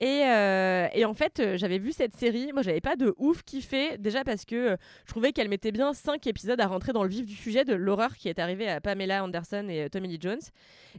Et, 0.00 0.22
euh, 0.26 0.86
et 0.92 1.04
en 1.06 1.14
fait, 1.14 1.40
euh, 1.40 1.56
j'avais 1.56 1.78
vu 1.78 1.92
cette 1.92 2.14
série. 2.14 2.52
Moi, 2.52 2.62
j'avais 2.62 2.82
pas 2.82 2.94
de 2.94 3.14
ouf 3.16 3.42
kiffé, 3.42 3.96
déjà 3.98 4.22
parce 4.22 4.44
que 4.44 4.54
euh, 4.54 4.76
je 5.06 5.10
trouvais 5.10 5.32
qu'elle 5.32 5.48
mettait 5.48 5.72
bien 5.72 5.94
cinq 5.94 6.26
épisodes 6.26 6.60
à 6.60 6.66
rentrer 6.66 6.92
dans 6.92 7.02
le 7.02 7.08
vif 7.08 7.24
du 7.24 7.34
sujet 7.34 7.64
de 7.64 7.74
l'horreur 7.74 8.16
qui 8.16 8.28
est 8.28 8.38
arrivée 8.38 8.68
à 8.68 8.80
Pamela 8.82 9.24
Anderson 9.24 9.66
et 9.70 9.88
Tommy 9.88 10.08
Lee 10.08 10.18
Jones. 10.20 10.38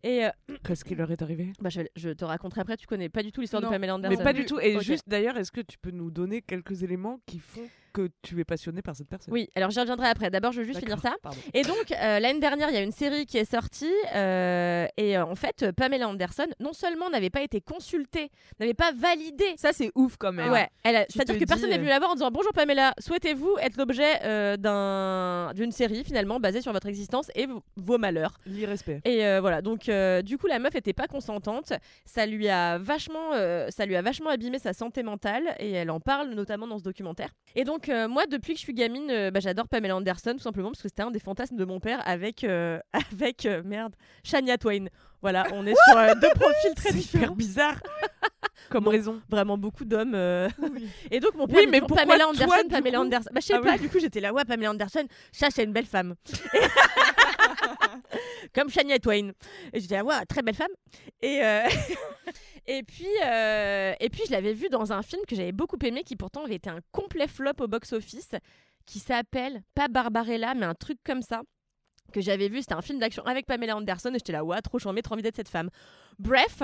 Et 0.04 0.26
Qu'est-ce 0.66 0.84
qui 0.84 0.96
leur 0.96 1.12
est 1.12 1.22
arrivé 1.22 1.54
bah, 1.62 1.70
je, 1.70 1.82
je 1.96 2.10
te 2.10 2.26
raconterai 2.26 2.62
après, 2.62 2.76
tu 2.76 2.88
connais 2.88 3.10
pas 3.10 3.22
du 3.22 3.32
tout 3.32 3.42
l'histoire 3.42 3.62
de 3.62 3.68
Pamela 3.68 3.96
Anderson. 3.96 4.16
Mais 4.18 4.24
pas 4.24 4.34
du 4.34 4.46
tout. 4.46 4.60
Et 4.60 4.80
juste 4.80 5.08
d'ailleurs, 5.08 5.38
est-ce 5.38 5.52
que 5.52 5.62
tu 5.62 5.78
peux 5.78 5.92
nous 5.92 6.10
donner 6.10 6.42
quelques 6.42 6.82
éléments 6.82 7.20
qui 7.28 7.38
font 7.38 7.68
que 7.92 8.10
tu 8.22 8.40
es 8.40 8.44
passionné 8.44 8.82
par 8.82 8.96
cette 8.96 9.08
personne 9.10 9.34
Oui, 9.34 9.50
alors 9.56 9.70
j'y 9.72 9.80
reviendrai 9.80 10.08
après. 10.08 10.30
D'abord, 10.30 10.52
je 10.52 10.60
veux 10.62 10.66
juste 10.68 10.80
finir 10.80 11.00
ça. 11.00 11.16
pardon. 11.22 11.38
Et 11.54 11.62
donc, 11.64 11.92
euh, 11.92 12.20
l'année 12.20 12.40
dernière, 12.40 12.70
il 12.70 12.76
y 12.76 12.78
a 12.78 12.82
une 12.84 12.92
série 12.92 13.26
qui 13.26 13.38
est 13.38 13.50
sortie. 13.50 13.92
euh, 14.16 14.88
et 14.98 15.18
euh, 15.18 15.26
en 15.26 15.36
fait, 15.36 15.72
Pamela 15.72 16.08
Anderson, 16.08 16.48
non 16.60 16.74
seulement 16.74 17.10
n'avait 17.10 17.30
pas 17.30 17.42
été 17.42 17.62
consultée, 17.62 18.30
n'avait 18.60 18.74
pas 18.74 18.92
validé. 18.92 19.46
Ça, 19.58 19.72
c'est 19.74 19.92
ouf 19.96 20.18
quand 20.18 20.32
même. 20.32 20.52
Ouais, 20.52 20.68
c'est-à-dire 21.10 21.38
que 21.40 21.46
personne 21.46 21.70
n'est 21.70 21.78
venu 21.78 21.90
la 21.90 22.00
voir 22.00 22.12
en 22.12 22.16
disant 22.16 22.32
Bonjour 22.32 22.54
Pamela, 22.54 22.94
souhaitez-vous 23.00 23.58
être 23.62 23.78
l'objet 23.78 24.20
euh, 24.24 24.58
d'un- 24.58 25.54
d'une 25.54 25.72
série 25.72 26.04
finalement 26.04 26.40
basée 26.40 26.62
sur 26.62 26.72
votre 26.74 26.88
existence 26.88 27.30
et 27.36 27.48
vos 27.78 27.98
malheurs 27.98 28.38
L'irrespect. 28.46 29.02
et 29.06 29.26
euh, 29.26 29.40
voilà, 29.42 29.62
donc 29.62 29.90
euh, 29.90 30.22
du 30.22 30.38
coup 30.38 30.48
la 30.48 30.60
meuf 30.60 30.76
était 30.76 30.94
pas 30.94 31.08
consentante, 31.08 31.74
ça 32.06 32.26
lui 32.26 32.50
a 32.50 32.78
vachement, 32.78 33.34
euh, 33.34 33.68
ça 33.70 33.86
lui 33.86 33.96
a 33.96 34.02
vachement 34.02 34.30
abîmé 34.30 34.60
sa 34.60 34.74
santé 34.74 35.04
mentale 35.04 35.56
et 35.60 35.72
elle 35.72 35.92
en 35.92 36.00
parle 36.00 36.30
notamment 36.34 36.68
dans 36.68 36.78
ce 36.78 36.84
documentaire. 36.84 37.30
Et 37.56 37.64
donc 37.64 37.79
euh, 37.88 38.08
moi 38.08 38.26
depuis 38.26 38.54
que 38.54 38.60
je 38.60 38.64
suis 38.64 38.74
gamine, 38.74 39.10
euh, 39.10 39.32
bah, 39.32 39.40
j'adore 39.40 39.68
Pamela 39.68 39.96
Anderson 39.96 40.34
tout 40.34 40.40
simplement 40.40 40.70
parce 40.70 40.82
que 40.82 40.90
c'était 40.90 41.04
un 41.04 41.12
des 41.12 41.20
fantasmes 41.20 41.56
de 41.56 41.64
mon 41.64 41.80
père 41.80 42.02
avec 42.06 42.44
euh, 42.44 42.80
avec 43.14 43.48
merde 43.64 43.96
Shania 44.24 44.58
Twain. 44.58 44.88
Voilà, 45.22 45.46
on 45.54 45.66
est 45.68 45.76
sur 45.90 45.98
euh, 45.98 46.14
deux 46.16 46.30
profils 46.30 46.74
très 46.76 46.92
différents. 46.94 47.24
hyper 47.26 47.36
bizarre. 47.36 47.80
Comme 48.70 48.88
raison. 48.88 49.22
Vraiment 49.30 49.58
beaucoup 49.58 49.84
d'hommes. 49.84 50.14
euh. 50.16 50.48
Et 51.12 51.20
donc 51.20 51.34
mon 51.36 51.48
père 51.48 51.58
Oui, 51.58 51.66
dit 51.66 51.72
mais 51.72 51.80
toujours 51.80 51.88
pourquoi 51.98 52.06
Pamela 52.06 52.24
toi, 52.26 52.30
Anderson, 52.34 52.64
du 52.64 52.70
Pamela 52.70 52.98
coup 53.00 53.04
Anderson. 53.04 53.30
Bah 53.34 53.40
je 53.42 53.46
sais 53.48 53.54
Ah 53.56 53.60
pas. 53.62 53.72
oui. 53.74 53.80
Du 53.80 53.90
coup 53.90 54.00
j'étais 54.00 54.20
là 54.20 54.32
ouais 54.34 54.46
Pamela 54.46 54.70
Anderson, 54.72 55.06
ça 55.32 55.48
c'est 55.50 55.64
une 55.64 55.74
belle 55.74 55.86
femme. 55.88 56.16
Comme 58.54 58.70
Shania 58.70 59.00
Twain. 59.00 59.32
Et 59.74 59.80
j'étais 59.80 59.96
là 59.96 60.04
ouais 60.04 60.26
très 60.28 60.42
belle 60.42 60.56
femme. 60.56 60.72
Et 61.22 61.44
euh, 61.44 61.68
et 62.68 62.84
puis 62.84 63.08
euh, 63.26 63.94
et 64.00 64.10
puis 64.10 64.24
je 64.28 64.32
l'avais 64.32 64.54
vu 64.54 64.70
dans 64.70 64.92
un 64.94 65.02
film 65.02 65.22
que 65.28 65.36
j'avais 65.36 65.52
beaucoup 65.52 65.78
aimé 65.84 66.04
qui 66.04 66.16
pourtant 66.16 66.44
avait 66.46 66.56
été 66.56 66.70
un 66.70 66.80
complet 66.92 67.28
flop 67.28 67.54
au 67.60 67.68
box 67.68 67.94
office 67.94 68.32
qui 68.86 69.00
s'appelle 69.00 69.62
pas 69.76 69.88
Barbarella 69.88 70.54
mais 70.56 70.66
un 70.66 70.76
truc 70.76 70.98
comme 71.06 71.22
ça 71.22 71.42
que 72.12 72.22
j'avais 72.22 72.50
vu, 72.50 72.62
c'était 72.62 72.74
un 72.74 72.82
film 72.82 73.00
d'action 73.00 73.24
avec 73.26 73.46
Pamela 73.46 73.76
Anderson 73.76 74.10
et 74.10 74.20
j'étais 74.20 74.32
là, 74.32 74.44
ouais, 74.44 74.62
trop 74.62 74.80
charmée, 74.80 75.02
trop 75.02 75.14
envie 75.14 75.24
d'être 75.24 75.36
cette 75.36 75.50
femme. 75.50 75.70
Bref, 76.20 76.64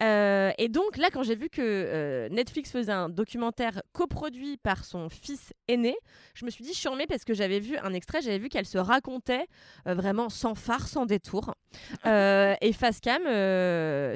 euh, 0.00 0.52
et 0.58 0.68
donc 0.68 0.96
là, 0.96 1.10
quand 1.12 1.24
j'ai 1.24 1.34
vu 1.34 1.48
que 1.48 1.60
euh, 1.60 2.28
Netflix 2.28 2.70
faisait 2.70 2.92
un 2.92 3.08
documentaire 3.08 3.82
coproduit 3.92 4.58
par 4.58 4.84
son 4.84 5.08
fils 5.08 5.52
aîné, 5.66 5.96
je 6.34 6.44
me 6.44 6.50
suis 6.50 6.62
dit 6.62 6.72
charmée 6.72 7.08
parce 7.08 7.24
que 7.24 7.34
j'avais 7.34 7.58
vu 7.58 7.76
un 7.78 7.92
extrait, 7.94 8.22
j'avais 8.22 8.38
vu 8.38 8.48
qu'elle 8.48 8.64
se 8.64 8.78
racontait 8.78 9.48
euh, 9.88 9.94
vraiment 9.94 10.28
sans 10.28 10.54
phare, 10.54 10.86
sans 10.86 11.04
détour, 11.04 11.54
et 12.04 12.72
face 12.72 13.00
cam 13.00 13.22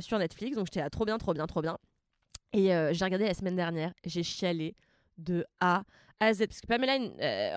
sur 0.01 0.18
Netflix, 0.18 0.57
donc 0.57 0.66
j'étais 0.66 0.81
là, 0.81 0.91
trop 0.91 1.05
bien, 1.05 1.18
trop 1.18 1.35
bien, 1.35 1.47
trop 1.47 1.62
bien. 1.62 1.79
Et 2.53 2.68
j'ai 2.93 3.05
regardé 3.05 3.27
la 3.27 3.35
semaine 3.35 3.57
dernière, 3.57 3.93
j'ai 4.05 4.22
chialé 4.22 4.77
de 5.18 5.45
A 5.61 5.83
à 6.20 6.33
Z, 6.33 6.47
parce 6.47 6.61
que 6.61 6.66
Pamela 6.68 6.97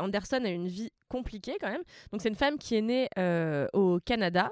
Anderson 0.02 0.42
a 0.44 0.50
une 0.50 0.68
vie 0.68 0.92
compliquée 1.10 1.58
quand 1.60 1.70
même. 1.70 1.84
Donc 2.12 2.22
c'est 2.22 2.30
une 2.30 2.36
femme 2.36 2.58
qui 2.58 2.76
est 2.76 2.82
née 2.82 3.10
euh, 3.18 3.68
au 3.74 4.00
Canada, 4.00 4.50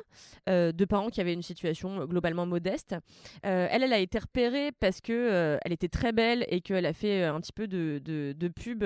euh, 0.49 0.71
de 0.71 0.85
parents 0.85 1.09
qui 1.09 1.21
avaient 1.21 1.33
une 1.33 1.43
situation 1.43 2.01
euh, 2.01 2.05
globalement 2.05 2.45
modeste. 2.45 2.95
Elle, 3.43 3.83
elle 3.83 3.93
a 3.93 3.99
été 3.99 4.19
repérée 4.19 4.71
parce 4.79 4.99
que 4.99 5.57
elle 5.63 5.71
était 5.71 5.87
très 5.87 6.11
belle 6.11 6.45
et 6.49 6.61
qu'elle 6.61 6.85
a 6.85 6.93
fait 6.93 7.23
un 7.23 7.39
petit 7.39 7.53
peu 7.53 7.67
de, 7.67 8.01
de, 8.03 8.33
de 8.33 8.47
pub 8.47 8.83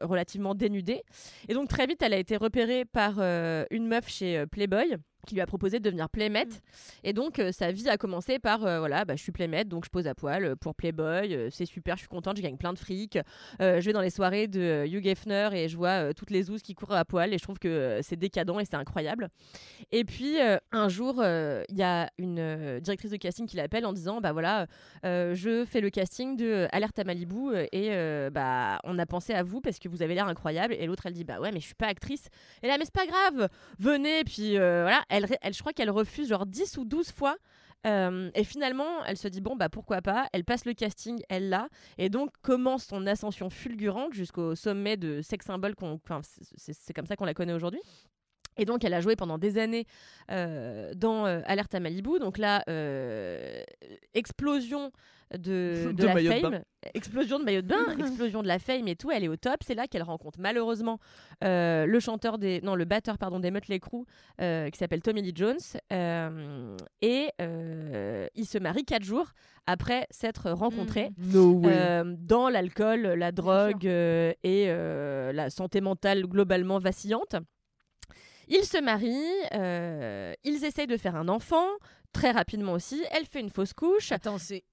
relativement 0.00 0.54
dénudée. 0.54 1.02
Et 1.48 1.54
donc 1.54 1.68
très 1.68 1.86
vite, 1.86 2.02
elle 2.02 2.14
a 2.14 2.18
été 2.18 2.36
repérée 2.36 2.84
par 2.84 3.18
une 3.70 3.86
meuf 3.86 4.08
chez 4.08 4.46
Playboy 4.46 4.96
qui 5.26 5.34
lui 5.34 5.40
a 5.40 5.46
proposé 5.46 5.78
de 5.78 5.84
devenir 5.84 6.08
playmate. 6.08 6.62
Et 7.04 7.12
donc 7.12 7.38
euh, 7.38 7.52
sa 7.52 7.72
vie 7.72 7.88
a 7.88 7.96
commencé 7.96 8.38
par 8.38 8.64
euh, 8.64 8.78
voilà, 8.78 9.04
bah, 9.04 9.16
je 9.16 9.22
suis 9.22 9.32
playmate, 9.32 9.68
donc 9.68 9.84
je 9.84 9.90
pose 9.90 10.06
à 10.06 10.14
poil 10.14 10.44
euh, 10.44 10.56
pour 10.56 10.74
Playboy, 10.74 11.34
euh, 11.34 11.48
c'est 11.50 11.66
super, 11.66 11.96
je 11.96 12.00
suis 12.00 12.08
contente, 12.08 12.36
je 12.36 12.42
gagne 12.42 12.56
plein 12.56 12.72
de 12.72 12.78
fric. 12.78 13.18
Je 13.60 13.80
vais 13.80 13.92
dans 13.92 14.00
les 14.00 14.10
soirées 14.10 14.48
de 14.48 14.84
Hugh 14.86 15.06
Hefner 15.06 15.50
et 15.54 15.68
je 15.68 15.76
vois 15.76 16.14
toutes 16.14 16.30
les 16.30 16.44
zouzes 16.44 16.62
qui 16.62 16.74
courent 16.74 16.92
à 16.92 17.04
poil 17.04 17.32
et 17.32 17.38
je 17.38 17.42
trouve 17.42 17.58
que 17.58 18.00
c'est 18.02 18.16
décadent 18.16 18.60
et 18.60 18.64
c'est 18.64 18.76
incroyable. 18.76 19.28
Et 19.92 20.04
puis 20.04 20.36
un 20.72 20.88
jour, 20.88 21.22
il 21.22 21.76
y 21.76 21.82
a 21.82 22.10
une 22.18 22.80
directrice 22.80 23.10
de 23.10 23.16
casting 23.16 23.46
qui 23.46 23.56
l'appelle 23.56 23.86
en 23.86 23.92
disant 23.92 24.20
bah 24.20 24.32
voilà, 24.32 24.66
je 25.02 25.64
fais 25.66 25.80
le 25.80 25.90
casting 25.90 26.36
de 26.36 26.66
Alerte 26.72 26.98
à 26.98 27.04
Malibu 27.04 27.54
et 27.72 27.90
bah 28.30 28.78
on 28.84 28.98
a 28.98 29.06
pensé 29.06 29.32
à 29.34 29.42
vous 29.42 29.60
parce 29.60 29.78
que 29.78 29.88
vous 29.88 30.02
avez 30.02 30.14
l'air 30.14 30.26
incroyable. 30.26 30.74
Et 30.74 30.86
l'autre 30.86 31.06
elle 31.06 31.14
dit 31.14 31.24
bah 31.24 31.40
ouais 31.40 31.52
mais 31.52 31.60
je 31.60 31.66
suis 31.66 31.74
pas 31.74 31.88
actrice. 31.88 32.28
Et 32.62 32.68
là 32.68 32.76
mais 32.78 32.84
c'est 32.84 32.94
pas 32.94 33.06
grave, 33.06 33.48
venez. 33.78 34.24
Puis 34.24 34.56
voilà, 34.56 35.02
elle, 35.10 35.26
je 35.52 35.58
crois 35.60 35.72
qu'elle 35.72 35.90
refuse 35.90 36.28
genre 36.28 36.46
10 36.46 36.78
ou 36.78 36.84
12 36.84 37.12
fois. 37.12 37.36
Euh, 37.86 38.30
et 38.34 38.44
finalement, 38.44 39.04
elle 39.06 39.16
se 39.16 39.28
dit 39.28 39.40
bon 39.40 39.56
bah 39.56 39.68
pourquoi 39.68 40.02
pas. 40.02 40.28
Elle 40.32 40.44
passe 40.44 40.64
le 40.64 40.74
casting, 40.74 41.22
elle 41.28 41.48
l'a, 41.48 41.68
et 41.98 42.10
donc 42.10 42.30
commence 42.42 42.84
son 42.84 43.06
ascension 43.06 43.48
fulgurante 43.48 44.12
jusqu'au 44.12 44.54
sommet 44.54 44.96
de 44.96 45.22
sex 45.22 45.46
symbole 45.46 45.74
c'est 46.56 46.92
comme 46.92 47.06
ça 47.06 47.16
qu'on 47.16 47.24
la 47.24 47.34
connaît 47.34 47.54
aujourd'hui. 47.54 47.80
Et 48.56 48.64
donc, 48.64 48.84
elle 48.84 48.94
a 48.94 49.00
joué 49.00 49.16
pendant 49.16 49.38
des 49.38 49.58
années 49.58 49.86
euh, 50.30 50.92
dans 50.94 51.26
euh, 51.26 51.40
Alerte 51.46 51.74
à 51.74 51.80
Malibu. 51.80 52.18
Donc 52.18 52.38
là, 52.38 52.62
euh, 52.68 53.62
explosion 54.14 54.92
de, 55.32 55.38
de 55.86 55.92
De 55.92 56.04
la 56.04 56.14
de 56.14 56.20
fame, 56.28 56.62
explosion 56.94 57.38
de 57.38 57.44
maillot 57.44 57.62
de 57.62 57.68
bain, 57.68 57.86
explosion 57.98 58.42
de 58.42 58.48
la 58.48 58.58
fame 58.58 58.88
et 58.88 58.96
tout. 58.96 59.10
Elle 59.10 59.24
est 59.24 59.28
au 59.28 59.36
top. 59.36 59.56
C'est 59.64 59.74
là 59.74 59.86
qu'elle 59.86 60.02
rencontre 60.02 60.38
malheureusement 60.40 60.98
euh, 61.44 61.86
le 61.86 62.00
chanteur 62.00 62.38
des, 62.38 62.60
non, 62.62 62.74
le 62.74 62.84
batteur 62.84 63.16
pardon 63.16 63.38
des 63.38 63.50
Mötley 63.50 63.78
Crüe 63.78 64.04
qui 64.38 64.78
s'appelle 64.78 65.02
Tommy 65.02 65.22
Lee 65.22 65.32
Jones. 65.34 65.58
Et 67.00 67.30
ils 67.38 68.46
se 68.46 68.58
marient 68.58 68.84
quatre 68.84 69.04
jours 69.04 69.32
après 69.66 70.06
s'être 70.10 70.50
rencontrés. 70.50 71.10
No. 71.18 71.62
Euh, 71.64 72.14
dans 72.18 72.48
l'alcool, 72.48 73.02
la 73.02 73.30
drogue 73.32 73.84
et 73.86 74.66
la 75.32 75.50
santé 75.50 75.80
mentale 75.80 76.26
globalement 76.26 76.78
vacillante. 76.78 77.36
Ils 78.50 78.64
se 78.64 78.78
marient, 78.78 79.48
euh, 79.54 80.34
ils 80.42 80.64
essayent 80.64 80.88
de 80.88 80.96
faire 80.96 81.14
un 81.14 81.28
enfant, 81.28 81.68
très 82.12 82.32
rapidement 82.32 82.72
aussi. 82.72 83.04
Elle 83.12 83.24
fait 83.26 83.38
une 83.38 83.48
fausse 83.48 83.72
couche. 83.72 84.10
Attends, 84.10 84.38
c'est. 84.38 84.64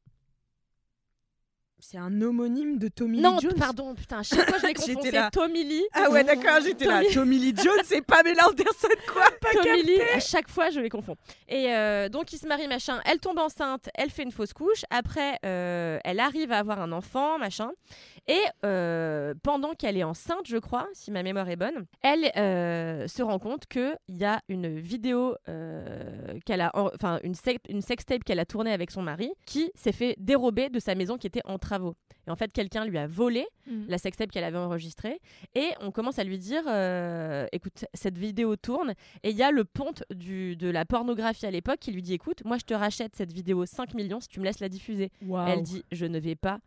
C'est 1.79 1.99
un 1.99 2.21
homonyme 2.23 2.79
de 2.79 2.87
Tommy 2.87 3.21
non, 3.21 3.35
Lee 3.35 3.41
Jones. 3.43 3.53
pardon, 3.59 3.93
putain, 3.93 4.23
chaque 4.23 4.49
fois 4.49 4.57
je 4.57 4.73
confonds. 4.73 4.99
J'étais 5.03 5.11
C'est. 5.11 5.29
Tommy 5.29 5.63
Lee. 5.63 5.83
Ah 5.93 6.09
ouais, 6.09 6.23
d'accord, 6.23 6.59
j'étais 6.63 6.85
là. 6.85 7.01
Tommy- 7.03 7.13
Tommy 7.13 7.37
Lee 7.37 7.53
Jones, 7.55 7.81
c'est 7.83 8.01
Pamela 8.01 8.47
Anderson, 8.49 8.87
quoi 9.13 9.25
Pas 9.39 9.51
Tommy 9.53 9.63
capté. 9.63 9.83
Lee, 9.83 10.01
à 10.15 10.19
chaque 10.19 10.49
fois, 10.49 10.71
je 10.71 10.79
les 10.79 10.89
confonds. 10.89 11.15
Et 11.47 11.71
euh, 11.75 12.09
donc, 12.09 12.33
ils 12.33 12.39
se 12.39 12.47
marient, 12.47 12.67
machin. 12.67 12.99
Elle 13.05 13.19
tombe 13.19 13.37
enceinte, 13.37 13.89
elle 13.93 14.09
fait 14.09 14.23
une 14.23 14.31
fausse 14.31 14.53
couche. 14.53 14.85
Après, 14.89 15.37
euh, 15.45 15.99
elle 16.03 16.19
arrive 16.19 16.51
à 16.51 16.57
avoir 16.57 16.81
un 16.81 16.91
enfant, 16.91 17.37
machin. 17.37 17.69
Et 18.27 18.41
euh, 18.65 19.35
pendant 19.43 19.73
qu'elle 19.73 19.97
est 19.97 20.03
enceinte, 20.03 20.47
je 20.47 20.57
crois, 20.57 20.87
si 20.93 21.11
ma 21.11 21.21
mémoire 21.21 21.47
est 21.47 21.55
bonne, 21.55 21.85
elle 22.01 22.23
se 23.07 23.21
rend 23.21 23.37
compte 23.39 23.67
qu'il 23.67 23.95
y 24.09 24.25
a 24.25 24.41
une 24.49 24.79
vidéo 24.79 25.35
qu'elle 26.45 26.61
a, 26.61 26.71
en- 26.73 26.89
enfin, 26.95 27.19
une, 27.23 27.35
une 27.69 27.81
sextape 27.81 28.23
qu'elle 28.23 28.39
a 28.39 28.45
tournée 28.45 28.73
avec 28.73 28.89
son 28.91 29.03
mari 29.03 29.31
qui 29.45 29.71
s'est 29.75 29.91
fait 29.91 30.15
dérober 30.17 30.69
de 30.69 30.79
sa 30.79 30.95
maison 30.95 31.17
qui 31.17 31.27
était 31.27 31.41
en 31.45 31.57
travaux. 31.67 31.95
Et 32.27 32.31
en 32.31 32.35
fait, 32.35 32.51
quelqu'un 32.51 32.85
lui 32.85 32.97
a 32.97 33.07
volé 33.07 33.45
Mhm. 33.67 33.85
la 33.89 33.97
sextape 33.97 34.31
qu'elle 34.31 34.43
avait 34.43 34.57
enregistrée. 34.57 35.19
Et 35.55 35.69
on 35.81 35.91
commence 35.91 36.19
à 36.19 36.23
lui 36.23 36.37
dire 36.37 36.63
euh, 36.67 37.45
écoute, 37.51 37.85
cette 37.93 38.17
vidéo 38.17 38.55
tourne. 38.55 38.93
Et 39.23 39.29
il 39.31 39.35
y 39.37 39.43
a 39.43 39.51
le 39.51 39.63
ponte 39.65 40.03
du, 40.13 40.55
de 40.55 40.69
la 40.69 40.85
pornographie 40.85 41.45
à 41.45 41.51
l'époque 41.51 41.79
qui 41.79 41.91
lui 41.91 42.01
dit 42.01 42.13
écoute, 42.13 42.43
moi 42.45 42.57
je 42.57 42.63
te 42.65 42.73
rachète 42.73 43.15
cette 43.15 43.31
vidéo 43.33 43.65
5 43.65 43.93
millions 43.93 44.19
si 44.19 44.27
tu 44.29 44.39
me 44.39 44.45
laisses 44.45 44.59
la 44.61 44.69
diffuser. 44.69 45.09
Elle 45.47 45.63
dit 45.63 45.83
je 45.91 46.05
ne 46.05 46.19
vais 46.19 46.35
pas 46.35 46.59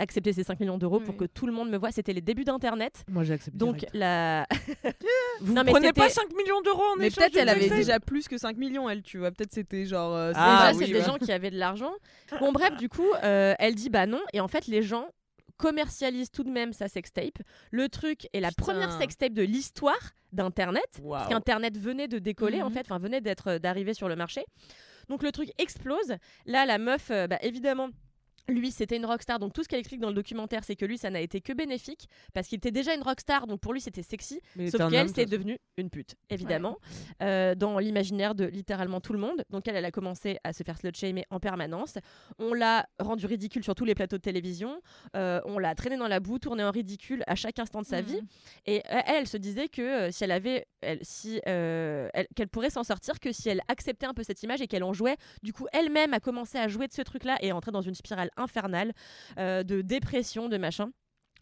accepter 0.00 0.32
ces 0.32 0.42
5 0.44 0.58
millions 0.60 0.78
d'euros 0.78 0.98
pour 1.00 1.10
Oui. 1.14 1.18
que 1.18 1.24
tout 1.26 1.46
le 1.46 1.52
monde 1.52 1.70
me 1.70 1.76
voit. 1.78 1.92
C'était 1.92 2.12
les 2.12 2.20
débuts 2.20 2.44
d'Internet. 2.44 3.04
Moi, 3.08 3.22
j'accepte. 3.24 3.56
Donc 3.56 3.76
direct. 3.76 3.94
la. 3.94 4.46
vous 5.40 5.52
non, 5.54 5.62
mais 5.64 5.70
prenez 5.72 5.92
pas 5.92 6.08
c'était- 6.08 6.22
5 6.22 6.36
millions 6.36 6.60
d'euros 6.62 6.82
en 6.92 6.96
Mais 6.96 7.10
peut-être 7.10 7.36
elle 7.36 7.48
avait 7.48 7.68
déjà 7.68 8.00
plus 8.00 8.26
que 8.28 8.38
5 8.38 8.56
millions, 8.56 8.88
elle, 8.90 9.02
tu 9.02 9.18
vois. 9.18 9.30
Peut-être 9.30 9.52
c'était 9.52 9.84
genre. 9.86 10.14
euh, 10.14 10.32
Ah, 10.34 10.70
oui, 10.72 10.78
c'est 10.78 10.92
ouais. 10.92 10.98
des 11.00 11.04
gens 11.04 11.18
qui 11.18 11.30
avaient 11.32 11.50
de 11.50 11.58
l'argent. 11.58 11.92
Bon, 12.40 12.52
bref, 12.52 12.76
du 12.76 12.88
coup, 12.88 13.06
euh, 13.24 13.54
elle 13.58 13.74
dit 13.74 13.90
bah 13.90 14.06
non. 14.06 14.20
Et 14.32 14.40
en 14.40 14.48
fait, 14.48 14.66
les 14.66 14.82
gens 14.82 15.06
commercialisent 15.56 16.30
tout 16.30 16.42
de 16.44 16.50
même 16.50 16.72
sa 16.72 16.88
sextape. 16.88 17.38
Le 17.70 17.88
truc 17.88 18.28
est 18.32 18.40
la 18.40 18.48
Putain. 18.48 18.62
première 18.62 18.92
sextape 18.98 19.32
de 19.34 19.42
l'histoire 19.42 19.98
d'Internet. 20.32 20.86
Parce 20.94 21.04
Waouh. 21.04 21.28
qu'Internet 21.28 21.76
venait 21.78 22.08
de 22.08 22.18
décoller, 22.18 22.62
en 22.62 22.68
Mhm. 22.68 22.74
fait, 22.74 22.80
enfin, 22.80 22.98
venait 22.98 23.20
d'être 23.20 23.48
euh, 23.48 23.58
d'arriver 23.58 23.92
sur 23.94 24.08
le 24.08 24.16
marché. 24.16 24.44
Donc 25.08 25.22
le 25.22 25.32
truc 25.32 25.50
explose. 25.58 26.14
Là, 26.46 26.64
la 26.66 26.78
meuf, 26.78 27.10
euh, 27.10 27.26
bah, 27.26 27.38
évidemment. 27.42 27.90
Lui, 28.48 28.70
c'était 28.70 28.96
une 28.96 29.06
rockstar, 29.06 29.38
donc 29.38 29.52
tout 29.52 29.62
ce 29.62 29.68
qu'elle 29.68 29.78
explique 29.80 30.00
dans 30.00 30.08
le 30.08 30.14
documentaire, 30.14 30.64
c'est 30.64 30.76
que 30.76 30.84
lui, 30.84 30.98
ça 30.98 31.10
n'a 31.10 31.20
été 31.20 31.40
que 31.40 31.52
bénéfique, 31.52 32.08
parce 32.34 32.48
qu'il 32.48 32.56
était 32.56 32.70
déjà 32.70 32.94
une 32.94 33.02
rockstar, 33.02 33.46
donc 33.46 33.60
pour 33.60 33.72
lui, 33.72 33.80
c'était 33.80 34.02
sexy, 34.02 34.40
Mais 34.56 34.70
Sauf 34.70 34.90
qu'elle, 34.90 35.08
c'est 35.08 35.26
devenue 35.26 35.58
une 35.76 35.90
pute, 35.90 36.16
évidemment, 36.30 36.78
euh, 37.22 37.54
dans 37.54 37.78
l'imaginaire 37.78 38.34
de 38.34 38.44
littéralement 38.44 39.00
tout 39.00 39.12
le 39.12 39.18
monde. 39.18 39.44
Donc 39.50 39.68
elle, 39.68 39.76
elle 39.76 39.84
a 39.84 39.90
commencé 39.90 40.38
à 40.44 40.52
se 40.52 40.62
faire 40.62 40.76
slut-shamer 40.78 41.24
en 41.30 41.38
permanence. 41.40 41.94
On 42.38 42.54
l'a 42.54 42.86
rendue 42.98 43.26
ridicule 43.26 43.62
sur 43.64 43.74
tous 43.74 43.84
les 43.84 43.94
plateaux 43.94 44.16
de 44.16 44.22
télévision. 44.22 44.80
Euh, 45.16 45.40
on 45.44 45.58
l'a 45.58 45.74
traînée 45.74 45.96
dans 45.96 46.08
la 46.08 46.20
boue, 46.20 46.38
tournée 46.38 46.64
en 46.64 46.70
ridicule 46.70 47.22
à 47.26 47.34
chaque 47.34 47.58
instant 47.58 47.80
de 47.82 47.86
sa 47.86 48.00
Mhm. 48.02 48.06
vie. 48.08 48.20
Et 48.66 48.82
elle, 48.86 49.02
elle 49.06 49.26
se 49.26 49.36
disait 49.36 49.68
que 49.68 49.82
euh, 49.82 50.10
si 50.10 50.24
elle 50.24 50.32
avait, 50.32 50.66
elle, 50.80 50.98
si 51.02 51.40
euh, 51.46 52.08
elle- 52.14 52.26
qu'elle 52.34 52.48
pourrait 52.48 52.70
s'en 52.70 52.84
sortir 52.84 53.20
que 53.20 53.32
si 53.32 53.48
elle 53.48 53.60
acceptait 53.68 54.06
un 54.06 54.14
peu 54.14 54.22
cette 54.22 54.42
image 54.42 54.60
et 54.60 54.66
qu'elle 54.66 54.84
en 54.84 54.92
jouait. 54.92 55.16
Du 55.42 55.52
coup, 55.52 55.66
elle-même 55.72 56.14
a 56.14 56.20
commencé 56.20 56.58
à 56.58 56.68
jouer 56.68 56.86
de 56.88 56.92
ce 56.92 57.02
truc-là 57.02 57.36
et 57.40 57.48
est 57.48 57.52
entrée 57.52 57.70
dans 57.72 57.80
une 57.82 57.94
spirale 57.94 58.29
infernale 58.36 58.92
euh, 59.38 59.62
de 59.62 59.80
dépression, 59.82 60.48
de 60.48 60.56
machin. 60.56 60.90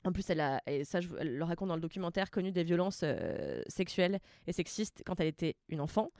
En 0.04 0.12
plus, 0.12 0.30
elle 0.30 0.40
a, 0.40 0.62
et 0.68 0.84
ça 0.84 1.00
je, 1.00 1.08
elle 1.18 1.36
le 1.36 1.44
raconte 1.44 1.68
dans 1.68 1.74
le 1.74 1.80
documentaire, 1.80 2.30
connu 2.30 2.52
des 2.52 2.62
violences 2.62 3.00
euh, 3.02 3.60
sexuelles 3.66 4.20
et 4.46 4.52
sexistes 4.52 5.02
quand 5.04 5.18
elle 5.18 5.26
était 5.26 5.56
une 5.68 5.80
enfant. 5.80 6.12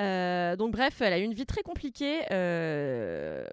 Euh, 0.00 0.56
donc 0.56 0.72
bref, 0.72 1.02
elle 1.02 1.12
a 1.12 1.18
eu 1.18 1.22
une 1.22 1.34
vie 1.34 1.44
très 1.44 1.62
compliquée, 1.62 2.22
euh, 2.30 3.46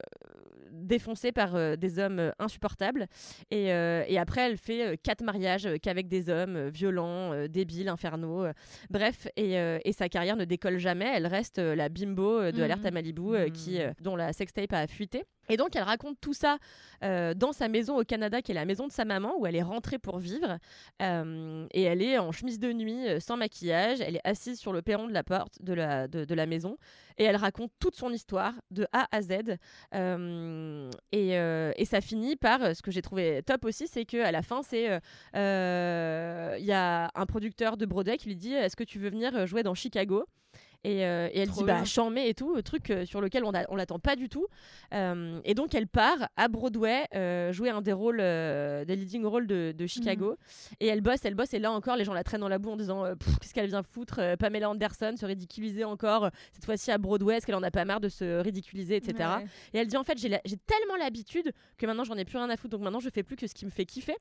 défoncée 0.71 1.33
par 1.33 1.77
des 1.77 1.99
hommes 1.99 2.31
insupportables. 2.39 3.07
Et, 3.51 3.65
et 3.65 4.17
après, 4.17 4.41
elle 4.49 4.57
fait 4.57 4.97
quatre 5.03 5.21
mariages 5.21 5.67
qu'avec 5.83 6.07
des 6.07 6.29
hommes 6.29 6.69
violents, 6.69 7.47
débiles, 7.47 7.89
infernaux. 7.89 8.47
bref, 8.89 9.27
et, 9.35 9.53
et 9.53 9.91
sa 9.93 10.09
carrière 10.09 10.35
ne 10.35 10.45
décolle 10.45 10.79
jamais. 10.79 11.11
Elle 11.13 11.27
reste 11.27 11.59
la 11.59 11.89
bimbo 11.89 12.51
de. 12.51 12.63
Alerte 12.63 12.85
à 12.85 12.91
Malibu, 12.91 13.35
euh, 13.35 13.49
qui, 13.49 13.81
euh, 13.81 13.91
dont 14.01 14.15
la 14.15 14.33
sextape 14.33 14.73
a 14.73 14.87
fuité. 14.87 15.25
Et 15.49 15.57
donc, 15.57 15.75
elle 15.75 15.83
raconte 15.83 16.19
tout 16.21 16.33
ça 16.33 16.57
euh, 17.03 17.33
dans 17.33 17.51
sa 17.51 17.67
maison 17.67 17.97
au 17.97 18.03
Canada, 18.03 18.41
qui 18.41 18.51
est 18.51 18.55
la 18.55 18.65
maison 18.65 18.87
de 18.87 18.91
sa 18.91 19.05
maman, 19.05 19.37
où 19.37 19.45
elle 19.45 19.55
est 19.55 19.63
rentrée 19.63 19.99
pour 19.99 20.19
vivre. 20.19 20.57
Euh, 21.01 21.67
et 21.71 21.83
elle 21.83 22.01
est 22.01 22.17
en 22.17 22.31
chemise 22.31 22.59
de 22.59 22.71
nuit, 22.71 23.07
euh, 23.07 23.19
sans 23.19 23.35
maquillage. 23.35 23.99
Elle 23.99 24.15
est 24.15 24.27
assise 24.27 24.59
sur 24.59 24.71
le 24.71 24.81
perron 24.81 25.07
de 25.07 25.13
la 25.13 25.23
porte 25.23 25.61
de 25.61 25.73
la, 25.73 26.45
maison. 26.45 26.77
Et 27.17 27.23
elle 27.23 27.35
raconte 27.35 27.71
toute 27.79 27.95
son 27.95 28.11
histoire, 28.11 28.53
de 28.71 28.87
A 28.93 29.07
à 29.11 29.21
Z. 29.21 29.57
Et, 31.11 31.29
et 31.31 31.85
ça 31.85 32.01
finit 32.01 32.35
par, 32.35 32.75
ce 32.75 32.81
que 32.81 32.91
j'ai 32.91 33.01
trouvé 33.01 33.41
top 33.45 33.65
aussi, 33.65 33.87
c'est 33.87 34.05
qu'à 34.05 34.31
la 34.31 34.41
fin, 34.41 34.61
c'est 34.63 34.85
il 35.33 36.65
y 36.65 36.71
a 36.71 37.11
un 37.15 37.25
producteur 37.25 37.77
de 37.77 37.85
Broadway 37.85 38.17
qui 38.17 38.29
lui 38.29 38.35
dit 38.35 38.53
Est-ce 38.53 38.75
que 38.75 38.83
tu 38.83 38.99
veux 38.99 39.09
venir 39.09 39.45
jouer 39.45 39.63
dans 39.63 39.73
Chicago? 39.73 40.25
Et, 40.83 41.05
euh, 41.05 41.29
et 41.31 41.39
elle 41.39 41.47
Trop 41.49 41.61
dit 41.61 41.67
bah 41.67 41.75
bien. 41.75 41.85
chambé 41.85 42.27
et 42.27 42.33
tout, 42.33 42.61
truc 42.61 42.89
euh, 42.89 43.05
sur 43.05 43.21
lequel 43.21 43.43
on, 43.45 43.53
a- 43.53 43.65
on 43.69 43.75
l'attend 43.75 43.99
pas 43.99 44.15
du 44.15 44.27
tout. 44.29 44.47
Euh, 44.93 45.39
et 45.45 45.53
donc 45.53 45.73
elle 45.75 45.87
part 45.87 46.27
à 46.35 46.47
Broadway 46.47 47.05
euh, 47.15 47.51
jouer 47.53 47.69
un 47.69 47.81
des 47.81 47.93
rôles, 47.93 48.19
euh, 48.19 48.83
des 48.85 48.95
leading 48.95 49.25
roles 49.25 49.47
de, 49.47 49.73
de 49.77 49.87
Chicago. 49.87 50.35
Et 50.79 50.87
elle 50.87 51.01
bosse, 51.01 51.23
elle 51.23 51.35
bosse. 51.35 51.53
Et 51.53 51.59
là 51.59 51.71
encore, 51.71 51.95
les 51.95 52.03
gens 52.03 52.13
la 52.13 52.23
traînent 52.23 52.41
dans 52.41 52.49
la 52.49 52.59
boue 52.59 52.71
en 52.71 52.77
disant 52.77 53.05
euh, 53.05 53.15
qu'est-ce 53.41 53.53
qu'elle 53.53 53.67
vient 53.67 53.83
foutre 53.83 54.19
euh, 54.19 54.35
Pamela 54.35 54.69
Anderson 54.69 55.13
se 55.17 55.25
ridiculiser 55.25 55.83
encore 55.83 56.25
euh, 56.25 56.29
cette 56.51 56.65
fois-ci 56.65 56.91
à 56.91 56.97
Broadway. 56.97 57.37
Est-ce 57.37 57.45
qu'elle 57.45 57.55
en 57.55 57.63
a 57.63 57.71
pas 57.71 57.85
marre 57.85 58.01
de 58.01 58.09
se 58.09 58.39
ridiculiser, 58.41 58.97
etc. 58.97 59.29
Ouais. 59.37 59.45
Et 59.73 59.77
elle 59.79 59.87
dit 59.87 59.97
en 59.97 60.03
fait 60.03 60.17
j'ai 60.17 60.29
la- 60.29 60.41
j'ai 60.45 60.57
tellement 60.57 60.95
l'habitude 60.97 61.51
que 61.77 61.85
maintenant 61.85 62.03
j'en 62.03 62.15
ai 62.17 62.25
plus 62.25 62.37
rien 62.37 62.49
à 62.49 62.57
foutre. 62.57 62.71
Donc 62.71 62.81
maintenant 62.81 62.99
je 62.99 63.09
fais 63.09 63.23
plus 63.23 63.35
que 63.35 63.47
ce 63.47 63.53
qui 63.53 63.65
me 63.65 63.71
fait 63.71 63.85
kiffer. 63.85 64.15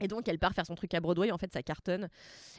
Et 0.00 0.08
donc, 0.08 0.26
elle 0.26 0.38
part 0.38 0.54
faire 0.54 0.64
son 0.64 0.74
truc 0.74 0.94
à 0.94 1.00
Broadway. 1.00 1.30
En 1.32 1.36
fait, 1.36 1.52
ça 1.52 1.62
cartonne. 1.62 2.08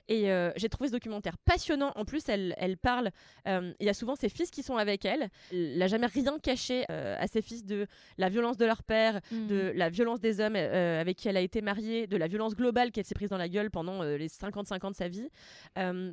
Et 0.08 0.32
euh, 0.32 0.52
j'ai 0.56 0.70
trouvé 0.70 0.88
ce 0.90 0.94
documentaire 0.94 1.36
passionnant. 1.40 1.92
En 1.96 2.06
plus, 2.06 2.30
elle, 2.30 2.54
elle 2.60 2.78
parle. 2.78 3.10
Euh, 3.48 3.74
Il 3.80 3.86
y 3.86 3.90
a 3.90 3.94
souvent 3.94 4.16
ses 4.16 4.30
fils 4.30 4.52
qui 4.52 4.64
sont 4.64 4.78
avec 4.78 5.06
elle. 5.06 5.30
Elle 5.52 5.78
n'a 5.78 5.88
jamais 5.88 6.08
rien 6.08 6.38
caché 6.40 6.86
euh, 6.90 7.16
à 7.20 7.28
ses 7.28 7.42
fils 7.42 7.66
de 7.66 7.88
la 8.18 8.30
violence 8.30 8.58
de 8.58 8.66
leur 8.66 8.84
père, 8.84 9.22
de 9.32 9.72
la 9.76 9.90
violence 9.90 10.20
des 10.20 10.40
hommes 10.40 10.56
euh, 10.56 11.02
avec 11.02 11.18
qui 11.18 11.28
elle 11.28 11.38
a 11.38 11.42
été 11.42 11.62
mariée, 11.62 12.08
de 12.08 12.18
la 12.18 12.28
violence 12.28 12.56
globale 12.56 12.92
qu'elle 12.92 13.06
s'est 13.06 13.16
prise 13.16 13.30
dans 13.30 13.38
la 13.38 13.50
gueule 13.50 13.72
pendant 13.72 14.04
les 14.04 14.28
55 14.28 14.84
ans 14.84 14.92
de 14.92 14.96
sa 14.96 15.08
vie. 15.08 15.30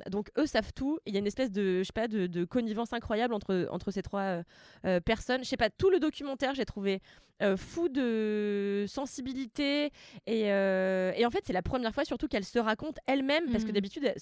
Donc, 0.09 0.31
eux 0.37 0.45
savent 0.45 0.73
tout. 0.73 0.99
Il 1.05 1.13
y 1.13 1.17
a 1.17 1.19
une 1.19 1.27
espèce 1.27 1.51
de, 1.51 1.79
je 1.79 1.83
sais 1.83 1.93
pas, 1.93 2.07
de, 2.07 2.27
de 2.27 2.45
connivence 2.45 2.93
incroyable 2.93 3.33
entre, 3.33 3.67
entre 3.71 3.91
ces 3.91 4.01
trois 4.01 4.41
personnes. 5.05 5.43
Je 5.43 5.49
sais 5.49 5.57
pas, 5.57 5.69
tout 5.69 5.89
le 5.89 5.99
documentaire, 5.99 6.53
j'ai 6.55 6.65
trouvé 6.65 7.01
euh, 7.41 7.55
fou 7.57 7.89
de 7.89 8.85
sensibilité 8.87 9.91
et, 10.27 10.51
euh, 10.51 11.11
et 11.15 11.25
en 11.25 11.29
fait, 11.29 11.41
c'est 11.45 11.53
la 11.53 11.61
première 11.61 11.93
fois 11.93 12.05
surtout 12.05 12.27
qu'elle 12.27 12.43
se 12.45 12.59
raconte 12.59 12.97
elle-même, 13.07 13.49
parce 13.51 13.63
que 13.63 13.69
Mhm. 13.69 13.73
d'habitude, 13.75 14.13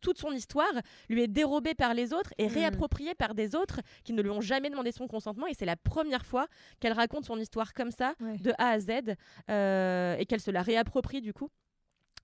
toute- 0.00 0.18
son 0.18 0.32
histoire 0.32 0.72
lui 1.08 1.22
est 1.22 1.28
dérobée 1.28 1.74
par 1.74 1.94
les 1.94 2.12
autres 2.12 2.32
et 2.38 2.46
Mhm. 2.46 2.52
réappropriée 2.54 3.14
par 3.14 3.34
des 3.34 3.54
autres 3.54 3.80
qui 4.04 4.12
ne 4.12 4.22
lui 4.22 4.30
ont 4.30 4.40
jamais 4.40 4.70
demandé 4.70 4.90
son 4.92 5.06
consentement. 5.06 5.46
Et 5.46 5.54
c'est 5.54 5.66
la 5.66 5.76
première 5.76 6.24
fois 6.26 6.46
qu'elle 6.80 6.92
raconte 6.92 7.24
son 7.24 7.38
histoire 7.38 7.72
comme 7.74 7.90
ça, 7.90 8.14
Ouais. 8.20 8.36
de 8.38 8.52
A 8.58 8.70
à 8.70 8.78
Z, 8.80 8.90
euh, 9.50 10.16
et 10.18 10.26
qu'elle 10.26 10.40
se 10.40 10.50
la 10.50 10.62
réapproprie 10.62 11.20
du 11.20 11.32
coup. 11.32 11.48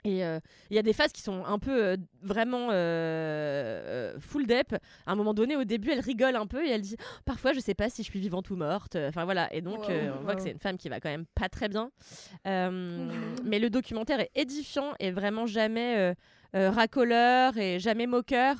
Et 0.05 0.23
euh, 0.23 0.39
il 0.69 0.75
y 0.75 0.79
a 0.79 0.83
des 0.83 0.93
phases 0.93 1.11
qui 1.11 1.21
sont 1.21 1.43
un 1.45 1.57
peu 1.57 1.83
euh, 1.83 1.97
vraiment 2.21 2.69
euh, 2.71 4.17
full 4.19 4.45
dep. 4.45 4.73
À 5.05 5.11
un 5.11 5.15
moment 5.15 5.33
donné, 5.33 5.55
au 5.55 5.63
début, 5.63 5.89
elle 5.89 5.99
rigole 5.99 6.35
un 6.35 6.45
peu 6.45 6.63
et 6.65 6.69
elle 6.69 6.81
dit 6.81 6.95
Oh, 6.99 7.21
Parfois, 7.25 7.53
je 7.53 7.59
sais 7.59 7.73
pas 7.73 7.89
si 7.89 8.03
je 8.03 8.09
suis 8.09 8.19
vivante 8.19 8.49
ou 8.51 8.55
morte. 8.55 8.95
Enfin 8.95 9.25
voilà. 9.25 9.51
Et 9.53 9.61
donc, 9.61 9.79
Wow, 9.79 9.93
on 10.19 10.23
voit 10.23 10.35
que 10.35 10.41
c'est 10.41 10.51
une 10.51 10.59
femme 10.59 10.77
qui 10.77 10.89
va 10.89 10.99
quand 10.99 11.09
même 11.09 11.25
pas 11.33 11.49
très 11.49 11.67
bien. 11.67 11.91
Mais 12.45 13.59
le 13.59 13.69
documentaire 13.69 14.19
est 14.19 14.31
édifiant 14.35 14.93
et 14.99 15.11
vraiment 15.11 15.47
jamais 15.47 16.15
racoleur 16.53 17.57
et 17.57 17.79
jamais 17.79 18.05
moqueur. 18.05 18.57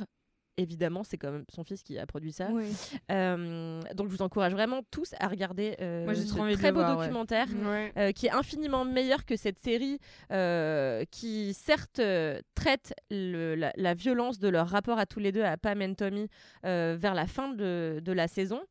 Évidemment, 0.57 1.03
c'est 1.03 1.17
quand 1.17 1.31
même 1.31 1.45
son 1.53 1.63
fils 1.63 1.83
qui 1.83 1.97
a 1.97 2.05
produit 2.05 2.31
ça. 2.31 2.49
Oui. 2.51 2.65
Euh, 3.11 3.79
donc 3.95 4.09
je 4.09 4.15
vous 4.15 4.21
encourage 4.21 4.53
vraiment 4.53 4.81
tous 4.91 5.13
à 5.19 5.27
regarder 5.27 5.75
euh, 5.81 6.05
Moi, 6.05 6.15
ce 6.15 6.27
trop 6.27 6.49
très 6.53 6.71
beau 6.71 6.79
voir, 6.79 6.97
documentaire 6.97 7.47
Ouais. 7.65 7.91
euh, 7.97 8.11
qui 8.11 8.27
est 8.27 8.31
infiniment 8.31 8.85
meilleur 8.85 9.25
que 9.25 9.35
cette 9.35 9.59
série 9.59 9.99
euh, 10.31 11.03
qui 11.11 11.53
certes 11.53 12.01
traite 12.55 12.93
le- 13.11 13.55
la, 13.55 13.71
la 13.75 13.93
violence 13.93 14.39
de 14.39 14.47
leur 14.49 14.67
rapport 14.67 14.97
à 14.99 15.05
tous 15.05 15.19
les 15.19 15.31
deux, 15.31 15.43
à 15.43 15.57
Pam 15.57 15.81
et 15.81 15.95
Tommy, 15.95 16.27
euh, 16.65 16.95
vers 16.99 17.13
la 17.13 17.27
fin 17.27 17.49
de, 17.49 17.99
de 18.03 18.11
la 18.11 18.27
saison. 18.27 18.61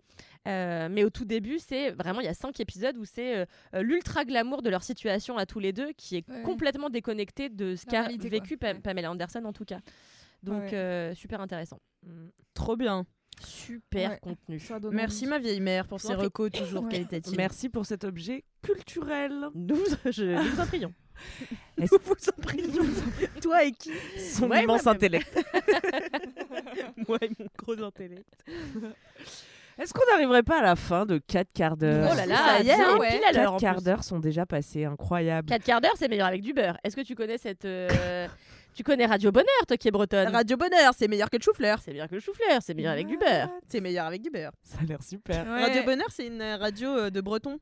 Euh, 0.46 0.88
mais 0.90 1.04
au 1.04 1.10
tout 1.10 1.24
début, 1.24 1.58
c'est 1.58 1.90
vraiment, 1.92 2.20
il 2.20 2.26
y 2.26 2.28
a 2.28 2.34
cinq 2.34 2.60
épisodes 2.60 2.96
où 2.98 3.06
c'est 3.06 3.36
euh, 3.38 3.44
l'ultra 3.80 4.26
glamour 4.26 4.60
de 4.60 4.68
leur 4.68 4.82
situation 4.82 5.38
à 5.38 5.46
tous 5.46 5.58
les 5.58 5.72
deux 5.72 5.92
qui 5.96 6.16
est 6.18 6.28
Ouais. 6.30 6.42
complètement 6.42 6.90
déconnecté 6.90 7.48
de 7.48 7.76
ce 7.76 7.86
qu'a 7.86 8.08
vécu 8.18 8.58
Ouais. 8.60 8.74
Pamela 8.74 9.10
Anderson 9.10 9.42
en 9.46 9.52
tout 9.54 9.64
cas. 9.64 9.78
Donc 10.44 10.62
Ouais. 10.64 10.74
euh, 10.74 11.14
super 11.14 11.40
intéressant. 11.40 11.80
Mm. 12.06 12.28
Trop 12.54 12.76
bien. 12.76 13.04
Super 13.40 14.10
Ouais. 14.12 14.18
contenu. 14.22 14.60
Merci 14.92 15.26
ma 15.26 15.38
vieille 15.40 15.60
mère 15.60 15.86
pour 15.88 16.00
ces 16.00 16.14
recos 16.14 16.50
toujours 16.52 16.84
Ouais. 16.84 16.90
qualitatives. 16.92 17.34
Merci 17.36 17.68
pour 17.68 17.84
cet 17.84 18.04
objet 18.04 18.44
culturel. 18.62 19.46
Nous, 19.54 19.76
je, 20.06 20.24
nous 20.36 20.50
vous 20.54 20.60
en 20.60 20.66
prions. 20.66 20.92
Nous 21.78 21.86
vous 21.90 22.12
en 22.28 22.42
prions. 22.42 22.84
Toi 23.42 23.64
et 23.64 23.72
qui 23.72 23.90
Son 24.18 24.48
Ouais, 24.50 24.62
immense 24.62 24.86
intellect. 24.86 25.26
Moi 27.08 27.18
et 27.22 27.30
mon 27.38 27.46
gros 27.58 27.82
intellect. 27.82 28.44
Est-ce 29.76 29.92
qu'on 29.92 30.06
n'arriverait 30.12 30.44
pas 30.44 30.60
à 30.60 30.62
la 30.62 30.76
fin 30.76 31.04
de 31.04 31.18
4 31.18 31.48
quarts 31.52 31.76
d'heure 31.76 32.08
Oh 32.12 32.16
là 32.16 32.26
là, 32.26 32.36
Ça 32.36 32.62
y 32.62 32.66
ouais. 32.98 33.18
l'heure. 33.32 33.32
4 33.32 33.52
en 33.52 33.56
quarts 33.56 33.82
d'heure 33.82 34.04
sont 34.04 34.20
déjà 34.20 34.46
passés, 34.46 34.84
incroyable. 34.84 35.48
4 35.48 35.64
quarts 35.64 35.80
d'heure, 35.80 35.94
c'est 35.96 36.06
meilleur 36.08 36.28
avec 36.28 36.42
du 36.42 36.52
beurre. 36.52 36.76
Est-ce 36.84 36.94
que 36.94 37.00
tu 37.00 37.16
connais 37.16 37.38
cette. 37.38 37.64
euh, 37.64 38.28
tu 38.74 38.82
connais 38.82 39.06
Radio 39.06 39.30
Bonheur, 39.32 39.66
toi 39.66 39.76
qui 39.76 39.88
es 39.88 39.90
bretonne 39.90 40.28
Radio 40.28 40.56
Bonheur, 40.56 40.92
c'est 40.96 41.08
meilleur 41.08 41.30
que 41.30 41.36
le 41.36 41.42
chou-fleur. 41.42 41.78
C'est 41.82 41.92
meilleur 41.92 42.08
que 42.08 42.14
le 42.14 42.20
chou-fleur, 42.20 42.60
c'est 42.60 42.74
meilleur 42.74 42.92
avec 42.92 43.06
du 43.06 43.16
beurre. 43.16 43.48
C'est 43.68 43.80
meilleur 43.80 44.06
avec 44.06 44.20
du 44.22 44.30
beurre. 44.30 44.52
Ça 44.62 44.78
a 44.82 44.84
l'air 44.84 45.02
super. 45.02 45.44
Ouais. 45.46 45.62
Radio 45.62 45.82
Bonheur, 45.84 46.08
c'est 46.10 46.26
une 46.26 46.42
radio 46.42 46.88
euh, 46.90 47.10
de 47.10 47.20
Breton. 47.20 47.58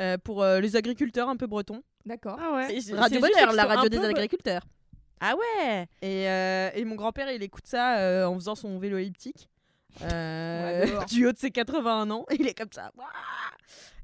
euh, 0.00 0.18
pour 0.18 0.42
euh, 0.42 0.58
les 0.60 0.74
agriculteurs 0.76 1.28
un 1.28 1.36
peu 1.36 1.46
bretons. 1.46 1.82
D'accord. 2.04 2.36
Ah 2.40 2.54
ouais. 2.56 2.66
C'est- 2.68 2.80
c'est- 2.80 2.94
Radio 2.94 3.20
c'est 3.20 3.26
juste 3.26 3.34
Bonheur, 3.34 3.48
qu'ils 3.50 3.56
la 3.56 3.62
sont 3.62 3.68
radio 3.68 3.86
un 3.86 3.88
des 3.88 3.98
peu- 3.98 4.04
agriculteurs. 4.06 4.62
Ah 5.20 5.34
ouais 5.36 5.86
Et, 6.02 6.28
euh, 6.28 6.70
et 6.74 6.84
mon 6.84 6.96
grand-père, 6.96 7.30
il 7.30 7.42
écoute 7.42 7.66
ça 7.66 7.98
euh, 7.98 8.24
en 8.26 8.34
faisant 8.34 8.54
son 8.56 8.78
vélo 8.78 8.98
elliptique. 8.98 9.48
Euh, 10.02 10.80
Ouais, 10.80 10.86
dehors. 10.90 11.04
du 11.06 11.26
haut 11.26 11.32
de 11.32 11.38
ses 11.38 11.50
81 11.52 12.10
ans. 12.10 12.26
Il 12.38 12.46
est 12.48 12.54
comme 12.58 12.72
ça. 12.72 12.90
Ouah 12.98 13.04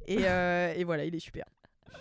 Et, 0.06 0.18
euh, 0.20 0.72
et 0.76 0.84
voilà, 0.84 1.04
il 1.04 1.14
est 1.14 1.18
super. 1.18 1.44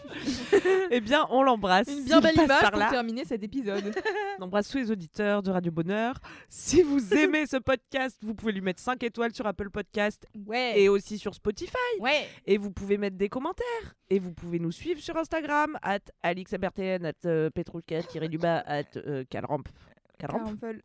Eh 0.92 1.02
bien, 1.02 1.28
on 1.30 1.44
l'embrasse. 1.44 1.88
Une 1.88 2.04
bien 2.04 2.20
belle 2.20 2.36
image 2.36 2.72
pour 2.72 2.90
terminer 2.90 3.26
cet 3.26 3.44
épisode. 3.44 3.94
On 4.40 4.44
embrasse 4.44 4.68
tous 4.70 4.78
les 4.80 4.92
auditeurs 4.92 5.44
de 5.44 5.52
Radio 5.52 5.72
Bonheur. 5.72 6.16
Si 6.50 6.82
vous 6.82 7.14
aimez 7.18 7.46
ce 7.46 7.58
podcast, 7.58 8.18
vous 8.24 8.34
pouvez 8.34 8.52
lui 8.52 8.62
mettre 8.62 8.82
5 8.82 9.04
étoiles 9.04 9.34
sur 9.34 9.46
Apple 9.46 9.70
Podcast 9.70 10.26
Ouais. 10.48 10.74
et 10.82 10.90
aussi 10.90 11.18
sur 11.20 11.36
Spotify. 11.36 11.76
Ouais. 12.00 12.28
Et 12.46 12.58
vous 12.58 12.72
pouvez 12.72 12.98
mettre 12.98 13.18
des 13.18 13.30
commentaires. 13.30 13.96
Et 14.10 14.18
vous 14.20 14.32
pouvez 14.34 14.58
nous 14.60 14.72
suivre 14.72 15.00
sur 15.00 15.16
Instagram, 15.16 15.78
at 15.84 16.00
alixabertn, 16.24 17.06
at 17.06 17.14
euh, 17.26 17.50
petrouchka-du-bas, 17.52 18.64
at 18.66 18.84
euh, 18.98 19.24
calramp. 19.30 19.64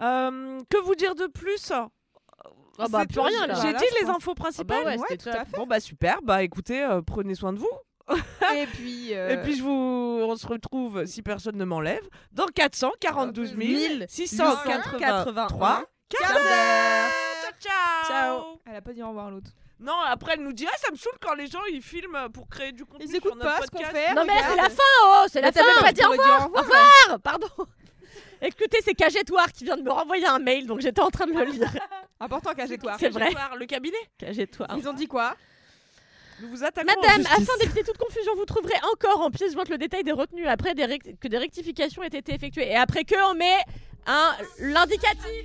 Euh, 0.00 0.60
que 0.68 0.80
vous 0.82 0.94
dire 0.94 1.14
de 1.14 1.26
plus? 1.26 1.70
Ah 1.70 2.88
bah, 2.88 3.00
C'est 3.00 3.06
plus 3.06 3.14
tout. 3.14 3.22
rien, 3.22 3.46
là. 3.46 3.54
J'ai 3.54 3.60
Voilà, 3.62 3.78
dit 3.78 3.84
je 3.90 4.00
les 4.00 4.06
pense. 4.06 4.16
infos 4.16 4.34
principales. 4.34 4.78
Ah 4.80 4.84
bah 4.84 4.90
ouais, 4.90 4.98
Ouais, 4.98 5.06
c'était 5.10 5.30
tout 5.30 5.36
à 5.36 5.44
fait. 5.44 5.56
Bon 5.56 5.66
bah 5.66 5.78
super, 5.80 6.20
bah 6.22 6.42
écoutez, 6.42 6.82
euh, 6.82 7.02
prenez 7.02 7.34
soin 7.34 7.52
de 7.52 7.58
vous. 7.58 7.70
Et 8.56 8.66
puis. 8.66 9.14
euh, 9.14 9.30
Et 9.30 9.42
puis 9.42 9.56
je 9.56 9.62
vous, 9.62 9.70
on 9.70 10.36
se 10.36 10.46
retrouve 10.46 11.06
si 11.06 11.22
personne 11.22 11.56
ne 11.56 11.64
m'enlève 11.64 12.06
dans 12.32 12.46
442 12.46 13.46
683 14.08 14.98
quart 14.98 15.24
d'heure. 15.32 15.48
Ciao, 16.10 17.52
ciao. 17.60 18.04
Ciao. 18.08 18.60
Elle 18.66 18.76
a 18.76 18.82
pas 18.82 18.92
dit 18.92 19.02
au 19.02 19.08
revoir 19.08 19.30
l'autre. 19.30 19.50
Non, 19.80 19.98
après 20.06 20.34
elle 20.34 20.40
nous 20.42 20.52
dit 20.52 20.66
ah, 20.70 20.76
ça 20.80 20.90
me 20.92 20.96
saoule 20.96 21.12
quand 21.20 21.34
les 21.34 21.46
gens 21.46 21.60
ils 21.70 21.82
filment 21.82 22.28
pour 22.32 22.48
créer 22.48 22.72
du 22.72 22.84
contenu 22.84 23.04
Ils 23.04 23.08
sur 23.08 23.16
écoutent 23.18 23.34
notre 23.36 23.56
pas 23.58 23.62
ce 23.66 23.70
qu'on 23.70 23.78
podcast. 23.78 23.96
fait. 23.96 24.14
Non 24.14 24.24
mais 24.24 24.38
c'est 24.48 24.56
la 24.56 24.70
fin, 24.70 24.82
oh 25.04 25.24
C'est 25.30 25.40
la 25.40 25.52
fin 25.52 25.62
même 25.64 25.76
pas 25.80 25.92
dit 25.92 26.04
au 26.04 26.10
revoir 26.10 26.48
au 26.52 26.58
revoir. 26.58 27.20
Pardon 27.22 27.48
Écoutez, 28.40 28.78
c'est 28.84 28.94
Cagetoire 28.94 29.50
qui 29.52 29.64
vient 29.64 29.76
de 29.76 29.82
me 29.82 29.90
renvoyer 29.90 30.26
un 30.26 30.38
mail, 30.38 30.66
donc 30.66 30.80
j'étais 30.80 31.00
en 31.00 31.08
train 31.10 31.26
de 31.26 31.32
le 31.32 31.44
lire. 31.50 31.68
Important 32.20 32.52
caché-toi. 32.52 32.96
C'est 33.00 33.08
vrai. 33.08 33.30
Voir 33.30 33.56
Le 33.56 33.64
cabinet. 33.66 33.96
Cagetoire. 34.18 34.68
Ils 34.78 34.86
ont 34.88 34.92
dit 34.92 35.06
quoi? 35.06 35.34
Nous 36.40 36.48
vous 36.50 36.62
attaquons 36.64 36.92
en 36.92 37.00
Madame, 37.02 37.22
justice. 37.22 37.48
afin 37.48 37.58
d'éviter 37.60 37.82
toute 37.84 37.96
confusion, 37.96 38.34
vous 38.36 38.44
trouverez 38.44 38.74
encore 38.92 39.20
en 39.22 39.30
pièce 39.30 39.52
jointe 39.54 39.68
le 39.70 39.78
détail 39.78 40.02
des 40.04 40.12
retenues 40.12 40.46
après 40.46 40.74
des 40.74 40.84
rec- 40.84 41.18
que 41.20 41.28
des 41.28 41.38
rectifications 41.38 42.02
aient 42.02 42.08
été 42.08 42.34
effectuées. 42.34 42.68
Et 42.70 42.76
après 42.76 43.04
que, 43.04 43.14
on 43.30 43.34
met 43.34 43.56
un 44.06 44.32
l'indicatif. 44.58 45.44